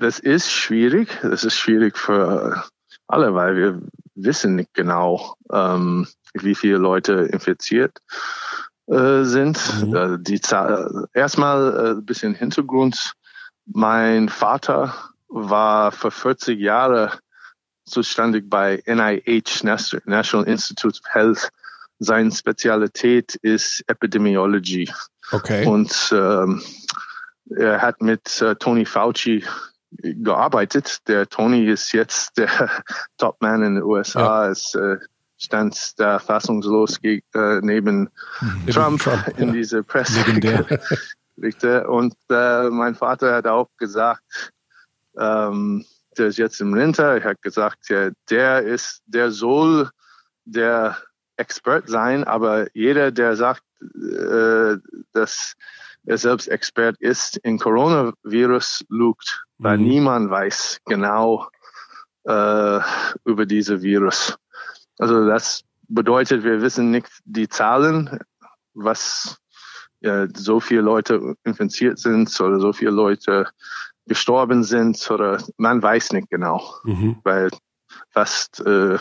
Das 0.00 0.18
ist 0.18 0.50
schwierig. 0.50 1.08
Das 1.22 1.44
ist 1.44 1.56
schwierig 1.56 1.96
für 1.96 2.64
alle, 3.06 3.34
weil 3.34 3.56
wir 3.56 3.80
wissen 4.14 4.56
nicht 4.56 4.74
genau, 4.74 5.36
ähm, 5.52 6.06
wie 6.34 6.54
viele 6.54 6.78
Leute 6.78 7.12
infiziert 7.32 7.98
äh, 8.86 9.22
sind. 9.22 9.58
Mhm. 9.84 9.96
Äh, 9.96 10.18
die 10.20 10.40
Zahl, 10.40 11.06
erstmal 11.12 11.74
äh, 11.74 11.90
ein 11.90 12.04
bisschen 12.04 12.34
Hintergrund. 12.34 13.12
Mein 13.66 14.28
Vater 14.28 14.94
war 15.28 15.92
für 15.92 16.10
40 16.10 16.58
Jahre 16.60 17.18
zuständig 17.84 18.48
bei 18.48 18.82
NIH, 18.86 19.64
National 19.64 20.46
Institute 20.46 21.00
of 21.02 21.14
Health. 21.14 21.48
Seine 21.98 22.30
Spezialität 22.30 23.36
ist 23.36 23.82
Epidemiology. 23.86 24.90
Okay. 25.32 25.66
Und 25.66 26.12
ähm, 26.12 26.62
er 27.50 27.82
hat 27.82 28.02
mit 28.02 28.40
äh, 28.42 28.56
Tony 28.56 28.84
Fauci 28.84 29.44
gearbeitet. 29.90 31.06
Der 31.08 31.28
Tony 31.28 31.66
ist 31.66 31.92
jetzt 31.92 32.38
der 32.38 32.48
Topman 33.18 33.62
in 33.62 33.74
den 33.76 33.84
USA. 33.84 34.44
Ja. 34.44 34.50
Es 34.50 34.74
äh, 34.74 34.98
stand 35.38 35.98
da 35.98 36.18
fassungslos 36.18 37.00
gegen, 37.00 37.24
äh, 37.34 37.60
neben 37.62 38.10
mhm. 38.40 38.66
Trump, 38.68 39.02
Trump, 39.02 39.28
in 39.38 39.48
ja. 39.48 39.54
diese 39.54 39.82
Presse. 39.82 40.24
Und 41.88 42.14
äh, 42.30 42.70
mein 42.70 42.94
Vater 42.94 43.34
hat 43.34 43.46
auch 43.46 43.68
gesagt, 43.76 44.52
ähm, 45.18 45.84
der 46.16 46.28
ist 46.28 46.38
jetzt 46.38 46.60
im 46.62 46.74
Winter. 46.74 47.18
Er 47.18 47.24
hat 47.24 47.42
gesagt, 47.42 47.90
ja, 47.90 48.10
der 48.30 48.62
ist, 48.62 49.02
der 49.06 49.30
soll 49.30 49.90
der 50.44 50.96
Expert 51.36 51.88
sein, 51.90 52.24
aber 52.24 52.68
jeder, 52.74 53.10
der 53.10 53.36
sagt, 53.36 53.62
äh, 53.82 54.76
dass 55.12 55.54
er 56.06 56.18
selbst 56.18 56.48
Expert 56.48 56.96
ist, 57.00 57.36
in 57.38 57.58
Coronavirus 57.58 58.84
lugt, 58.88 59.44
weil 59.58 59.78
mhm. 59.78 59.84
niemand 59.84 60.30
weiß 60.30 60.80
genau 60.86 61.48
äh, 62.24 62.80
über 63.24 63.46
diese 63.46 63.82
Virus. 63.82 64.36
Also 64.98 65.26
das 65.26 65.62
bedeutet, 65.88 66.44
wir 66.44 66.62
wissen 66.62 66.90
nicht 66.90 67.08
die 67.24 67.48
Zahlen, 67.48 68.18
was 68.74 69.38
ja, 70.00 70.26
so 70.34 70.60
viele 70.60 70.82
Leute 70.82 71.34
infiziert 71.44 71.98
sind 71.98 72.40
oder 72.40 72.60
so 72.60 72.72
viele 72.72 72.90
Leute 72.90 73.48
gestorben 74.06 74.62
sind 74.62 75.10
oder 75.10 75.42
man 75.56 75.82
weiß 75.82 76.12
nicht 76.12 76.30
genau, 76.30 76.62
mhm. 76.84 77.18
weil 77.24 77.50
fast 78.10 78.60
äh, 78.60 78.98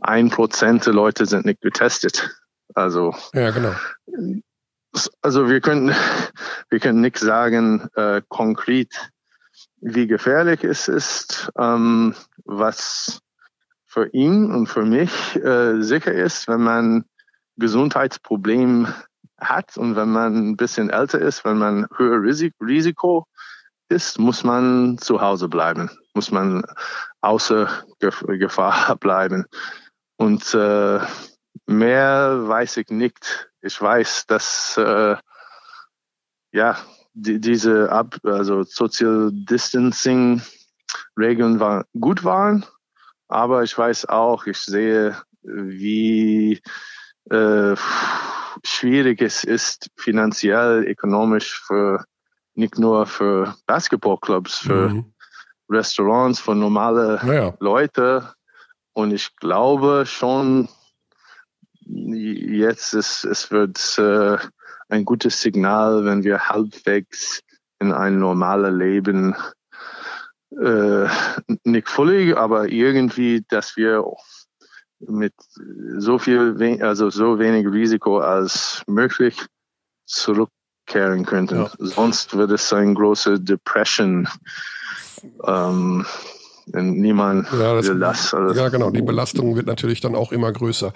ein 0.00 0.30
Prozent 0.30 0.86
der 0.86 0.94
Leute 0.94 1.26
sind 1.26 1.44
nicht 1.44 1.60
getestet. 1.60 2.30
Also 2.74 3.14
Ja, 3.34 3.50
genau. 3.50 3.74
Also 5.20 5.48
wir 5.48 5.60
können 5.60 5.94
wir 6.68 6.80
können 6.80 7.00
nicht 7.00 7.18
sagen 7.18 7.88
äh, 7.94 8.22
konkret, 8.28 9.10
wie 9.80 10.06
gefährlich 10.06 10.64
es 10.64 10.88
ist. 10.88 11.50
Ähm, 11.58 12.14
was 12.44 13.20
für 13.86 14.08
ihn 14.08 14.50
und 14.50 14.68
für 14.68 14.84
mich 14.84 15.36
äh, 15.36 15.82
sicher 15.82 16.12
ist, 16.12 16.48
wenn 16.48 16.62
man 16.62 17.04
Gesundheitsproblem 17.56 18.88
hat 19.38 19.76
und 19.76 19.96
wenn 19.96 20.10
man 20.10 20.50
ein 20.50 20.56
bisschen 20.56 20.88
älter 20.88 21.20
ist, 21.20 21.44
wenn 21.44 21.58
man 21.58 21.86
höher 21.96 22.22
Risik 22.22 22.54
Risiko 22.60 23.26
ist, 23.88 24.18
muss 24.18 24.44
man 24.44 24.96
zu 24.98 25.20
Hause 25.20 25.48
bleiben, 25.48 25.90
muss 26.14 26.30
man 26.30 26.64
außer 27.20 27.68
Gef 28.00 28.24
Gefahr 28.26 28.96
bleiben. 29.00 29.44
Und 30.16 30.54
äh, 30.54 31.00
mehr 31.66 32.48
weiß 32.48 32.78
ich 32.78 32.88
nicht. 32.88 33.51
Ich 33.62 33.80
weiß, 33.80 34.26
dass 34.26 34.76
äh, 34.76 35.16
ja 36.52 36.76
die, 37.14 37.40
diese 37.40 37.90
Ab 37.90 38.16
also 38.24 38.62
Social 38.64 39.30
Distancing 39.32 40.42
Regeln 41.18 41.60
war, 41.60 41.84
gut 41.98 42.24
waren, 42.24 42.64
aber 43.28 43.62
ich 43.62 43.76
weiß 43.76 44.06
auch, 44.06 44.46
ich 44.46 44.58
sehe, 44.58 45.16
wie 45.42 46.60
äh, 47.30 47.76
schwierig 48.64 49.22
es 49.22 49.44
ist 49.44 49.90
finanziell, 49.96 50.84
ökonomisch 50.84 51.60
für 51.60 52.04
nicht 52.54 52.78
nur 52.78 53.06
für 53.06 53.54
Basketballclubs, 53.66 54.58
für 54.58 54.88
Mhm. 54.88 55.12
Restaurants, 55.70 56.40
für 56.40 56.54
normale 56.54 57.20
Naja. 57.22 57.54
Leute. 57.60 58.34
Und 58.92 59.12
ich 59.12 59.34
glaube 59.36 60.04
schon, 60.06 60.68
jetzt 61.92 62.94
ist, 62.94 63.24
es 63.24 63.50
wird 63.50 63.98
äh, 63.98 64.38
ein 64.88 65.04
gutes 65.04 65.40
Signal, 65.40 66.04
wenn 66.04 66.24
wir 66.24 66.48
halbwegs 66.48 67.40
in 67.80 67.92
ein 67.92 68.18
normales 68.18 68.74
Leben 68.74 69.34
äh, 70.60 71.08
nicht 71.64 71.88
völlig, 71.88 72.36
aber 72.36 72.68
irgendwie, 72.68 73.44
dass 73.48 73.76
wir 73.76 74.04
mit 75.00 75.34
so 75.98 76.18
viel, 76.18 76.80
also 76.82 77.10
so 77.10 77.38
wenig 77.38 77.66
Risiko 77.66 78.18
als 78.18 78.82
möglich 78.86 79.44
zurückkehren 80.06 81.24
könnten. 81.24 81.62
Ja. 81.62 81.70
Sonst 81.78 82.36
wird 82.36 82.52
es 82.52 82.72
eine 82.72 82.94
große 82.94 83.40
Depression. 83.40 84.28
Ähm, 85.44 86.06
niemand 86.74 87.46
Ja, 87.52 87.74
das- 87.74 87.86
das. 87.98 88.34
Also, 88.34 88.58
Ja, 88.60 88.68
genau. 88.68 88.90
Die 88.90 89.02
Belastung 89.02 89.56
wird 89.56 89.66
natürlich 89.66 90.00
dann 90.00 90.14
auch 90.14 90.32
immer 90.32 90.52
größer. 90.52 90.92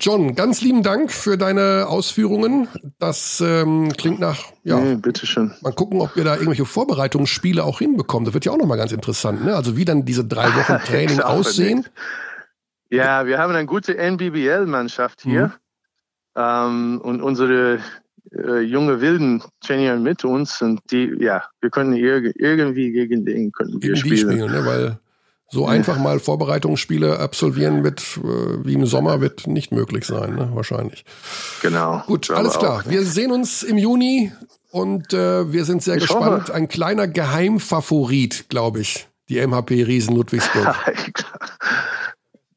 John, 0.00 0.34
ganz 0.34 0.60
lieben 0.62 0.82
Dank 0.82 1.10
für 1.12 1.36
deine 1.38 1.86
Ausführungen. 1.88 2.68
Das 2.98 3.40
ähm, 3.44 3.92
klingt 3.96 4.20
nach, 4.20 4.38
ja, 4.64 4.78
Nee, 4.80 4.96
bitteschön. 4.96 5.52
mal 5.62 5.72
gucken, 5.72 6.00
ob 6.00 6.16
wir 6.16 6.24
da 6.24 6.34
irgendwelche 6.34 6.64
Vorbereitungsspiele 6.64 7.62
auch 7.64 7.78
hinbekommen. 7.78 8.24
Das 8.24 8.34
wird 8.34 8.44
ja 8.44 8.52
auch 8.52 8.58
nochmal 8.58 8.78
ganz 8.78 8.92
interessant, 8.92 9.44
ne? 9.44 9.54
Also 9.56 9.76
wie 9.76 9.84
dann 9.84 10.04
diese 10.04 10.24
drei 10.24 10.46
Wochen 10.56 10.78
Training 10.84 11.20
aussehen. 11.20 11.86
Ja, 12.90 13.24
wir 13.26 13.38
haben 13.38 13.54
eine 13.54 13.66
gute 13.66 13.96
NBBL-Mannschaft 13.96 15.22
hier. 15.22 15.46
Mhm. 15.46 15.52
Ähm, 16.36 17.00
und 17.02 17.22
unsere 17.22 17.78
äh, 18.32 18.60
junge 18.60 19.00
Wilden 19.00 19.42
trainieren 19.60 20.02
mit 20.02 20.24
uns 20.24 20.62
und 20.62 20.80
die, 20.92 21.12
ja, 21.18 21.42
wir 21.60 21.70
können 21.70 21.92
irg 21.94 22.32
irgendwie 22.36 22.92
gegen 22.92 23.24
den 23.24 23.50
könnten 23.50 23.74
wir 23.82 23.94
Gegen 23.94 23.96
spielen. 23.96 24.30
spielen, 24.32 24.52
ne? 24.52 24.64
Weil 24.64 24.98
so 25.52 25.66
einfach 25.66 25.98
mal 25.98 26.20
Vorbereitungsspiele 26.20 27.18
absolvieren 27.18 27.82
mit, 27.82 28.00
äh, 28.18 28.64
wie 28.64 28.74
im 28.74 28.86
Sommer, 28.86 29.20
wird 29.20 29.46
nicht 29.46 29.72
möglich 29.72 30.04
sein, 30.06 30.34
ne? 30.36 30.50
Wahrscheinlich. 30.54 31.04
Genau. 31.62 32.02
Gut, 32.06 32.30
alles 32.30 32.58
klar. 32.58 32.84
Wir 32.86 33.04
sehen 33.04 33.32
uns 33.32 33.62
im 33.62 33.76
Juni 33.76 34.32
und 34.70 35.12
äh, 35.12 35.52
wir 35.52 35.64
sind 35.64 35.82
sehr 35.82 35.96
Ich 35.96 36.02
gespannt. 36.02 36.42
hoffe. 36.42 36.54
Ein 36.54 36.68
kleiner 36.68 37.08
Geheimfavorit, 37.08 38.48
glaube 38.48 38.80
ich. 38.80 39.08
Die 39.28 39.44
MHP 39.44 39.84
Riesen 39.84 40.14
Ludwigsburg. 40.16 40.74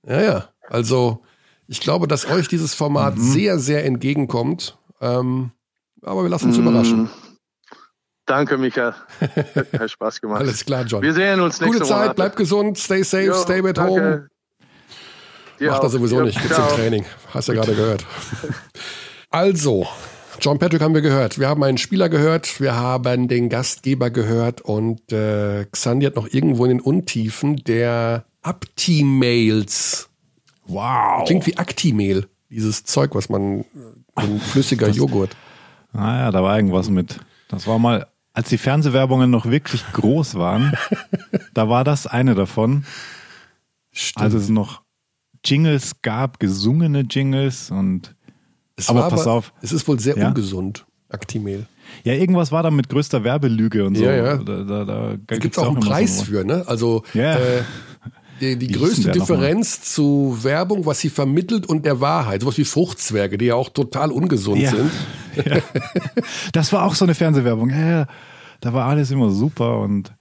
Ja, 0.05 0.21
ja. 0.21 0.49
Also 0.69 1.21
ich 1.67 1.79
glaube, 1.79 2.07
dass 2.07 2.29
euch 2.29 2.47
dieses 2.49 2.73
Format 2.73 3.15
Mhm. 3.17 3.21
sehr, 3.21 3.59
sehr 3.59 3.85
entgegenkommt. 3.85 4.77
Ähm, 4.99 5.51
aber 6.01 6.23
wir 6.23 6.29
lassen 6.29 6.47
uns 6.47 6.57
Mm, 6.57 6.61
überraschen. 6.67 7.09
Danke, 8.25 8.57
Michael. 8.57 8.93
Hat, 9.19 9.67
hat 9.79 9.91
Spaß 9.91 10.21
gemacht. 10.21 10.41
Alles 10.41 10.63
klar, 10.65 10.85
John. 10.85 11.01
Wir 11.01 11.13
sehen 11.13 11.39
uns 11.41 11.59
nächste 11.59 11.79
Gute 11.79 11.89
Zeit, 11.89 11.97
Monate. 11.99 12.15
bleib 12.15 12.35
gesund, 12.35 12.77
stay 12.77 13.03
safe, 13.03 13.23
Jo, 13.25 13.33
stay 13.35 13.59
at 13.67 13.77
danke. 13.77 13.91
home. 13.91 14.27
Dir 15.59 15.69
Macht 15.71 15.79
auch. 15.79 15.83
er 15.83 15.89
sowieso 15.89 16.17
Jo, 16.19 16.23
nicht, 16.25 16.39
gibt's 16.41 16.55
ciao. 16.55 16.69
im 16.69 16.75
Training. 16.75 17.05
Hast 17.33 17.47
du 17.49 17.53
ja 17.53 17.61
gerade 17.61 17.75
gehört. 17.75 18.05
Also, 19.29 19.87
John 20.39 20.59
Patrick 20.59 20.79
haben 20.81 20.93
wir 20.93 21.01
gehört. 21.01 21.39
Wir 21.39 21.49
haben 21.49 21.63
einen 21.63 21.79
Spieler 21.79 22.07
gehört, 22.07 22.61
wir 22.61 22.75
haben 22.75 23.27
den 23.27 23.49
Gastgeber 23.49 24.11
gehört 24.11 24.61
und 24.61 25.11
äh, 25.11 25.65
Xandi 25.71 26.05
hat 26.05 26.15
noch 26.15 26.27
irgendwo 26.31 26.65
in 26.65 26.69
den 26.77 26.81
Untiefen 26.81 27.55
der 27.63 28.25
Apti-Mails. 28.43 30.07
Wow. 30.67 31.25
Klingt 31.25 31.47
wie 31.47 31.57
Actimel, 31.57 32.27
dieses 32.51 32.83
Zeug, 32.83 33.15
was 33.15 33.29
man, 33.29 33.61
äh, 33.61 33.65
ein 34.15 34.39
flüssiger 34.39 34.89
Joghurt. 34.89 35.35
Naja, 35.93 36.29
da 36.31 36.43
war 36.43 36.55
irgendwas 36.57 36.89
mit. 36.91 37.19
Das 37.49 37.65
war 37.65 37.79
mal, 37.79 38.05
als 38.33 38.49
die 38.49 38.57
Fernsehwerbungen 38.57 39.29
noch 39.29 39.45
wirklich 39.45 39.83
groß 39.93 40.35
waren, 40.35 40.73
da 41.53 41.69
war 41.69 41.83
das 41.83 42.07
eine 42.07 42.35
davon. 42.35 42.85
Als 44.15 44.33
es 44.33 44.49
noch 44.49 44.81
Jingles 45.45 46.01
gab, 46.01 46.39
gesungene 46.39 47.01
Jingles 47.01 47.69
und 47.69 48.15
Es 48.75 48.89
aber 48.89 49.07
pass 49.09 49.27
auf. 49.27 49.53
Es 49.61 49.71
ist 49.71 49.87
wohl 49.87 49.99
sehr 49.99 50.17
Ja? 50.17 50.29
ungesund, 50.29 50.85
Actimel. 51.09 51.67
ja, 52.03 52.13
irgendwas 52.13 52.51
war 52.51 52.63
da 52.63 52.71
mit 52.71 52.89
größter 52.89 53.23
Werbelüge 53.23 53.85
und 53.85 53.95
so. 53.95 54.03
Ja, 54.03 54.13
ja. 54.15 54.37
Da, 54.37 54.63
da, 54.63 54.85
da 54.85 55.15
Da 55.27 55.37
gibt 55.37 55.55
es 55.55 55.59
auch 55.61 55.67
einen 55.67 55.77
immer 55.77 55.85
Preis 55.85 56.19
so- 56.19 56.23
für, 56.25 56.43
ne? 56.43 56.63
Also 56.65 57.03
Ja. 57.13 57.35
äh, 57.35 57.61
die, 58.41 58.55
die 58.57 58.67
größte 58.67 59.11
Differenz 59.11 59.81
zu 59.81 60.37
Werbung, 60.41 60.85
was 60.85 60.99
sie 60.99 61.09
vermittelt 61.09 61.65
und 61.65 61.85
der 61.85 61.99
Wahrheit. 62.01 62.41
Sowas 62.41 62.57
wie 62.57 62.65
Fruchtzwerge, 62.65 63.37
die 63.37 63.45
ja 63.45 63.55
auch 63.55 63.69
total 63.69 64.11
ungesund 64.11 64.59
Ja. 64.61 64.71
sind. 64.71 64.91
Ja. 65.35 65.57
Das 66.51 66.71
war 66.73 66.83
auch 66.83 66.93
so 66.93 67.05
eine 67.05 67.15
Fernsehwerbung. 67.15 67.71
Ja. 67.71 68.05
Da 68.61 68.71
war 68.71 68.85
alles 68.87 69.09
immer 69.09 69.31
super 69.31 69.79
und, 69.79 70.13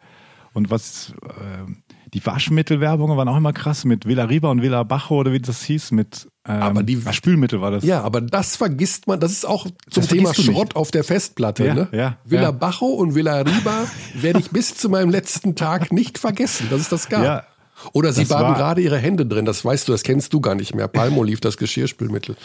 und 0.55 0.70
was 0.70 1.12
äh, 1.22 1.70
die 2.14 2.24
Waschmittelwerbungen 2.24 3.16
waren 3.18 3.28
auch 3.28 3.36
immer 3.36 3.52
krass 3.52 3.84
mit 3.84 4.06
Villa 4.06 4.24
Riba 4.24 4.51
und 4.51 4.62
Villa 4.62 4.82
Bajo 4.84 5.16
oder 5.16 5.32
wie 5.32 5.39
das 5.40 5.62
hieß, 5.64 5.93
mit 5.93 6.28
ähm, 6.48 6.62
Aber 6.62 6.82
die- 6.82 7.01
Spülmittel 7.12 7.60
war 7.60 7.70
das. 7.70 7.84
Ja, 7.84 8.01
aber 8.02 8.22
das 8.22 8.56
vergisst 8.56 9.06
man, 9.06 9.20
das 9.20 9.32
ist 9.32 9.47
auch 9.47 9.64
zum 9.90 10.02
Das 10.02 10.09
Thema. 10.09 10.32
Schrott 10.34 10.76
auf 10.76 10.90
der 10.90 11.05
Festplatte. 11.05 11.66
Ja, 11.66 11.74
ne? 11.74 11.89
ja, 11.93 12.16
Villa 12.24 12.43
ja. 12.44 12.51
Bajo 12.51 12.86
und 12.86 13.14
Villa 13.14 13.40
Riba 13.43 13.84
werde 14.14 14.40
ich 14.40 14.51
bis 14.51 14.74
zu 14.76 14.89
meinem 14.89 15.10
letzten 15.10 15.56
Tag 15.56 15.93
nicht 15.93 16.18
vergessen, 16.18 16.68
dass 16.70 16.80
es 16.80 16.89
das 16.89 17.09
gab. 17.10 17.22
Ja. 17.22 17.44
Oder 17.92 18.12
sie 18.12 18.22
Das 18.22 18.30
baden 18.30 18.54
gerade 18.54 18.80
ihre 18.80 18.98
Hände 18.98 19.26
drin, 19.26 19.44
das 19.44 19.64
weißt 19.64 19.88
du, 19.88 19.92
das 19.92 20.02
kennst 20.02 20.32
du 20.32 20.40
gar 20.40 20.54
nicht 20.54 20.74
mehr. 20.74 20.88
Palmolive, 20.88 21.40
das 21.40 21.56
Geschirrspülmittel. 21.56 22.36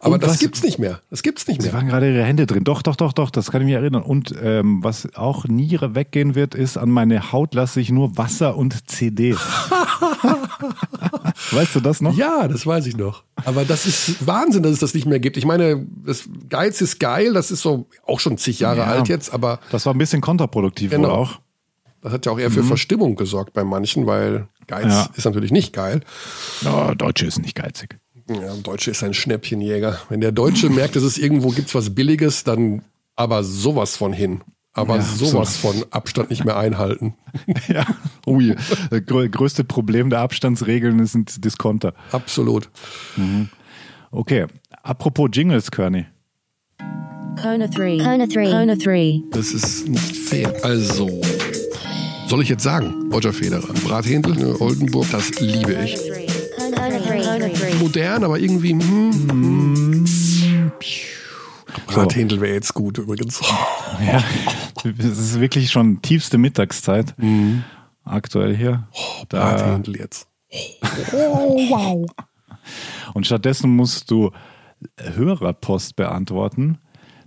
Aber 0.00 0.14
Und 0.14 0.22
das 0.22 0.32
was- 0.32 0.38
gibt's 0.38 0.62
nicht 0.62 0.78
mehr. 0.78 1.00
Das 1.10 1.22
gibt's 1.22 1.46
nicht 1.46 1.62
Sie 1.62 1.68
mehr. 1.68 1.76
waren 1.76 1.88
gerade 1.88 2.10
ihre 2.12 2.24
Hände 2.24 2.46
drin. 2.46 2.64
Doch, 2.64 2.82
doch, 2.82 2.96
doch, 2.96 3.12
doch, 3.12 3.30
das 3.30 3.50
kann 3.50 3.60
ich 3.62 3.66
mich 3.66 3.74
erinnern. 3.74 4.02
Und 4.02 4.34
ähm, 4.42 4.82
was 4.82 5.14
auch 5.14 5.44
nie 5.46 5.78
weggehen 5.80 6.34
wird, 6.34 6.54
ist, 6.54 6.76
an 6.78 6.90
meine 6.90 7.32
Haut 7.32 7.54
lasse 7.54 7.80
ich 7.80 7.90
nur 7.90 8.16
Wasser 8.16 8.56
und 8.56 8.88
CD. 8.90 9.34
weißt 11.50 11.74
du 11.76 11.80
das 11.80 12.00
noch? 12.00 12.16
Ja, 12.16 12.48
das 12.48 12.66
weiß 12.66 12.86
ich 12.86 12.96
noch. 12.96 13.24
Aber 13.44 13.64
das 13.64 13.86
ist 13.86 14.26
Wahnsinn, 14.26 14.62
dass 14.62 14.72
es 14.72 14.78
das 14.80 14.94
nicht 14.94 15.06
mehr 15.06 15.20
gibt. 15.20 15.36
Ich 15.36 15.44
meine, 15.44 15.86
das 16.04 16.24
Geiz 16.48 16.80
ist 16.80 16.98
geil, 17.00 17.32
das 17.34 17.50
ist 17.50 17.62
so 17.62 17.86
auch 18.06 18.20
schon 18.20 18.38
zig 18.38 18.60
Jahre 18.60 18.78
Ja. 18.80 18.84
alt 18.86 19.08
jetzt, 19.08 19.32
aber 19.32 19.60
Das 19.70 19.86
war 19.86 19.94
ein 19.94 19.98
bisschen 19.98 20.20
kontraproduktiv 20.20 20.90
Genau. 20.90 21.10
auch. 21.10 21.40
Das 22.02 22.12
hat 22.12 22.26
ja 22.26 22.32
auch 22.32 22.38
eher 22.38 22.50
für 22.50 22.62
Verstimmung 22.64 23.16
gesorgt 23.16 23.52
bei 23.52 23.64
manchen, 23.64 24.06
weil 24.06 24.48
Geiz 24.66 24.84
Mhm. 24.86 24.90
Ja. 24.90 25.08
ist 25.16 25.24
natürlich 25.24 25.50
nicht 25.52 25.72
geil. 25.72 26.00
Ja, 26.62 26.94
Deutsche 26.94 27.26
ist 27.26 27.38
nicht 27.40 27.54
geizig. 27.54 27.98
Ja, 28.28 28.54
Deutsche 28.62 28.90
ist 28.90 29.02
ein 29.02 29.14
Schnäppchenjäger. 29.14 29.98
Wenn 30.10 30.20
der 30.20 30.32
Deutsche 30.32 30.68
merkt, 30.70 30.96
dass 30.96 31.02
es 31.02 31.16
irgendwo 31.18 31.48
gibt 31.50 31.74
was 31.74 31.94
Billiges, 31.94 32.44
dann 32.44 32.82
aber 33.16 33.42
sowas 33.44 33.96
von 33.96 34.12
hin. 34.12 34.42
Aber 34.74 34.96
Ja, 34.96 35.02
sowas 35.02 35.56
von 35.56 35.74
Abstand 35.90 36.30
nicht 36.30 36.44
mehr 36.44 36.56
einhalten. 36.56 37.14
Ja, 37.68 37.84
ui. 38.26 38.54
Das 38.90 39.00
grö- 39.00 39.28
größte 39.28 39.64
Problem 39.64 40.08
der 40.10 40.20
Abstandsregeln 40.20 41.04
sind 41.06 41.44
Diskonter. 41.44 41.94
Absolut. 42.12 42.68
Okay, 44.10 44.46
apropos 44.82 45.28
Jingles, 45.32 45.70
Körny. 45.70 46.06
Kona 47.40 47.66
3. 47.68 47.98
Kona 47.98 48.26
3. 48.26 48.50
Kona 48.50 48.74
3. 48.76 49.22
Das 49.30 49.52
ist 49.52 49.88
nicht 49.88 50.16
fair. 50.16 50.52
Also, 50.62 51.20
soll 52.28 52.42
ich 52.42 52.48
jetzt 52.48 52.62
sagen, 52.62 53.10
Roger 53.12 53.32
Federer, 53.32 53.72
Brathändel, 53.86 54.34
ne, 54.34 54.60
Oldenburg, 54.60 55.06
das 55.10 55.30
liebe 55.40 55.72
ich. 55.84 55.96
Kona 56.56 56.88
3. 56.90 57.20
Kona 57.22 57.48
3. 57.48 57.74
Modern, 57.80 58.24
aber 58.24 58.38
irgendwie, 58.38 58.72
hm, 58.72 60.06
Brathändel 61.86 62.40
wäre 62.40 62.54
jetzt 62.54 62.74
gut 62.74 62.98
übrigens. 62.98 63.40
Ja, 64.06 64.22
es 64.96 65.18
ist 65.18 65.40
wirklich 65.40 65.72
schon 65.72 66.00
tiefste 66.02 66.38
Mittagszeit. 66.38 67.16
Aktuell 68.04 68.56
hier. 68.56 68.86
Da, 69.28 69.40
Brathändel 69.40 69.96
jetzt. 69.96 70.28
Und 73.14 73.26
stattdessen 73.26 73.74
musst 73.74 74.08
du 74.12 74.30
Hörerpost 74.96 75.96
beantworten. 75.96 76.78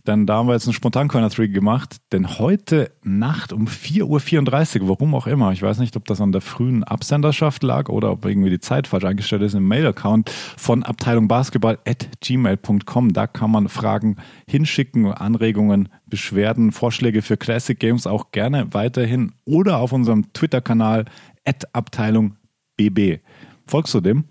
Dann 0.04 0.26
da 0.26 0.38
haben 0.38 0.48
wir 0.48 0.54
jetzt 0.54 0.66
einen 0.66 0.74
spontan 0.74 1.08
corner 1.08 1.30
3 1.30 1.48
gemacht, 1.48 1.98
denn 2.12 2.40
heute 2.40 2.92
Nacht 3.04 3.54
um 3.54 3.68
4.34 3.68 4.82
Uhr, 4.82 4.90
warum 4.90 5.14
auch 5.14 5.28
immer, 5.28 5.52
ich 5.52 5.62
weiß 5.62 5.78
nicht, 5.80 5.96
ob 5.96 6.06
das 6.06 6.22
an 6.22 6.32
der 6.32 6.42
frühen 6.42 6.84
Absenderschaft 6.84 7.62
lag 7.64 7.90
oder 7.90 8.12
ob 8.12 8.26
irgendwie 8.26 8.50
die 8.50 8.60
Zeit 8.60 8.88
falsch 8.88 9.04
eingestellt 9.04 9.44
ist 9.44 9.54
im 9.54 9.68
Mail-Account 9.68 10.30
von 10.30 10.84
Abteilung 10.84 11.28
Basketball 11.28 11.78
at 11.88 12.10
gmail.com. 12.22 13.14
Da 13.14 13.28
kann 13.28 13.52
man 13.52 13.70
Fragen 13.70 14.18
hinschicken, 14.48 15.06
Anregungen, 15.06 15.90
Beschwerden, 16.08 16.72
Vorschläge 16.72 17.22
für 17.22 17.38
Classic 17.38 17.78
Games 17.78 18.08
auch 18.08 18.32
gerne 18.32 18.74
weiterhin 18.74 19.34
oder 19.46 19.78
auf 19.78 19.92
unserem 19.92 20.34
Twitter-Kanal 20.34 21.06
at 21.46 21.76
Abteilung 21.76 22.38
BB. 22.76 23.20
Folgst 23.68 23.94
du 23.94 24.02
dem? 24.02 24.26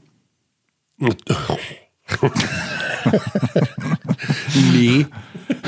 Nee. 4.72 5.06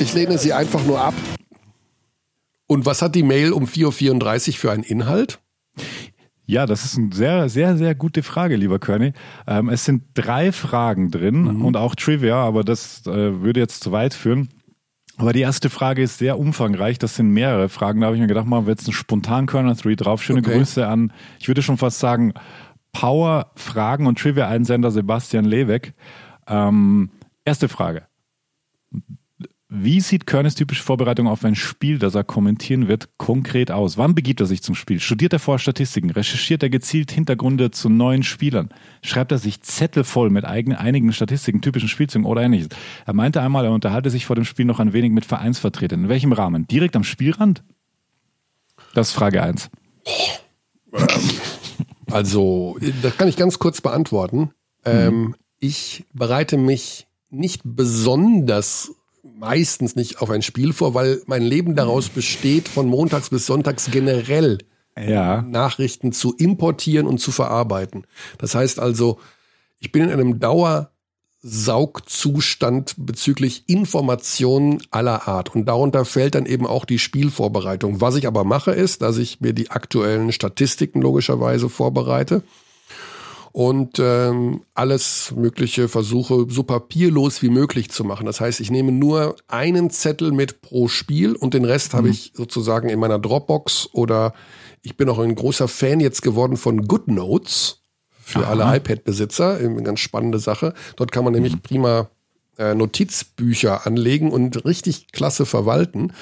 Ich 0.00 0.14
lehne 0.14 0.38
sie 0.38 0.54
einfach 0.54 0.82
nur 0.86 0.98
ab. 0.98 1.14
Und 2.66 2.86
was 2.86 3.02
hat 3.02 3.14
die 3.14 3.22
Mail 3.22 3.52
um 3.52 3.64
4.34 3.64 4.48
Uhr 4.48 4.54
für 4.54 4.72
einen 4.72 4.82
Inhalt? 4.82 5.40
Ja, 6.46 6.66
das 6.66 6.84
ist 6.84 6.96
eine 6.96 7.12
sehr, 7.12 7.48
sehr, 7.48 7.76
sehr 7.76 7.94
gute 7.94 8.22
Frage, 8.22 8.56
lieber 8.56 8.78
Körny. 8.78 9.12
Ähm, 9.46 9.68
es 9.68 9.84
sind 9.84 10.04
drei 10.14 10.52
Fragen 10.52 11.10
drin 11.10 11.62
und 11.62 11.76
auch 11.76 11.94
Trivia, 11.94 12.36
aber 12.36 12.64
das 12.64 13.06
äh, 13.06 13.42
würde 13.42 13.60
jetzt 13.60 13.84
zu 13.84 13.92
weit 13.92 14.14
führen. 14.14 14.48
Aber 15.18 15.34
die 15.34 15.42
erste 15.42 15.68
Frage 15.68 16.02
ist 16.02 16.16
sehr 16.18 16.38
umfangreich. 16.38 16.98
Das 16.98 17.14
sind 17.14 17.28
mehrere 17.28 17.68
Fragen. 17.68 18.00
Da 18.00 18.06
habe 18.06 18.16
ich 18.16 18.22
mir 18.22 18.26
gedacht, 18.26 18.46
machen 18.46 18.66
wir 18.66 18.70
jetzt 18.72 18.86
einen 18.86 18.94
spontan 18.94 19.46
Corner 19.46 19.74
3 19.74 19.94
drauf. 19.96 20.22
Schöne 20.22 20.40
Okay. 20.40 20.56
Grüße 20.56 20.86
an, 20.86 21.12
ich 21.38 21.46
würde 21.46 21.60
schon 21.60 21.76
fast 21.76 21.98
sagen, 21.98 22.32
Power 22.92 23.52
Fragen 23.54 24.06
und 24.06 24.18
Trivia 24.18 24.48
Einsender 24.48 24.90
Sebastian 24.90 25.44
Leweck. 25.44 25.92
Ähm, 26.48 27.10
erste 27.44 27.68
Frage. 27.68 28.06
Wie 29.72 30.00
sieht 30.00 30.26
Körnes 30.26 30.56
typische 30.56 30.82
Vorbereitung 30.82 31.28
auf 31.28 31.44
ein 31.44 31.54
Spiel, 31.54 32.00
das 32.00 32.16
er 32.16 32.24
kommentieren 32.24 32.88
wird, 32.88 33.08
konkret 33.18 33.70
aus? 33.70 33.96
Wann 33.96 34.16
begibt 34.16 34.40
er 34.40 34.46
sich 34.46 34.64
zum 34.64 34.74
Spiel? 34.74 34.98
Studiert 34.98 35.32
er 35.32 35.38
vor 35.38 35.60
Statistiken? 35.60 36.10
Recherchiert 36.10 36.64
er 36.64 36.70
gezielt 36.70 37.12
Hintergründe 37.12 37.70
zu 37.70 37.88
neuen 37.88 38.24
Spielern? 38.24 38.70
Schreibt 39.04 39.30
er 39.30 39.38
sich 39.38 39.62
Zettel 39.62 40.02
voll 40.02 40.28
mit 40.28 40.44
eigenen, 40.44 40.76
einigen 40.76 41.12
Statistiken, 41.12 41.60
typischen 41.60 41.88
Spielzügen 41.88 42.26
oder 42.26 42.42
ähnliches? 42.42 42.70
Er 43.06 43.12
meinte 43.12 43.42
einmal, 43.42 43.64
er 43.64 43.70
unterhalte 43.70 44.10
sich 44.10 44.26
vor 44.26 44.34
dem 44.34 44.44
Spiel 44.44 44.64
noch 44.64 44.80
ein 44.80 44.92
wenig 44.92 45.12
mit 45.12 45.24
Vereinsvertretern. 45.24 46.02
In 46.02 46.08
welchem 46.08 46.32
Rahmen? 46.32 46.66
Direkt 46.66 46.96
am 46.96 47.04
Spielrand? 47.04 47.62
Das 48.94 49.10
ist 49.10 49.14
Frage 49.14 49.40
1. 49.40 49.70
Also, 52.10 52.76
das 53.02 53.16
kann 53.16 53.28
ich 53.28 53.36
ganz 53.36 53.60
kurz 53.60 53.80
beantworten. 53.80 54.50
Ähm, 54.84 55.36
ich 55.60 56.06
bereite 56.12 56.56
mich 56.56 57.06
nicht 57.30 57.62
besonders, 57.64 58.92
meistens 59.22 59.96
nicht 59.96 60.20
auf 60.20 60.30
ein 60.30 60.42
Spiel 60.42 60.72
vor, 60.72 60.94
weil 60.94 61.22
mein 61.26 61.42
Leben 61.42 61.76
daraus 61.76 62.08
besteht, 62.08 62.68
von 62.68 62.88
montags 62.88 63.30
bis 63.30 63.46
sonntags 63.46 63.90
generell 63.90 64.58
Ja. 64.98 65.42
Nachrichten 65.42 66.12
zu 66.12 66.34
importieren 66.34 67.06
und 67.06 67.18
zu 67.18 67.32
verarbeiten. 67.32 68.06
Das 68.38 68.54
heißt 68.54 68.80
also, 68.80 69.18
ich 69.78 69.92
bin 69.92 70.04
in 70.04 70.10
einem 70.10 70.40
Dauersaugzustand 70.40 72.94
bezüglich 72.98 73.64
Informationen 73.66 74.82
aller 74.90 75.28
Art. 75.28 75.54
Und 75.54 75.66
darunter 75.66 76.04
fällt 76.04 76.34
dann 76.34 76.44
eben 76.44 76.66
auch 76.66 76.84
die 76.84 76.98
Spielvorbereitung. 76.98 78.00
Was 78.00 78.16
ich 78.16 78.26
aber 78.26 78.42
mache, 78.44 78.72
ist, 78.72 79.00
dass 79.00 79.16
ich 79.16 79.40
mir 79.40 79.54
die 79.54 79.70
aktuellen 79.70 80.32
Statistiken 80.32 81.00
logischerweise 81.00 81.70
vorbereite 81.70 82.42
und 83.52 83.98
ähm, 83.98 84.62
alles 84.74 85.32
Mögliche 85.36 85.88
versuche, 85.88 86.46
so 86.48 86.62
papierlos 86.62 87.42
wie 87.42 87.48
möglich 87.48 87.90
zu 87.90 88.04
machen. 88.04 88.26
Das 88.26 88.40
heißt, 88.40 88.60
ich 88.60 88.70
nehme 88.70 88.92
nur 88.92 89.36
einen 89.48 89.90
Zettel 89.90 90.30
mit 90.32 90.62
pro 90.62 90.88
Spiel 90.88 91.34
und 91.34 91.54
den 91.54 91.64
Rest 91.64 91.94
habe 91.94 92.08
ich 92.08 92.32
sozusagen 92.34 92.88
in 92.88 93.00
meiner 93.00 93.18
Dropbox 93.18 93.88
oder 93.92 94.34
ich 94.82 94.96
bin 94.96 95.08
auch 95.08 95.18
ein 95.18 95.34
großer 95.34 95.68
Fan 95.68 96.00
jetzt 96.00 96.22
geworden 96.22 96.56
von 96.56 96.86
GoodNotes 96.86 97.82
für 98.20 98.46
alle 98.46 98.76
iPad-Besitzer. 98.76 99.56
Eine 99.56 99.82
ganz 99.82 100.00
spannende 100.00 100.38
Sache. 100.38 100.74
Dort 100.96 101.10
kann 101.10 101.24
man 101.24 101.32
nämlich 101.32 101.60
prima 101.62 102.08
äh, 102.60 102.74
Notizbücher 102.74 103.86
anlegen 103.86 104.30
und 104.30 104.64
richtig 104.64 105.12
klasse 105.12 105.46
verwalten. 105.46 106.12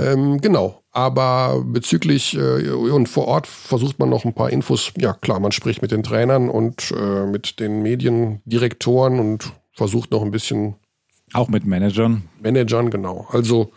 Ähm, 0.00 0.40
genau. 0.40 0.82
Aber 0.90 1.62
bezüglich 1.64 2.36
äh, 2.36 2.70
und 2.70 3.08
vor 3.08 3.28
Ort 3.28 3.46
versucht 3.46 3.98
man 3.98 4.08
noch 4.08 4.24
ein 4.24 4.34
paar 4.34 4.50
Infos. 4.50 4.92
Ja, 4.96 5.12
klar, 5.12 5.38
man 5.38 5.52
spricht 5.52 5.82
mit 5.82 5.92
den 5.92 6.02
Trainern 6.02 6.48
und 6.48 6.90
äh, 6.90 7.26
mit 7.26 7.60
den 7.60 7.82
Mediendirektoren 7.82 9.20
und 9.20 9.52
versucht 9.72 10.10
noch 10.10 10.22
ein 10.22 10.30
bisschen 10.30 10.76
Auch 11.32 11.48
mit 11.48 11.66
Managern. 11.66 12.22
Managern, 12.40 12.90
genau. 12.90 13.26
Also 13.30 13.70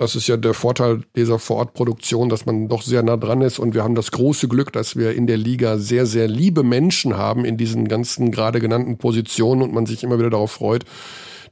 das 0.00 0.16
ist 0.16 0.26
ja 0.28 0.36
der 0.38 0.54
Vorteil 0.54 1.02
dieser 1.14 1.38
Vorortproduktion, 1.38 2.30
dass 2.30 2.46
man 2.46 2.68
doch 2.68 2.82
sehr 2.82 3.02
nah 3.02 3.18
dran 3.18 3.42
ist 3.42 3.58
und 3.58 3.74
wir 3.74 3.84
haben 3.84 3.94
das 3.94 4.10
große 4.12 4.48
Glück, 4.48 4.72
dass 4.72 4.96
wir 4.96 5.14
in 5.14 5.26
der 5.26 5.36
Liga 5.36 5.76
sehr, 5.76 6.06
sehr 6.06 6.26
liebe 6.26 6.62
Menschen 6.62 7.18
haben 7.18 7.44
in 7.44 7.56
diesen 7.56 7.86
ganzen 7.86 8.30
gerade 8.30 8.60
genannten 8.60 8.96
Positionen 8.96 9.60
und 9.60 9.74
man 9.74 9.84
sich 9.84 10.02
immer 10.02 10.18
wieder 10.18 10.30
darauf 10.30 10.52
freut, 10.52 10.84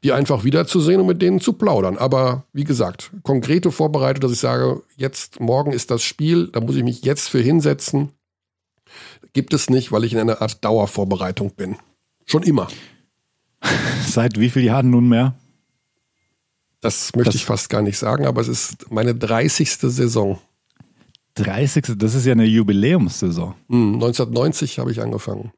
die 0.03 0.13
einfach 0.13 0.45
wiederzusehen 0.45 1.01
und 1.01 1.07
mit 1.07 1.21
denen 1.21 1.41
zu 1.41 1.53
plaudern. 1.53 1.99
Aber 1.99 2.45
wie 2.53 2.65
gesagt, 2.65 3.11
konkrete 3.23 3.71
Vorbereitung, 3.71 4.23
dass 4.23 4.33
ich 4.33 4.41
sage, 4.41 4.83
jetzt, 4.97 5.41
morgen 5.41 5.73
ist 5.73 5.91
das 5.91 6.03
Spiel, 6.03 6.49
da 6.49 6.61
muss 6.61 6.77
ich 6.77 6.85
mich 6.85 7.05
jetzt 7.05 7.29
für 7.29 7.41
hinsetzen, 7.41 8.13
gibt 9.33 9.53
es 9.53 9.69
nicht, 9.69 9.93
weil 9.93 10.05
ich 10.05 10.13
in 10.13 10.21
einer 10.21 10.41
Art 10.41 10.65
Dauervorbereitung 10.65 11.53
bin. 11.55 11.77
Schon 12.25 12.45
immer. 12.45 12.69
Seit 14.07 14.39
wie 14.39 14.51
vielen 14.51 14.67
Jahren 14.67 14.91
nunmehr? 14.91 15.35
Das 16.81 17.15
möchte 17.15 17.31
Das- 17.31 17.35
ich 17.37 17.45
fast 17.45 17.69
gar 17.71 17.83
nicht 17.83 17.99
sagen, 17.99 18.27
aber 18.27 18.41
es 18.41 18.49
ist 18.49 18.91
meine 18.91 19.15
30. 19.15 19.71
Saison. 19.79 20.39
30. 21.35 21.97
Das 21.97 22.15
ist 22.15 22.27
ja 22.27 22.33
eine 22.33 22.45
Jubiläumssaison. 22.45 23.55
Hm, 23.69 23.95
1990 23.95 24.79
habe 24.79 24.91
ich 24.91 25.01
angefangen. 25.01 25.53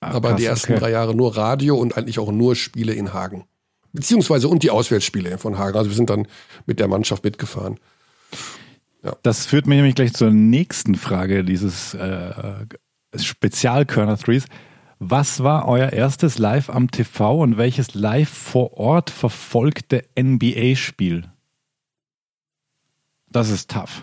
Ah, 0.00 0.12
aber 0.12 0.30
krass, 0.30 0.38
die 0.38 0.44
ersten 0.44 0.72
okay. 0.72 0.80
drei 0.80 0.90
Jahre 0.92 1.14
nur 1.14 1.36
Radio 1.36 1.76
und 1.76 1.96
eigentlich 1.96 2.18
auch 2.20 2.30
nur 2.30 2.54
Spiele 2.54 2.92
in 2.92 3.12
Hagen. 3.12 3.44
Beziehungsweise 3.92 4.46
und 4.48 4.62
die 4.62 4.70
Auswärtsspiele 4.70 5.38
von 5.38 5.58
Hagen. 5.58 5.76
Also 5.76 5.90
wir 5.90 5.96
sind 5.96 6.10
dann 6.10 6.28
mit 6.66 6.78
der 6.78 6.86
Mannschaft 6.88 7.24
mitgefahren. 7.24 7.78
Das 9.22 9.46
führt 9.46 9.66
mich 9.66 9.76
nämlich 9.76 9.94
gleich 9.94 10.12
zur 10.12 10.30
nächsten 10.30 10.94
Frage 10.94 11.42
dieses 11.44 11.94
äh, 11.94 12.66
Spezialkörner 13.16 14.18
Threes. 14.18 14.44
Was 15.00 15.44
war 15.44 15.68
euer 15.68 15.92
erstes 15.92 16.38
Live 16.38 16.70
am 16.70 16.90
TV 16.90 17.40
und 17.40 17.56
welches 17.56 17.94
live 17.94 18.28
vor 18.28 18.76
Ort 18.78 19.10
verfolgte 19.10 20.04
NBA-Spiel? 20.18 21.30
Das 23.28 23.48
ist 23.50 23.70
tough. 23.70 24.02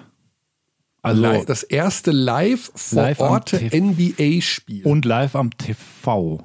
Also 1.02 1.44
das 1.44 1.64
erste 1.64 2.12
live 2.12 2.72
vor 2.74 3.20
Ort. 3.20 3.54
NBA-Spiel. 3.54 4.86
und 4.86 5.06
live 5.06 5.36
am 5.36 5.52
TV. 5.58 6.44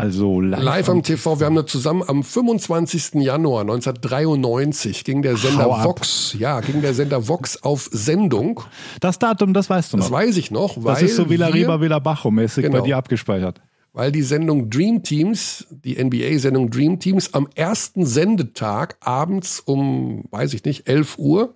Also 0.00 0.40
live, 0.40 0.62
Live 0.62 0.88
am 0.90 1.02
TV, 1.02 1.40
wir 1.40 1.46
haben 1.46 1.56
da 1.56 1.66
zusammen 1.66 2.04
am 2.06 2.22
25. 2.22 3.14
Januar 3.14 3.62
1993 3.62 5.02
ging 5.02 5.22
der 5.22 5.36
Sender 5.36 5.64
Hau 5.64 5.74
ab. 5.74 5.84
Vox, 5.84 6.36
ja, 6.38 6.60
ging 6.60 6.80
der 6.82 6.94
Sender 6.94 7.26
Vox 7.26 7.60
auf 7.64 7.88
Sendung. 7.92 8.60
Das 9.00 9.18
Datum, 9.18 9.52
das 9.54 9.68
weißt 9.68 9.92
du 9.92 9.96
noch. 9.96 10.04
Das 10.04 10.12
weiß 10.12 10.36
ich 10.36 10.52
noch, 10.52 10.76
weil 10.84 10.94
das 10.94 11.02
ist 11.02 11.16
so 11.16 11.28
Villa 11.28 11.48
Riba, 11.48 11.80
Villa 11.80 11.98
Bajo 11.98 12.30
mäßig 12.30 12.62
Genau. 12.64 12.78
bei 12.78 12.84
dir 12.86 12.96
abgespeichert. 12.96 13.60
weil 13.92 14.12
die 14.12 14.22
Sendung 14.22 14.70
Dream 14.70 15.02
Teams, 15.02 15.66
die 15.70 15.96
NBA-Sendung 16.02 16.70
Dream 16.70 17.00
Teams, 17.00 17.34
am 17.34 17.48
ersten 17.56 18.06
Sendetag 18.06 18.96
abends 19.00 19.58
um, 19.58 20.26
weiß 20.30 20.54
ich 20.54 20.64
nicht, 20.64 20.88
11 20.88 21.18
Uhr 21.18 21.54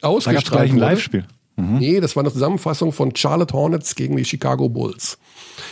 Da 0.00 0.08
ausgestrahlt 0.08 0.44
gleich 0.50 0.72
ein. 0.72 0.78
Live-Spiel. 0.78 1.24
Nee, 1.58 2.00
das 2.00 2.16
war 2.16 2.22
eine 2.24 2.32
Zusammenfassung 2.32 2.92
von 2.92 3.14
Charlotte 3.14 3.54
Hornets 3.54 3.94
gegen 3.94 4.16
die 4.16 4.24
Chicago 4.24 4.68
Bulls. 4.68 5.18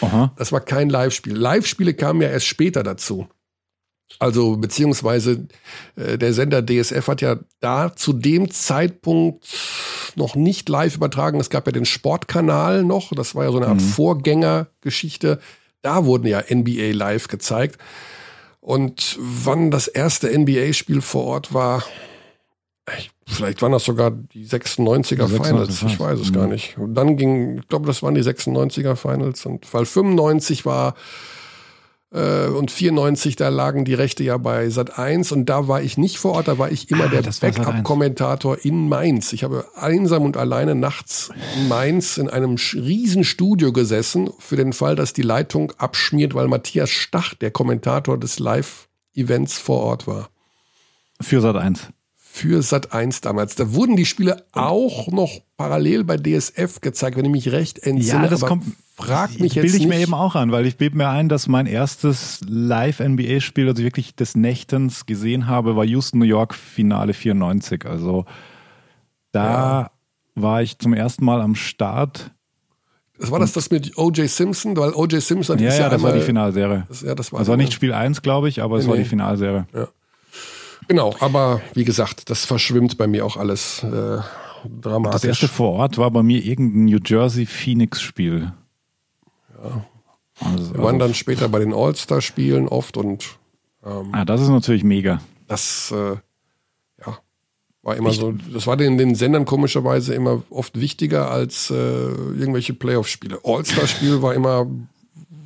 Aha. 0.00 0.32
Das 0.36 0.52
war 0.52 0.60
kein 0.60 0.88
Live-Spiel. 0.88 1.36
Live-Spiele 1.36 1.94
kamen 1.94 2.22
ja 2.22 2.28
erst 2.28 2.46
später 2.46 2.82
dazu. 2.82 3.28
Also 4.18 4.56
beziehungsweise 4.56 5.46
äh, 5.96 6.18
der 6.18 6.32
Sender 6.32 6.62
DSF 6.62 7.08
hat 7.08 7.20
ja 7.20 7.36
da 7.60 7.94
zu 7.94 8.12
dem 8.12 8.50
Zeitpunkt 8.50 9.46
noch 10.16 10.36
nicht 10.36 10.68
live 10.68 10.96
übertragen. 10.96 11.40
Es 11.40 11.50
gab 11.50 11.66
ja 11.66 11.72
den 11.72 11.84
Sportkanal 11.84 12.84
noch. 12.84 13.12
Das 13.14 13.34
war 13.34 13.44
ja 13.44 13.50
so 13.50 13.56
eine 13.56 13.66
Art 13.66 13.82
Vorgängergeschichte. 13.82 15.40
Da 15.82 16.04
wurden 16.04 16.26
ja 16.26 16.42
NBA 16.48 16.92
live 16.92 17.28
gezeigt. 17.28 17.78
Und 18.60 19.18
wann 19.20 19.70
das 19.70 19.88
erste 19.88 20.28
NBA-Spiel 20.38 21.02
vor 21.02 21.24
Ort 21.24 21.52
war, 21.52 21.84
ich, 22.98 23.10
vielleicht 23.26 23.62
waren 23.62 23.72
das 23.72 23.84
sogar 23.84 24.10
die 24.10 24.46
96er 24.46 25.26
Die 25.26 25.34
96er 25.34 25.44
Finals. 25.44 25.82
Ich 25.82 25.98
weiß 26.00 26.20
es 26.20 26.32
gar 26.32 26.44
Mhm. 26.44 26.52
nicht. 26.52 26.76
Und 26.78 26.94
dann 26.94 27.16
ging, 27.16 27.58
ich 27.58 27.68
glaube, 27.68 27.86
das 27.86 28.02
waren 28.02 28.14
die 28.14 28.22
96er 28.22 28.96
Finals. 28.96 29.46
Und 29.46 29.72
weil 29.72 29.86
95 29.86 30.64
war 30.66 30.94
Äh, 32.12 32.46
und 32.46 32.70
94, 32.70 33.34
da 33.34 33.48
lagen 33.48 33.84
die 33.84 33.94
Rechte 33.94 34.22
ja 34.22 34.36
bei 34.38 34.68
Sat 34.70 35.00
1 35.00 35.32
und 35.32 35.46
da 35.46 35.66
war 35.66 35.82
ich 35.82 35.98
nicht 35.98 36.18
vor 36.18 36.34
Ort, 36.34 36.46
da 36.46 36.58
war 36.58 36.70
ich 36.70 36.88
immer 36.88 37.06
Ah, 37.06 37.08
der 37.08 37.22
das 37.22 37.42
war 37.42 37.52
Sat.1. 37.52 37.64
Backup-Kommentator 37.64 38.64
in 38.64 38.88
Mainz. 38.88 39.32
Ich 39.32 39.42
habe 39.42 39.64
einsam 39.74 40.22
und 40.22 40.36
alleine 40.36 40.76
nachts 40.76 41.30
in 41.56 41.66
Mainz 41.66 42.16
in 42.16 42.30
einem 42.30 42.54
riesen 42.74 43.24
Studio 43.24 43.72
gesessen, 43.72 44.30
für 44.38 44.54
den 44.54 44.72
Fall, 44.72 44.94
dass 44.94 45.12
die 45.12 45.22
Leitung 45.22 45.72
abschmiert, 45.78 46.34
weil 46.34 46.46
Matthias 46.46 46.90
Stach, 46.90 47.34
der 47.34 47.50
Kommentator 47.50 48.16
des 48.16 48.38
Live-Events 48.38 49.58
vor 49.58 49.80
Ort 49.80 50.06
war. 50.06 50.28
Für 51.20 51.40
Sat 51.40 51.56
1. 51.56 51.88
Für 52.36 52.62
Sat 52.62 52.92
1 52.92 53.20
damals. 53.20 53.54
Da 53.54 53.74
wurden 53.74 53.94
die 53.94 54.04
Spiele 54.04 54.44
auch 54.50 55.06
noch 55.06 55.38
parallel 55.56 56.02
bei 56.02 56.16
DSF 56.16 56.80
gezeigt, 56.80 57.16
wenn 57.16 57.24
ich 57.26 57.30
mich 57.30 57.52
recht 57.52 57.78
entsinne. 57.78 58.24
Ja, 58.24 58.28
das 58.28 58.40
kommt. 58.40 58.64
Frag 58.96 59.30
mich 59.30 59.52
ich 59.52 59.54
jetzt 59.54 59.62
bilde 59.62 59.78
ich 59.78 59.86
mir 59.86 60.00
eben 60.00 60.14
auch 60.14 60.34
an, 60.34 60.50
weil 60.50 60.66
ich 60.66 60.76
bilde 60.76 60.96
mir 60.96 61.08
ein, 61.10 61.28
dass 61.28 61.46
mein 61.46 61.66
erstes 61.66 62.40
Live-NBA-Spiel, 62.48 63.66
das 63.66 63.78
ich 63.78 63.84
wirklich 63.84 64.16
des 64.16 64.34
Nächtens 64.34 65.06
gesehen 65.06 65.46
habe, 65.46 65.76
war 65.76 65.84
Houston, 65.84 66.18
New 66.18 66.24
York, 66.24 66.56
Finale 66.56 67.14
94. 67.14 67.86
Also 67.86 68.24
da 69.30 69.92
war 70.34 70.60
ich 70.60 70.80
zum 70.80 70.92
ersten 70.92 71.24
Mal 71.24 71.40
am 71.40 71.54
Start. 71.54 72.32
Das 73.16 73.30
war 73.30 73.38
das 73.38 73.52
das 73.52 73.70
mit 73.70 73.96
O.J. 73.96 74.28
Simpson, 74.28 74.76
weil 74.76 74.92
O.J. 74.92 75.22
Simpson 75.22 75.60
Ja, 75.60 75.68
ist 75.68 75.78
ja, 75.78 75.84
ja 75.84 75.88
das 75.88 76.02
war 76.02 76.08
einmal, 76.08 76.20
die 76.20 76.26
Finalserie. 76.26 76.84
Das, 76.88 77.02
ja, 77.02 77.14
das 77.14 77.32
war, 77.32 77.38
Das 77.38 77.46
war 77.46 77.56
nicht 77.56 77.72
Spiel 77.72 77.92
1, 77.92 78.22
glaube 78.22 78.48
ich, 78.48 78.60
aber 78.60 78.78
es 78.78 78.86
Nee, 78.86 78.90
war 78.90 78.96
die. 78.96 79.04
Finalserie. 79.04 79.66
Genau, 80.88 81.14
aber 81.20 81.60
wie 81.74 81.84
gesagt, 81.84 82.30
das 82.30 82.44
verschwimmt 82.44 82.98
bei 82.98 83.06
mir 83.06 83.24
auch 83.24 83.36
alles 83.36 83.82
äh, 83.82 84.18
dramatisch. 84.80 85.22
Das 85.22 85.24
erste 85.24 85.48
vor 85.48 85.72
Ort 85.72 85.98
war 85.98 86.10
bei 86.10 86.22
mir 86.22 86.44
irgendein 86.44 86.86
New 86.86 86.98
Jersey 87.04 87.46
Phoenix-Spiel. 87.46 88.52
Ja. 89.62 89.84
Also, 90.40 90.74
Wir 90.74 90.82
waren 90.82 90.98
dann 90.98 91.14
später 91.14 91.48
bei 91.48 91.60
den 91.60 91.72
All-Star-Spielen 91.72 92.68
oft 92.68 92.96
und 92.96 93.38
ah, 93.82 94.24
das 94.24 94.40
ist 94.40 94.48
natürlich 94.48 94.82
mega. 94.84 95.20
das 95.46 95.92
äh, 95.92 96.16
ja, 97.06 97.18
war 97.82 97.96
immer 97.96 98.10
so, 98.12 98.32
das 98.52 98.66
war 98.66 98.76
den, 98.76 98.98
den 98.98 99.14
Sendern 99.14 99.44
komischerweise 99.44 100.14
immer 100.14 100.42
oft 100.50 100.80
wichtiger 100.80 101.30
als 101.30 101.70
äh, 101.70 101.74
irgendwelche 101.74 102.74
Playoff-Spiele. 102.74 103.40
All-Star-Spiel 103.44 104.22
war 104.22 104.34
immer 104.34 104.66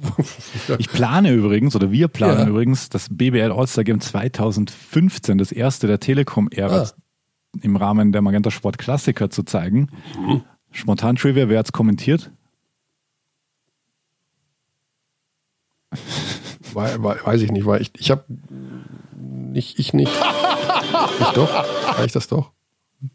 Ich 0.78 0.88
plane 0.90 1.32
übrigens, 1.32 1.74
oder 1.76 1.90
wir 1.90 2.08
planen 2.08 2.40
Ja. 2.40 2.46
übrigens, 2.48 2.88
das 2.88 3.08
BBL 3.10 3.52
All-Star 3.52 3.84
Game 3.84 4.00
2015, 4.00 5.38
das 5.38 5.50
erste 5.52 5.86
der 5.86 6.00
Telekom-Ära, 6.00 6.82
Ah. 6.82 6.92
im 7.62 7.76
Rahmen 7.76 8.12
der 8.12 8.22
Magenta 8.22 8.50
Sport 8.50 8.78
Klassiker 8.78 9.30
zu 9.30 9.42
zeigen. 9.42 9.88
Spontan 10.70 11.16
Trivia, 11.16 11.48
wer 11.48 11.58
hat's 11.58 11.72
kommentiert? 11.72 12.30
War, 16.74 17.02
weiß 17.02 17.40
ich 17.42 17.50
nicht, 17.50 17.64
war 17.64 17.80
ich, 17.80 17.90
ich 17.98 18.10
habe 18.10 18.24
nicht, 19.16 19.78
ich 19.78 19.94
nicht. 19.94 20.12
ich 21.20 21.26
doch? 21.28 21.50
War 21.52 22.04
ich 22.04 22.12
das 22.12 22.28
doch? 22.28 22.52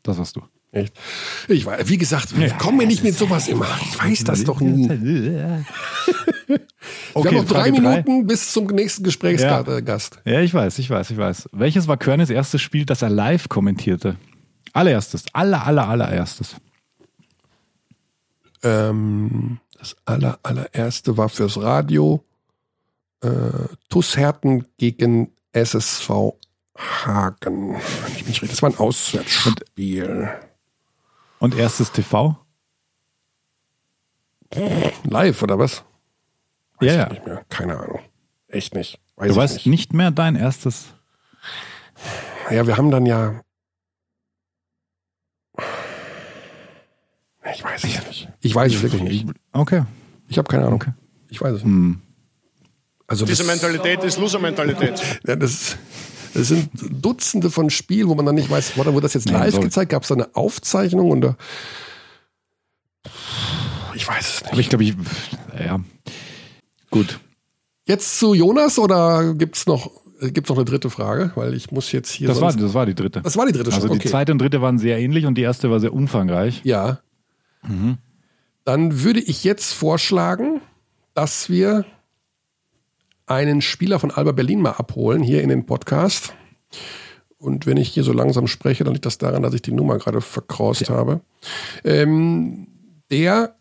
Das 0.04 0.18
hast 0.18 0.36
du. 0.36 0.42
Echt? 0.72 0.96
Ich 1.48 1.66
weiß, 1.66 1.88
wie 1.88 1.98
gesagt, 1.98 2.34
komm 2.58 2.78
mir 2.78 2.88
nicht 2.88 3.04
mit 3.04 3.16
sowas 3.16 3.48
immer. 3.48 3.68
Ich 3.84 4.00
weiß 4.00 4.24
das 4.24 4.44
doch 4.44 4.60
nie. 4.60 4.90
Wir 7.16 7.30
haben 7.30 7.36
noch 7.38 7.46
drei 7.46 7.72
Frage 7.72 7.72
Minuten 7.74 8.26
bis 8.26 8.52
zum 8.52 8.66
nächsten 8.68 9.04
Ja. 9.04 9.06
Gesprächsgast. 9.06 10.20
Ja, 10.26 10.42
ich 10.42 10.54
weiß, 10.54 10.80
ich 10.80 10.90
weiß, 10.90 11.12
ich 11.12 11.18
weiß. 11.18 11.50
Welches 11.52 11.88
war 11.88 11.98
Körnes 11.98 12.30
erstes 12.32 12.62
Spiel, 12.62 12.86
das 12.86 13.04
er 13.04 13.10
live 13.10 13.50
kommentierte? 13.50 14.18
Allererstes, 14.74 15.26
aller, 15.34 15.66
aller, 15.66 15.88
allererstes. 15.88 16.56
Ähm, 18.64 19.60
das 19.78 19.96
aller, 20.06 20.40
allererste 20.42 21.18
war 21.18 21.30
fürs 21.30 21.62
Radio 21.62 22.24
äh, 23.22 23.30
TuS 23.90 24.18
Herten 24.18 24.66
gegen 24.78 25.30
SSV 25.52 26.34
Hagen. 26.78 27.74
Wenn 27.76 28.12
ich 28.16 28.26
mich 28.26 28.42
richtig, 28.42 28.50
das 28.52 28.62
war 28.62 28.70
ein 28.72 28.78
Auswärtsspiel. 28.78 30.30
Und 31.40 31.56
erstes 31.56 31.92
TV? 31.92 32.38
Live 35.04 35.42
oder 35.42 35.58
was? 35.60 35.84
Weiß 36.80 36.88
Ja, 36.88 36.92
ich 36.94 36.98
ja. 36.98 37.10
nicht 37.10 37.26
mehr. 37.26 37.46
Keine 37.50 37.78
Ahnung. 37.80 38.00
Echt 38.48 38.74
nicht. 38.76 39.00
Weiß 39.16 39.28
Du 39.28 39.32
ich 39.34 39.38
weißt 39.38 39.54
nicht. 39.56 39.66
nicht 39.68 39.94
mehr 39.94 40.12
dein 40.12 40.36
erstes. 40.36 40.86
Ja, 42.50 42.66
wir 42.68 42.78
haben 42.78 42.92
dann 42.92 43.06
ja. 43.06 43.42
Ich 47.54 47.64
weiß 47.64 47.84
es 47.84 48.08
nicht. 48.08 48.30
Ich 48.42 48.56
weiß 48.56 48.74
es 48.74 48.82
wirklich 48.82 49.02
nicht. 49.04 49.28
Okay. 49.52 49.84
Ich 50.28 50.38
habe 50.38 50.48
keine 50.48 50.66
Ahnung. 50.66 50.82
Okay. 50.82 50.94
Ich 51.30 51.42
weiß 51.42 51.50
es 51.58 51.64
nicht. 51.64 51.72
Hm. 51.74 52.02
Also 53.08 53.26
Diese 53.26 53.44
Mentalität 53.44 54.04
ist 54.04 54.18
Loser-Mentalität. 54.18 55.20
ja, 55.28 55.36
das, 55.36 55.78
das 56.34 56.48
sind 56.48 56.70
Dutzende 56.74 57.50
von 57.50 57.70
Spielen, 57.70 58.10
wo 58.10 58.16
man 58.16 58.26
dann 58.26 58.36
nicht 58.36 58.50
weiß, 58.50 58.78
wurde, 58.78 59.00
das 59.02 59.14
jetzt 59.14 59.28
Nein, 59.28 59.42
live 59.42 59.52
sorry. 59.54 59.66
gezeigt? 59.66 59.92
Gab 59.92 60.04
es 60.04 60.10
da 60.10 60.16
eine 60.16 60.36
Aufzeichnung? 60.36 61.12
Und 61.12 61.22
da, 61.22 61.36
ich 63.96 64.08
weiß 64.08 64.28
es 64.36 64.44
Aber 64.44 64.52
nicht. 64.52 64.60
ich 64.62 64.70
glaube, 64.70 64.84
ich. 64.84 64.96
Ja. 65.64 65.80
Gut. 66.90 67.20
Jetzt 67.86 68.18
zu 68.20 68.34
Jonas 68.34 68.80
oder 68.80 69.34
gibt's 69.34 69.68
noch, 69.68 69.92
äh, 70.22 70.32
gibt's 70.32 70.50
noch 70.50 70.58
eine 70.58 70.66
dritte 70.66 70.90
Frage? 70.90 71.32
Weil 71.36 71.54
ich 71.54 71.72
muss 71.72 71.92
jetzt 71.92 72.12
hier. 72.12 72.28
Das 72.28 72.40
war, 72.42 72.54
das 72.54 72.74
war 72.74 72.86
die 72.86 72.96
dritte. 72.96 73.22
das 73.22 73.36
war 73.38 73.46
die 73.46 73.52
dritte 73.52 73.72
Also 73.72 73.88
schon. 73.88 73.92
die 73.98 74.00
Okay. 74.02 74.10
zweite 74.10 74.32
und 74.32 74.40
dritte 74.40 74.62
waren 74.62 74.78
sehr 74.78 75.00
ähnlich 75.00 75.26
und 75.26 75.36
die 75.36 75.42
erste 75.42 75.70
war 75.70 75.80
sehr 75.80 75.94
umfangreich. 75.94 76.62
Ja. 76.64 77.00
Mhm. 77.62 77.98
Dann 78.66 79.04
würde 79.04 79.20
ich 79.20 79.44
jetzt 79.44 79.74
vorschlagen, 79.74 80.62
dass 81.14 81.50
wir 81.50 81.86
einen 83.34 83.62
Spieler 83.62 84.00
von 84.00 84.12
Alba 84.12 84.32
Berlin 84.32 84.62
mal 84.62 84.72
abholen 84.72 85.24
hier 85.24 85.42
in 85.42 85.50
den 85.50 85.66
Podcast. 85.66 86.34
Und 87.38 87.66
wenn 87.66 87.78
ich 87.78 87.90
hier 87.90 88.04
so 88.04 88.14
langsam 88.14 88.48
spreche, 88.48 88.84
dann 88.84 88.94
liegt 88.94 89.06
das 89.06 89.18
daran, 89.18 89.44
dass 89.44 89.54
ich 89.54 89.62
die 89.62 89.74
Nummer 89.74 89.98
gerade 89.98 90.22
verkraust 90.22 90.90
habe. 90.90 91.22
Ähm, 91.84 92.68
der 93.12 93.56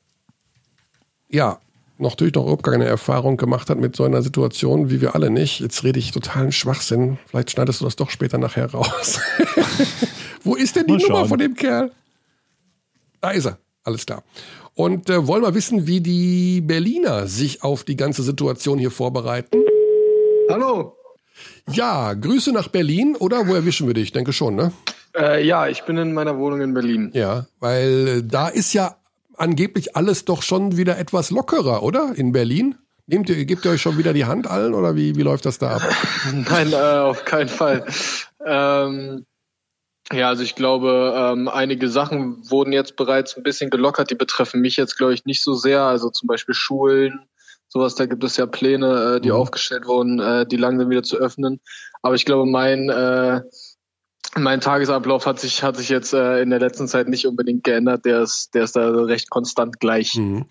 ja 1.28 1.58
noch 1.98 2.10
natürlich 2.10 2.34
noch 2.34 2.42
überhaupt 2.42 2.64
keine 2.64 2.84
Erfahrung 2.84 3.36
gemacht 3.36 3.70
hat 3.70 3.78
mit 3.78 3.96
so 3.96 4.04
einer 4.04 4.22
Situation, 4.22 4.90
wie 4.90 5.00
wir 5.00 5.14
alle 5.14 5.30
nicht. 5.30 5.60
Jetzt 5.60 5.84
rede 5.84 5.98
ich 5.98 6.10
totalen 6.10 6.52
Schwachsinn. 6.52 7.18
Vielleicht 7.26 7.52
schneidest 7.52 7.80
du 7.80 7.84
das 7.84 7.96
doch 7.96 8.10
später 8.10 8.38
nachher 8.38 8.70
raus. 8.70 9.20
Wo 10.44 10.54
ist 10.56 10.76
denn 10.76 10.86
die 10.86 10.92
Mal 10.92 10.98
Nummer 11.02 11.14
schauen. 11.20 11.28
von 11.28 11.38
dem 11.38 11.54
Kerl? 11.54 11.92
Da 13.20 13.30
ist 13.30 13.46
er. 13.46 13.58
Alles 13.84 14.04
klar. 14.04 14.22
Und 14.74 15.10
äh, 15.10 15.26
wollen 15.26 15.42
wir 15.42 15.54
wissen, 15.54 15.86
wie 15.86 16.00
die 16.00 16.60
Berliner 16.62 17.26
sich 17.26 17.62
auf 17.62 17.84
die 17.84 17.96
ganze 17.96 18.22
Situation 18.22 18.78
hier 18.78 18.90
vorbereiten? 18.90 19.62
Hallo. 20.48 20.96
Ja, 21.70 22.14
Grüße 22.14 22.52
nach 22.52 22.68
Berlin 22.68 23.16
oder 23.16 23.46
wo 23.46 23.54
erwischen 23.54 23.86
wir 23.86 23.94
dich? 23.94 24.04
Ich 24.04 24.12
denke 24.12 24.32
schon, 24.32 24.54
ne? 24.54 24.72
Äh, 25.14 25.46
ja, 25.46 25.68
ich 25.68 25.82
bin 25.82 25.98
in 25.98 26.14
meiner 26.14 26.38
Wohnung 26.38 26.62
in 26.62 26.72
Berlin. 26.74 27.10
Ja, 27.12 27.46
weil 27.60 28.08
äh, 28.08 28.22
da 28.24 28.48
ist 28.48 28.72
ja 28.72 28.96
angeblich 29.36 29.94
alles 29.94 30.24
doch 30.24 30.42
schon 30.42 30.76
wieder 30.76 30.98
etwas 30.98 31.30
lockerer, 31.30 31.82
oder? 31.82 32.12
In 32.16 32.32
Berlin? 32.32 32.76
Nehmt 33.06 33.28
ihr, 33.28 33.44
gebt 33.44 33.64
ihr 33.64 33.72
euch 33.72 33.82
schon 33.82 33.98
wieder 33.98 34.12
die 34.12 34.24
Hand 34.24 34.46
allen 34.46 34.74
oder 34.74 34.96
wie, 34.96 35.16
wie 35.16 35.22
läuft 35.22 35.44
das 35.44 35.58
da 35.58 35.76
ab? 35.76 35.82
Nein, 36.32 36.72
äh, 36.72 36.76
auf 36.76 37.24
keinen 37.24 37.48
Fall. 37.48 37.84
Ähm, 38.44 39.26
ja, 40.12 40.28
also 40.28 40.42
ich 40.42 40.54
glaube, 40.54 41.14
ähm, 41.16 41.48
einige 41.48 41.88
Sachen 41.88 42.48
wurden 42.50 42.72
jetzt 42.72 42.96
bereits 42.96 43.36
ein 43.36 43.42
bisschen 43.42 43.70
gelockert. 43.70 44.10
Die 44.10 44.14
betreffen 44.14 44.60
mich 44.60 44.76
jetzt, 44.76 44.96
glaube 44.96 45.14
ich, 45.14 45.24
nicht 45.24 45.42
so 45.42 45.54
sehr. 45.54 45.82
Also 45.82 46.10
zum 46.10 46.26
Beispiel 46.26 46.54
Schulen, 46.54 47.28
sowas, 47.68 47.94
da 47.94 48.06
gibt 48.06 48.22
es 48.24 48.36
ja 48.36 48.46
Pläne, 48.46 49.16
äh, 49.16 49.20
die 49.20 49.30
Mhm. 49.30 49.36
aufgestellt 49.36 49.86
wurden, 49.86 50.20
äh, 50.20 50.46
die 50.46 50.56
langsam 50.56 50.90
wieder 50.90 51.02
zu 51.02 51.16
öffnen. 51.16 51.60
Aber 52.02 52.14
ich 52.14 52.24
glaube, 52.24 52.46
mein 52.50 52.88
äh, 52.90 53.40
mein 54.34 54.60
Tagesablauf 54.60 55.26
hat 55.26 55.40
sich 55.40 55.62
hat 55.62 55.76
sich 55.76 55.88
jetzt 55.88 56.14
äh, 56.14 56.40
in 56.40 56.50
der 56.50 56.58
letzten 56.60 56.88
Zeit 56.88 57.08
nicht 57.08 57.26
unbedingt 57.26 57.64
geändert. 57.64 58.04
Der 58.04 58.22
ist 58.22 58.54
der 58.54 58.64
ist 58.64 58.76
da 58.76 58.88
recht 58.88 59.30
konstant 59.30 59.78
gleich. 59.80 60.14
Mhm. 60.14 60.46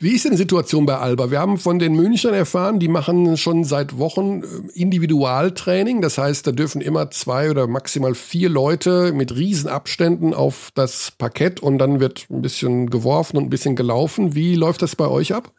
Wie 0.00 0.14
ist 0.14 0.24
denn 0.24 0.30
die 0.30 0.38
Situation 0.38 0.86
bei 0.86 0.96
Alba? 0.96 1.32
Wir 1.32 1.40
haben 1.40 1.58
von 1.58 1.80
den 1.80 1.94
Münchnern 1.94 2.32
erfahren, 2.32 2.78
die 2.78 2.86
machen 2.86 3.36
schon 3.36 3.64
seit 3.64 3.98
Wochen 3.98 4.42
äh, 4.42 4.80
Individualtraining. 4.80 6.02
Das 6.02 6.18
heißt, 6.18 6.46
da 6.46 6.52
dürfen 6.52 6.80
immer 6.80 7.10
zwei 7.10 7.50
oder 7.50 7.66
maximal 7.66 8.14
vier 8.14 8.48
Leute 8.48 9.12
mit 9.12 9.34
Riesenabständen 9.34 10.34
auf 10.34 10.70
das 10.74 11.10
Parkett 11.10 11.60
und 11.60 11.78
dann 11.78 11.98
wird 11.98 12.26
ein 12.30 12.42
bisschen 12.42 12.90
geworfen 12.90 13.36
und 13.38 13.44
ein 13.44 13.50
bisschen 13.50 13.74
gelaufen. 13.74 14.36
Wie 14.36 14.54
läuft 14.54 14.82
das 14.82 14.94
bei 14.94 15.08
euch 15.08 15.34
ab? 15.34 15.50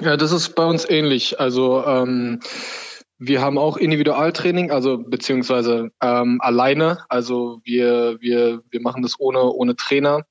Ja, 0.00 0.16
das 0.16 0.32
ist 0.32 0.56
bei 0.56 0.64
uns 0.64 0.88
ähnlich. 0.88 1.38
Also 1.38 1.84
ähm, 1.86 2.40
wir 3.18 3.40
haben 3.40 3.58
auch 3.58 3.76
Individualtraining, 3.76 4.72
also 4.72 4.98
beziehungsweise 4.98 5.90
ähm, 6.02 6.40
alleine. 6.40 7.04
Also 7.08 7.60
wir 7.62 8.16
wir 8.20 8.62
wir 8.70 8.80
machen 8.80 9.02
das 9.02 9.20
ohne 9.20 9.44
ohne 9.44 9.76
Trainer. 9.76 10.24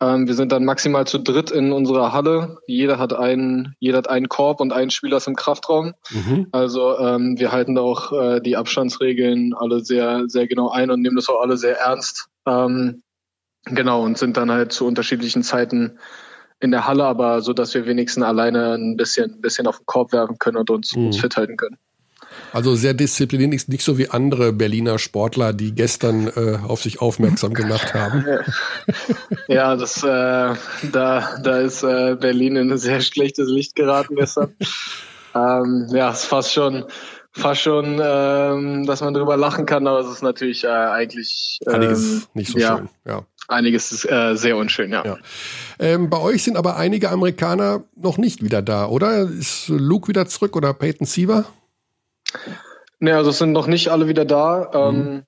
Ähm, 0.00 0.26
wir 0.26 0.34
sind 0.34 0.52
dann 0.52 0.64
maximal 0.64 1.06
zu 1.06 1.18
dritt 1.18 1.50
in 1.50 1.72
unserer 1.72 2.12
Halle. 2.12 2.58
Jeder 2.66 2.98
hat 2.98 3.12
einen 3.12 3.74
jeder 3.78 3.98
hat 3.98 4.10
einen 4.10 4.28
Korb 4.28 4.60
und 4.60 4.72
einen 4.72 4.90
Spieler 4.90 5.18
ist 5.18 5.28
im 5.28 5.36
Kraftraum. 5.36 5.94
Mhm. 6.10 6.48
Also 6.52 6.98
ähm, 6.98 7.38
wir 7.38 7.52
halten 7.52 7.74
da 7.74 7.82
auch 7.82 8.12
äh, 8.12 8.40
die 8.40 8.56
Abstandsregeln 8.56 9.54
alle 9.54 9.84
sehr 9.84 10.24
sehr 10.26 10.46
genau 10.46 10.70
ein 10.70 10.90
und 10.90 11.00
nehmen 11.00 11.16
das 11.16 11.28
auch 11.28 11.40
alle 11.40 11.56
sehr 11.56 11.78
ernst. 11.78 12.28
Ähm, 12.46 13.02
genau 13.64 14.02
und 14.02 14.18
sind 14.18 14.36
dann 14.36 14.50
halt 14.50 14.72
zu 14.72 14.86
unterschiedlichen 14.86 15.42
Zeiten 15.42 15.98
in 16.60 16.70
der 16.70 16.86
Halle, 16.86 17.04
aber 17.04 17.42
so, 17.42 17.52
dass 17.52 17.74
wir 17.74 17.86
wenigstens 17.86 18.24
alleine 18.24 18.74
ein 18.74 18.96
bisschen, 18.96 19.34
ein 19.34 19.40
bisschen 19.40 19.66
auf 19.66 19.78
den 19.78 19.86
Korb 19.86 20.12
werfen 20.12 20.38
können 20.38 20.56
und 20.56 20.70
uns, 20.70 20.94
uns 20.94 21.18
fit 21.18 21.36
halten 21.36 21.56
können. 21.56 21.78
Also 22.52 22.76
sehr 22.76 22.94
diszipliniert, 22.94 23.50
nicht, 23.50 23.68
nicht 23.68 23.84
so 23.84 23.98
wie 23.98 24.10
andere 24.10 24.52
Berliner 24.52 24.98
Sportler, 24.98 25.52
die 25.52 25.74
gestern 25.74 26.28
äh, 26.28 26.58
auf 26.66 26.82
sich 26.82 27.00
aufmerksam 27.00 27.54
gemacht 27.54 27.94
haben. 27.94 28.24
Ja, 29.46 29.76
das, 29.76 30.02
äh, 30.02 30.06
da, 30.06 31.38
da 31.42 31.58
ist 31.60 31.82
äh, 31.82 32.16
Berlin 32.18 32.56
in 32.56 32.72
ein 32.72 32.78
sehr 32.78 33.00
schlechtes 33.00 33.48
Licht 33.48 33.74
geraten 33.74 34.16
gestern. 34.16 34.54
ähm, 35.34 35.88
ja, 35.90 36.10
es 36.10 36.20
ist 36.20 36.24
fast 36.24 36.52
schon, 36.52 36.84
fast 37.32 37.60
schon, 37.60 38.00
ähm, 38.02 38.86
dass 38.86 39.00
man 39.00 39.12
drüber 39.12 39.36
lachen 39.36 39.66
kann, 39.66 39.86
aber 39.86 40.00
es 40.00 40.08
ist 40.08 40.22
natürlich 40.22 40.64
äh, 40.64 40.68
eigentlich 40.68 41.58
ähm, 41.66 41.74
Einiges 41.74 42.28
nicht 42.32 42.52
so 42.52 42.58
ja, 42.58 42.78
schön. 42.78 42.88
Ja. 43.04 43.22
Einiges 43.48 43.92
ist 43.92 44.10
äh, 44.10 44.34
sehr 44.36 44.56
unschön, 44.56 44.90
ja. 44.90 45.04
Ja. 45.04 45.18
Ähm, 45.78 46.08
bei 46.08 46.18
euch 46.18 46.42
sind 46.42 46.56
aber 46.56 46.76
einige 46.76 47.10
Amerikaner 47.10 47.84
noch 47.96 48.16
nicht 48.16 48.42
wieder 48.42 48.62
da, 48.62 48.86
oder? 48.86 49.28
Ist 49.28 49.68
Luke 49.68 50.08
wieder 50.08 50.26
zurück 50.26 50.56
oder 50.56 50.72
Peyton 50.72 51.06
Siever? 51.06 51.44
Ne, 53.00 53.16
also 53.16 53.30
es 53.30 53.38
sind 53.38 53.52
noch 53.52 53.66
nicht 53.66 53.88
alle 53.88 54.08
wieder 54.08 54.24
da. 54.24 54.70
Ähm, 54.72 55.24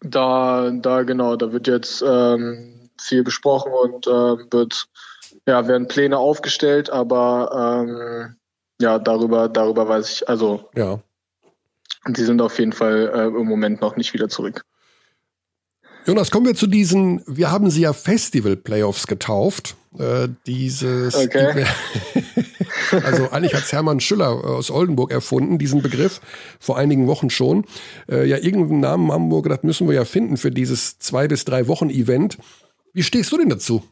da, 0.00 0.70
da 0.70 1.02
genau, 1.02 1.36
da 1.36 1.52
wird 1.52 1.66
jetzt 1.66 2.02
ähm, 2.06 2.90
viel 3.00 3.22
besprochen 3.22 3.72
und 3.72 4.06
ähm, 4.06 4.48
wird, 4.50 4.88
ja, 5.46 5.68
werden 5.68 5.88
Pläne 5.88 6.18
aufgestellt, 6.18 6.90
aber 6.90 7.84
ähm, 7.86 8.36
ja, 8.80 8.98
darüber, 8.98 9.48
darüber 9.48 9.88
weiß 9.88 10.10
ich, 10.10 10.28
also 10.28 10.68
Ja. 10.74 11.00
die 12.08 12.24
sind 12.24 12.42
auf 12.42 12.58
jeden 12.58 12.72
Fall 12.72 13.10
äh, 13.14 13.26
im 13.26 13.46
Moment 13.46 13.80
noch 13.80 13.96
nicht 13.96 14.12
wieder 14.12 14.28
zurück. 14.28 14.64
Jonas, 16.06 16.30
kommen 16.30 16.46
wir 16.46 16.54
zu 16.54 16.66
diesen, 16.68 17.22
wir 17.26 17.50
haben 17.50 17.70
sie 17.70 17.80
ja 17.82 17.92
Festival-Playoffs 17.92 19.06
getauft. 19.06 19.76
Äh, 19.98 20.28
dieses, 20.46 21.16
Okay. 21.16 21.66
also 23.04 23.30
eigentlich 23.30 23.54
hat 23.54 23.70
Hermann 23.72 24.00
Schüller 24.00 24.28
aus 24.28 24.70
Oldenburg 24.70 25.10
erfunden, 25.10 25.58
diesen 25.58 25.82
Begriff, 25.82 26.20
vor 26.60 26.78
einigen 26.78 27.06
Wochen 27.06 27.30
schon. 27.30 27.64
Äh, 28.08 28.26
ja, 28.26 28.38
irgendeinen 28.38 28.80
Namen 28.80 29.12
haben 29.12 29.30
wir 29.30 29.42
gedacht, 29.42 29.64
müssen 29.64 29.88
wir 29.88 29.94
ja 29.94 30.04
finden 30.04 30.36
für 30.36 30.50
dieses 30.50 30.98
zwei 30.98 31.28
bis 31.28 31.44
drei 31.44 31.68
Wochen 31.68 31.90
Event. 31.90 32.38
Wie 32.92 33.02
stehst 33.02 33.32
du 33.32 33.38
denn 33.38 33.50
dazu? 33.50 33.82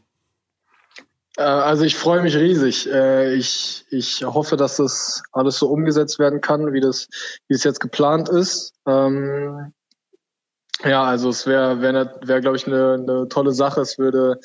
Äh, 1.37 1.43
also 1.43 1.83
ich 1.83 1.95
freue 1.95 2.21
mich 2.21 2.35
riesig. 2.35 2.89
Äh, 2.91 3.35
ich, 3.35 3.85
ich 3.89 4.23
hoffe, 4.23 4.57
dass 4.57 4.77
das 4.77 5.23
alles 5.31 5.57
so 5.57 5.69
umgesetzt 5.69 6.19
werden 6.19 6.41
kann, 6.41 6.73
wie 6.73 6.81
das, 6.81 7.07
wie 7.47 7.55
es 7.55 7.63
jetzt 7.63 7.79
geplant 7.79 8.29
ist. 8.29 8.73
Ähm, 8.87 9.73
ja, 10.83 11.03
also 11.03 11.29
es 11.29 11.47
wäre, 11.47 11.81
wäre, 11.81 12.19
wär, 12.23 12.41
glaube 12.41 12.57
ich, 12.57 12.67
eine, 12.67 12.93
eine 12.93 13.27
tolle 13.29 13.51
Sache. 13.51 13.81
Es 13.81 13.97
würde 13.97 14.39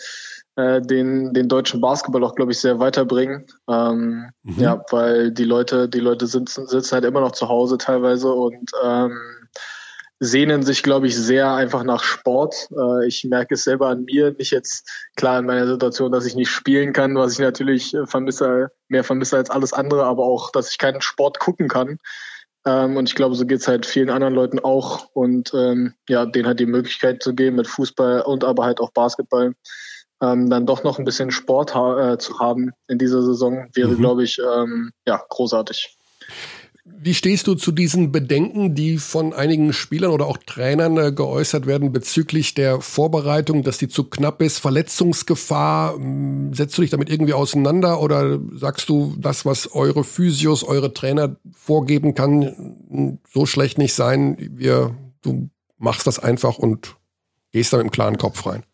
äh, 0.57 0.81
den, 0.81 1.33
den 1.33 1.49
deutschen 1.49 1.81
Basketball 1.81 2.25
auch, 2.25 2.35
glaube 2.35 2.53
ich, 2.53 2.59
sehr 2.59 2.79
weiterbringen. 2.79 3.47
Ähm, 3.69 4.31
Ja, 4.63 4.85
weil 4.91 5.31
die 5.33 5.45
Leute, 5.45 5.89
die 5.89 6.01
Leute 6.01 6.27
sitzen, 6.27 6.67
sitzen 6.67 6.93
halt 6.95 7.05
immer 7.05 7.21
noch 7.21 7.33
zu 7.33 7.49
Hause 7.49 7.79
teilweise 7.79 8.33
und 8.33 8.71
ähm, 8.83 9.19
sehnen 10.23 10.63
sich, 10.63 10.83
glaube 10.83 11.07
ich, 11.07 11.17
sehr 11.17 11.53
einfach 11.55 11.83
nach 11.83 12.03
Sport. 12.03 12.69
Äh, 12.77 13.07
ich 13.07 13.25
merke 13.25 13.55
es 13.55 13.65
selber 13.65 13.89
an 13.89 14.05
mir, 14.05 14.35
nicht 14.37 14.51
jetzt 14.51 14.89
klar 15.17 15.39
in 15.39 15.47
meiner 15.47 15.67
Situation, 15.67 16.13
dass 16.13 16.27
ich 16.27 16.35
nicht 16.35 16.51
spielen 16.51 16.93
kann, 16.93 17.15
was 17.15 17.33
ich 17.33 17.39
natürlich 17.39 17.97
vermisse, 18.05 18.71
mehr 18.89 19.05
vermisse 19.05 19.39
als 19.39 19.51
alles 19.51 19.73
andere, 19.73 20.05
aber 20.05 20.25
auch, 20.25 20.51
dass 20.51 20.71
ich 20.71 20.79
keinen 20.79 21.01
Sport 21.01 21.39
gucken 21.39 21.69
kann. 21.69 21.99
Ähm, 22.67 22.99
und 22.99 23.09
ich 23.09 23.15
glaube, 23.15 23.35
so 23.35 23.47
geht's 23.47 23.67
halt 23.67 23.87
vielen 23.87 24.11
anderen 24.11 24.35
Leuten 24.35 24.59
auch. 24.59 25.07
Und 25.15 25.55
ähm, 25.55 25.95
ja, 26.07 26.27
denen 26.27 26.47
halt 26.47 26.61
die 26.61 26.67
Möglichkeit 26.67 27.23
zu 27.23 27.35
geben, 27.35 27.57
mit 27.57 27.67
Fußball 27.67 28.21
und 28.21 28.45
aber 28.45 28.65
halt 28.65 28.81
auch 28.81 28.93
Basketball 28.93 29.55
ähm, 30.21 30.51
dann 30.51 30.67
doch 30.67 30.85
noch 30.85 30.99
ein 30.99 31.05
bisschen 31.05 31.31
Sport 31.31 31.75
ha 31.75 32.13
äh, 32.13 32.19
zu 32.19 32.39
haben 32.39 32.73
in 32.89 32.99
dieser 32.99 33.23
Saison, 33.23 33.69
wäre, 33.75 33.97
glaube 33.97 34.25
ich, 34.25 34.39
ähm, 34.39 34.91
ja, 35.07 35.23
großartig. 35.29 35.97
Wie 36.85 37.15
stehst 37.15 37.47
du 37.47 37.55
zu 37.55 37.73
diesen 37.73 38.11
Bedenken, 38.11 38.75
die 38.75 38.99
von 38.99 39.33
einigen 39.33 39.73
Spielern 39.73 40.11
oder 40.11 40.27
auch 40.27 40.39
Trainern 40.39 40.97
äh, 40.97 41.13
geäußert 41.13 41.67
werden 41.67 41.93
bezüglich 41.93 42.55
der 42.55 42.81
Vorbereitung, 42.81 43.63
dass 43.63 43.79
die 43.79 43.89
zu 43.89 44.05
knapp 44.05 44.43
ist, 44.43 44.59
Verletzungsgefahr? 44.59 45.95
M, 45.95 46.53
Setzt 46.53 46.77
du 46.77 46.83
dich 46.83 46.91
damit 46.91 47.09
irgendwie 47.09 47.33
auseinander 47.33 48.01
oder 48.01 48.39
sagst 48.55 48.89
du, 48.89 49.15
das, 49.19 49.47
was 49.47 49.73
eure 49.73 50.05
Physios, 50.05 50.65
eure 50.65 50.93
Trainer 50.93 51.37
vorgeben 51.53 52.15
kann, 52.15 53.19
so 53.33 53.47
schlecht 53.47 53.79
nicht 53.79 53.95
sein, 53.95 54.37
wir, 54.39 54.95
du 55.23 55.49
machst 55.79 56.07
das 56.07 56.19
einfach 56.19 56.59
und 56.59 56.97
gehst 57.53 57.73
da 57.73 57.79
mit 57.79 57.85
einem 57.85 57.93
klaren 57.93 58.19
Kopf 58.19 58.45
rein? 58.47 58.65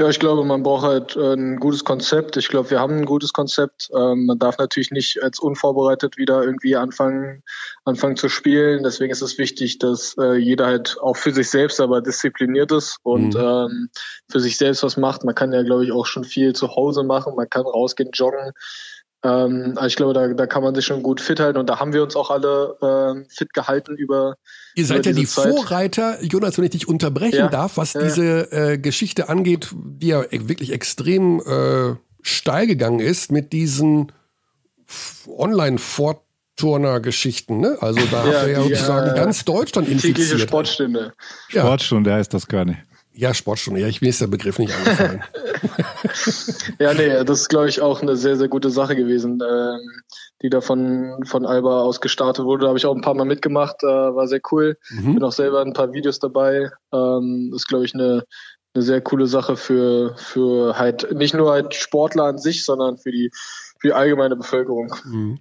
Ja, 0.00 0.08
ich 0.08 0.20
glaube, 0.20 0.44
man 0.44 0.62
braucht 0.62 0.84
halt 0.84 1.16
äh, 1.16 1.34
ein 1.34 1.56
gutes 1.58 1.82
Konzept. 1.84 2.36
Ich 2.36 2.46
glaube, 2.48 2.70
wir 2.70 2.78
haben 2.78 2.98
ein 2.98 3.04
gutes 3.04 3.32
Konzept. 3.32 3.90
Ähm, 3.92 4.26
man 4.26 4.38
darf 4.38 4.56
natürlich 4.56 4.92
nicht 4.92 5.20
als 5.24 5.40
unvorbereitet 5.40 6.16
wieder 6.16 6.44
irgendwie 6.44 6.76
anfangen, 6.76 7.42
anfangen 7.84 8.14
zu 8.14 8.28
spielen. 8.28 8.84
Deswegen 8.84 9.10
ist 9.10 9.22
es 9.22 9.38
wichtig, 9.38 9.78
dass 9.80 10.14
äh, 10.16 10.36
jeder 10.36 10.66
halt 10.66 10.98
auch 11.00 11.16
für 11.16 11.32
sich 11.32 11.50
selbst 11.50 11.80
aber 11.80 12.00
diszipliniert 12.00 12.70
ist 12.70 12.98
und 13.02 13.34
Mhm. 13.34 13.40
ähm, 13.40 13.90
für 14.30 14.38
sich 14.38 14.56
selbst 14.56 14.84
was 14.84 14.96
macht. 14.96 15.24
Man 15.24 15.34
kann 15.34 15.52
ja, 15.52 15.64
glaube 15.64 15.84
ich, 15.84 15.90
auch 15.90 16.06
schon 16.06 16.22
viel 16.22 16.52
zu 16.54 16.76
Hause 16.76 17.02
machen. 17.02 17.34
Man 17.34 17.50
kann 17.50 17.66
rausgehen, 17.66 18.10
joggen. 18.12 18.52
Ähm, 19.24 19.72
also 19.76 19.86
ich 19.86 19.96
glaube, 19.96 20.14
da, 20.14 20.28
da 20.28 20.46
kann 20.46 20.62
man 20.62 20.74
sich 20.74 20.84
schon 20.86 21.02
gut 21.02 21.20
fit 21.20 21.40
halten 21.40 21.58
und 21.58 21.68
da 21.68 21.80
haben 21.80 21.92
wir 21.92 22.02
uns 22.04 22.14
auch 22.14 22.30
alle 22.30 22.76
ähm, 22.80 23.26
fit 23.28 23.52
gehalten 23.52 23.96
über 23.96 24.36
Ihr 24.76 24.86
seid 24.86 25.06
ja 25.06 25.10
über 25.10 25.18
die 25.20 25.26
diese 25.26 25.42
Zeit. 25.42 25.50
Vorreiter, 25.52 26.22
Jonas, 26.22 26.56
wenn 26.56 26.64
ich 26.64 26.70
dich 26.70 26.86
unterbrechen 26.88 27.34
Ja. 27.36 27.48
darf, 27.48 27.76
was 27.78 27.94
Ja. 27.94 28.02
diese 28.02 28.52
äh, 28.52 28.78
Geschichte 28.78 29.28
angeht, 29.28 29.70
die 29.74 30.06
ja 30.08 30.22
e- 30.22 30.48
wirklich 30.48 30.70
extrem 30.72 31.40
äh, 31.40 31.96
steil 32.22 32.66
gegangen 32.68 33.00
ist 33.00 33.32
mit 33.32 33.52
diesen 33.52 34.12
Online-Vorturner-Geschichten. 35.26 37.60
Ne? 37.60 37.76
Also 37.80 38.00
da 38.10 38.26
Ja, 38.26 38.32
habt 38.38 38.46
ihr 38.46 38.52
ja 38.52 38.62
die, 38.62 38.68
sozusagen 38.74 39.10
äh, 39.10 39.14
ganz 39.14 39.44
Deutschland 39.44 39.88
tägliche 39.88 40.08
infiziert. 40.08 40.40
Sportstunde. 40.42 41.12
Ja. 41.50 41.62
Sportstunde 41.62 42.12
heißt 42.14 42.32
das 42.34 42.46
gar 42.46 42.64
nicht. 42.64 42.78
Ja, 43.18 43.34
Sportstunde. 43.34 43.80
Ja, 43.80 43.88
ich 43.88 44.00
mir 44.00 44.10
ist 44.10 44.20
der 44.20 44.28
Begriff 44.28 44.60
nicht 44.60 44.72
eingefallen. 44.72 45.24
Ja, 46.78 46.94
nee, 46.94 47.24
das 47.24 47.40
ist, 47.40 47.48
glaube 47.48 47.68
ich, 47.68 47.80
auch 47.80 48.00
eine 48.00 48.16
sehr, 48.16 48.36
sehr 48.36 48.46
gute 48.46 48.70
Sache 48.70 48.94
gewesen, 48.94 49.42
ähm, 49.42 49.80
die 50.40 50.48
da 50.48 50.60
von, 50.60 51.24
von 51.24 51.44
Alba 51.44 51.80
aus 51.80 52.00
gestartet 52.00 52.44
wurde. 52.44 52.62
Da 52.62 52.68
habe 52.68 52.78
ich 52.78 52.86
auch 52.86 52.94
ein 52.94 53.00
paar 53.00 53.14
Mal 53.14 53.24
mitgemacht, 53.24 53.82
äh, 53.82 53.86
war 53.86 54.28
sehr 54.28 54.40
cool. 54.52 54.78
Mhm. 54.90 55.14
Bin 55.14 55.24
auch 55.24 55.32
selber 55.32 55.60
in 55.62 55.68
ein 55.68 55.74
paar 55.74 55.92
Videos 55.92 56.20
dabei. 56.20 56.70
Ähm, 56.92 57.52
ist, 57.54 57.66
glaube 57.66 57.84
ich, 57.84 57.94
eine, 57.94 58.22
eine 58.74 58.84
sehr 58.84 59.00
coole 59.00 59.26
Sache 59.26 59.56
für, 59.56 60.14
für 60.16 60.78
halt 60.78 61.12
nicht 61.12 61.34
nur 61.34 61.50
halt 61.50 61.74
Sportler 61.74 62.24
an 62.24 62.38
sich, 62.38 62.64
sondern 62.64 62.98
für 62.98 63.10
die, 63.10 63.32
für 63.80 63.88
die 63.88 63.94
allgemeine 63.94 64.36
Bevölkerung. 64.36 64.94
Mhm. 65.04 65.40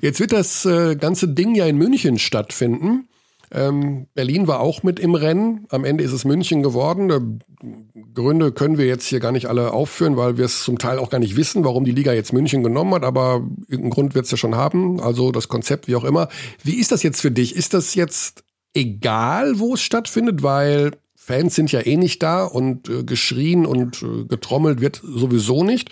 Jetzt 0.00 0.20
wird 0.20 0.32
das 0.32 0.64
äh, 0.64 0.96
ganze 0.96 1.28
Ding 1.28 1.54
ja 1.54 1.66
in 1.66 1.76
München 1.76 2.18
stattfinden. 2.18 3.08
Ähm, 3.52 4.06
Berlin 4.14 4.46
war 4.46 4.60
auch 4.60 4.82
mit 4.82 5.00
im 5.00 5.14
Rennen. 5.14 5.66
Am 5.70 5.84
Ende 5.84 6.04
ist 6.04 6.12
es 6.12 6.24
München 6.24 6.62
geworden. 6.62 7.10
Äh, 7.10 8.04
Gründe 8.14 8.52
können 8.52 8.78
wir 8.78 8.86
jetzt 8.86 9.06
hier 9.06 9.20
gar 9.20 9.32
nicht 9.32 9.46
alle 9.46 9.72
aufführen, 9.72 10.16
weil 10.16 10.36
wir 10.36 10.44
es 10.44 10.62
zum 10.62 10.78
Teil 10.78 10.98
auch 10.98 11.10
gar 11.10 11.18
nicht 11.18 11.36
wissen, 11.36 11.64
warum 11.64 11.84
die 11.84 11.92
Liga 11.92 12.12
jetzt 12.12 12.32
München 12.32 12.62
genommen 12.62 12.94
hat. 12.94 13.04
Aber 13.04 13.46
irgendeinen 13.68 13.90
Grund 13.90 14.14
wird 14.14 14.26
es 14.26 14.30
ja 14.30 14.36
schon 14.36 14.54
haben. 14.54 15.00
Also 15.00 15.32
das 15.32 15.48
Konzept, 15.48 15.88
wie 15.88 15.96
auch 15.96 16.04
immer. 16.04 16.28
Wie 16.62 16.78
ist 16.78 16.92
das 16.92 17.02
jetzt 17.02 17.20
für 17.20 17.30
dich? 17.30 17.56
Ist 17.56 17.74
das 17.74 17.94
jetzt 17.94 18.44
egal, 18.74 19.58
wo 19.58 19.74
es 19.74 19.80
stattfindet? 19.80 20.42
Weil 20.42 20.92
Fans 21.16 21.54
sind 21.54 21.72
ja 21.72 21.80
eh 21.80 21.96
nicht 21.96 22.22
da 22.22 22.44
und 22.44 22.88
äh, 22.88 23.04
geschrien 23.04 23.66
und 23.66 24.02
äh, 24.02 24.24
getrommelt 24.24 24.80
wird 24.80 25.02
sowieso 25.04 25.62
nicht. 25.62 25.90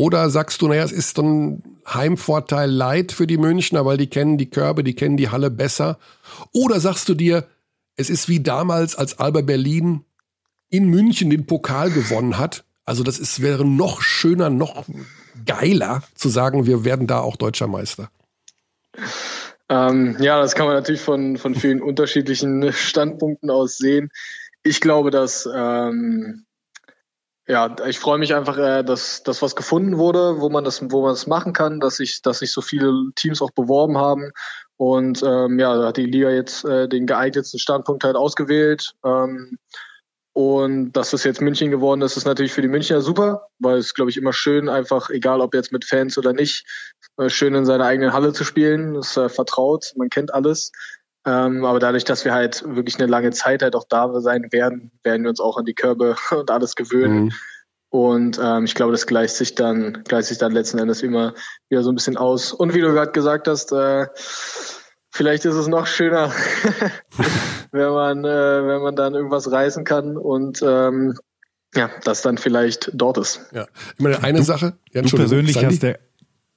Oder 0.00 0.30
sagst 0.30 0.62
du, 0.62 0.68
naja, 0.68 0.82
es 0.82 0.92
ist 0.92 1.18
ein 1.18 1.62
Heimvorteil 1.86 2.70
Leid 2.70 3.12
für 3.12 3.26
die 3.26 3.36
Münchner, 3.36 3.84
weil 3.84 3.98
die 3.98 4.06
kennen 4.06 4.38
die 4.38 4.48
Körbe, 4.48 4.82
die 4.82 4.94
kennen 4.94 5.18
die 5.18 5.28
Halle 5.28 5.50
besser? 5.50 5.98
Oder 6.52 6.80
sagst 6.80 7.06
du 7.10 7.14
dir, 7.14 7.46
es 7.96 8.08
ist 8.08 8.26
wie 8.26 8.40
damals, 8.40 8.96
als 8.96 9.18
Alba 9.18 9.42
Berlin 9.42 10.06
in 10.70 10.88
München 10.88 11.28
den 11.28 11.44
Pokal 11.44 11.90
gewonnen 11.90 12.38
hat? 12.38 12.64
Also 12.86 13.02
das 13.02 13.18
ist, 13.18 13.42
wäre 13.42 13.66
noch 13.66 14.00
schöner, 14.00 14.48
noch 14.48 14.86
geiler 15.44 16.02
zu 16.14 16.30
sagen, 16.30 16.64
wir 16.64 16.82
werden 16.86 17.06
da 17.06 17.20
auch 17.20 17.36
deutscher 17.36 17.66
Meister. 17.66 18.10
Ähm, 19.68 20.16
ja, 20.18 20.40
das 20.40 20.54
kann 20.54 20.64
man 20.64 20.76
natürlich 20.76 21.02
von, 21.02 21.36
von 21.36 21.54
vielen 21.54 21.82
unterschiedlichen 21.82 22.72
Standpunkten 22.72 23.50
aus 23.50 23.76
sehen. 23.76 24.10
Ich 24.62 24.80
glaube, 24.80 25.10
dass 25.10 25.46
ähm, 25.54 26.46
ja, 27.50 27.74
ich 27.88 27.98
freue 27.98 28.18
mich 28.18 28.32
einfach, 28.32 28.56
äh, 28.58 28.84
dass 28.84 29.24
dass 29.24 29.42
was 29.42 29.56
gefunden 29.56 29.98
wurde, 29.98 30.40
wo 30.40 30.48
man 30.50 30.62
das, 30.62 30.80
wo 30.92 31.02
man 31.02 31.10
das 31.10 31.26
machen 31.26 31.52
kann, 31.52 31.80
dass 31.80 31.96
sich, 31.96 32.22
dass 32.22 32.38
sich 32.38 32.52
so 32.52 32.60
viele 32.62 32.92
Teams 33.16 33.42
auch 33.42 33.50
beworben 33.50 33.98
haben. 33.98 34.30
Und 34.76 35.22
ähm, 35.24 35.58
ja, 35.58 35.76
da 35.76 35.88
hat 35.88 35.96
die 35.96 36.06
Liga 36.06 36.30
jetzt 36.30 36.64
äh, 36.64 36.88
den 36.88 37.06
geeignetsten 37.06 37.58
Standpunkt 37.58 38.04
halt 38.04 38.14
ausgewählt. 38.14 38.92
Ähm, 39.04 39.58
und 40.32 40.92
dass 40.92 41.10
das 41.10 41.24
jetzt 41.24 41.40
München 41.40 41.72
geworden 41.72 42.02
ist, 42.02 42.16
ist 42.16 42.24
natürlich 42.24 42.52
für 42.52 42.62
die 42.62 42.68
Münchner 42.68 43.00
super, 43.00 43.48
weil 43.58 43.78
es, 43.78 43.94
glaube 43.94 44.10
ich, 44.12 44.16
immer 44.16 44.32
schön, 44.32 44.68
einfach, 44.68 45.10
egal 45.10 45.40
ob 45.40 45.52
jetzt 45.52 45.72
mit 45.72 45.84
Fans 45.84 46.16
oder 46.18 46.32
nicht, 46.32 46.64
äh, 47.16 47.28
schön 47.28 47.54
in 47.56 47.66
seiner 47.66 47.84
eigenen 47.84 48.12
Halle 48.12 48.32
zu 48.32 48.44
spielen. 48.44 48.94
Das 48.94 49.08
ist 49.08 49.16
äh, 49.16 49.28
vertraut, 49.28 49.92
man 49.96 50.08
kennt 50.08 50.32
alles. 50.32 50.70
Ähm, 51.26 51.64
aber 51.64 51.78
dadurch, 51.78 52.04
dass 52.04 52.24
wir 52.24 52.32
halt 52.32 52.64
wirklich 52.66 52.98
eine 52.98 53.06
lange 53.06 53.30
Zeit 53.30 53.62
halt 53.62 53.76
auch 53.76 53.84
da 53.88 54.20
sein 54.20 54.48
werden, 54.52 54.90
werden 55.02 55.22
wir 55.22 55.30
uns 55.30 55.40
auch 55.40 55.58
an 55.58 55.66
die 55.66 55.74
Körbe 55.74 56.16
und 56.30 56.50
alles 56.50 56.74
gewöhnen. 56.74 57.24
Mhm. 57.24 57.32
Und 57.90 58.40
ähm, 58.42 58.64
ich 58.64 58.74
glaube, 58.76 58.92
das 58.92 59.06
gleicht 59.06 59.34
sich 59.34 59.56
dann, 59.56 60.04
gleicht 60.04 60.28
sich 60.28 60.38
dann 60.38 60.52
letzten 60.52 60.78
Endes 60.78 61.02
immer 61.02 61.34
wieder 61.68 61.82
so 61.82 61.90
ein 61.90 61.96
bisschen 61.96 62.16
aus. 62.16 62.52
Und 62.52 62.72
wie 62.72 62.80
du 62.80 62.92
gerade 62.92 63.10
gesagt 63.10 63.48
hast, 63.48 63.72
äh, 63.72 64.06
vielleicht 65.10 65.44
ist 65.44 65.56
es 65.56 65.66
noch 65.66 65.88
schöner, 65.88 66.32
wenn 67.72 67.90
man, 67.90 68.24
äh, 68.24 68.66
wenn 68.66 68.80
man 68.80 68.94
dann 68.94 69.14
irgendwas 69.14 69.50
reißen 69.50 69.84
kann 69.84 70.16
und 70.16 70.62
ähm, 70.62 71.18
ja, 71.74 71.90
das 72.04 72.22
dann 72.22 72.38
vielleicht 72.38 72.90
dort 72.94 73.18
ist. 73.18 73.40
Ja. 73.52 73.66
Ich 73.96 74.00
meine, 74.00 74.22
eine 74.22 74.42
Sache. 74.42 74.74
Ja, 74.92 75.02
Du 75.02 75.16
persönlich 75.16 75.54
Sandy? 75.54 75.74
hast 75.74 75.82
ja 75.82 75.94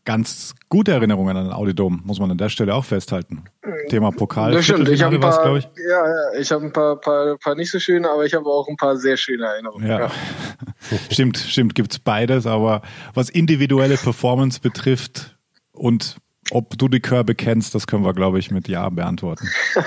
ganz 0.06 0.54
gute 0.70 0.92
Erinnerungen 0.92 1.38
an 1.38 1.46
den 1.46 1.54
Audidom, 1.54 2.02
muss 2.04 2.20
man 2.20 2.32
an 2.32 2.38
der 2.38 2.50
Stelle 2.50 2.76
auch 2.76 2.86
festhalten. 2.86 3.46
Thema 3.90 4.12
Pokal, 4.12 4.52
Das 4.52 4.66
stimmt. 4.66 4.90
Ich 4.90 5.02
habe 5.02 5.16
ein 5.16 5.22
paar, 5.22 5.56
ich. 5.56 5.64
ja, 5.90 6.40
ich 6.40 6.52
habe 6.52 6.66
ein 6.66 6.74
paar, 6.74 7.00
paar, 7.00 7.38
paar 7.38 7.56
nicht 7.56 7.72
so 7.72 7.80
schöne, 7.80 8.10
aber 8.10 8.26
ich 8.26 8.34
habe 8.34 8.46
auch 8.46 8.68
ein 8.68 8.76
paar 8.76 8.98
sehr 8.98 9.18
schöne 9.18 9.46
Erinnerungen. 9.46 9.88
Ja. 9.88 10.12
stimmt, 11.10 11.38
stimmt, 11.38 11.76
gibt's 11.76 12.00
beides, 12.00 12.46
aber 12.46 12.82
was 13.14 13.30
individuelle 13.30 13.98
Performance 13.98 14.60
betrifft 14.60 15.38
und 15.72 16.18
ob 16.52 16.78
du 16.78 16.88
die 16.88 17.00
Körbe 17.00 17.36
kennst, 17.36 17.74
das 17.76 17.88
können 17.88 18.04
wir, 18.04 18.14
glaube 18.14 18.40
ich, 18.40 18.52
mit 18.52 18.68
Ja 18.68 18.90
beantworten. 18.90 19.48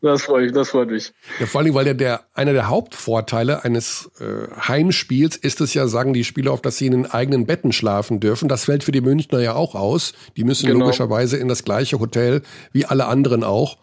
Das 0.00 0.22
freut 0.22 0.44
mich, 0.44 0.52
das 0.52 0.70
freut 0.70 0.90
mich. 0.90 1.12
Ja, 1.38 1.46
vor 1.46 1.60
allem, 1.60 1.74
weil 1.74 1.86
ja 1.86 1.92
der, 1.94 2.24
einer 2.32 2.52
der 2.54 2.68
Hauptvorteile 2.68 3.64
eines 3.64 4.10
äh, 4.18 4.48
Heimspiels 4.66 5.36
ist 5.36 5.60
es 5.60 5.74
ja, 5.74 5.86
sagen 5.86 6.14
die 6.14 6.24
Spieler 6.24 6.52
oft, 6.54 6.64
dass 6.64 6.78
sie 6.78 6.86
in 6.86 6.92
den 6.92 7.06
eigenen 7.10 7.46
Betten 7.46 7.72
schlafen 7.72 8.18
dürfen. 8.18 8.48
Das 8.48 8.64
fällt 8.64 8.82
für 8.82 8.92
die 8.92 9.00
Münchner 9.02 9.40
ja 9.40 9.54
auch 9.54 9.74
aus. 9.74 10.14
Die 10.36 10.44
müssen 10.44 10.66
Genau. 10.66 10.86
logischerweise 10.86 11.36
in 11.36 11.48
das 11.48 11.64
gleiche 11.64 12.00
Hotel 12.00 12.42
wie 12.72 12.86
alle 12.86 13.06
anderen 13.06 13.44
auch 13.44 13.76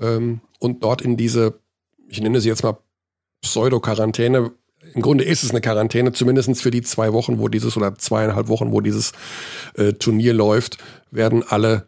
ähm, 0.00 0.40
und 0.58 0.82
dort 0.82 1.00
in 1.02 1.16
diese, 1.16 1.60
ich 2.08 2.20
nenne 2.20 2.40
sie 2.40 2.48
jetzt 2.48 2.64
mal 2.64 2.76
Pseudo-Quarantäne. 3.42 4.50
Im 4.94 5.02
Grunde 5.02 5.24
ist 5.24 5.42
es 5.42 5.50
eine 5.50 5.60
Quarantäne, 5.60 6.12
zumindest 6.12 6.60
für 6.62 6.70
die 6.70 6.82
zwei 6.82 7.12
Wochen, 7.12 7.38
wo 7.38 7.48
dieses 7.48 7.76
oder 7.76 7.94
zweieinhalb 7.94 8.48
Wochen, 8.48 8.72
wo 8.72 8.80
dieses 8.80 9.12
äh, 9.74 9.92
Turnier 9.94 10.34
läuft, 10.34 10.78
werden 11.10 11.42
alle 11.46 11.86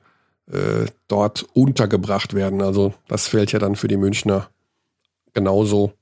äh, 0.51 0.87
dort 1.09 1.45
untergebracht 1.55 2.35
werden. 2.35 2.63
Also 2.63 2.95
das 3.09 3.29
fällt 3.29 3.53
ja 3.53 3.59
dann 3.59 3.77
für 3.77 3.89
die 3.89 3.97
Münchner 3.97 4.49
genauso. 5.33 5.93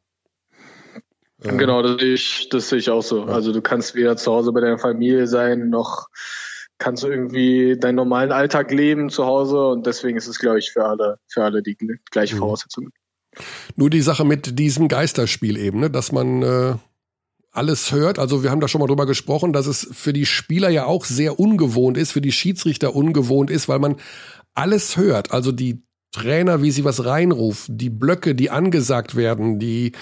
Äh, 1.43 1.57
Genau, 1.57 1.83
das 1.83 2.01
sehe 2.01 2.15
ich, 2.15 2.49
das 2.51 2.69
sehe 2.69 2.79
ich 2.79 2.91
auch 2.91 3.03
so. 3.03 3.25
Also 3.25 3.53
du 3.53 3.61
kannst 3.63 3.95
weder 3.95 4.17
zu 4.17 4.31
Hause 4.33 4.53
bei 4.53 4.61
deiner 4.61 4.79
Familie 4.79 5.27
sein, 5.27 5.71
noch 5.71 6.09
kannst 6.79 7.03
du 7.05 7.09
irgendwie 7.09 7.77
deinen 7.79 7.95
normalen 7.97 8.33
Alltag 8.33 8.73
leben 8.73 9.09
zu 9.11 9.25
Hause 9.25 9.69
und 9.69 9.87
deswegen 9.87 10.19
ist 10.19 10.27
es, 10.27 10.39
glaube 10.39 10.59
ich, 10.59 10.73
für 10.73 10.85
alle, 10.85 11.19
für 11.29 11.45
alle 11.45 11.63
die 11.63 11.77
gl- 11.77 11.99
gleiche 12.11 12.35
Mhm. 12.35 12.41
Voraussetzung. 12.41 12.91
Nur 13.77 13.89
die 13.89 14.03
Sache 14.03 14.25
mit 14.25 14.59
diesem 14.59 14.89
Geisterspiel 14.89 15.57
eben, 15.57 15.81
ne? 15.81 15.91
dass 15.91 16.13
man 16.13 16.43
äh, 16.43 16.75
alles 17.53 17.93
hört. 17.93 18.19
Also 18.19 18.43
wir 18.43 18.51
haben 18.51 18.61
da 18.61 18.69
schon 18.69 18.81
mal 18.81 18.87
drüber 18.87 19.07
gesprochen, 19.07 19.53
dass 19.53 19.67
es 19.67 19.87
für 19.93 20.13
die 20.13 20.27
Spieler 20.27 20.71
ja 20.71 20.87
auch 20.87 21.05
sehr 21.05 21.39
ungewohnt 21.39 21.99
ist, 21.99 22.13
für 22.13 22.23
die 22.23 22.33
Schiedsrichter 22.33 22.97
ungewohnt 22.97 23.51
ist, 23.51 23.69
weil 23.69 23.79
man 23.79 23.97
alles 24.55 24.97
hört. 24.97 25.33
Also 25.33 25.53
die 25.53 25.83
Trainer, 26.13 26.63
wie 26.63 26.71
sie 26.71 26.85
was 26.85 27.05
reinrufen, 27.05 27.79
die 27.79 27.91
Blöcke, 27.91 28.35
die 28.35 28.51
angesagt 28.51 29.17
werden, 29.17 29.59
die 29.59 29.93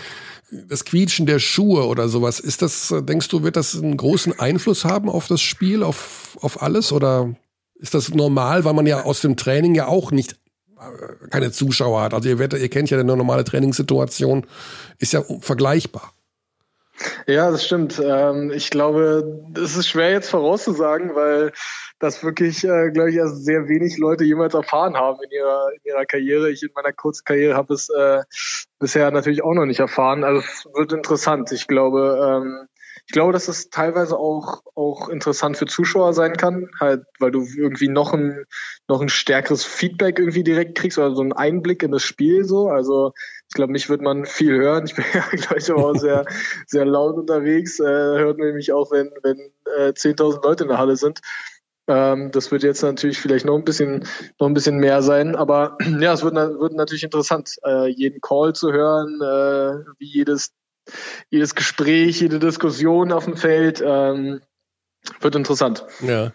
das 0.68 0.84
Quietschen 0.84 1.26
der 1.26 1.38
Schuhe 1.38 1.86
oder 1.86 2.08
sowas. 2.08 2.40
Ist 2.40 2.62
das, 2.62 2.92
denkst 3.02 3.28
du, 3.28 3.42
wird 3.42 3.56
das 3.56 3.76
einen 3.76 3.96
großen 3.96 4.38
Einfluss 4.38 4.84
haben 4.84 5.08
auf 5.08 5.28
das 5.28 5.40
Spiel, 5.40 5.82
auf, 5.82 6.38
auf 6.40 6.62
alles? 6.62 6.92
Oder 6.92 7.34
ist 7.74 7.94
das 7.94 8.12
normal, 8.12 8.64
weil 8.64 8.74
man 8.74 8.86
ja 8.86 9.04
aus 9.04 9.20
dem 9.20 9.36
Training 9.36 9.74
ja 9.74 9.86
auch 9.86 10.10
nicht 10.10 10.32
äh, 10.78 11.28
keine 11.28 11.52
Zuschauer 11.52 12.02
hat? 12.02 12.14
Also 12.14 12.28
ihr, 12.28 12.38
werdet, 12.38 12.60
ihr 12.60 12.68
kennt 12.68 12.90
ja 12.90 12.98
eine 12.98 13.16
normale 13.16 13.44
Trainingssituation, 13.44 14.46
ist 14.98 15.12
ja 15.12 15.22
vergleichbar. 15.40 16.12
Ja, 17.26 17.50
das 17.50 17.64
stimmt. 17.64 18.00
Ähm, 18.04 18.50
ich 18.50 18.70
glaube, 18.70 19.42
es 19.56 19.76
ist 19.76 19.88
schwer 19.88 20.10
jetzt 20.10 20.30
vorauszusagen, 20.30 21.14
weil 21.14 21.52
das 21.98 22.22
wirklich, 22.24 22.64
äh, 22.64 22.90
glaube 22.90 23.10
ich, 23.10 23.16
erst 23.16 23.44
sehr 23.44 23.68
wenig 23.68 23.98
Leute 23.98 24.24
jemals 24.24 24.54
erfahren 24.54 24.96
haben 24.96 25.18
in 25.22 25.30
ihrer, 25.30 25.68
in 25.74 25.80
ihrer 25.84 26.06
Karriere. 26.06 26.50
Ich 26.50 26.62
in 26.62 26.70
meiner 26.74 26.92
kurzen 26.92 27.24
Karriere 27.24 27.54
habe 27.54 27.74
es 27.74 27.88
äh, 27.90 28.22
bisher 28.78 29.10
natürlich 29.10 29.42
auch 29.42 29.54
noch 29.54 29.66
nicht 29.66 29.80
erfahren. 29.80 30.24
Also 30.24 30.40
es 30.40 30.66
wird 30.74 30.92
interessant. 30.92 31.52
Ich 31.52 31.66
glaube, 31.66 32.42
ähm, 32.42 32.68
ich 33.10 33.12
glaube, 33.12 33.32
dass 33.32 33.48
es 33.48 33.70
teilweise 33.70 34.16
auch 34.16 34.62
auch 34.76 35.08
interessant 35.08 35.56
für 35.56 35.66
Zuschauer 35.66 36.12
sein 36.12 36.36
kann, 36.36 36.68
halt, 36.78 37.02
weil 37.18 37.32
du 37.32 37.44
irgendwie 37.56 37.88
noch 37.88 38.14
ein 38.14 38.44
noch 38.86 39.00
ein 39.00 39.08
stärkeres 39.08 39.64
Feedback 39.64 40.20
irgendwie 40.20 40.44
direkt 40.44 40.78
kriegst 40.78 40.96
oder 40.96 41.12
so 41.16 41.20
einen 41.20 41.32
Einblick 41.32 41.82
in 41.82 41.90
das 41.90 42.04
Spiel 42.04 42.44
so. 42.44 42.68
Also 42.68 43.10
ich 43.48 43.54
glaube, 43.54 43.72
mich 43.72 43.88
wird 43.88 44.00
man 44.00 44.26
viel 44.26 44.52
hören. 44.52 44.84
Ich 44.86 44.94
bin 44.94 45.04
ja 45.12 45.24
gleich 45.28 45.68
aber 45.72 45.86
auch 45.86 45.96
sehr 45.96 46.24
sehr 46.68 46.84
laut 46.84 47.16
unterwegs. 47.16 47.80
Äh, 47.80 47.84
hört 47.84 48.38
man 48.38 48.54
mich 48.54 48.72
auch, 48.72 48.92
wenn 48.92 49.10
wenn 49.24 49.38
äh, 49.76 49.88
10.000 49.88 50.44
Leute 50.44 50.62
in 50.62 50.68
der 50.68 50.78
Halle 50.78 50.94
sind. 50.94 51.18
Ähm, 51.88 52.30
das 52.30 52.52
wird 52.52 52.62
jetzt 52.62 52.84
natürlich 52.84 53.18
vielleicht 53.18 53.44
noch 53.44 53.56
ein 53.56 53.64
bisschen 53.64 54.06
noch 54.38 54.46
ein 54.46 54.54
bisschen 54.54 54.76
mehr 54.76 55.02
sein, 55.02 55.34
aber 55.34 55.78
ja, 55.98 56.12
es 56.12 56.22
wird, 56.22 56.36
wird 56.36 56.74
natürlich 56.74 57.02
interessant, 57.02 57.56
äh, 57.64 57.88
jeden 57.88 58.20
Call 58.20 58.52
zu 58.52 58.72
hören, 58.72 59.20
äh, 59.20 59.84
wie 59.98 60.06
jedes 60.06 60.52
jedes 61.30 61.54
Gespräch, 61.54 62.20
jede 62.20 62.38
Diskussion 62.38 63.12
auf 63.12 63.24
dem 63.24 63.36
Feld. 63.36 63.82
Ähm, 63.84 64.40
wird 65.20 65.34
interessant. 65.34 65.84
Ja, 66.06 66.32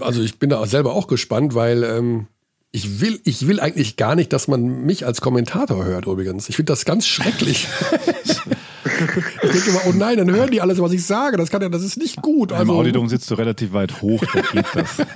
also 0.00 0.22
ich 0.22 0.38
bin 0.38 0.50
da 0.50 0.58
auch 0.58 0.66
selber 0.66 0.92
auch 0.94 1.06
gespannt, 1.06 1.54
weil 1.54 1.84
ähm, 1.84 2.26
ich 2.72 3.00
will, 3.00 3.20
ich 3.24 3.46
will 3.46 3.60
eigentlich 3.60 3.96
gar 3.96 4.14
nicht, 4.16 4.32
dass 4.32 4.48
man 4.48 4.84
mich 4.84 5.06
als 5.06 5.20
Kommentator 5.20 5.84
hört 5.84 6.06
übrigens. 6.06 6.48
Ich 6.48 6.56
finde 6.56 6.72
das 6.72 6.84
ganz 6.84 7.06
schrecklich. 7.06 7.68
ich 9.42 9.50
denke 9.50 9.70
immer, 9.70 9.80
oh 9.86 9.92
nein, 9.94 10.16
dann 10.16 10.30
hören 10.30 10.50
die 10.50 10.60
alles, 10.60 10.80
was 10.80 10.92
ich 10.92 11.04
sage. 11.04 11.36
Das 11.36 11.50
kann 11.50 11.62
ja, 11.62 11.68
das 11.68 11.82
ist 11.82 11.96
nicht 11.96 12.22
gut. 12.22 12.50
Im 12.50 12.56
Also, 12.56 12.72
Audidom 12.72 13.08
sitzt 13.08 13.30
du 13.30 13.34
relativ 13.34 13.72
weit 13.72 14.00
hoch, 14.00 14.22
da 14.32 14.40
geht 14.40 14.66
das. 14.74 14.96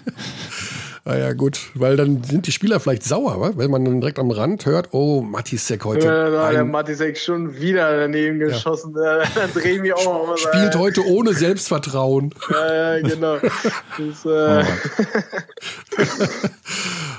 naja, 1.06 1.34
gut, 1.34 1.70
weil 1.74 1.96
dann 1.96 2.24
sind 2.24 2.48
die 2.48 2.52
Spieler 2.52 2.80
vielleicht 2.80 3.04
sauer, 3.04 3.40
wa? 3.40 3.52
wenn 3.54 3.70
man 3.70 3.84
dann 3.84 4.00
direkt 4.00 4.18
am 4.18 4.32
Rand 4.32 4.66
hört, 4.66 4.88
oh, 4.90 5.20
Matisek 5.20 5.84
heute 5.84 6.08
Äh, 6.08 6.32
da 6.32 6.46
hat 6.48 6.54
der 6.54 6.64
Matisek 6.64 7.16
schon 7.16 7.54
wieder 7.60 7.96
daneben 7.96 8.40
geschossen. 8.40 8.92
Ja. 8.96 9.18
Dann 9.36 9.52
dreh 9.52 9.76
ich 9.76 9.80
mich 9.82 9.94
auch 9.94 10.26
mal. 10.26 10.36
spielt 10.36 10.74
heute 10.74 11.06
ohne 11.06 11.32
Selbstvertrauen. 11.32 12.34
Ja, 12.50 12.96
ja, 12.96 13.08
genau. 13.08 13.36
Das, 13.98 14.24
äh, 14.24 14.64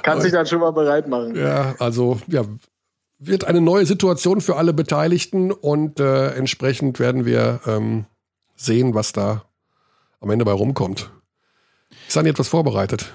kann 0.04 0.20
sich 0.20 0.32
dann 0.32 0.46
schon 0.46 0.60
mal 0.60 0.72
bereit 0.72 1.08
machen. 1.08 1.36
Ja, 1.36 1.76
also 1.80 2.20
ja, 2.28 2.44
wird 3.20 3.46
eine 3.46 3.62
neue 3.62 3.86
Situation 3.86 4.42
für 4.42 4.58
alle 4.58 4.74
Beteiligten 4.74 5.52
und 5.52 6.00
äh, 6.00 6.34
entsprechend 6.34 7.00
werden 7.00 7.26
wir 7.26 7.62
ähm, 7.66 8.06
sehen, 8.56 8.94
was 8.94 9.14
da 9.14 9.46
am 10.20 10.30
Ende 10.30 10.44
bei 10.44 10.52
rumkommt. 10.52 11.10
Ist 12.08 12.18
dann 12.18 12.26
etwas 12.26 12.50
vorbereitet? 12.50 13.14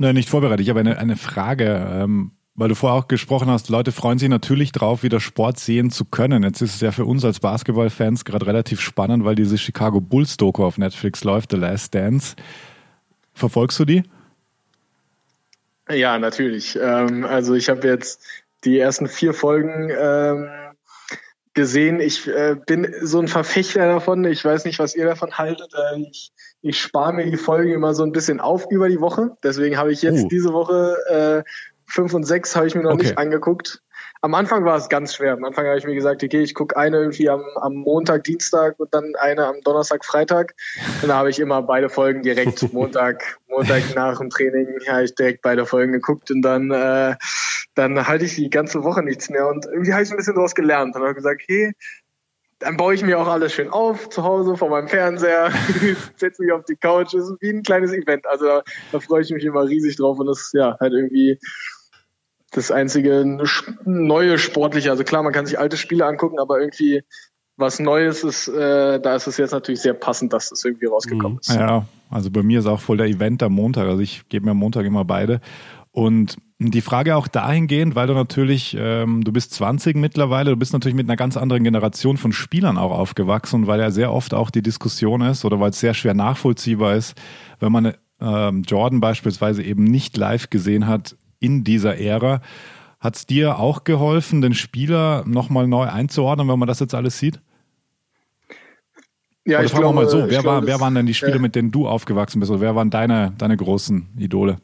Nein, 0.00 0.14
nicht 0.14 0.30
vorbereitet. 0.30 0.62
Ich 0.62 0.70
habe 0.70 0.80
eine, 0.80 0.96
eine 0.96 1.14
Frage, 1.14 1.86
ähm, 1.92 2.30
weil 2.54 2.70
du 2.70 2.74
vorher 2.74 2.98
auch 2.98 3.06
gesprochen 3.06 3.50
hast, 3.50 3.68
Leute 3.68 3.92
freuen 3.92 4.18
sich 4.18 4.30
natürlich 4.30 4.72
drauf, 4.72 5.02
wieder 5.02 5.20
Sport 5.20 5.58
sehen 5.58 5.90
zu 5.90 6.06
können. 6.06 6.42
Jetzt 6.42 6.62
ist 6.62 6.76
es 6.76 6.80
ja 6.80 6.90
für 6.90 7.04
uns 7.04 7.22
als 7.22 7.38
Basketballfans 7.40 8.24
gerade 8.24 8.46
relativ 8.46 8.80
spannend, 8.80 9.26
weil 9.26 9.34
diese 9.34 9.58
Chicago 9.58 10.00
Bulls 10.00 10.38
Doku 10.38 10.64
auf 10.64 10.78
Netflix 10.78 11.22
läuft, 11.22 11.50
The 11.50 11.58
Last 11.58 11.94
Dance. 11.94 12.34
Verfolgst 13.34 13.78
du 13.78 13.84
die? 13.84 14.02
Ja, 15.90 16.18
natürlich. 16.18 16.78
Ähm, 16.80 17.26
also 17.26 17.52
ich 17.52 17.68
habe 17.68 17.86
jetzt 17.86 18.22
die 18.64 18.78
ersten 18.78 19.06
vier 19.06 19.34
Folgen 19.34 19.90
ähm, 19.90 20.48
gesehen. 21.54 22.00
Ich 22.00 22.26
äh, 22.28 22.56
bin 22.66 22.94
so 23.02 23.18
ein 23.20 23.28
Verfechter 23.28 23.86
davon. 23.86 24.24
Ich 24.24 24.44
weiß 24.44 24.64
nicht, 24.64 24.78
was 24.78 24.94
ihr 24.94 25.04
davon 25.06 25.38
haltet. 25.38 25.72
Äh, 25.74 26.00
ich 26.10 26.32
ich 26.62 26.80
spare 26.80 27.12
mir 27.12 27.24
die 27.30 27.36
Folgen 27.36 27.72
immer 27.72 27.94
so 27.94 28.02
ein 28.02 28.12
bisschen 28.12 28.40
auf 28.40 28.66
über 28.70 28.88
die 28.88 29.00
Woche. 29.00 29.36
Deswegen 29.42 29.78
habe 29.78 29.92
ich 29.92 30.02
jetzt 30.02 30.24
Uh. 30.24 30.28
diese 30.28 30.52
Woche 30.52 31.44
äh, 31.46 31.50
fünf 31.86 32.14
und 32.14 32.24
sechs 32.24 32.54
habe 32.54 32.66
ich 32.66 32.74
mir 32.74 32.82
noch 32.82 32.92
Okay. 32.92 33.04
nicht 33.04 33.18
angeguckt. 33.18 33.82
Am 34.22 34.34
Anfang 34.34 34.66
war 34.66 34.76
es 34.76 34.90
ganz 34.90 35.14
schwer. 35.14 35.32
Am 35.32 35.44
Anfang 35.44 35.66
habe 35.66 35.78
ich 35.78 35.86
mir 35.86 35.94
gesagt, 35.94 36.22
okay, 36.22 36.42
ich 36.42 36.54
gucke 36.54 36.76
eine 36.76 36.98
irgendwie 36.98 37.30
am, 37.30 37.42
am 37.56 37.74
Montag, 37.74 38.24
Dienstag 38.24 38.78
und 38.78 38.92
dann 38.92 39.14
eine 39.18 39.46
am 39.46 39.62
Donnerstag, 39.62 40.04
Freitag. 40.04 40.54
Und 41.00 41.08
da 41.08 41.16
habe 41.16 41.30
ich 41.30 41.38
immer 41.38 41.62
beide 41.62 41.88
Folgen 41.88 42.22
direkt 42.22 42.62
Montag, 42.74 43.38
Montag 43.48 43.94
nach 43.94 44.18
dem 44.18 44.28
Training 44.28 44.66
habe 44.88 45.04
ich 45.04 45.14
direkt 45.14 45.40
beide 45.40 45.64
Folgen 45.64 45.92
geguckt 45.92 46.30
und 46.30 46.42
dann, 46.42 46.70
äh, 46.70 47.16
dann 47.74 48.06
halte 48.06 48.26
ich 48.26 48.34
die 48.34 48.50
ganze 48.50 48.84
Woche 48.84 49.02
nichts 49.02 49.30
mehr. 49.30 49.48
Und 49.48 49.64
irgendwie 49.64 49.94
habe 49.94 50.02
ich 50.02 50.10
ein 50.10 50.18
bisschen 50.18 50.34
daraus 50.34 50.54
gelernt 50.54 50.94
und 50.96 51.02
habe 51.02 51.14
gesagt, 51.14 51.42
hey, 51.46 51.72
dann 52.58 52.76
baue 52.76 52.92
ich 52.92 53.02
mir 53.02 53.18
auch 53.18 53.26
alles 53.26 53.54
schön 53.54 53.70
auf 53.70 54.10
zu 54.10 54.22
Hause 54.22 54.54
vor 54.54 54.68
meinem 54.68 54.88
Fernseher, 54.88 55.50
setze 56.16 56.42
mich 56.42 56.52
auf 56.52 56.66
die 56.66 56.76
Couch. 56.76 57.14
Das 57.14 57.22
ist 57.22 57.36
wie 57.40 57.48
ein 57.48 57.62
kleines 57.62 57.92
Event. 57.92 58.26
Also 58.26 58.44
da, 58.44 58.62
da 58.92 59.00
freue 59.00 59.22
ich 59.22 59.30
mich 59.30 59.46
immer 59.46 59.64
riesig 59.64 59.96
drauf 59.96 60.18
und 60.18 60.26
das 60.26 60.40
ist 60.42 60.52
ja 60.52 60.76
halt 60.78 60.92
irgendwie 60.92 61.38
das 62.50 62.70
einzige 62.70 63.38
neue 63.84 64.38
sportliche. 64.38 64.90
Also 64.90 65.04
klar, 65.04 65.22
man 65.22 65.32
kann 65.32 65.46
sich 65.46 65.58
alte 65.58 65.76
Spiele 65.76 66.06
angucken, 66.06 66.38
aber 66.38 66.60
irgendwie 66.60 67.02
was 67.56 67.78
Neues 67.78 68.24
ist, 68.24 68.48
äh, 68.48 69.00
da 69.00 69.14
ist 69.14 69.26
es 69.26 69.36
jetzt 69.36 69.52
natürlich 69.52 69.82
sehr 69.82 69.92
passend, 69.92 70.32
dass 70.32 70.48
das 70.48 70.64
irgendwie 70.64 70.86
rausgekommen 70.86 71.38
ist. 71.40 71.54
Ja, 71.54 71.86
also 72.08 72.30
bei 72.30 72.42
mir 72.42 72.60
ist 72.60 72.66
auch 72.66 72.80
voll 72.80 72.96
der 72.96 73.06
Event 73.06 73.42
am 73.42 73.52
Montag. 73.52 73.86
Also 73.86 74.00
ich 74.00 74.28
gebe 74.28 74.46
mir 74.46 74.52
am 74.52 74.56
Montag 74.56 74.86
immer 74.86 75.04
beide. 75.04 75.40
Und 75.92 76.38
die 76.58 76.80
Frage 76.80 77.16
auch 77.16 77.28
dahingehend, 77.28 77.94
weil 77.94 78.06
du 78.06 78.14
natürlich, 78.14 78.76
ähm, 78.78 79.24
du 79.24 79.32
bist 79.32 79.52
20 79.54 79.96
mittlerweile, 79.96 80.50
du 80.50 80.56
bist 80.56 80.72
natürlich 80.72 80.94
mit 80.94 81.08
einer 81.08 81.16
ganz 81.16 81.36
anderen 81.36 81.64
Generation 81.64 82.16
von 82.16 82.32
Spielern 82.32 82.78
auch 82.78 82.92
aufgewachsen, 82.92 83.66
weil 83.66 83.80
ja 83.80 83.90
sehr 83.90 84.12
oft 84.12 84.32
auch 84.34 84.50
die 84.50 84.62
Diskussion 84.62 85.20
ist 85.20 85.44
oder 85.44 85.58
weil 85.58 85.70
es 85.70 85.80
sehr 85.80 85.94
schwer 85.94 86.14
nachvollziehbar 86.14 86.94
ist, 86.94 87.14
wenn 87.58 87.72
man 87.72 87.94
ähm, 88.20 88.62
Jordan 88.62 89.00
beispielsweise 89.00 89.62
eben 89.62 89.84
nicht 89.84 90.16
live 90.16 90.50
gesehen 90.50 90.86
hat 90.86 91.16
in 91.40 91.64
dieser 91.64 91.98
Ära. 91.98 92.40
Hat 93.00 93.16
es 93.16 93.26
dir 93.26 93.58
auch 93.58 93.84
geholfen, 93.84 94.42
den 94.42 94.54
Spieler 94.54 95.24
nochmal 95.26 95.66
neu 95.66 95.86
einzuordnen, 95.86 96.48
wenn 96.48 96.58
man 96.58 96.68
das 96.68 96.80
jetzt 96.80 96.94
alles 96.94 97.18
sieht? 97.18 97.40
Ja, 99.46 99.58
Oder 99.58 99.66
ich 99.66 99.74
glaube, 99.74 99.94
mal 99.94 100.08
so, 100.08 100.28
wer, 100.28 100.44
war, 100.44 100.60
glaube, 100.60 100.66
wer 100.66 100.80
waren 100.80 100.94
denn 100.94 101.06
die 101.06 101.14
Spiele, 101.14 101.36
ja. 101.36 101.38
mit 101.38 101.56
denen 101.56 101.72
du 101.72 101.88
aufgewachsen 101.88 102.40
bist? 102.40 102.52
Oder 102.52 102.60
wer 102.60 102.76
waren 102.76 102.90
deine, 102.90 103.32
deine 103.38 103.56
großen 103.56 104.10
Idole? 104.18 104.58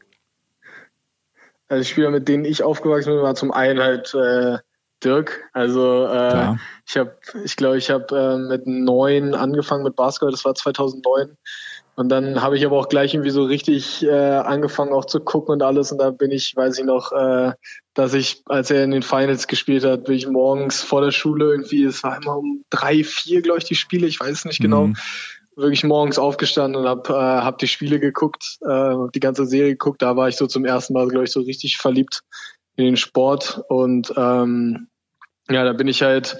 Also 1.69 1.82
die 1.82 1.89
Spieler, 1.89 2.11
mit 2.11 2.28
denen 2.28 2.44
ich 2.44 2.62
aufgewachsen 2.62 3.15
bin, 3.15 3.23
war 3.23 3.35
zum 3.35 3.51
einen 3.53 3.81
halt 3.81 4.15
äh, 4.15 4.59
Dirk. 5.03 5.48
Also 5.53 6.07
äh, 6.07 6.55
ich 6.86 6.97
habe, 6.97 7.16
ich 7.44 7.57
glaube, 7.57 7.78
ich 7.78 7.90
habe 7.90 8.16
äh, 8.16 8.39
mit 8.39 8.66
neun 8.66 9.35
angefangen 9.35 9.82
mit 9.82 9.97
Basketball. 9.97 10.31
Das 10.31 10.44
war 10.44 10.55
2009. 10.55 11.36
Und 11.97 12.10
dann 12.10 12.43
habe 12.43 12.59
ich 12.59 12.66
aber 12.66 12.78
auch 12.78 12.89
gleich 12.89 13.14
irgendwie 13.14 13.31
so 13.31 13.44
richtig 13.44 14.05
äh, 14.05 14.10
angefangen 14.10 14.93
auch 14.93 15.06
zu 15.06 15.18
gucken 15.18 15.55
und 15.55 15.62
alles. 15.62 15.93
Und 15.93 15.98
da 15.98 16.10
bin 16.10 16.31
ich, 16.31 16.55
weiß 16.55 16.78
ich 16.78 16.85
noch, 16.85 17.10
äh, 17.12 17.52
dass 17.94 18.12
ich, 18.12 18.43
als 18.44 18.70
er 18.70 18.85
in 18.85 18.90
den 18.90 19.02
Finals 19.02 19.47
gespielt 19.47 19.82
hat, 19.82 20.05
bin 20.05 20.14
ich 20.14 20.28
morgens 20.28 20.82
vor 20.82 21.01
der 21.01 21.10
Schule 21.10 21.47
irgendwie, 21.47 21.85
es 21.85 22.02
war 22.02 22.20
immer 22.20 22.36
um 22.36 22.62
drei, 22.68 23.02
vier, 23.02 23.40
glaube 23.40 23.60
ich, 23.60 23.64
die 23.64 23.74
Spiele, 23.74 24.06
ich 24.06 24.20
weiß 24.20 24.31
es 24.31 24.44
nicht 24.44 24.60
genau, 24.60 24.89
Mhm. 24.89 24.97
wirklich 25.56 25.85
morgens 25.85 26.18
aufgestanden 26.18 26.82
und 26.82 26.86
habe 26.86 27.14
äh, 27.14 27.14
hab 27.16 27.56
die 27.59 27.68
Spiele 27.68 27.98
geguckt, 27.98 28.59
äh, 28.60 28.68
hab 28.68 29.12
die 29.12 29.20
ganze 29.20 29.47
Serie 29.47 29.70
geguckt. 29.70 30.02
Da 30.02 30.16
war 30.16 30.28
ich 30.28 30.36
so 30.36 30.47
zum 30.47 30.66
ersten 30.66 30.93
Mal, 30.93 31.09
glaube 31.09 31.24
ich, 31.24 31.32
so 31.32 31.40
richtig 31.40 31.78
verliebt 31.78 32.20
in 32.77 32.85
den 32.85 32.97
Sport. 32.98 33.62
Und 33.70 34.12
ähm, 34.18 34.89
ja, 35.48 35.64
da 35.64 35.73
bin 35.73 35.89
ich 35.89 36.02
halt 36.02 36.39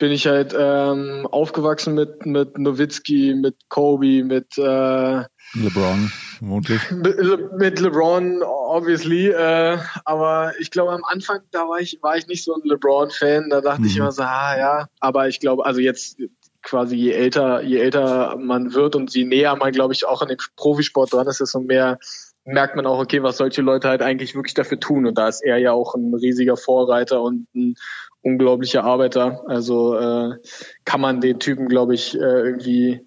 bin 0.00 0.10
ich 0.10 0.26
halt 0.26 0.52
ähm, 0.58 1.28
aufgewachsen 1.30 1.94
mit 1.94 2.26
mit 2.26 2.58
Nowitzki, 2.58 3.34
mit 3.34 3.54
Kobe, 3.68 4.24
mit 4.24 4.58
äh, 4.58 5.22
LeBron, 5.54 6.10
vermutlich. 6.38 6.90
mit 6.90 7.16
Le- 7.18 7.50
mit 7.56 7.78
LeBron, 7.80 8.42
obviously. 8.42 9.28
Äh, 9.28 9.78
aber 10.04 10.52
ich 10.58 10.70
glaube, 10.70 10.92
am 10.92 11.04
Anfang, 11.04 11.40
da 11.52 11.68
war 11.68 11.78
ich, 11.80 11.98
war 12.02 12.16
ich 12.16 12.26
nicht 12.26 12.44
so 12.44 12.54
ein 12.54 12.62
LeBron-Fan. 12.64 13.50
Da 13.50 13.60
dachte 13.60 13.82
ich 13.86 13.94
Mhm. 13.94 14.00
immer 14.00 14.12
so, 14.12 14.22
ah 14.22 14.56
ja. 14.58 14.86
Aber 15.00 15.28
ich 15.28 15.38
glaube, 15.38 15.64
also 15.66 15.80
jetzt 15.80 16.18
quasi 16.62 16.96
je 16.96 17.12
älter, 17.12 17.62
je 17.62 17.78
älter 17.78 18.36
man 18.36 18.74
wird 18.74 18.94
und 18.96 19.14
je 19.14 19.24
näher 19.24 19.54
man, 19.56 19.72
glaube 19.72 19.92
ich, 19.94 20.06
auch 20.06 20.22
an 20.22 20.28
dem 20.28 20.38
Profisport 20.56 21.12
dran 21.12 21.26
ist, 21.26 21.40
desto 21.40 21.60
mehr 21.60 21.98
merkt 22.44 22.74
man 22.76 22.86
auch, 22.86 22.98
okay, 22.98 23.22
was 23.22 23.36
solche 23.36 23.62
Leute 23.62 23.88
halt 23.88 24.02
eigentlich 24.02 24.34
wirklich 24.34 24.54
dafür 24.54 24.80
tun. 24.80 25.06
Und 25.06 25.18
da 25.18 25.28
ist 25.28 25.42
er 25.42 25.58
ja 25.58 25.72
auch 25.72 25.94
ein 25.94 26.14
riesiger 26.14 26.56
Vorreiter 26.56 27.22
und 27.22 27.46
ein 27.54 27.74
unglaublicher 28.22 28.84
Arbeiter. 28.84 29.42
Also 29.46 29.96
äh, 29.96 30.36
kann 30.84 31.00
man 31.00 31.20
den 31.20 31.38
Typen, 31.38 31.68
glaube 31.68 31.94
ich, 31.94 32.14
äh, 32.14 32.18
irgendwie 32.18 33.06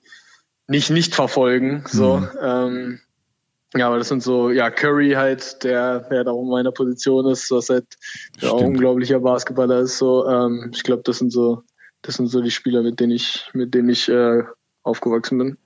nicht 0.67 0.89
nicht 0.89 1.15
verfolgen. 1.15 1.83
So. 1.87 2.17
Mhm. 2.17 2.29
Ähm, 2.41 2.99
ja, 3.75 3.87
aber 3.87 3.97
das 3.97 4.07
sind 4.07 4.21
so, 4.21 4.51
ja, 4.51 4.69
Curry 4.69 5.11
halt, 5.11 5.63
der, 5.63 6.01
der 6.01 6.23
da 6.23 6.31
in 6.31 6.47
meiner 6.47 6.71
Position 6.71 7.27
ist, 7.27 7.49
was 7.49 7.69
halt 7.69 7.87
ja, 8.39 8.51
auch 8.51 8.61
unglaublicher 8.61 9.19
Basketballer 9.19 9.79
ist. 9.79 9.97
So, 9.97 10.27
ähm, 10.27 10.69
ich 10.73 10.83
glaube, 10.83 11.01
das 11.03 11.17
sind 11.17 11.31
so, 11.31 11.63
das 12.03 12.15
sind 12.15 12.27
so 12.27 12.41
die 12.41 12.51
Spieler, 12.51 12.83
mit 12.83 12.99
denen 12.99 13.13
ich, 13.13 13.49
mit 13.53 13.73
denen 13.73 13.89
ich 13.89 14.09
äh, 14.09 14.43
aufgewachsen 14.83 15.39
bin. 15.39 15.57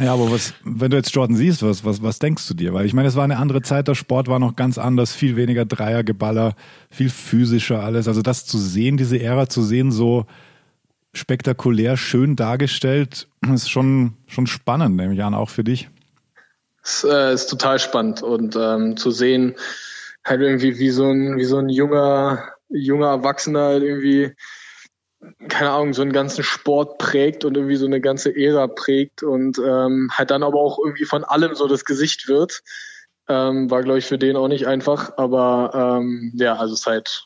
Ja, 0.00 0.12
aber 0.12 0.30
was, 0.30 0.54
wenn 0.62 0.92
du 0.92 0.96
jetzt 0.96 1.12
Jordan 1.12 1.36
siehst, 1.36 1.62
was, 1.62 1.84
was, 1.84 2.02
was 2.02 2.20
denkst 2.20 2.46
du 2.46 2.54
dir? 2.54 2.72
Weil 2.72 2.86
ich 2.86 2.94
meine, 2.94 3.08
es 3.08 3.16
war 3.16 3.24
eine 3.24 3.38
andere 3.38 3.62
Zeit, 3.62 3.88
der 3.88 3.96
Sport 3.96 4.28
war 4.28 4.38
noch 4.38 4.54
ganz 4.54 4.78
anders, 4.78 5.12
viel 5.12 5.34
weniger 5.34 5.64
Dreiergeballer, 5.64 6.54
viel 6.88 7.10
physischer 7.10 7.82
alles. 7.82 8.06
Also 8.06 8.22
das 8.22 8.46
zu 8.46 8.58
sehen, 8.58 8.96
diese 8.96 9.20
Ära 9.20 9.48
zu 9.48 9.62
sehen, 9.62 9.90
so 9.90 10.26
spektakulär, 11.14 11.96
schön 11.96 12.36
dargestellt, 12.36 13.26
ist 13.52 13.70
schon, 13.70 14.14
schon 14.28 14.46
spannend, 14.46 14.94
nehme 14.94 15.14
ich 15.14 15.22
an, 15.22 15.34
auch 15.34 15.50
für 15.50 15.64
dich. 15.64 15.88
Es 16.84 17.02
äh, 17.02 17.34
ist 17.34 17.48
total 17.48 17.80
spannend 17.80 18.22
und 18.22 18.56
ähm, 18.56 18.96
zu 18.96 19.10
sehen, 19.10 19.56
halt 20.24 20.42
irgendwie 20.42 20.78
wie 20.78 20.90
so 20.90 21.10
ein, 21.10 21.36
wie 21.36 21.44
so 21.44 21.58
ein 21.58 21.68
junger, 21.68 22.52
junger 22.68 23.08
Erwachsener 23.08 23.64
halt 23.64 23.82
irgendwie, 23.82 24.32
keine 25.48 25.70
Ahnung, 25.70 25.94
so 25.94 26.02
einen 26.02 26.12
ganzen 26.12 26.44
Sport 26.44 26.98
prägt 26.98 27.44
und 27.44 27.56
irgendwie 27.56 27.76
so 27.76 27.86
eine 27.86 28.00
ganze 28.00 28.34
Ära 28.36 28.66
prägt 28.68 29.22
und 29.22 29.58
ähm, 29.58 30.10
halt 30.12 30.30
dann 30.30 30.42
aber 30.42 30.58
auch 30.60 30.78
irgendwie 30.84 31.04
von 31.04 31.24
allem 31.24 31.54
so 31.54 31.66
das 31.66 31.84
Gesicht 31.84 32.28
wird. 32.28 32.62
Ähm, 33.28 33.70
war, 33.70 33.82
glaube 33.82 33.98
ich, 33.98 34.06
für 34.06 34.16
den 34.18 34.36
auch 34.36 34.48
nicht 34.48 34.66
einfach, 34.66 35.18
aber 35.18 35.98
ähm, 36.00 36.32
ja, 36.34 36.54
also 36.54 36.72
es 36.74 36.80
ist 36.80 36.86
halt 36.86 37.24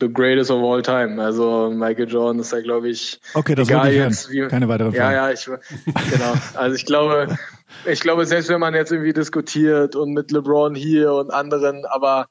the 0.00 0.10
greatest 0.10 0.50
of 0.50 0.62
all 0.62 0.80
time. 0.80 1.20
Also 1.22 1.70
Michael 1.70 2.08
Jordan 2.08 2.40
ist 2.40 2.52
ja, 2.52 2.60
glaube 2.60 2.88
ich, 2.88 3.20
Okay, 3.34 3.54
das 3.54 3.68
Egal 3.68 3.92
jetzt, 3.92 4.30
wie- 4.30 4.46
Keine 4.46 4.68
weiteren 4.68 4.92
ja, 4.94 5.02
Fragen. 5.10 5.14
ja, 5.16 5.30
ich, 5.32 5.44
genau. 5.44 6.34
Also 6.54 6.76
ich 6.76 6.86
glaube, 6.86 7.36
ich 7.84 8.00
glaube, 8.00 8.24
selbst 8.26 8.48
wenn 8.48 8.60
man 8.60 8.74
jetzt 8.74 8.92
irgendwie 8.92 9.12
diskutiert 9.12 9.96
und 9.96 10.12
mit 10.12 10.30
LeBron 10.30 10.74
hier 10.76 11.12
und 11.12 11.30
anderen, 11.32 11.84
aber 11.84 12.28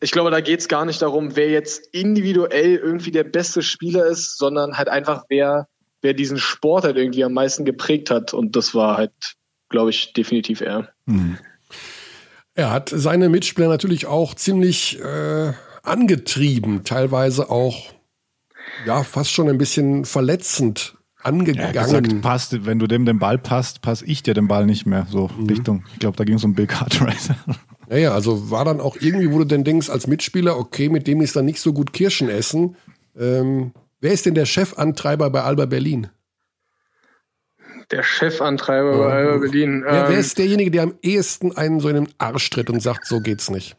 ich 0.00 0.10
glaube, 0.10 0.30
da 0.30 0.40
geht's 0.40 0.68
gar 0.68 0.84
nicht 0.84 1.02
darum, 1.02 1.36
wer 1.36 1.50
jetzt 1.50 1.86
individuell 1.92 2.76
irgendwie 2.76 3.10
der 3.10 3.24
beste 3.24 3.62
Spieler 3.62 4.06
ist, 4.06 4.38
sondern 4.38 4.78
halt 4.78 4.88
einfach, 4.88 5.24
wer, 5.28 5.68
wer 6.00 6.14
diesen 6.14 6.38
Sport 6.38 6.84
halt 6.84 6.96
irgendwie 6.96 7.24
am 7.24 7.34
meisten 7.34 7.64
geprägt 7.64 8.10
hat. 8.10 8.32
Und 8.32 8.56
das 8.56 8.74
war 8.74 8.96
halt, 8.96 9.12
glaube 9.68 9.90
ich, 9.90 10.14
definitiv 10.14 10.62
er. 10.62 10.88
Mhm. 11.04 11.38
Er 12.54 12.70
hat 12.70 12.90
seine 12.92 13.28
Mitspieler 13.28 13.68
natürlich 13.68 14.06
auch 14.06 14.34
ziemlich 14.34 14.98
äh, 15.00 15.52
angetrieben, 15.82 16.84
teilweise 16.84 17.50
auch 17.50 17.92
ja 18.86 19.02
fast 19.02 19.30
schon 19.30 19.48
ein 19.48 19.58
bisschen 19.58 20.04
verletzend 20.04 20.94
Er 21.22 21.32
hat 21.32 21.34
gesagt, 21.34 21.94
angegangen. 21.94 22.20
passt, 22.22 22.64
wenn 22.64 22.78
du 22.78 22.86
dem 22.86 23.04
den 23.04 23.18
Ball 23.18 23.38
passt, 23.38 23.82
passe 23.82 24.06
ich 24.06 24.22
dir 24.22 24.34
den 24.34 24.48
Ball 24.48 24.64
nicht 24.66 24.86
mehr. 24.86 25.06
So 25.10 25.30
Richtung, 25.48 25.84
ich 25.92 25.98
glaube, 25.98 26.16
da 26.16 26.24
ging 26.24 26.36
es 26.36 26.44
um 26.44 26.54
Bill 26.54 26.66
Cartwright. 26.66 27.34
Ja, 27.90 27.96
ja, 27.96 28.14
also 28.14 28.50
war 28.50 28.64
dann 28.64 28.80
auch 28.80 28.96
irgendwie, 29.00 29.32
wo 29.32 29.38
du 29.38 29.44
denn 29.44 29.64
denkst, 29.64 29.90
als 29.90 30.06
Mitspieler, 30.06 30.56
okay, 30.56 30.88
mit 30.88 31.08
dem 31.08 31.20
ist 31.20 31.34
dann 31.34 31.44
nicht 31.44 31.60
so 31.60 31.72
gut 31.72 31.92
Kirschen 31.92 32.28
essen. 32.28 32.76
Ähm, 33.18 33.72
wer 34.00 34.12
ist 34.12 34.26
denn 34.26 34.34
der 34.34 34.46
Chefantreiber 34.46 35.28
bei 35.30 35.42
Alba 35.42 35.66
Berlin? 35.66 36.08
Der 37.90 38.04
Chefantreiber 38.04 38.96
bei 38.96 39.12
Alba 39.12 39.38
Berlin. 39.38 39.82
Wer, 39.84 40.08
wer 40.08 40.10
ähm, 40.10 40.20
ist 40.20 40.38
derjenige, 40.38 40.70
der 40.70 40.84
am 40.84 40.94
ehesten 41.02 41.56
einen 41.56 41.80
so 41.80 41.88
in 41.88 41.96
den 41.96 42.08
Arsch 42.18 42.48
tritt 42.50 42.70
und 42.70 42.80
sagt, 42.80 43.06
so 43.06 43.20
geht's 43.20 43.50
nicht? 43.50 43.76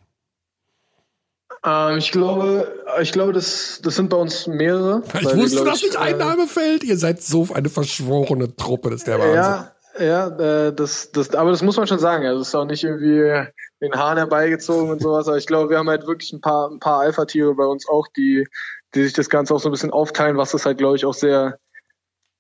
ähm, 1.66 1.98
ich 1.98 2.12
glaube, 2.12 2.84
ich 3.02 3.14
glaube, 3.14 3.32
das, 3.32 3.80
das 3.82 3.96
sind 3.96 4.10
bei 4.10 4.18
uns 4.18 4.46
mehrere. 4.46 5.04
Ich 5.06 5.22
wir, 5.22 5.38
wusste, 5.38 5.62
glaub 5.62 5.68
dass 5.68 5.84
nicht 5.84 5.96
ein 5.96 6.16
äh, 6.16 6.18
Name 6.18 6.48
fällt. 6.48 6.84
Ihr 6.84 6.98
seid 6.98 7.22
so 7.22 7.48
eine 7.54 7.70
verschworene 7.70 8.54
Truppe, 8.58 8.90
das 8.90 9.02
ist 9.02 9.08
der 9.08 9.20
Wahnsinn. 9.20 9.36
Ja, 9.36 9.72
ja, 10.00 10.68
äh, 10.68 10.74
das, 10.74 11.14
das, 11.14 11.34
aber 11.34 11.52
das 11.52 11.62
muss 11.62 11.78
man 11.78 11.88
schon 11.88 12.00
sagen. 12.00 12.26
Also 12.26 12.42
es 12.42 12.50
ist 12.50 12.56
auch 12.56 12.66
nicht 12.66 12.84
irgendwie 12.84 13.48
den 13.82 13.94
Hahn 13.94 14.18
herbeigezogen 14.18 14.92
und 14.92 15.02
sowas. 15.02 15.28
Aber 15.28 15.38
ich 15.38 15.48
glaube, 15.48 15.70
wir 15.70 15.78
haben 15.78 15.90
halt 15.90 16.08
wirklich 16.08 16.32
ein 16.34 16.42
paar, 16.42 16.70
ein 16.70 16.80
paar 16.80 17.02
Alpha-Tiere 17.02 17.56
bei 17.56 17.66
uns 17.66 17.88
auch, 17.90 18.08
die, 18.16 18.48
die 18.94 19.04
sich 19.04 19.14
das 19.14 19.30
Ganze 19.30 19.54
auch 19.54 19.60
so 19.60 19.70
ein 19.70 19.72
bisschen 19.72 19.92
aufteilen, 19.92 20.38
was 20.38 20.52
das 20.52 20.66
halt, 20.66 20.78
glaube 20.78 20.96
ich, 20.96 21.06
auch 21.06 21.14
sehr, 21.14 21.58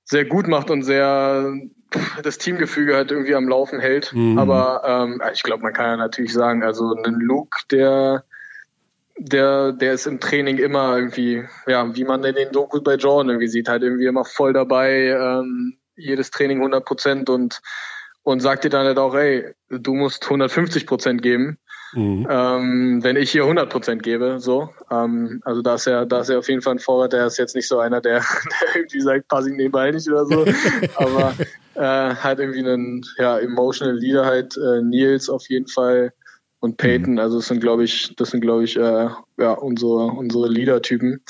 sehr 0.05 0.25
gut 0.25 0.47
macht 0.47 0.69
und 0.69 0.83
sehr 0.83 1.53
das 2.23 2.37
Teamgefüge 2.37 2.95
halt 2.95 3.11
irgendwie 3.11 3.35
am 3.35 3.49
Laufen 3.49 3.79
hält. 3.79 4.13
Mhm. 4.13 4.37
Aber 4.37 4.83
ähm, 4.85 5.21
ich 5.33 5.43
glaube, 5.43 5.63
man 5.63 5.73
kann 5.73 5.85
ja 5.85 5.97
natürlich 5.97 6.33
sagen, 6.33 6.63
also 6.63 6.95
ein 7.03 7.15
Luke, 7.15 7.57
der 7.71 8.23
der, 9.17 9.71
der 9.73 9.93
ist 9.93 10.07
im 10.07 10.19
Training 10.19 10.57
immer 10.57 10.97
irgendwie, 10.97 11.43
ja, 11.67 11.95
wie 11.95 12.05
man 12.05 12.23
in 12.23 12.33
den 12.33 12.51
Doku 12.51 12.81
bei 12.81 12.95
Jordan 12.95 13.29
irgendwie 13.29 13.49
sieht, 13.49 13.69
halt 13.69 13.83
irgendwie 13.83 14.07
immer 14.07 14.25
voll 14.25 14.51
dabei, 14.51 15.09
ähm, 15.09 15.77
jedes 15.95 16.31
Training 16.31 16.57
100 16.57 16.83
Prozent 16.83 17.29
und, 17.29 17.61
und 18.23 18.39
sagt 18.41 18.63
dir 18.63 18.69
dann 18.69 18.85
halt 18.85 18.99
auch, 18.99 19.15
ey, 19.15 19.53
du 19.69 19.93
musst 19.93 20.23
150 20.25 20.85
Prozent 20.85 21.21
geben, 21.21 21.57
Mhm. 21.93 22.25
ähm, 22.29 23.03
wenn 23.03 23.17
ich 23.17 23.31
hier 23.31 23.43
100 23.43 23.69
Prozent 23.69 24.01
gebe, 24.01 24.39
so. 24.39 24.69
Ähm, 24.89 25.41
also 25.43 25.61
da 25.61 25.75
ist 25.75 25.87
er, 25.87 26.05
da 26.05 26.21
ist 26.21 26.29
er 26.29 26.39
auf 26.39 26.47
jeden 26.47 26.61
Fall 26.61 26.75
ein 26.75 26.79
Vorrat, 26.79 27.11
der 27.11 27.25
ist 27.25 27.37
jetzt 27.37 27.53
nicht 27.55 27.67
so 27.67 27.79
einer, 27.79 27.99
der, 27.99 28.19
der 28.73 28.75
irgendwie 28.75 29.01
sagt, 29.01 29.27
pass 29.27 29.45
ich 29.45 29.53
nebenbei 29.53 29.91
nicht 29.91 30.07
oder 30.09 30.25
so, 30.25 30.45
aber 30.95 31.33
äh, 31.75 32.15
halt 32.15 32.39
irgendwie 32.39 32.59
einen, 32.59 33.01
ja, 33.17 33.39
emotional 33.39 33.97
Leader 33.97 34.25
halt, 34.25 34.55
äh, 34.57 34.81
Nils 34.81 35.29
auf 35.29 35.49
jeden 35.49 35.67
Fall 35.67 36.13
und 36.61 36.77
Peyton, 36.77 37.19
also 37.19 37.37
das 37.39 37.47
sind 37.47 37.59
glaube 37.59 37.83
ich, 37.83 38.15
das 38.15 38.29
sind 38.29 38.41
glaube 38.41 38.63
ich 38.63 38.77
äh, 38.77 39.09
ja 39.37 39.51
unsere 39.51 40.05
unsere 40.05 40.47
Leader-Typen 40.47 41.23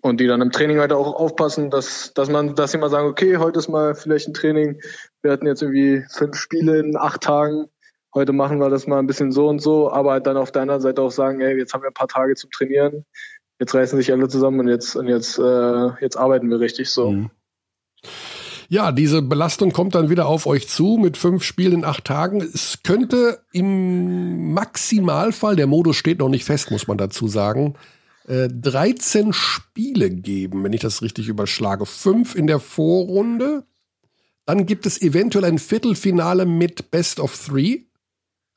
und 0.00 0.20
die 0.20 0.26
dann 0.26 0.40
im 0.40 0.52
Training 0.52 0.78
halt 0.78 0.92
auch 0.92 1.14
aufpassen, 1.14 1.70
dass 1.70 2.12
dass 2.14 2.28
man, 2.28 2.54
dass 2.54 2.72
sie 2.72 2.78
mal 2.78 2.90
sagen, 2.90 3.08
okay, 3.08 3.36
heute 3.36 3.58
ist 3.58 3.68
mal 3.68 3.94
vielleicht 3.94 4.28
ein 4.28 4.34
Training, 4.34 4.80
wir 5.22 5.32
hatten 5.32 5.46
jetzt 5.46 5.62
irgendwie 5.62 6.04
fünf 6.10 6.36
Spiele 6.36 6.78
in 6.78 6.96
acht 6.96 7.22
Tagen, 7.22 7.66
heute 8.14 8.32
machen 8.32 8.58
wir 8.58 8.70
das 8.70 8.86
mal 8.86 8.98
ein 8.98 9.06
bisschen 9.06 9.32
so 9.32 9.48
und 9.48 9.60
so, 9.60 9.90
aber 9.90 10.12
halt 10.12 10.26
dann 10.26 10.36
auf 10.36 10.52
der 10.52 10.62
anderen 10.62 10.80
Seite 10.80 11.02
auch 11.02 11.10
sagen, 11.10 11.40
ey, 11.40 11.58
jetzt 11.58 11.74
haben 11.74 11.82
wir 11.82 11.88
ein 11.88 11.94
paar 11.94 12.08
Tage 12.08 12.34
zum 12.36 12.50
Trainieren, 12.50 13.04
jetzt 13.58 13.74
reißen 13.74 13.98
sich 13.98 14.12
alle 14.12 14.28
zusammen 14.28 14.60
und 14.60 14.68
jetzt 14.68 14.94
und 14.96 15.08
jetzt 15.08 15.38
äh, 15.38 15.88
jetzt 16.00 16.16
arbeiten 16.16 16.48
wir 16.48 16.60
richtig 16.60 16.90
so. 16.90 17.10
Mhm. 17.10 17.30
Ja, 18.70 18.92
diese 18.92 19.22
Belastung 19.22 19.72
kommt 19.72 19.94
dann 19.94 20.10
wieder 20.10 20.26
auf 20.26 20.46
euch 20.46 20.68
zu 20.68 20.98
mit 21.00 21.16
fünf 21.16 21.42
Spielen 21.42 21.72
in 21.72 21.84
acht 21.86 22.04
Tagen. 22.04 22.42
Es 22.42 22.80
könnte 22.84 23.40
im 23.50 24.52
Maximalfall, 24.52 25.56
der 25.56 25.66
Modus 25.66 25.96
steht 25.96 26.18
noch 26.18 26.28
nicht 26.28 26.44
fest, 26.44 26.70
muss 26.70 26.86
man 26.86 26.98
dazu 26.98 27.28
sagen, 27.28 27.76
äh, 28.28 28.48
13 28.48 29.32
Spiele 29.32 30.10
geben, 30.10 30.62
wenn 30.62 30.72
ich 30.72 30.80
das 30.80 31.02
richtig 31.02 31.28
überschlage. 31.28 31.86
Fünf 31.86 32.34
in 32.34 32.46
der 32.46 32.60
Vorrunde. 32.60 33.64
Dann 34.44 34.66
gibt 34.66 34.86
es 34.86 35.00
eventuell 35.00 35.44
ein 35.44 35.58
Viertelfinale 35.58 36.46
mit 36.46 36.90
Best 36.90 37.20
of 37.20 37.36
Three. 37.46 37.84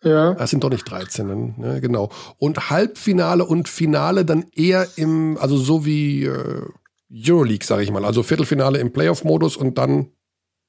Ja. 0.03 0.34
Das 0.34 0.49
sind 0.49 0.64
doch 0.64 0.69
nicht 0.69 0.89
13, 0.89 1.56
ne? 1.57 1.80
genau. 1.80 2.10
Und 2.38 2.69
Halbfinale 2.69 3.45
und 3.45 3.69
Finale 3.69 4.26
dann 4.26 4.45
eher 4.56 4.88
im, 4.95 5.38
also 5.39 5.57
so 5.57 5.85
wie 5.85 6.26
äh, 6.26 6.65
Euroleague, 7.14 7.65
sage 7.65 7.84
ich 7.84 7.91
mal. 7.91 8.03
Also 8.03 8.23
Viertelfinale 8.23 8.80
im 8.80 8.91
Playoff-Modus 8.91 9.57
und 9.57 9.77
dann 9.77 10.11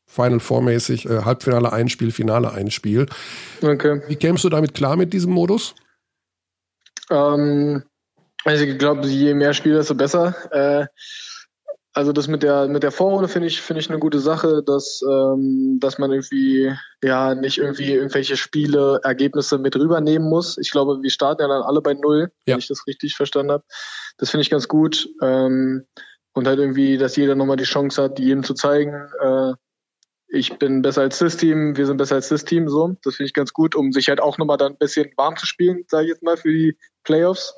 Final 0.06 0.40
Four-mäßig, 0.40 1.06
äh, 1.06 1.22
Halbfinale 1.24 1.72
ein 1.72 1.88
Spiel, 1.88 2.10
Finale 2.10 2.52
ein 2.52 2.70
Spiel. 2.70 3.06
Okay. 3.62 4.02
Wie 4.08 4.16
kämst 4.16 4.44
du 4.44 4.48
damit 4.48 4.74
klar 4.74 4.96
mit 4.96 5.12
diesem 5.12 5.32
Modus? 5.32 5.74
Ähm, 7.10 7.82
also 8.44 8.64
ich 8.64 8.78
glaube, 8.78 9.06
je 9.06 9.34
mehr 9.34 9.54
Spiele, 9.54 9.76
desto 9.76 9.94
besser. 9.94 10.34
Äh, 10.50 10.86
also 11.94 12.12
das 12.12 12.26
mit 12.26 12.42
der 12.42 12.68
mit 12.68 12.82
der 12.82 12.90
Vorrunde 12.90 13.28
finde 13.28 13.48
ich 13.48 13.60
finde 13.60 13.80
ich 13.80 13.90
eine 13.90 13.98
gute 13.98 14.18
Sache, 14.18 14.62
dass 14.64 15.02
ähm, 15.06 15.78
dass 15.78 15.98
man 15.98 16.10
irgendwie 16.10 16.72
ja 17.02 17.34
nicht 17.34 17.58
irgendwie 17.58 17.92
irgendwelche 17.92 18.38
Spiele 18.38 19.00
Ergebnisse 19.02 19.58
mit 19.58 19.76
rübernehmen 19.76 20.26
muss. 20.26 20.56
Ich 20.56 20.70
glaube, 20.70 21.02
wir 21.02 21.10
starten 21.10 21.42
ja 21.42 21.48
dann 21.48 21.62
alle 21.62 21.82
bei 21.82 21.92
null, 21.92 22.30
Ja. 22.46 22.54
wenn 22.54 22.60
ich 22.60 22.68
das 22.68 22.86
richtig 22.86 23.14
verstanden 23.14 23.52
habe. 23.52 23.64
Das 24.16 24.30
finde 24.30 24.42
ich 24.42 24.48
ganz 24.50 24.68
gut 24.68 25.06
ähm, 25.20 25.84
und 26.32 26.46
halt 26.46 26.58
irgendwie, 26.58 26.96
dass 26.96 27.16
jeder 27.16 27.34
nochmal 27.34 27.58
die 27.58 27.64
Chance 27.64 28.02
hat, 28.02 28.18
jedem 28.18 28.42
zu 28.42 28.54
zeigen, 28.54 29.10
äh, 29.20 29.52
ich 30.34 30.58
bin 30.58 30.80
besser 30.80 31.02
als 31.02 31.18
das 31.18 31.36
Team, 31.36 31.76
wir 31.76 31.84
sind 31.84 31.98
besser 31.98 32.14
als 32.14 32.30
das 32.30 32.46
Team, 32.46 32.70
so. 32.70 32.96
Das 33.02 33.16
finde 33.16 33.26
ich 33.26 33.34
ganz 33.34 33.52
gut, 33.52 33.74
um 33.74 33.92
sich 33.92 34.08
halt 34.08 34.18
auch 34.18 34.38
nochmal 34.38 34.56
dann 34.56 34.72
ein 34.72 34.78
bisschen 34.78 35.10
warm 35.18 35.36
zu 35.36 35.44
spielen, 35.44 35.84
sage 35.88 36.04
ich 36.04 36.08
jetzt 36.08 36.22
mal, 36.22 36.38
für 36.38 36.50
die 36.50 36.78
Playoffs. 37.04 37.52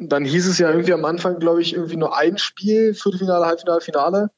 Dann 0.00 0.24
hieß 0.24 0.46
es 0.46 0.58
ja 0.58 0.70
irgendwie 0.70 0.94
am 0.94 1.04
Anfang, 1.04 1.38
glaube 1.38 1.60
ich, 1.60 1.74
irgendwie 1.74 1.96
nur 1.96 2.16
ein 2.16 2.38
Spiel, 2.38 2.94
Viertelfinale, 2.94 3.44
Halbfinale, 3.46 3.80
Finale. 3.80 4.30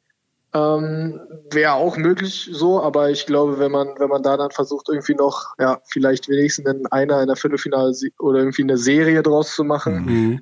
Ähm, 0.55 1.21
Wäre 1.51 1.75
auch 1.75 1.97
möglich 1.97 2.51
so, 2.53 2.83
aber 2.83 3.11
ich 3.11 3.25
glaube, 3.25 3.59
wenn 3.59 3.73
man, 3.73 3.89
wenn 3.99 4.09
man 4.09 4.23
da 4.23 4.37
dann 4.37 4.51
versucht, 4.51 4.89
irgendwie 4.91 5.15
noch, 5.15 5.55
ja, 5.59 5.81
vielleicht 5.87 6.29
wenigstens 6.29 6.69
in 6.71 6.87
einer 6.89 7.23
in 7.23 7.29
der 7.29 7.37
Viertelfinale 7.37 7.95
oder 8.19 8.41
irgendwie 8.41 8.63
eine 8.63 8.77
Serie 8.77 9.23
draus 9.23 9.55
zu 9.55 9.65
machen, 9.65 10.05
Mhm. 10.05 10.41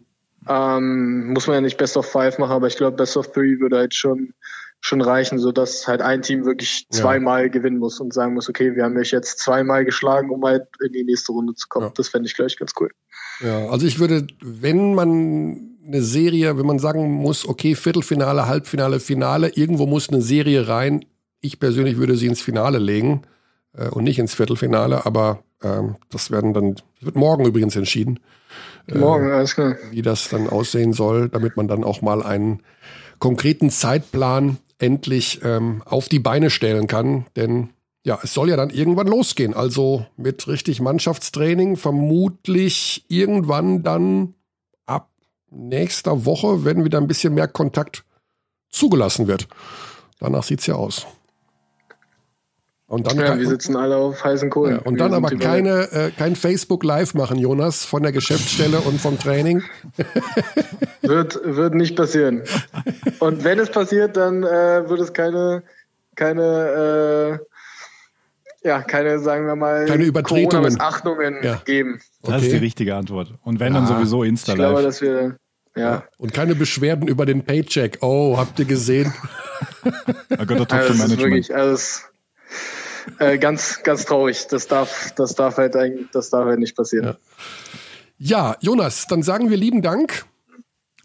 ähm, 0.48 1.32
muss 1.32 1.46
man 1.46 1.54
ja 1.54 1.60
nicht 1.60 1.78
Best 1.78 1.96
of 1.96 2.10
Five 2.10 2.38
machen, 2.38 2.52
aber 2.52 2.66
ich 2.66 2.76
glaube, 2.76 2.96
Best 2.96 3.16
of 3.16 3.30
Three 3.30 3.60
würde 3.60 3.76
halt 3.76 3.94
schon, 3.94 4.34
schon 4.80 5.00
reichen, 5.02 5.38
so 5.38 5.52
dass 5.52 5.86
halt 5.86 6.00
ein 6.02 6.22
Team 6.22 6.44
wirklich 6.44 6.86
Ja. 6.90 7.00
zweimal 7.00 7.50
gewinnen 7.50 7.78
muss 7.78 8.00
und 8.00 8.14
sagen 8.14 8.34
muss, 8.34 8.48
okay, 8.48 8.74
wir 8.74 8.84
haben 8.84 8.96
euch 8.96 9.10
jetzt 9.10 9.38
zweimal 9.38 9.84
geschlagen, 9.84 10.30
um 10.30 10.42
halt 10.44 10.64
in 10.84 10.92
die 10.92 11.04
nächste 11.04 11.32
Runde 11.32 11.54
zu 11.54 11.68
kommen. 11.68 11.86
Ja. 11.86 11.92
Das 11.94 12.08
fände 12.08 12.26
ich, 12.28 12.34
glaube 12.34 12.48
ich, 12.48 12.58
ganz 12.58 12.72
cool. 12.80 12.90
Ja, 13.40 13.68
also 13.68 13.86
ich 13.86 13.98
würde, 13.98 14.26
wenn 14.40 14.94
man 14.94 15.76
eine 15.86 16.02
Serie, 16.02 16.56
wenn 16.58 16.66
man 16.66 16.78
sagen 16.78 17.10
muss, 17.10 17.46
okay, 17.48 17.74
Viertelfinale, 17.74 18.46
Halbfinale, 18.46 19.00
Finale, 19.00 19.48
irgendwo 19.54 19.86
muss 19.86 20.08
eine 20.08 20.22
Serie 20.22 20.68
rein. 20.68 21.04
Ich 21.40 21.58
persönlich 21.58 21.96
würde 21.96 22.16
sie 22.16 22.26
ins 22.26 22.40
Finale 22.40 22.78
legen 22.78 23.22
äh, 23.74 23.88
und 23.88 24.04
nicht 24.04 24.18
ins 24.18 24.34
Viertelfinale, 24.34 25.04
aber 25.06 25.42
ähm, 25.62 25.96
das 26.10 26.30
werden 26.30 26.54
dann, 26.54 26.74
das 26.74 26.84
wird 27.00 27.16
morgen 27.16 27.44
übrigens 27.46 27.76
entschieden, 27.76 28.20
Morgen, 28.92 29.30
alles 29.30 29.54
klar. 29.54 29.76
wie 29.90 30.02
das 30.02 30.28
dann 30.30 30.48
aussehen 30.48 30.92
soll, 30.92 31.28
damit 31.28 31.56
man 31.56 31.68
dann 31.68 31.84
auch 31.84 32.02
mal 32.02 32.22
einen 32.22 32.60
konkreten 33.18 33.70
Zeitplan 33.70 34.58
endlich 34.80 35.40
ähm, 35.44 35.82
auf 35.84 36.08
die 36.08 36.18
Beine 36.18 36.50
stellen 36.50 36.86
kann. 36.86 37.26
Denn 37.36 37.70
ja, 38.04 38.18
es 38.22 38.34
soll 38.34 38.48
ja 38.48 38.56
dann 38.56 38.70
irgendwann 38.70 39.06
losgehen. 39.06 39.54
Also 39.54 40.06
mit 40.16 40.48
richtig 40.48 40.80
Mannschaftstraining 40.80 41.76
vermutlich 41.76 43.04
irgendwann 43.08 43.82
dann 43.82 44.34
ab 44.86 45.10
nächster 45.50 46.24
Woche, 46.24 46.64
wenn 46.64 46.84
wieder 46.84 46.98
ein 46.98 47.08
bisschen 47.08 47.34
mehr 47.34 47.48
Kontakt 47.48 48.04
zugelassen 48.70 49.26
wird. 49.26 49.48
Danach 50.18 50.42
sieht's 50.42 50.66
ja 50.66 50.74
aus. 50.74 51.06
Und 52.90 53.06
dann, 53.06 53.18
Ja, 53.18 53.24
kann, 53.26 53.38
wir 53.38 53.46
sitzen 53.46 53.76
alle 53.76 53.96
auf 53.96 54.24
heißen 54.24 54.50
Kohlen. 54.50 54.74
ja, 54.74 54.78
und 54.82 54.94
Wir 54.94 54.98
dann 54.98 55.14
aber 55.14 55.30
keine, 55.30 55.92
äh, 55.92 56.10
kein 56.10 56.34
Facebook 56.34 56.82
Live 56.82 57.14
machen, 57.14 57.38
Jonas, 57.38 57.84
von 57.84 58.02
der 58.02 58.10
Geschäftsstelle 58.10 58.80
und 58.80 59.00
vom 59.00 59.16
Training. 59.16 59.62
Wird, 61.02 61.40
wird 61.44 61.74
nicht 61.74 61.94
passieren. 61.96 62.42
Und 63.20 63.42
wenn 63.44 63.58
es 63.58 63.70
passiert, 63.70 64.16
dann 64.16 64.42
äh, 64.42 64.88
wird 64.88 65.00
es 65.00 65.12
keine, 65.12 65.62
keine, 66.14 67.38
äh, 68.62 68.68
ja, 68.68 68.82
keine, 68.82 69.18
sagen 69.20 69.46
wir 69.46 69.56
mal, 69.56 69.86
Keine 69.86 70.04
Übertretungen. 70.04 70.48
Corona-Missachtungen 70.50 71.36
Ja. 71.42 71.62
geben. 71.64 72.00
Das 72.22 72.42
ist 72.42 72.52
die 72.52 72.56
richtige 72.58 72.94
Antwort. 72.96 73.34
Und 73.42 73.60
wenn, 73.60 73.72
dann 73.72 73.86
sowieso 73.86 74.24
Ich 74.24 74.44
glaube, 74.44 74.82
dass 74.82 75.00
wir, 75.00 75.36
ja, 75.76 76.04
Und 76.18 76.34
keine 76.34 76.54
Beschwerden 76.54 77.08
über 77.08 77.24
den 77.24 77.44
Paycheck. 77.44 77.98
Oh, 78.02 78.36
habt 78.36 78.58
ihr 78.58 78.64
gesehen? 78.66 79.12
I 80.32 80.44
got 80.44 80.58
to 80.58 80.64
talk 80.64 80.72
also 80.80 80.92
das 80.94 81.10
ist 81.12 81.18
wirklich 81.18 81.54
alles 81.54 82.09
äh, 83.18 83.38
ganz, 83.38 83.82
ganz 83.82 84.04
traurig. 84.04 84.46
Das 84.48 84.66
darf, 84.66 85.12
das 85.16 85.34
darf 85.34 85.56
halt 85.56 85.76
eigentlich, 85.76 86.08
das 86.12 86.30
darf 86.30 86.46
halt 86.46 86.58
nicht 86.58 86.76
passieren. 86.76 87.06
Ja. 87.06 87.16
Ja, 88.22 88.56
Jonas, 88.60 89.06
dann 89.06 89.22
sagen 89.22 89.48
wir 89.48 89.56
lieben 89.56 89.80
Dank. 89.80 90.26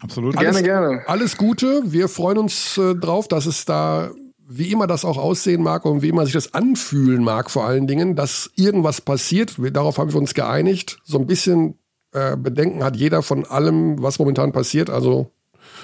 Absolut. 0.00 0.36
Gerne, 0.36 0.62
gerne. 0.62 1.02
Alles 1.06 1.38
Gute. 1.38 1.82
Wir 1.86 2.08
freuen 2.08 2.36
uns 2.36 2.76
äh, 2.76 2.94
drauf, 2.94 3.26
dass 3.26 3.46
es 3.46 3.64
da, 3.64 4.10
wie 4.46 4.70
immer 4.70 4.86
das 4.86 5.06
auch 5.06 5.16
aussehen 5.16 5.62
mag 5.62 5.86
und 5.86 6.02
wie 6.02 6.10
immer 6.10 6.24
sich 6.24 6.34
das 6.34 6.52
anfühlen 6.52 7.24
mag, 7.24 7.50
vor 7.50 7.64
allen 7.64 7.86
Dingen, 7.86 8.16
dass 8.16 8.50
irgendwas 8.54 9.00
passiert. 9.00 9.60
Wir, 9.60 9.70
darauf 9.70 9.96
haben 9.96 10.12
wir 10.12 10.20
uns 10.20 10.34
geeinigt. 10.34 10.98
So 11.04 11.18
ein 11.18 11.26
bisschen 11.26 11.78
äh, 12.12 12.36
Bedenken 12.36 12.84
hat 12.84 12.96
jeder 12.96 13.22
von 13.22 13.46
allem, 13.46 14.02
was 14.02 14.18
momentan 14.18 14.52
passiert. 14.52 14.90
Also, 14.90 15.30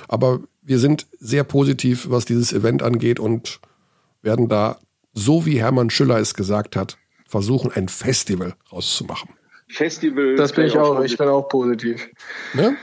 aber 0.09 0.41
wir 0.61 0.79
sind 0.79 1.07
sehr 1.19 1.45
positiv, 1.45 2.11
was 2.11 2.27
dieses 2.27 2.53
Event 2.53 2.83
angeht 2.83 3.19
und 3.19 3.61
werden 4.21 4.49
da, 4.49 4.79
so 5.13 5.47
wie 5.47 5.61
Hermann 5.61 5.91
Schüller 5.91 6.19
es 6.19 6.35
gesagt 6.35 6.77
hat, 6.77 6.99
versuchen, 7.27 7.73
ein 7.73 7.89
Festival 7.89 8.55
rauszumachen. 8.73 9.31
Festival. 9.69 10.37
Das 10.37 10.53
bin 10.53 10.67
ich 10.67 10.77
auch. 10.77 11.01
Ich 11.03 11.17
bin 11.17 11.29
auch 11.29 11.49
positiv. 11.49 12.11
Ne? 12.55 12.77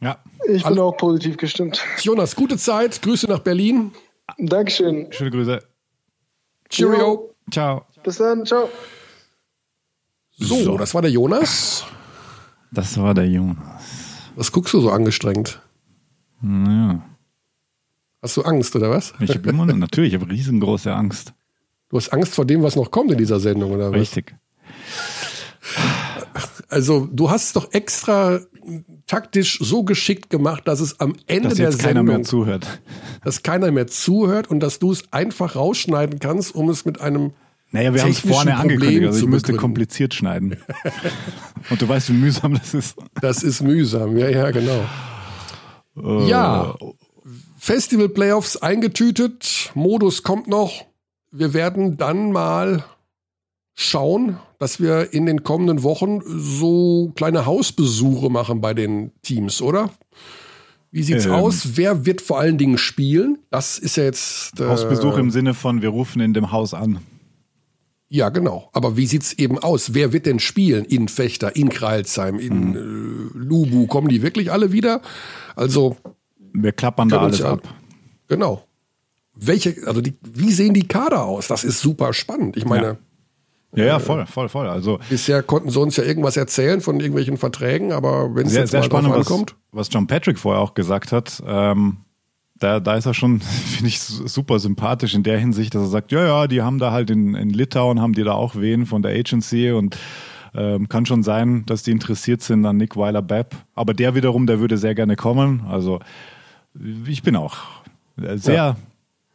Ja, 0.00 0.18
Ich 0.46 0.62
bin 0.62 0.78
auch 0.78 0.96
positiv 0.96 1.38
gestimmt. 1.38 1.82
Jonas, 2.02 2.36
gute 2.36 2.58
Zeit. 2.58 3.00
Grüße 3.00 3.26
nach 3.26 3.38
Berlin. 3.38 3.92
Dankeschön. 4.38 5.10
schöne 5.10 5.30
Grüße. 5.30 5.62
Cheerio. 6.68 7.34
Ciao. 7.50 7.86
Bis 8.02 8.18
dann. 8.18 8.44
Ciao. 8.44 8.68
So, 10.36 10.76
das 10.76 10.94
war 10.94 11.02
der 11.02 11.10
Jonas. 11.10 11.84
Das 12.72 12.98
war 13.00 13.14
der 13.14 13.26
Jonas. 13.26 14.30
Was 14.34 14.50
guckst 14.52 14.74
du 14.74 14.80
so 14.80 14.90
angestrengt? 14.90 15.62
Ja. 16.42 17.02
Hast 18.20 18.36
du 18.36 18.42
Angst 18.42 18.74
oder 18.74 18.90
was? 18.90 19.14
Ich 19.20 19.30
habe 19.34 19.48
immer, 19.48 19.64
natürlich, 19.66 20.12
ich 20.12 20.20
habe 20.20 20.30
riesengroße 20.30 20.92
Angst. 20.92 21.32
Du 21.90 21.96
hast 21.96 22.12
Angst 22.12 22.34
vor 22.34 22.44
dem, 22.44 22.62
was 22.62 22.76
noch 22.76 22.90
kommt 22.90 23.12
in 23.12 23.18
dieser 23.18 23.38
Sendung 23.40 23.72
oder 23.72 23.90
was? 23.90 24.00
Richtig. 24.00 24.34
Also, 26.68 27.06
du 27.12 27.30
hast 27.30 27.44
es 27.44 27.52
doch 27.52 27.72
extra 27.72 28.40
taktisch 29.06 29.58
so 29.60 29.84
geschickt 29.84 30.30
gemacht, 30.30 30.66
dass 30.66 30.80
es 30.80 30.98
am 30.98 31.14
Ende 31.26 31.50
Dass 31.50 31.58
der 31.58 31.66
jetzt 31.70 31.78
keiner 31.78 32.00
Sendung, 32.00 32.16
mehr 32.16 32.22
zuhört. 32.24 32.80
dass 33.22 33.42
keiner 33.42 33.70
mehr 33.70 33.86
zuhört 33.86 34.50
und 34.50 34.60
dass 34.60 34.78
du 34.78 34.90
es 34.90 35.12
einfach 35.12 35.54
rausschneiden 35.56 36.18
kannst, 36.18 36.54
um 36.54 36.70
es 36.70 36.84
mit 36.86 37.00
einem 37.00 37.32
Naja, 37.70 37.92
wir 37.94 38.02
haben 38.02 38.10
es 38.10 38.20
vorne 38.20 38.52
Problem 38.52 38.60
angekündigt, 38.60 39.06
also 39.06 39.18
ich 39.20 39.26
müsste 39.26 39.46
begründen. 39.48 39.60
kompliziert 39.60 40.14
schneiden. 40.14 40.56
Und 41.70 41.80
du 41.80 41.88
weißt, 41.88 42.08
wie 42.10 42.14
mühsam 42.14 42.54
das 42.54 42.74
ist. 42.74 42.96
Das 43.20 43.42
ist 43.42 43.62
mühsam, 43.62 44.16
ja, 44.16 44.28
ja, 44.28 44.50
genau. 44.50 44.84
Äh, 45.96 46.28
Ja, 46.28 46.74
Festival 47.58 48.08
Playoffs 48.08 48.56
eingetütet, 48.56 49.70
Modus 49.74 50.22
kommt 50.22 50.46
noch. 50.48 50.84
Wir 51.36 51.52
werden 51.52 51.96
dann 51.96 52.30
mal 52.30 52.84
schauen, 53.74 54.38
dass 54.60 54.80
wir 54.80 55.12
in 55.12 55.26
den 55.26 55.42
kommenden 55.42 55.82
Wochen 55.82 56.20
so 56.24 57.10
kleine 57.16 57.44
Hausbesuche 57.44 58.30
machen 58.30 58.60
bei 58.60 58.72
den 58.72 59.10
Teams, 59.22 59.60
oder? 59.60 59.90
Wie 60.92 61.02
sieht's 61.02 61.26
Ähm. 61.26 61.32
aus? 61.32 61.70
Wer 61.76 62.06
wird 62.06 62.20
vor 62.20 62.38
allen 62.38 62.56
Dingen 62.56 62.78
spielen? 62.78 63.38
Das 63.50 63.80
ist 63.80 63.96
ja 63.96 64.04
jetzt 64.04 64.60
äh, 64.60 64.68
Hausbesuch 64.68 65.16
im 65.18 65.32
Sinne 65.32 65.54
von, 65.54 65.82
wir 65.82 65.88
rufen 65.88 66.20
in 66.20 66.34
dem 66.34 66.52
Haus 66.52 66.72
an. 66.72 67.00
Ja, 68.08 68.28
genau. 68.28 68.70
Aber 68.72 68.96
wie 68.96 69.06
sieht's 69.06 69.32
eben 69.32 69.58
aus? 69.58 69.92
Wer 69.92 70.12
wird 70.12 70.26
denn 70.26 70.38
spielen 70.38 70.84
in 70.84 71.08
Fechter, 71.08 71.56
in 71.56 71.68
Kreilsheim, 71.68 72.38
in 72.38 72.74
Hm. 72.74 72.76
äh, 72.76 73.38
Lubu? 73.38 73.88
Kommen 73.88 74.06
die 74.08 74.22
wirklich 74.22 74.52
alle 74.52 74.70
wieder? 74.70 75.02
Also 75.56 75.96
Wir 76.52 76.70
klappern 76.70 77.08
da 77.08 77.22
alles 77.22 77.42
ab. 77.42 77.62
Genau. 78.28 78.62
Welche, 79.36 79.74
also 79.86 80.00
die, 80.00 80.14
wie 80.22 80.52
sehen 80.52 80.74
die 80.74 80.86
Kader 80.86 81.24
aus? 81.24 81.48
Das 81.48 81.64
ist 81.64 81.80
super 81.80 82.12
spannend. 82.12 82.56
Ich 82.56 82.64
meine, 82.64 82.98
Ja, 83.74 83.84
ja, 83.84 83.98
voll, 83.98 84.26
voll, 84.26 84.48
voll. 84.48 84.68
Also 84.68 85.00
bisher 85.10 85.42
konnten 85.42 85.70
sie 85.70 85.80
uns 85.80 85.96
ja 85.96 86.04
irgendwas 86.04 86.36
erzählen 86.36 86.80
von 86.80 87.00
irgendwelchen 87.00 87.36
Verträgen, 87.36 87.92
aber 87.92 88.34
wenn 88.34 88.46
es 88.46 88.54
jetzt 88.54 88.70
sehr 88.70 88.80
mal 88.80 88.86
spannend, 88.86 89.10
was, 89.10 89.26
ankommt. 89.26 89.56
was 89.72 89.88
John 89.90 90.06
Patrick 90.06 90.38
vorher 90.38 90.62
auch 90.62 90.74
gesagt 90.74 91.10
hat. 91.10 91.42
Ähm, 91.46 91.98
da, 92.56 92.78
da 92.78 92.94
ist 92.94 93.06
er 93.06 93.14
schon, 93.14 93.40
finde 93.40 93.88
ich, 93.88 94.00
super 94.00 94.60
sympathisch 94.60 95.14
in 95.14 95.24
der 95.24 95.38
Hinsicht, 95.38 95.74
dass 95.74 95.82
er 95.82 95.88
sagt, 95.88 96.12
ja, 96.12 96.24
ja, 96.24 96.46
die 96.46 96.62
haben 96.62 96.78
da 96.78 96.92
halt 96.92 97.10
in, 97.10 97.34
in 97.34 97.50
Litauen, 97.50 98.00
haben 98.00 98.12
die 98.12 98.22
da 98.22 98.32
auch 98.32 98.54
wen 98.54 98.86
von 98.86 99.02
der 99.02 99.12
Agency 99.12 99.72
und 99.72 99.96
ähm, 100.54 100.88
kann 100.88 101.04
schon 101.04 101.24
sein, 101.24 101.64
dass 101.66 101.82
die 101.82 101.90
interessiert 101.90 102.42
sind 102.42 102.64
an 102.64 102.76
Nick 102.76 102.96
Weiler-Bepp. 102.96 103.56
Aber 103.74 103.92
der 103.92 104.14
wiederum, 104.14 104.46
der 104.46 104.60
würde 104.60 104.78
sehr 104.78 104.94
gerne 104.94 105.16
kommen. 105.16 105.64
Also 105.68 105.98
ich 107.06 107.22
bin 107.22 107.34
auch 107.34 107.56
sehr, 108.16 108.54
Ja. 108.54 108.76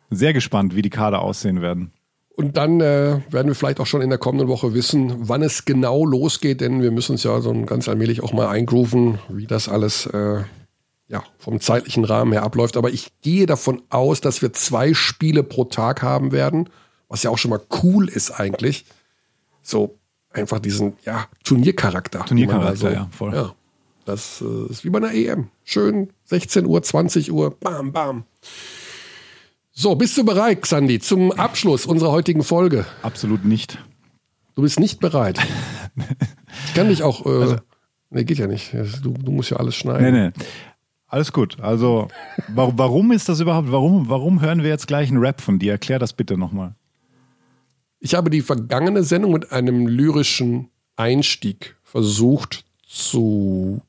Sehr 0.10 0.34
gespannt, 0.34 0.76
wie 0.76 0.82
die 0.82 0.90
Kader 0.90 1.22
aussehen 1.22 1.62
werden. 1.62 1.92
Und 2.36 2.56
dann 2.56 2.80
äh, 2.80 3.20
werden 3.30 3.48
wir 3.48 3.56
vielleicht 3.56 3.82
auch 3.82 3.86
schon 3.86 4.02
in 4.02 4.10
der 4.10 4.18
kommenden 4.18 4.48
Woche 4.48 4.74
wissen, 4.74 5.28
wann 5.28 5.42
es 5.42 5.66
genau 5.66 6.06
losgeht, 6.06 6.62
denn 6.62 6.82
wir 6.82 6.92
müssen 6.92 7.14
uns 7.14 7.24
ja 7.24 7.42
so 7.42 7.54
ganz 7.66 7.90
allmählich 7.90 8.24
auch 8.24 8.32
mal 8.32 8.48
eingrooven, 8.48 9.20
wie 9.28 9.46
das 9.46 9.68
alles 9.68 10.06
äh, 10.06 10.44
ja, 11.10 11.24
vom 11.38 11.60
zeitlichen 11.60 12.06
Rahmen 12.06 12.32
her 12.32 12.44
abläuft. 12.44 12.78
Aber 12.78 12.92
ich 12.92 13.12
gehe 13.22 13.46
davon 13.46 13.82
aus, 13.90 14.22
dass 14.22 14.42
wir 14.42 14.54
zwei 14.54 14.94
Spiele 14.94 15.44
pro 15.44 15.66
Tag 15.66 16.02
haben 16.02 16.32
werden, 16.32 16.70
was 17.10 17.24
ja 17.24 17.30
auch 17.30 17.38
schon 17.38 17.52
mal 17.52 17.62
cool 17.84 18.08
ist 18.08 18.32
eigentlich. 18.32 18.86
So 19.62 19.98
einfach 20.32 20.60
diesen 20.60 20.94
ja, 21.04 21.26
Turniercharakter. 21.44 22.26
Turniercharakter, 22.26 22.90
da 22.90 22.94
ja, 22.94 23.10
voll. 23.12 23.34
Ja, 23.34 23.54
das 24.06 24.42
äh, 24.42 24.72
ist 24.72 24.86
wie 24.86 24.90
bei 24.90 25.00
einer 25.00 25.14
EM. 25.14 25.50
Schön 25.66 26.12
16 26.26 26.66
Uhr, 26.66 26.82
20 26.82 27.34
Uhr, 27.34 27.52
bam, 27.52 27.92
bam. 27.92 28.24
So, 29.82 29.96
bist 29.96 30.18
du 30.18 30.26
bereit, 30.26 30.62
Xandi, 30.62 31.00
zum 31.00 31.32
Abschluss 31.32 31.86
unserer 31.86 32.12
heutigen 32.12 32.44
Folge? 32.44 32.86
Absolut 33.02 33.46
nicht. 33.46 33.78
Du 34.56 34.62
bist 34.62 34.78
nicht 34.78 35.00
bereit. 35.00 35.40
Ich 36.68 36.74
kann 36.74 36.90
dich 36.90 37.04
auch. 37.04 37.26
Äh, 37.26 37.58
nee, 38.10 38.24
geht 38.24 38.38
ja 38.38 38.48
nicht. 38.48 38.74
Du, 39.04 39.12
du 39.12 39.32
musst 39.32 39.52
ja 39.52 39.58
alles 39.58 39.76
schneiden. 39.76 40.14
Nee, 40.14 40.30
nee. 40.30 40.46
Alles 41.08 41.32
gut. 41.32 41.60
Also, 41.60 42.08
warum, 42.48 42.78
warum 42.78 43.12
ist 43.12 43.30
das 43.30 43.40
überhaupt? 43.40 43.72
Warum, 43.72 44.10
warum 44.10 44.42
hören 44.42 44.64
wir 44.64 44.70
jetzt 44.70 44.88
gleich 44.88 45.10
einen 45.10 45.20
Rap 45.20 45.42
von 45.42 45.60
dir? 45.60 45.74
Erklär 45.74 46.00
das 46.00 46.14
bitte 46.14 46.38
nochmal. 46.38 46.76
Ich 48.00 48.16
habe 48.16 48.30
die 48.30 48.42
vergangene 48.42 49.04
Sendung 49.04 49.32
mit 49.34 49.52
einem 49.52 49.88
lyrischen 49.88 50.70
Einstieg 50.96 51.78
versucht 51.84 52.66
zu. 52.86 53.82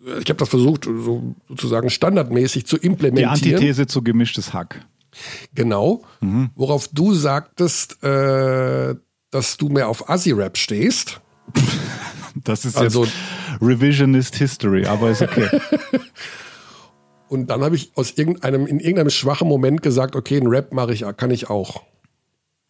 Ich 0.00 0.28
habe 0.30 0.34
das 0.34 0.48
versucht, 0.48 0.84
so, 0.86 1.34
sozusagen 1.48 1.90
standardmäßig 1.90 2.66
zu 2.66 2.78
Die 2.78 2.86
implementieren. 2.86 3.30
Antithese 3.32 3.86
zu 3.86 4.02
gemischtes 4.02 4.52
Hack. 4.54 4.86
Genau. 5.54 6.02
Worauf 6.54 6.88
du 6.88 7.12
sagtest, 7.14 8.02
äh, 8.02 8.94
dass 9.30 9.56
du 9.56 9.68
mehr 9.68 9.88
auf 9.88 10.08
Assi-Rap 10.08 10.56
stehst. 10.56 11.20
Das 12.44 12.64
ist 12.64 12.76
Also- 12.78 13.04
jetzt 13.04 13.14
Revisionist 13.60 14.36
History, 14.36 14.86
aber 14.86 15.10
ist 15.10 15.20
okay. 15.20 15.48
Und 17.28 17.48
dann 17.50 17.60
habe 17.62 17.74
ich 17.76 17.90
aus 17.96 18.12
irgendeinem, 18.16 18.66
in 18.66 18.78
irgendeinem 18.78 19.10
schwachen 19.10 19.48
Moment 19.48 19.82
gesagt, 19.82 20.14
okay, 20.16 20.36
einen 20.36 20.46
Rap 20.46 20.72
mache 20.72 20.92
ich, 20.92 21.04
kann 21.16 21.30
ich 21.32 21.50
auch. 21.50 21.82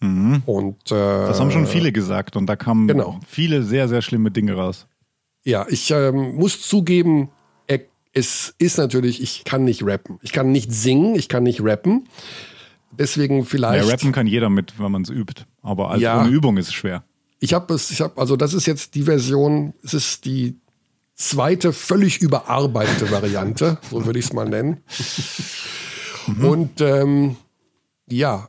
Und 0.02 0.76
äh, 0.86 0.94
Das 0.94 1.38
haben 1.40 1.50
schon 1.50 1.66
viele 1.66 1.92
gesagt 1.92 2.36
und 2.36 2.46
da 2.46 2.56
kamen 2.56 2.88
Genau. 2.88 3.20
viele 3.28 3.62
sehr, 3.62 3.86
sehr 3.86 4.00
schlimme 4.00 4.30
Dinge 4.30 4.54
raus. 4.54 4.86
Ja, 5.44 5.66
ich 5.68 5.90
ähm, 5.90 6.34
muss 6.36 6.60
zugeben, 6.60 7.30
es 8.12 8.54
ist 8.58 8.76
natürlich, 8.76 9.22
ich 9.22 9.44
kann 9.44 9.62
nicht 9.64 9.84
rappen. 9.84 10.18
Ich 10.22 10.32
kann 10.32 10.50
nicht 10.50 10.72
singen, 10.72 11.14
ich 11.14 11.28
kann 11.28 11.44
nicht 11.44 11.62
rappen. 11.62 12.08
Deswegen 12.90 13.38
Ja, 13.38 13.44
vielleicht. 13.44 13.88
rappen 13.92 14.10
kann 14.10 14.26
jeder 14.26 14.50
mit, 14.50 14.80
wenn 14.80 14.90
man 14.90 15.02
es 15.02 15.10
übt. 15.10 15.44
Aber 15.62 15.90
als 15.92 16.02
Ja. 16.02 16.20
ohne 16.20 16.28
Übung 16.30 16.56
ist 16.56 16.66
es 16.66 16.74
schwer. 16.74 17.04
Ich 17.38 17.54
habe 17.54 17.72
es, 17.72 17.88
ich 17.92 18.00
habe, 18.00 18.20
also 18.20 18.34
das 18.36 18.52
ist 18.52 18.66
jetzt 18.66 18.96
die 18.96 19.02
Version, 19.04 19.74
es 19.84 19.94
ist 19.94 20.24
die 20.24 20.58
zweite 21.14 21.72
völlig 21.72 22.20
überarbeitete 22.20 23.12
Variante, 23.12 23.78
so 23.90 24.04
würde 24.04 24.18
ich 24.18 24.24
es 24.24 24.32
mal 24.32 24.48
nennen. 24.48 24.80
Und 26.42 26.80
ähm, 26.80 27.36
ja, 28.08 28.48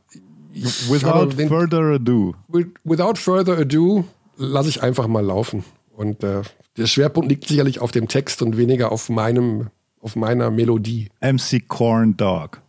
Without 0.88 1.26
den, 1.36 1.48
further 1.48 1.94
ado. 1.94 2.34
with- 2.48 2.66
without 2.84 3.14
further 3.16 3.58
ado 3.58 4.04
lasse 4.36 4.68
ich 4.68 4.82
einfach 4.82 5.06
mal 5.06 5.24
laufen. 5.24 5.64
Und 5.96 6.22
äh, 6.24 6.42
der 6.76 6.86
Schwerpunkt 6.86 7.28
liegt 7.28 7.46
sicherlich 7.46 7.80
auf 7.80 7.92
dem 7.92 8.08
Text 8.08 8.42
und 8.42 8.56
weniger 8.56 8.92
auf 8.92 9.08
meinem, 9.08 9.68
auf 10.00 10.16
meiner 10.16 10.50
Melodie. 10.50 11.08
MC 11.20 11.68
Corn 11.68 12.16
Dog. 12.16 12.60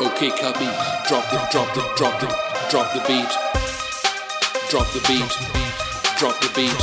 Okay, 0.00 0.30
copy. 0.30 0.64
Drop 1.08 1.24
the, 1.30 1.38
drop 1.52 1.74
the, 1.74 1.80
drop 1.96 2.20
the, 2.20 2.26
drop 2.70 2.92
the 2.94 3.00
beat. 3.06 3.28
Drop 4.70 4.86
the 4.92 5.00
beat. 5.06 5.30
Drop 6.18 6.34
the 6.40 6.48
beat. 6.54 6.74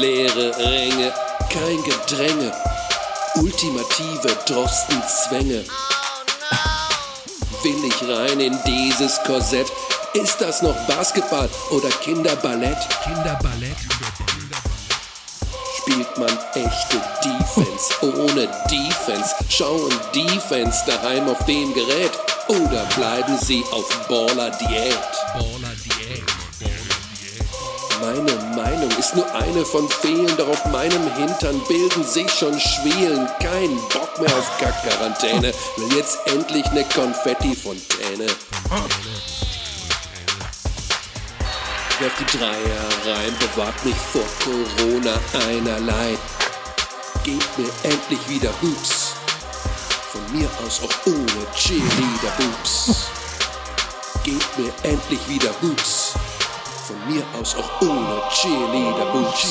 Leere 0.00 0.52
Ränge, 0.58 1.12
kein 1.48 1.82
Gedränge. 1.84 2.52
Ultimative 3.36 4.36
Drostenzwänge. 4.46 5.64
Will 7.62 7.84
ich 7.84 8.08
rein 8.08 8.40
in 8.40 8.58
dieses 8.66 9.22
Korsett? 9.22 9.70
Ist 10.14 10.40
das 10.40 10.62
noch 10.62 10.74
Basketball 10.88 11.48
oder 11.70 11.88
Kinderballett? 11.90 12.76
Kinderballett. 13.04 13.76
Spielt 15.76 16.18
man 16.18 16.36
echte 16.54 17.00
Defense 17.22 17.92
ohne 18.02 18.48
Defense? 18.68 19.36
Schauen 19.48 19.92
Defense 20.12 20.82
daheim 20.88 21.28
auf 21.28 21.44
dem 21.44 21.72
Gerät? 21.72 22.10
Oder 22.48 22.84
bleiben 22.96 23.38
sie 23.38 23.62
auf 23.70 23.88
Baller-Diät? 24.08 24.98
Meine 28.02 28.34
Meinung 28.56 28.90
ist 28.98 29.14
nur 29.14 29.32
eine 29.32 29.64
von 29.64 29.88
vielen, 29.88 30.36
doch 30.36 30.48
auf 30.48 30.64
meinem 30.72 31.14
Hintern 31.14 31.62
bilden 31.68 32.02
sich 32.02 32.28
schon 32.32 32.58
Schwielen. 32.58 33.28
Kein 33.38 33.76
Bock 33.92 34.18
mehr 34.18 34.36
auf 34.36 34.58
Kack-Quarantäne, 34.58 35.54
will 35.76 35.96
jetzt 35.96 36.18
endlich 36.26 36.68
ne 36.72 36.84
Konfetti-Fontäne. 36.92 38.26
Werf 42.00 42.12
die 42.18 42.38
Dreier 42.38 43.14
rein, 43.14 43.36
bewahrt 43.38 43.84
mich 43.84 43.94
vor 43.94 44.26
Corona 44.42 45.14
einerlei. 45.48 46.18
Gebt 47.22 47.56
mir 47.56 47.70
endlich 47.84 48.28
wieder 48.28 48.50
Hoops, 48.62 49.14
von 50.10 50.36
mir 50.36 50.50
aus 50.66 50.80
auch 50.82 51.06
ohne 51.06 51.46
Cheerleader-Boobs. 51.54 53.06
Gebt 54.24 54.58
mir 54.58 54.72
endlich 54.82 55.20
wieder 55.28 55.50
Hoops, 55.62 56.14
von 56.92 57.12
mir 57.12 57.22
aus 57.38 57.54
auch 57.56 57.80
ohne 57.80 58.22
Cheerleader-Boobs. 58.30 59.46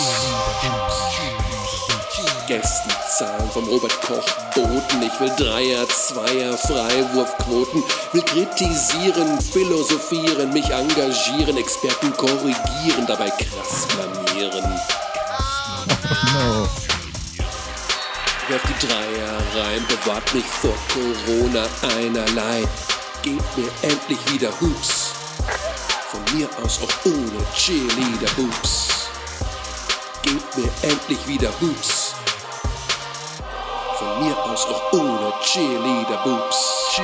Gästenzahlen 2.47 3.49
vom 3.51 3.67
Robert 3.67 4.01
Koch 4.01 4.25
boten. 4.53 5.01
Ich 5.01 5.19
will 5.19 5.31
Dreier, 5.37 5.87
Zweier, 5.87 6.57
Freiwurfquoten. 6.57 7.83
Will 8.11 8.23
kritisieren, 8.23 9.39
philosophieren, 9.39 10.51
mich 10.51 10.69
engagieren, 10.69 11.57
Experten 11.57 12.15
korrigieren, 12.17 13.05
dabei 13.07 13.29
krass 13.29 13.87
blamieren. 13.87 14.63
Werf 18.49 18.61
die 18.67 18.87
Dreier 18.87 19.37
rein, 19.55 19.85
bewahrt 19.87 20.33
mich 20.33 20.45
vor 20.45 20.73
Corona 20.93 21.65
einerlei. 21.97 22.67
Gebt 23.21 23.57
mir 23.57 23.69
endlich 23.83 24.19
wieder 24.33 24.49
Hoops. 24.59 25.20
Von 26.11 26.37
mir 26.37 26.49
aus 26.61 26.81
auch 26.81 27.05
ohne 27.05 27.41
Cheerleader-Boobs. 27.55 29.07
Gebt 30.23 30.57
mir 30.57 30.69
endlich 30.81 31.25
wieder 31.25 31.49
Hoops. 31.61 32.15
Von 33.97 34.21
mir 34.21 34.37
aus 34.37 34.65
auch 34.65 34.91
ohne 34.91 35.31
Cheerleader-Boobs. 35.41 36.97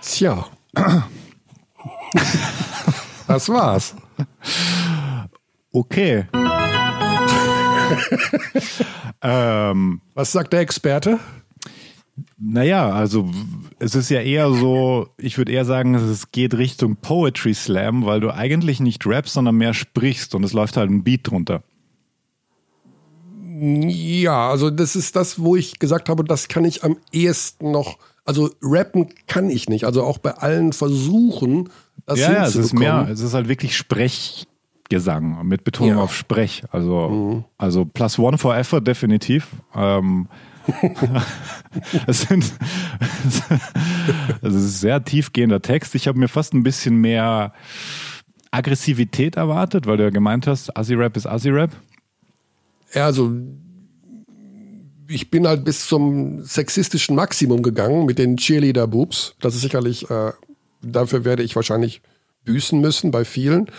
Tja. 0.00 0.46
Das 3.28 3.48
war's. 3.50 3.94
Okay. 5.70 6.26
ähm, 9.22 10.00
Was 10.14 10.32
sagt 10.32 10.54
der 10.54 10.60
Experte? 10.60 11.20
Naja, 12.38 12.90
also 12.90 13.30
es 13.78 13.94
ist 13.94 14.10
ja 14.10 14.20
eher 14.20 14.50
so, 14.50 15.08
ich 15.18 15.36
würde 15.38 15.52
eher 15.52 15.64
sagen, 15.64 15.94
es 15.94 16.30
geht 16.30 16.54
Richtung 16.54 16.96
Poetry 16.96 17.54
Slam, 17.54 18.04
weil 18.06 18.20
du 18.20 18.30
eigentlich 18.30 18.80
nicht 18.80 19.06
rappst, 19.06 19.34
sondern 19.34 19.56
mehr 19.56 19.74
sprichst 19.74 20.34
und 20.34 20.44
es 20.44 20.52
läuft 20.52 20.76
halt 20.76 20.90
ein 20.90 21.04
Beat 21.04 21.30
drunter. 21.30 21.62
Ja, 23.58 24.50
also 24.50 24.70
das 24.70 24.96
ist 24.96 25.16
das, 25.16 25.38
wo 25.38 25.56
ich 25.56 25.78
gesagt 25.78 26.08
habe, 26.08 26.24
das 26.24 26.48
kann 26.48 26.64
ich 26.64 26.84
am 26.84 26.98
ehesten 27.12 27.70
noch. 27.70 27.98
Also 28.24 28.50
rappen 28.60 29.08
kann 29.26 29.48
ich 29.48 29.68
nicht. 29.68 29.84
Also 29.84 30.02
auch 30.02 30.18
bei 30.18 30.32
allen 30.32 30.72
Versuchen, 30.72 31.70
das 32.06 32.18
ja, 32.18 32.32
ja, 32.32 32.46
es 32.46 32.56
ist 32.56 32.74
mehr, 32.74 33.08
es 33.10 33.20
ist 33.20 33.34
halt 33.34 33.48
wirklich 33.48 33.76
Sprechgesang 34.86 35.46
mit 35.46 35.64
Betonung 35.64 35.90
Ja. 35.90 35.96
Mhm. 35.96 36.02
auf 36.02 36.14
Sprech. 36.14 36.62
Also, 36.70 37.44
also 37.58 37.84
plus 37.84 38.18
one 38.18 38.38
for 38.38 38.56
effort 38.56 38.82
definitiv. 38.82 39.48
Ähm, 39.74 40.28
es 42.06 42.22
sind, 42.22 42.44
es 44.42 44.54
ist 44.54 44.80
sehr 44.80 45.04
tiefgehender 45.04 45.62
Text. 45.62 45.94
Ich 45.94 46.08
habe 46.08 46.18
mir 46.18 46.28
fast 46.28 46.54
ein 46.54 46.62
bisschen 46.62 46.96
mehr 46.96 47.52
Aggressivität 48.50 49.36
erwartet, 49.36 49.86
weil 49.86 49.96
du 49.96 50.04
ja 50.04 50.10
gemeint 50.10 50.46
hast, 50.46 50.76
Assi-Rap 50.76 51.16
ist 51.16 51.26
Assi-Rap. 51.26 51.70
Ja, 52.94 53.06
also 53.06 53.32
ich 55.08 55.30
bin 55.30 55.46
halt 55.46 55.64
bis 55.64 55.86
zum 55.86 56.42
sexistischen 56.44 57.14
Maximum 57.14 57.62
gegangen 57.62 58.06
mit 58.06 58.18
den 58.18 58.36
Cheerleader-Boobs. 58.36 59.36
Das 59.40 59.54
ist 59.54 59.60
sicherlich, 59.60 60.10
äh, 60.10 60.32
dafür 60.82 61.24
werde 61.24 61.42
ich 61.44 61.54
wahrscheinlich 61.54 62.02
büßen 62.44 62.80
müssen 62.80 63.10
bei 63.12 63.24
vielen. 63.24 63.70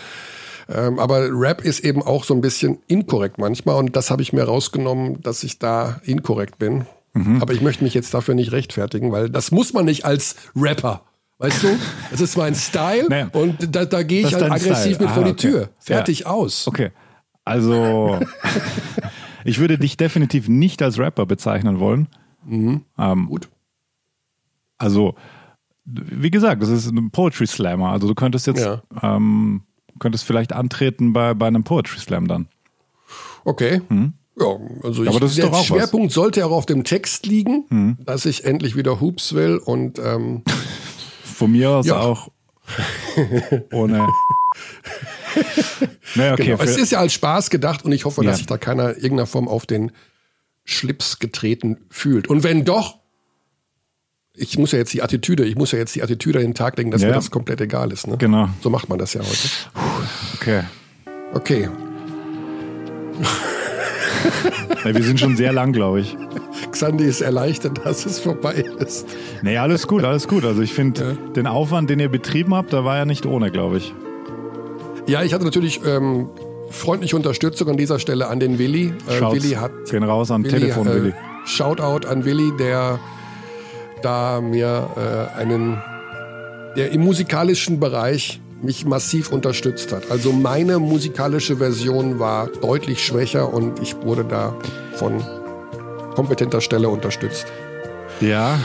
Ähm, 0.68 0.98
aber 0.98 1.28
Rap 1.30 1.62
ist 1.64 1.80
eben 1.80 2.02
auch 2.02 2.24
so 2.24 2.34
ein 2.34 2.40
bisschen 2.42 2.78
inkorrekt 2.88 3.38
manchmal 3.38 3.76
und 3.76 3.96
das 3.96 4.10
habe 4.10 4.20
ich 4.22 4.32
mir 4.32 4.44
rausgenommen, 4.44 5.22
dass 5.22 5.42
ich 5.42 5.58
da 5.58 6.00
inkorrekt 6.04 6.58
bin. 6.58 6.84
Mhm. 7.14 7.40
Aber 7.40 7.54
ich 7.54 7.62
möchte 7.62 7.82
mich 7.84 7.94
jetzt 7.94 8.12
dafür 8.12 8.34
nicht 8.34 8.52
rechtfertigen, 8.52 9.10
weil 9.10 9.30
das 9.30 9.50
muss 9.50 9.72
man 9.72 9.86
nicht 9.86 10.04
als 10.04 10.36
Rapper. 10.54 11.02
Weißt 11.38 11.62
du? 11.62 11.68
Das 12.10 12.20
ist 12.20 12.36
mein 12.36 12.54
Style 12.54 13.06
Naja. 13.08 13.28
und 13.32 13.74
da, 13.74 13.84
da 13.86 14.02
gehe 14.02 14.26
ich 14.26 14.34
halt 14.34 14.42
aggressiv 14.44 14.96
Style. 14.96 14.98
mit 15.00 15.10
vor 15.10 15.22
Ah, 15.22 15.26
die 15.26 15.30
okay. 15.32 15.40
Tür. 15.50 15.68
Fertig 15.78 16.20
Ja. 16.20 16.26
aus. 16.26 16.66
Okay. 16.66 16.90
Also, 17.44 18.18
ich 19.44 19.58
würde 19.58 19.78
dich 19.78 19.96
definitiv 19.96 20.48
nicht 20.48 20.82
als 20.82 20.98
Rapper 20.98 21.24
bezeichnen 21.26 21.78
wollen. 21.80 22.08
Ähm, 22.50 22.84
Gut. 23.28 23.48
Also, 24.78 25.14
wie 25.84 26.30
gesagt, 26.30 26.60
das 26.62 26.68
ist 26.68 26.90
ein 26.90 27.10
Poetry 27.10 27.46
Slammer. 27.46 27.90
Also, 27.92 28.06
du 28.08 28.14
könntest 28.14 28.46
jetzt, 28.46 28.60
Ja. 28.64 28.82
ähm, 29.02 29.62
könntest 29.98 30.24
vielleicht 30.24 30.52
antreten 30.52 31.12
bei, 31.12 31.34
bei 31.34 31.46
einem 31.46 31.64
Poetry 31.64 31.98
Slam 31.98 32.28
dann. 32.28 32.48
Okay. 33.44 33.80
Ja, 34.38 34.46
also 34.82 35.02
ich. 35.02 35.08
Aber 35.08 35.20
das 35.20 35.30
ist 35.30 35.38
der 35.38 35.46
doch 35.46 35.52
auch 35.54 35.58
was. 35.60 35.66
Schwerpunkt 35.66 36.12
sollte 36.12 36.44
auch 36.46 36.50
auf 36.52 36.66
dem 36.66 36.84
Text 36.84 37.26
liegen, 37.26 37.96
dass 38.04 38.24
ich 38.26 38.44
endlich 38.44 38.76
wieder 38.76 39.00
Hoops 39.00 39.32
will 39.34 39.56
und 39.58 39.98
ähm, 39.98 40.42
Von 41.24 41.52
mir 41.52 41.70
aus 41.70 41.86
Ja. 41.86 42.00
auch 42.00 42.28
ohne. 43.72 44.06
naja, 46.14 46.32
okay. 46.34 46.44
genau. 46.46 46.62
es 46.62 46.76
ist 46.76 46.90
ja 46.92 46.98
als 46.98 47.12
Spaß 47.12 47.50
gedacht 47.50 47.84
und 47.84 47.92
ich 47.92 48.04
hoffe, 48.04 48.22
dass 48.22 48.32
Ja. 48.32 48.36
sich 48.38 48.46
da 48.46 48.58
keiner 48.58 48.90
in 48.96 49.02
irgendeiner 49.02 49.26
Form 49.26 49.48
auf 49.48 49.66
den 49.66 49.92
Schlips 50.64 51.18
getreten 51.18 51.78
fühlt. 51.90 52.28
Und 52.28 52.42
wenn 52.42 52.64
doch, 52.64 52.97
ich 54.38 54.56
muss 54.58 54.72
ja 54.72 54.78
jetzt 54.78 54.92
die 54.94 55.02
Attitüde, 55.02 55.44
ich 55.44 55.56
muss 55.56 55.72
ja 55.72 55.78
jetzt 55.78 55.94
die 55.94 56.02
Attitüde 56.02 56.38
an 56.38 56.44
den 56.44 56.54
Tag 56.54 56.76
legen, 56.78 56.90
dass 56.90 57.02
Ja, 57.02 57.08
mir 57.08 57.12
ja. 57.14 57.18
das 57.18 57.30
komplett 57.30 57.60
egal 57.60 57.92
ist. 57.92 58.06
Ne? 58.06 58.16
Genau. 58.18 58.48
So 58.62 58.70
macht 58.70 58.88
man 58.88 58.98
das 58.98 59.14
ja 59.14 59.20
heute. 59.20 59.48
Okay. 60.36 60.62
Okay. 61.34 61.68
Ja, 64.84 64.94
wir 64.94 65.02
sind 65.02 65.18
schon 65.20 65.36
sehr 65.36 65.52
lang, 65.52 65.72
glaube 65.72 66.00
ich. 66.00 66.16
Xandi 66.70 67.04
ist 67.04 67.20
erleichtert, 67.20 67.84
dass 67.84 68.06
es 68.06 68.18
vorbei 68.20 68.64
ist. 68.78 69.06
Nee, 69.42 69.58
alles 69.58 69.86
gut, 69.86 70.04
alles 70.04 70.28
gut. 70.28 70.44
Also 70.44 70.62
ich 70.62 70.72
finde, 70.72 71.16
den 71.34 71.46
Aufwand, 71.46 71.90
den 71.90 71.98
ihr 72.00 72.08
betrieben 72.08 72.54
habt, 72.54 72.72
der 72.72 72.84
war 72.84 72.96
ja 72.96 73.04
nicht 73.04 73.26
ohne, 73.26 73.50
glaube 73.50 73.78
ich. 73.78 73.92
Ja, 75.06 75.22
ich 75.22 75.32
hatte 75.34 75.44
natürlich 75.44 75.80
ähm, 75.84 76.28
freundliche 76.70 77.16
Unterstützung 77.16 77.68
an 77.68 77.76
dieser 77.76 77.98
Stelle 77.98 78.28
an 78.28 78.40
den 78.40 78.58
Willi. 78.58 78.92
Äh, 79.08 79.20
Willi 79.20 79.50
hat 79.54 79.72
gehen 79.90 80.02
raus 80.02 80.30
an 80.30 80.44
Telefon, 80.44 80.86
äh, 80.86 80.94
Willi. 80.94 81.14
Shoutout 81.46 82.06
an 82.06 82.24
Willi, 82.24 82.52
der 82.58 82.98
da 84.02 84.40
mir 84.40 84.88
äh, 84.96 85.38
einen, 85.38 85.82
der 86.76 86.92
im 86.92 87.02
musikalischen 87.02 87.80
Bereich 87.80 88.40
mich 88.62 88.84
massiv 88.84 89.30
unterstützt 89.30 89.92
hat. 89.92 90.10
Also 90.10 90.32
meine 90.32 90.78
musikalische 90.78 91.56
Version 91.56 92.18
war 92.18 92.48
deutlich 92.48 93.04
schwächer 93.04 93.52
und 93.52 93.80
ich 93.80 93.94
wurde 93.96 94.24
da 94.24 94.54
von 94.94 95.22
kompetenter 96.14 96.60
Stelle 96.60 96.88
unterstützt. 96.88 97.46
Ja. 98.20 98.58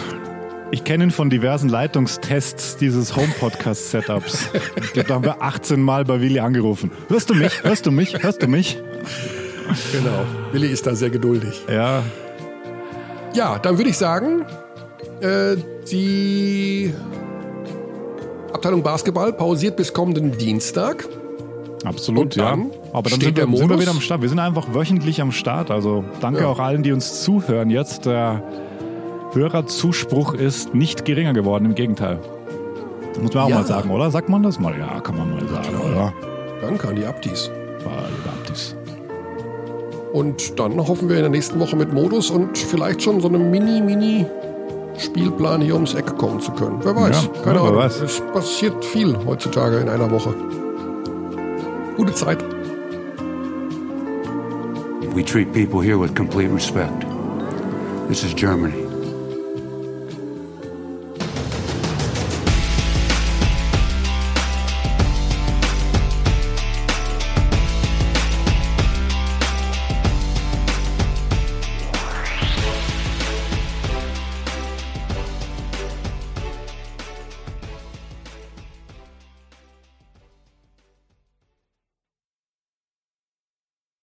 Ich 0.72 0.84
kenne 0.84 1.04
ihn 1.04 1.12
von 1.12 1.30
diversen 1.30 1.70
Leitungstests 1.70 2.78
dieses 2.78 3.16
Home-Podcast-Setups. 3.16 4.50
Ich 4.78 4.94
glaube, 4.94 5.04
da 5.08 5.14
haben 5.14 5.24
wir 5.24 5.44
18 5.44 5.80
Mal 5.80 6.04
bei 6.04 6.20
Willi 6.20 6.40
angerufen. 6.40 6.90
Hörst 7.10 7.30
du 7.30 7.36
mich? 7.36 7.64
Hörst 7.64 7.86
du 7.86 7.92
mich? 7.92 8.24
Hörst 8.24 8.42
du 8.42 8.48
mich? 8.48 8.82
Genau. 9.92 10.26
Willi 10.52 10.70
ist 10.70 10.88
da 10.88 10.96
sehr 10.96 11.12
geduldig. 11.12 11.64
Ja. 11.70 12.02
Ja, 13.36 13.60
dann 13.60 13.78
würde 13.78 13.92
ich 13.92 13.98
sagen, 13.98 14.46
äh, 15.24 15.56
die 15.90 16.94
Abteilung 18.54 18.84
Basketball 18.84 19.34
pausiert 19.34 19.76
bis 19.76 19.94
kommenden 19.94 20.38
Dienstag. 20.38 21.08
Absolut, 21.86 22.36
ja. 22.36 22.58
Aber 22.94 23.10
dann 23.10 23.20
sind 23.20 23.36
wir, 23.36 23.46
sind 23.58 23.70
wir 23.70 23.80
wieder 23.80 23.92
am 23.92 24.00
Start. 24.00 24.22
Wir 24.22 24.30
sind 24.30 24.40
einfach 24.40 24.74
wöchentlich 24.74 25.22
am 25.22 25.32
Start. 25.32 25.70
Also 25.72 26.06
danke 26.22 26.42
Ja. 26.42 26.48
auch 26.48 26.60
allen, 26.60 26.84
die 26.84 26.92
uns 26.94 27.24
zuhören. 27.24 27.70
Jetzt 27.70 28.06
der 28.06 28.42
Hörerzuspruch 29.34 30.34
ist 30.34 30.74
nicht 30.76 31.04
geringer 31.06 31.34
geworden, 31.34 31.66
im 31.66 31.76
Gegenteil. 31.76 32.20
Muss 33.22 33.34
man 33.34 33.44
auch 33.44 33.50
Ja. 33.50 33.56
mal 33.58 33.66
sagen, 33.66 33.90
oder? 33.90 34.12
Sagt 34.12 34.30
man 34.30 34.44
das 34.44 34.60
mal? 34.60 34.78
Ja, 34.78 35.00
kann 35.02 35.18
man 35.18 35.30
mal 35.32 35.42
sagen, 35.48 35.76
oder? 35.92 36.14
Danke 36.62 36.88
an 36.88 36.96
die 36.96 37.06
Abdis. 37.06 37.50
War 37.84 37.92
lieber 38.10 38.30
Abdis. 38.40 38.76
Und 40.14 40.60
dann 40.60 40.78
hoffen 40.78 41.10
wir 41.10 41.16
in 41.18 41.24
der 41.24 41.32
nächsten 41.32 41.60
Woche 41.60 41.76
mit 41.76 41.92
Modus 41.92 42.30
und 42.30 42.58
vielleicht 42.58 43.02
schon 43.02 43.20
so 43.20 43.28
einem 43.28 43.52
Mini-Mini-Spielplan 44.94 45.62
hier 45.62 45.74
ums 45.76 45.94
Eck 45.94 46.18
kommen 46.18 46.40
zu 46.40 46.52
können. 46.52 46.80
Wer 46.84 46.96
weiß. 46.96 47.30
Ja, 47.36 47.42
Keine 47.44 47.60
Ahnung. 47.62 47.76
weiß. 47.78 48.02
Es 48.02 48.22
passiert 48.34 48.84
viel 48.86 49.16
heutzutage 49.26 49.78
in 49.78 49.90
einer 49.90 50.10
Woche. 50.12 50.34
Gute 51.98 52.14
Zeit. 52.14 52.44
We 55.16 55.24
treat 55.24 55.52
people 55.54 55.82
here 55.82 55.98
with 56.00 56.16
complete 56.16 56.52
respect. 56.54 57.06
This 58.08 58.24
is 58.24 58.34
Germany. 58.36 58.83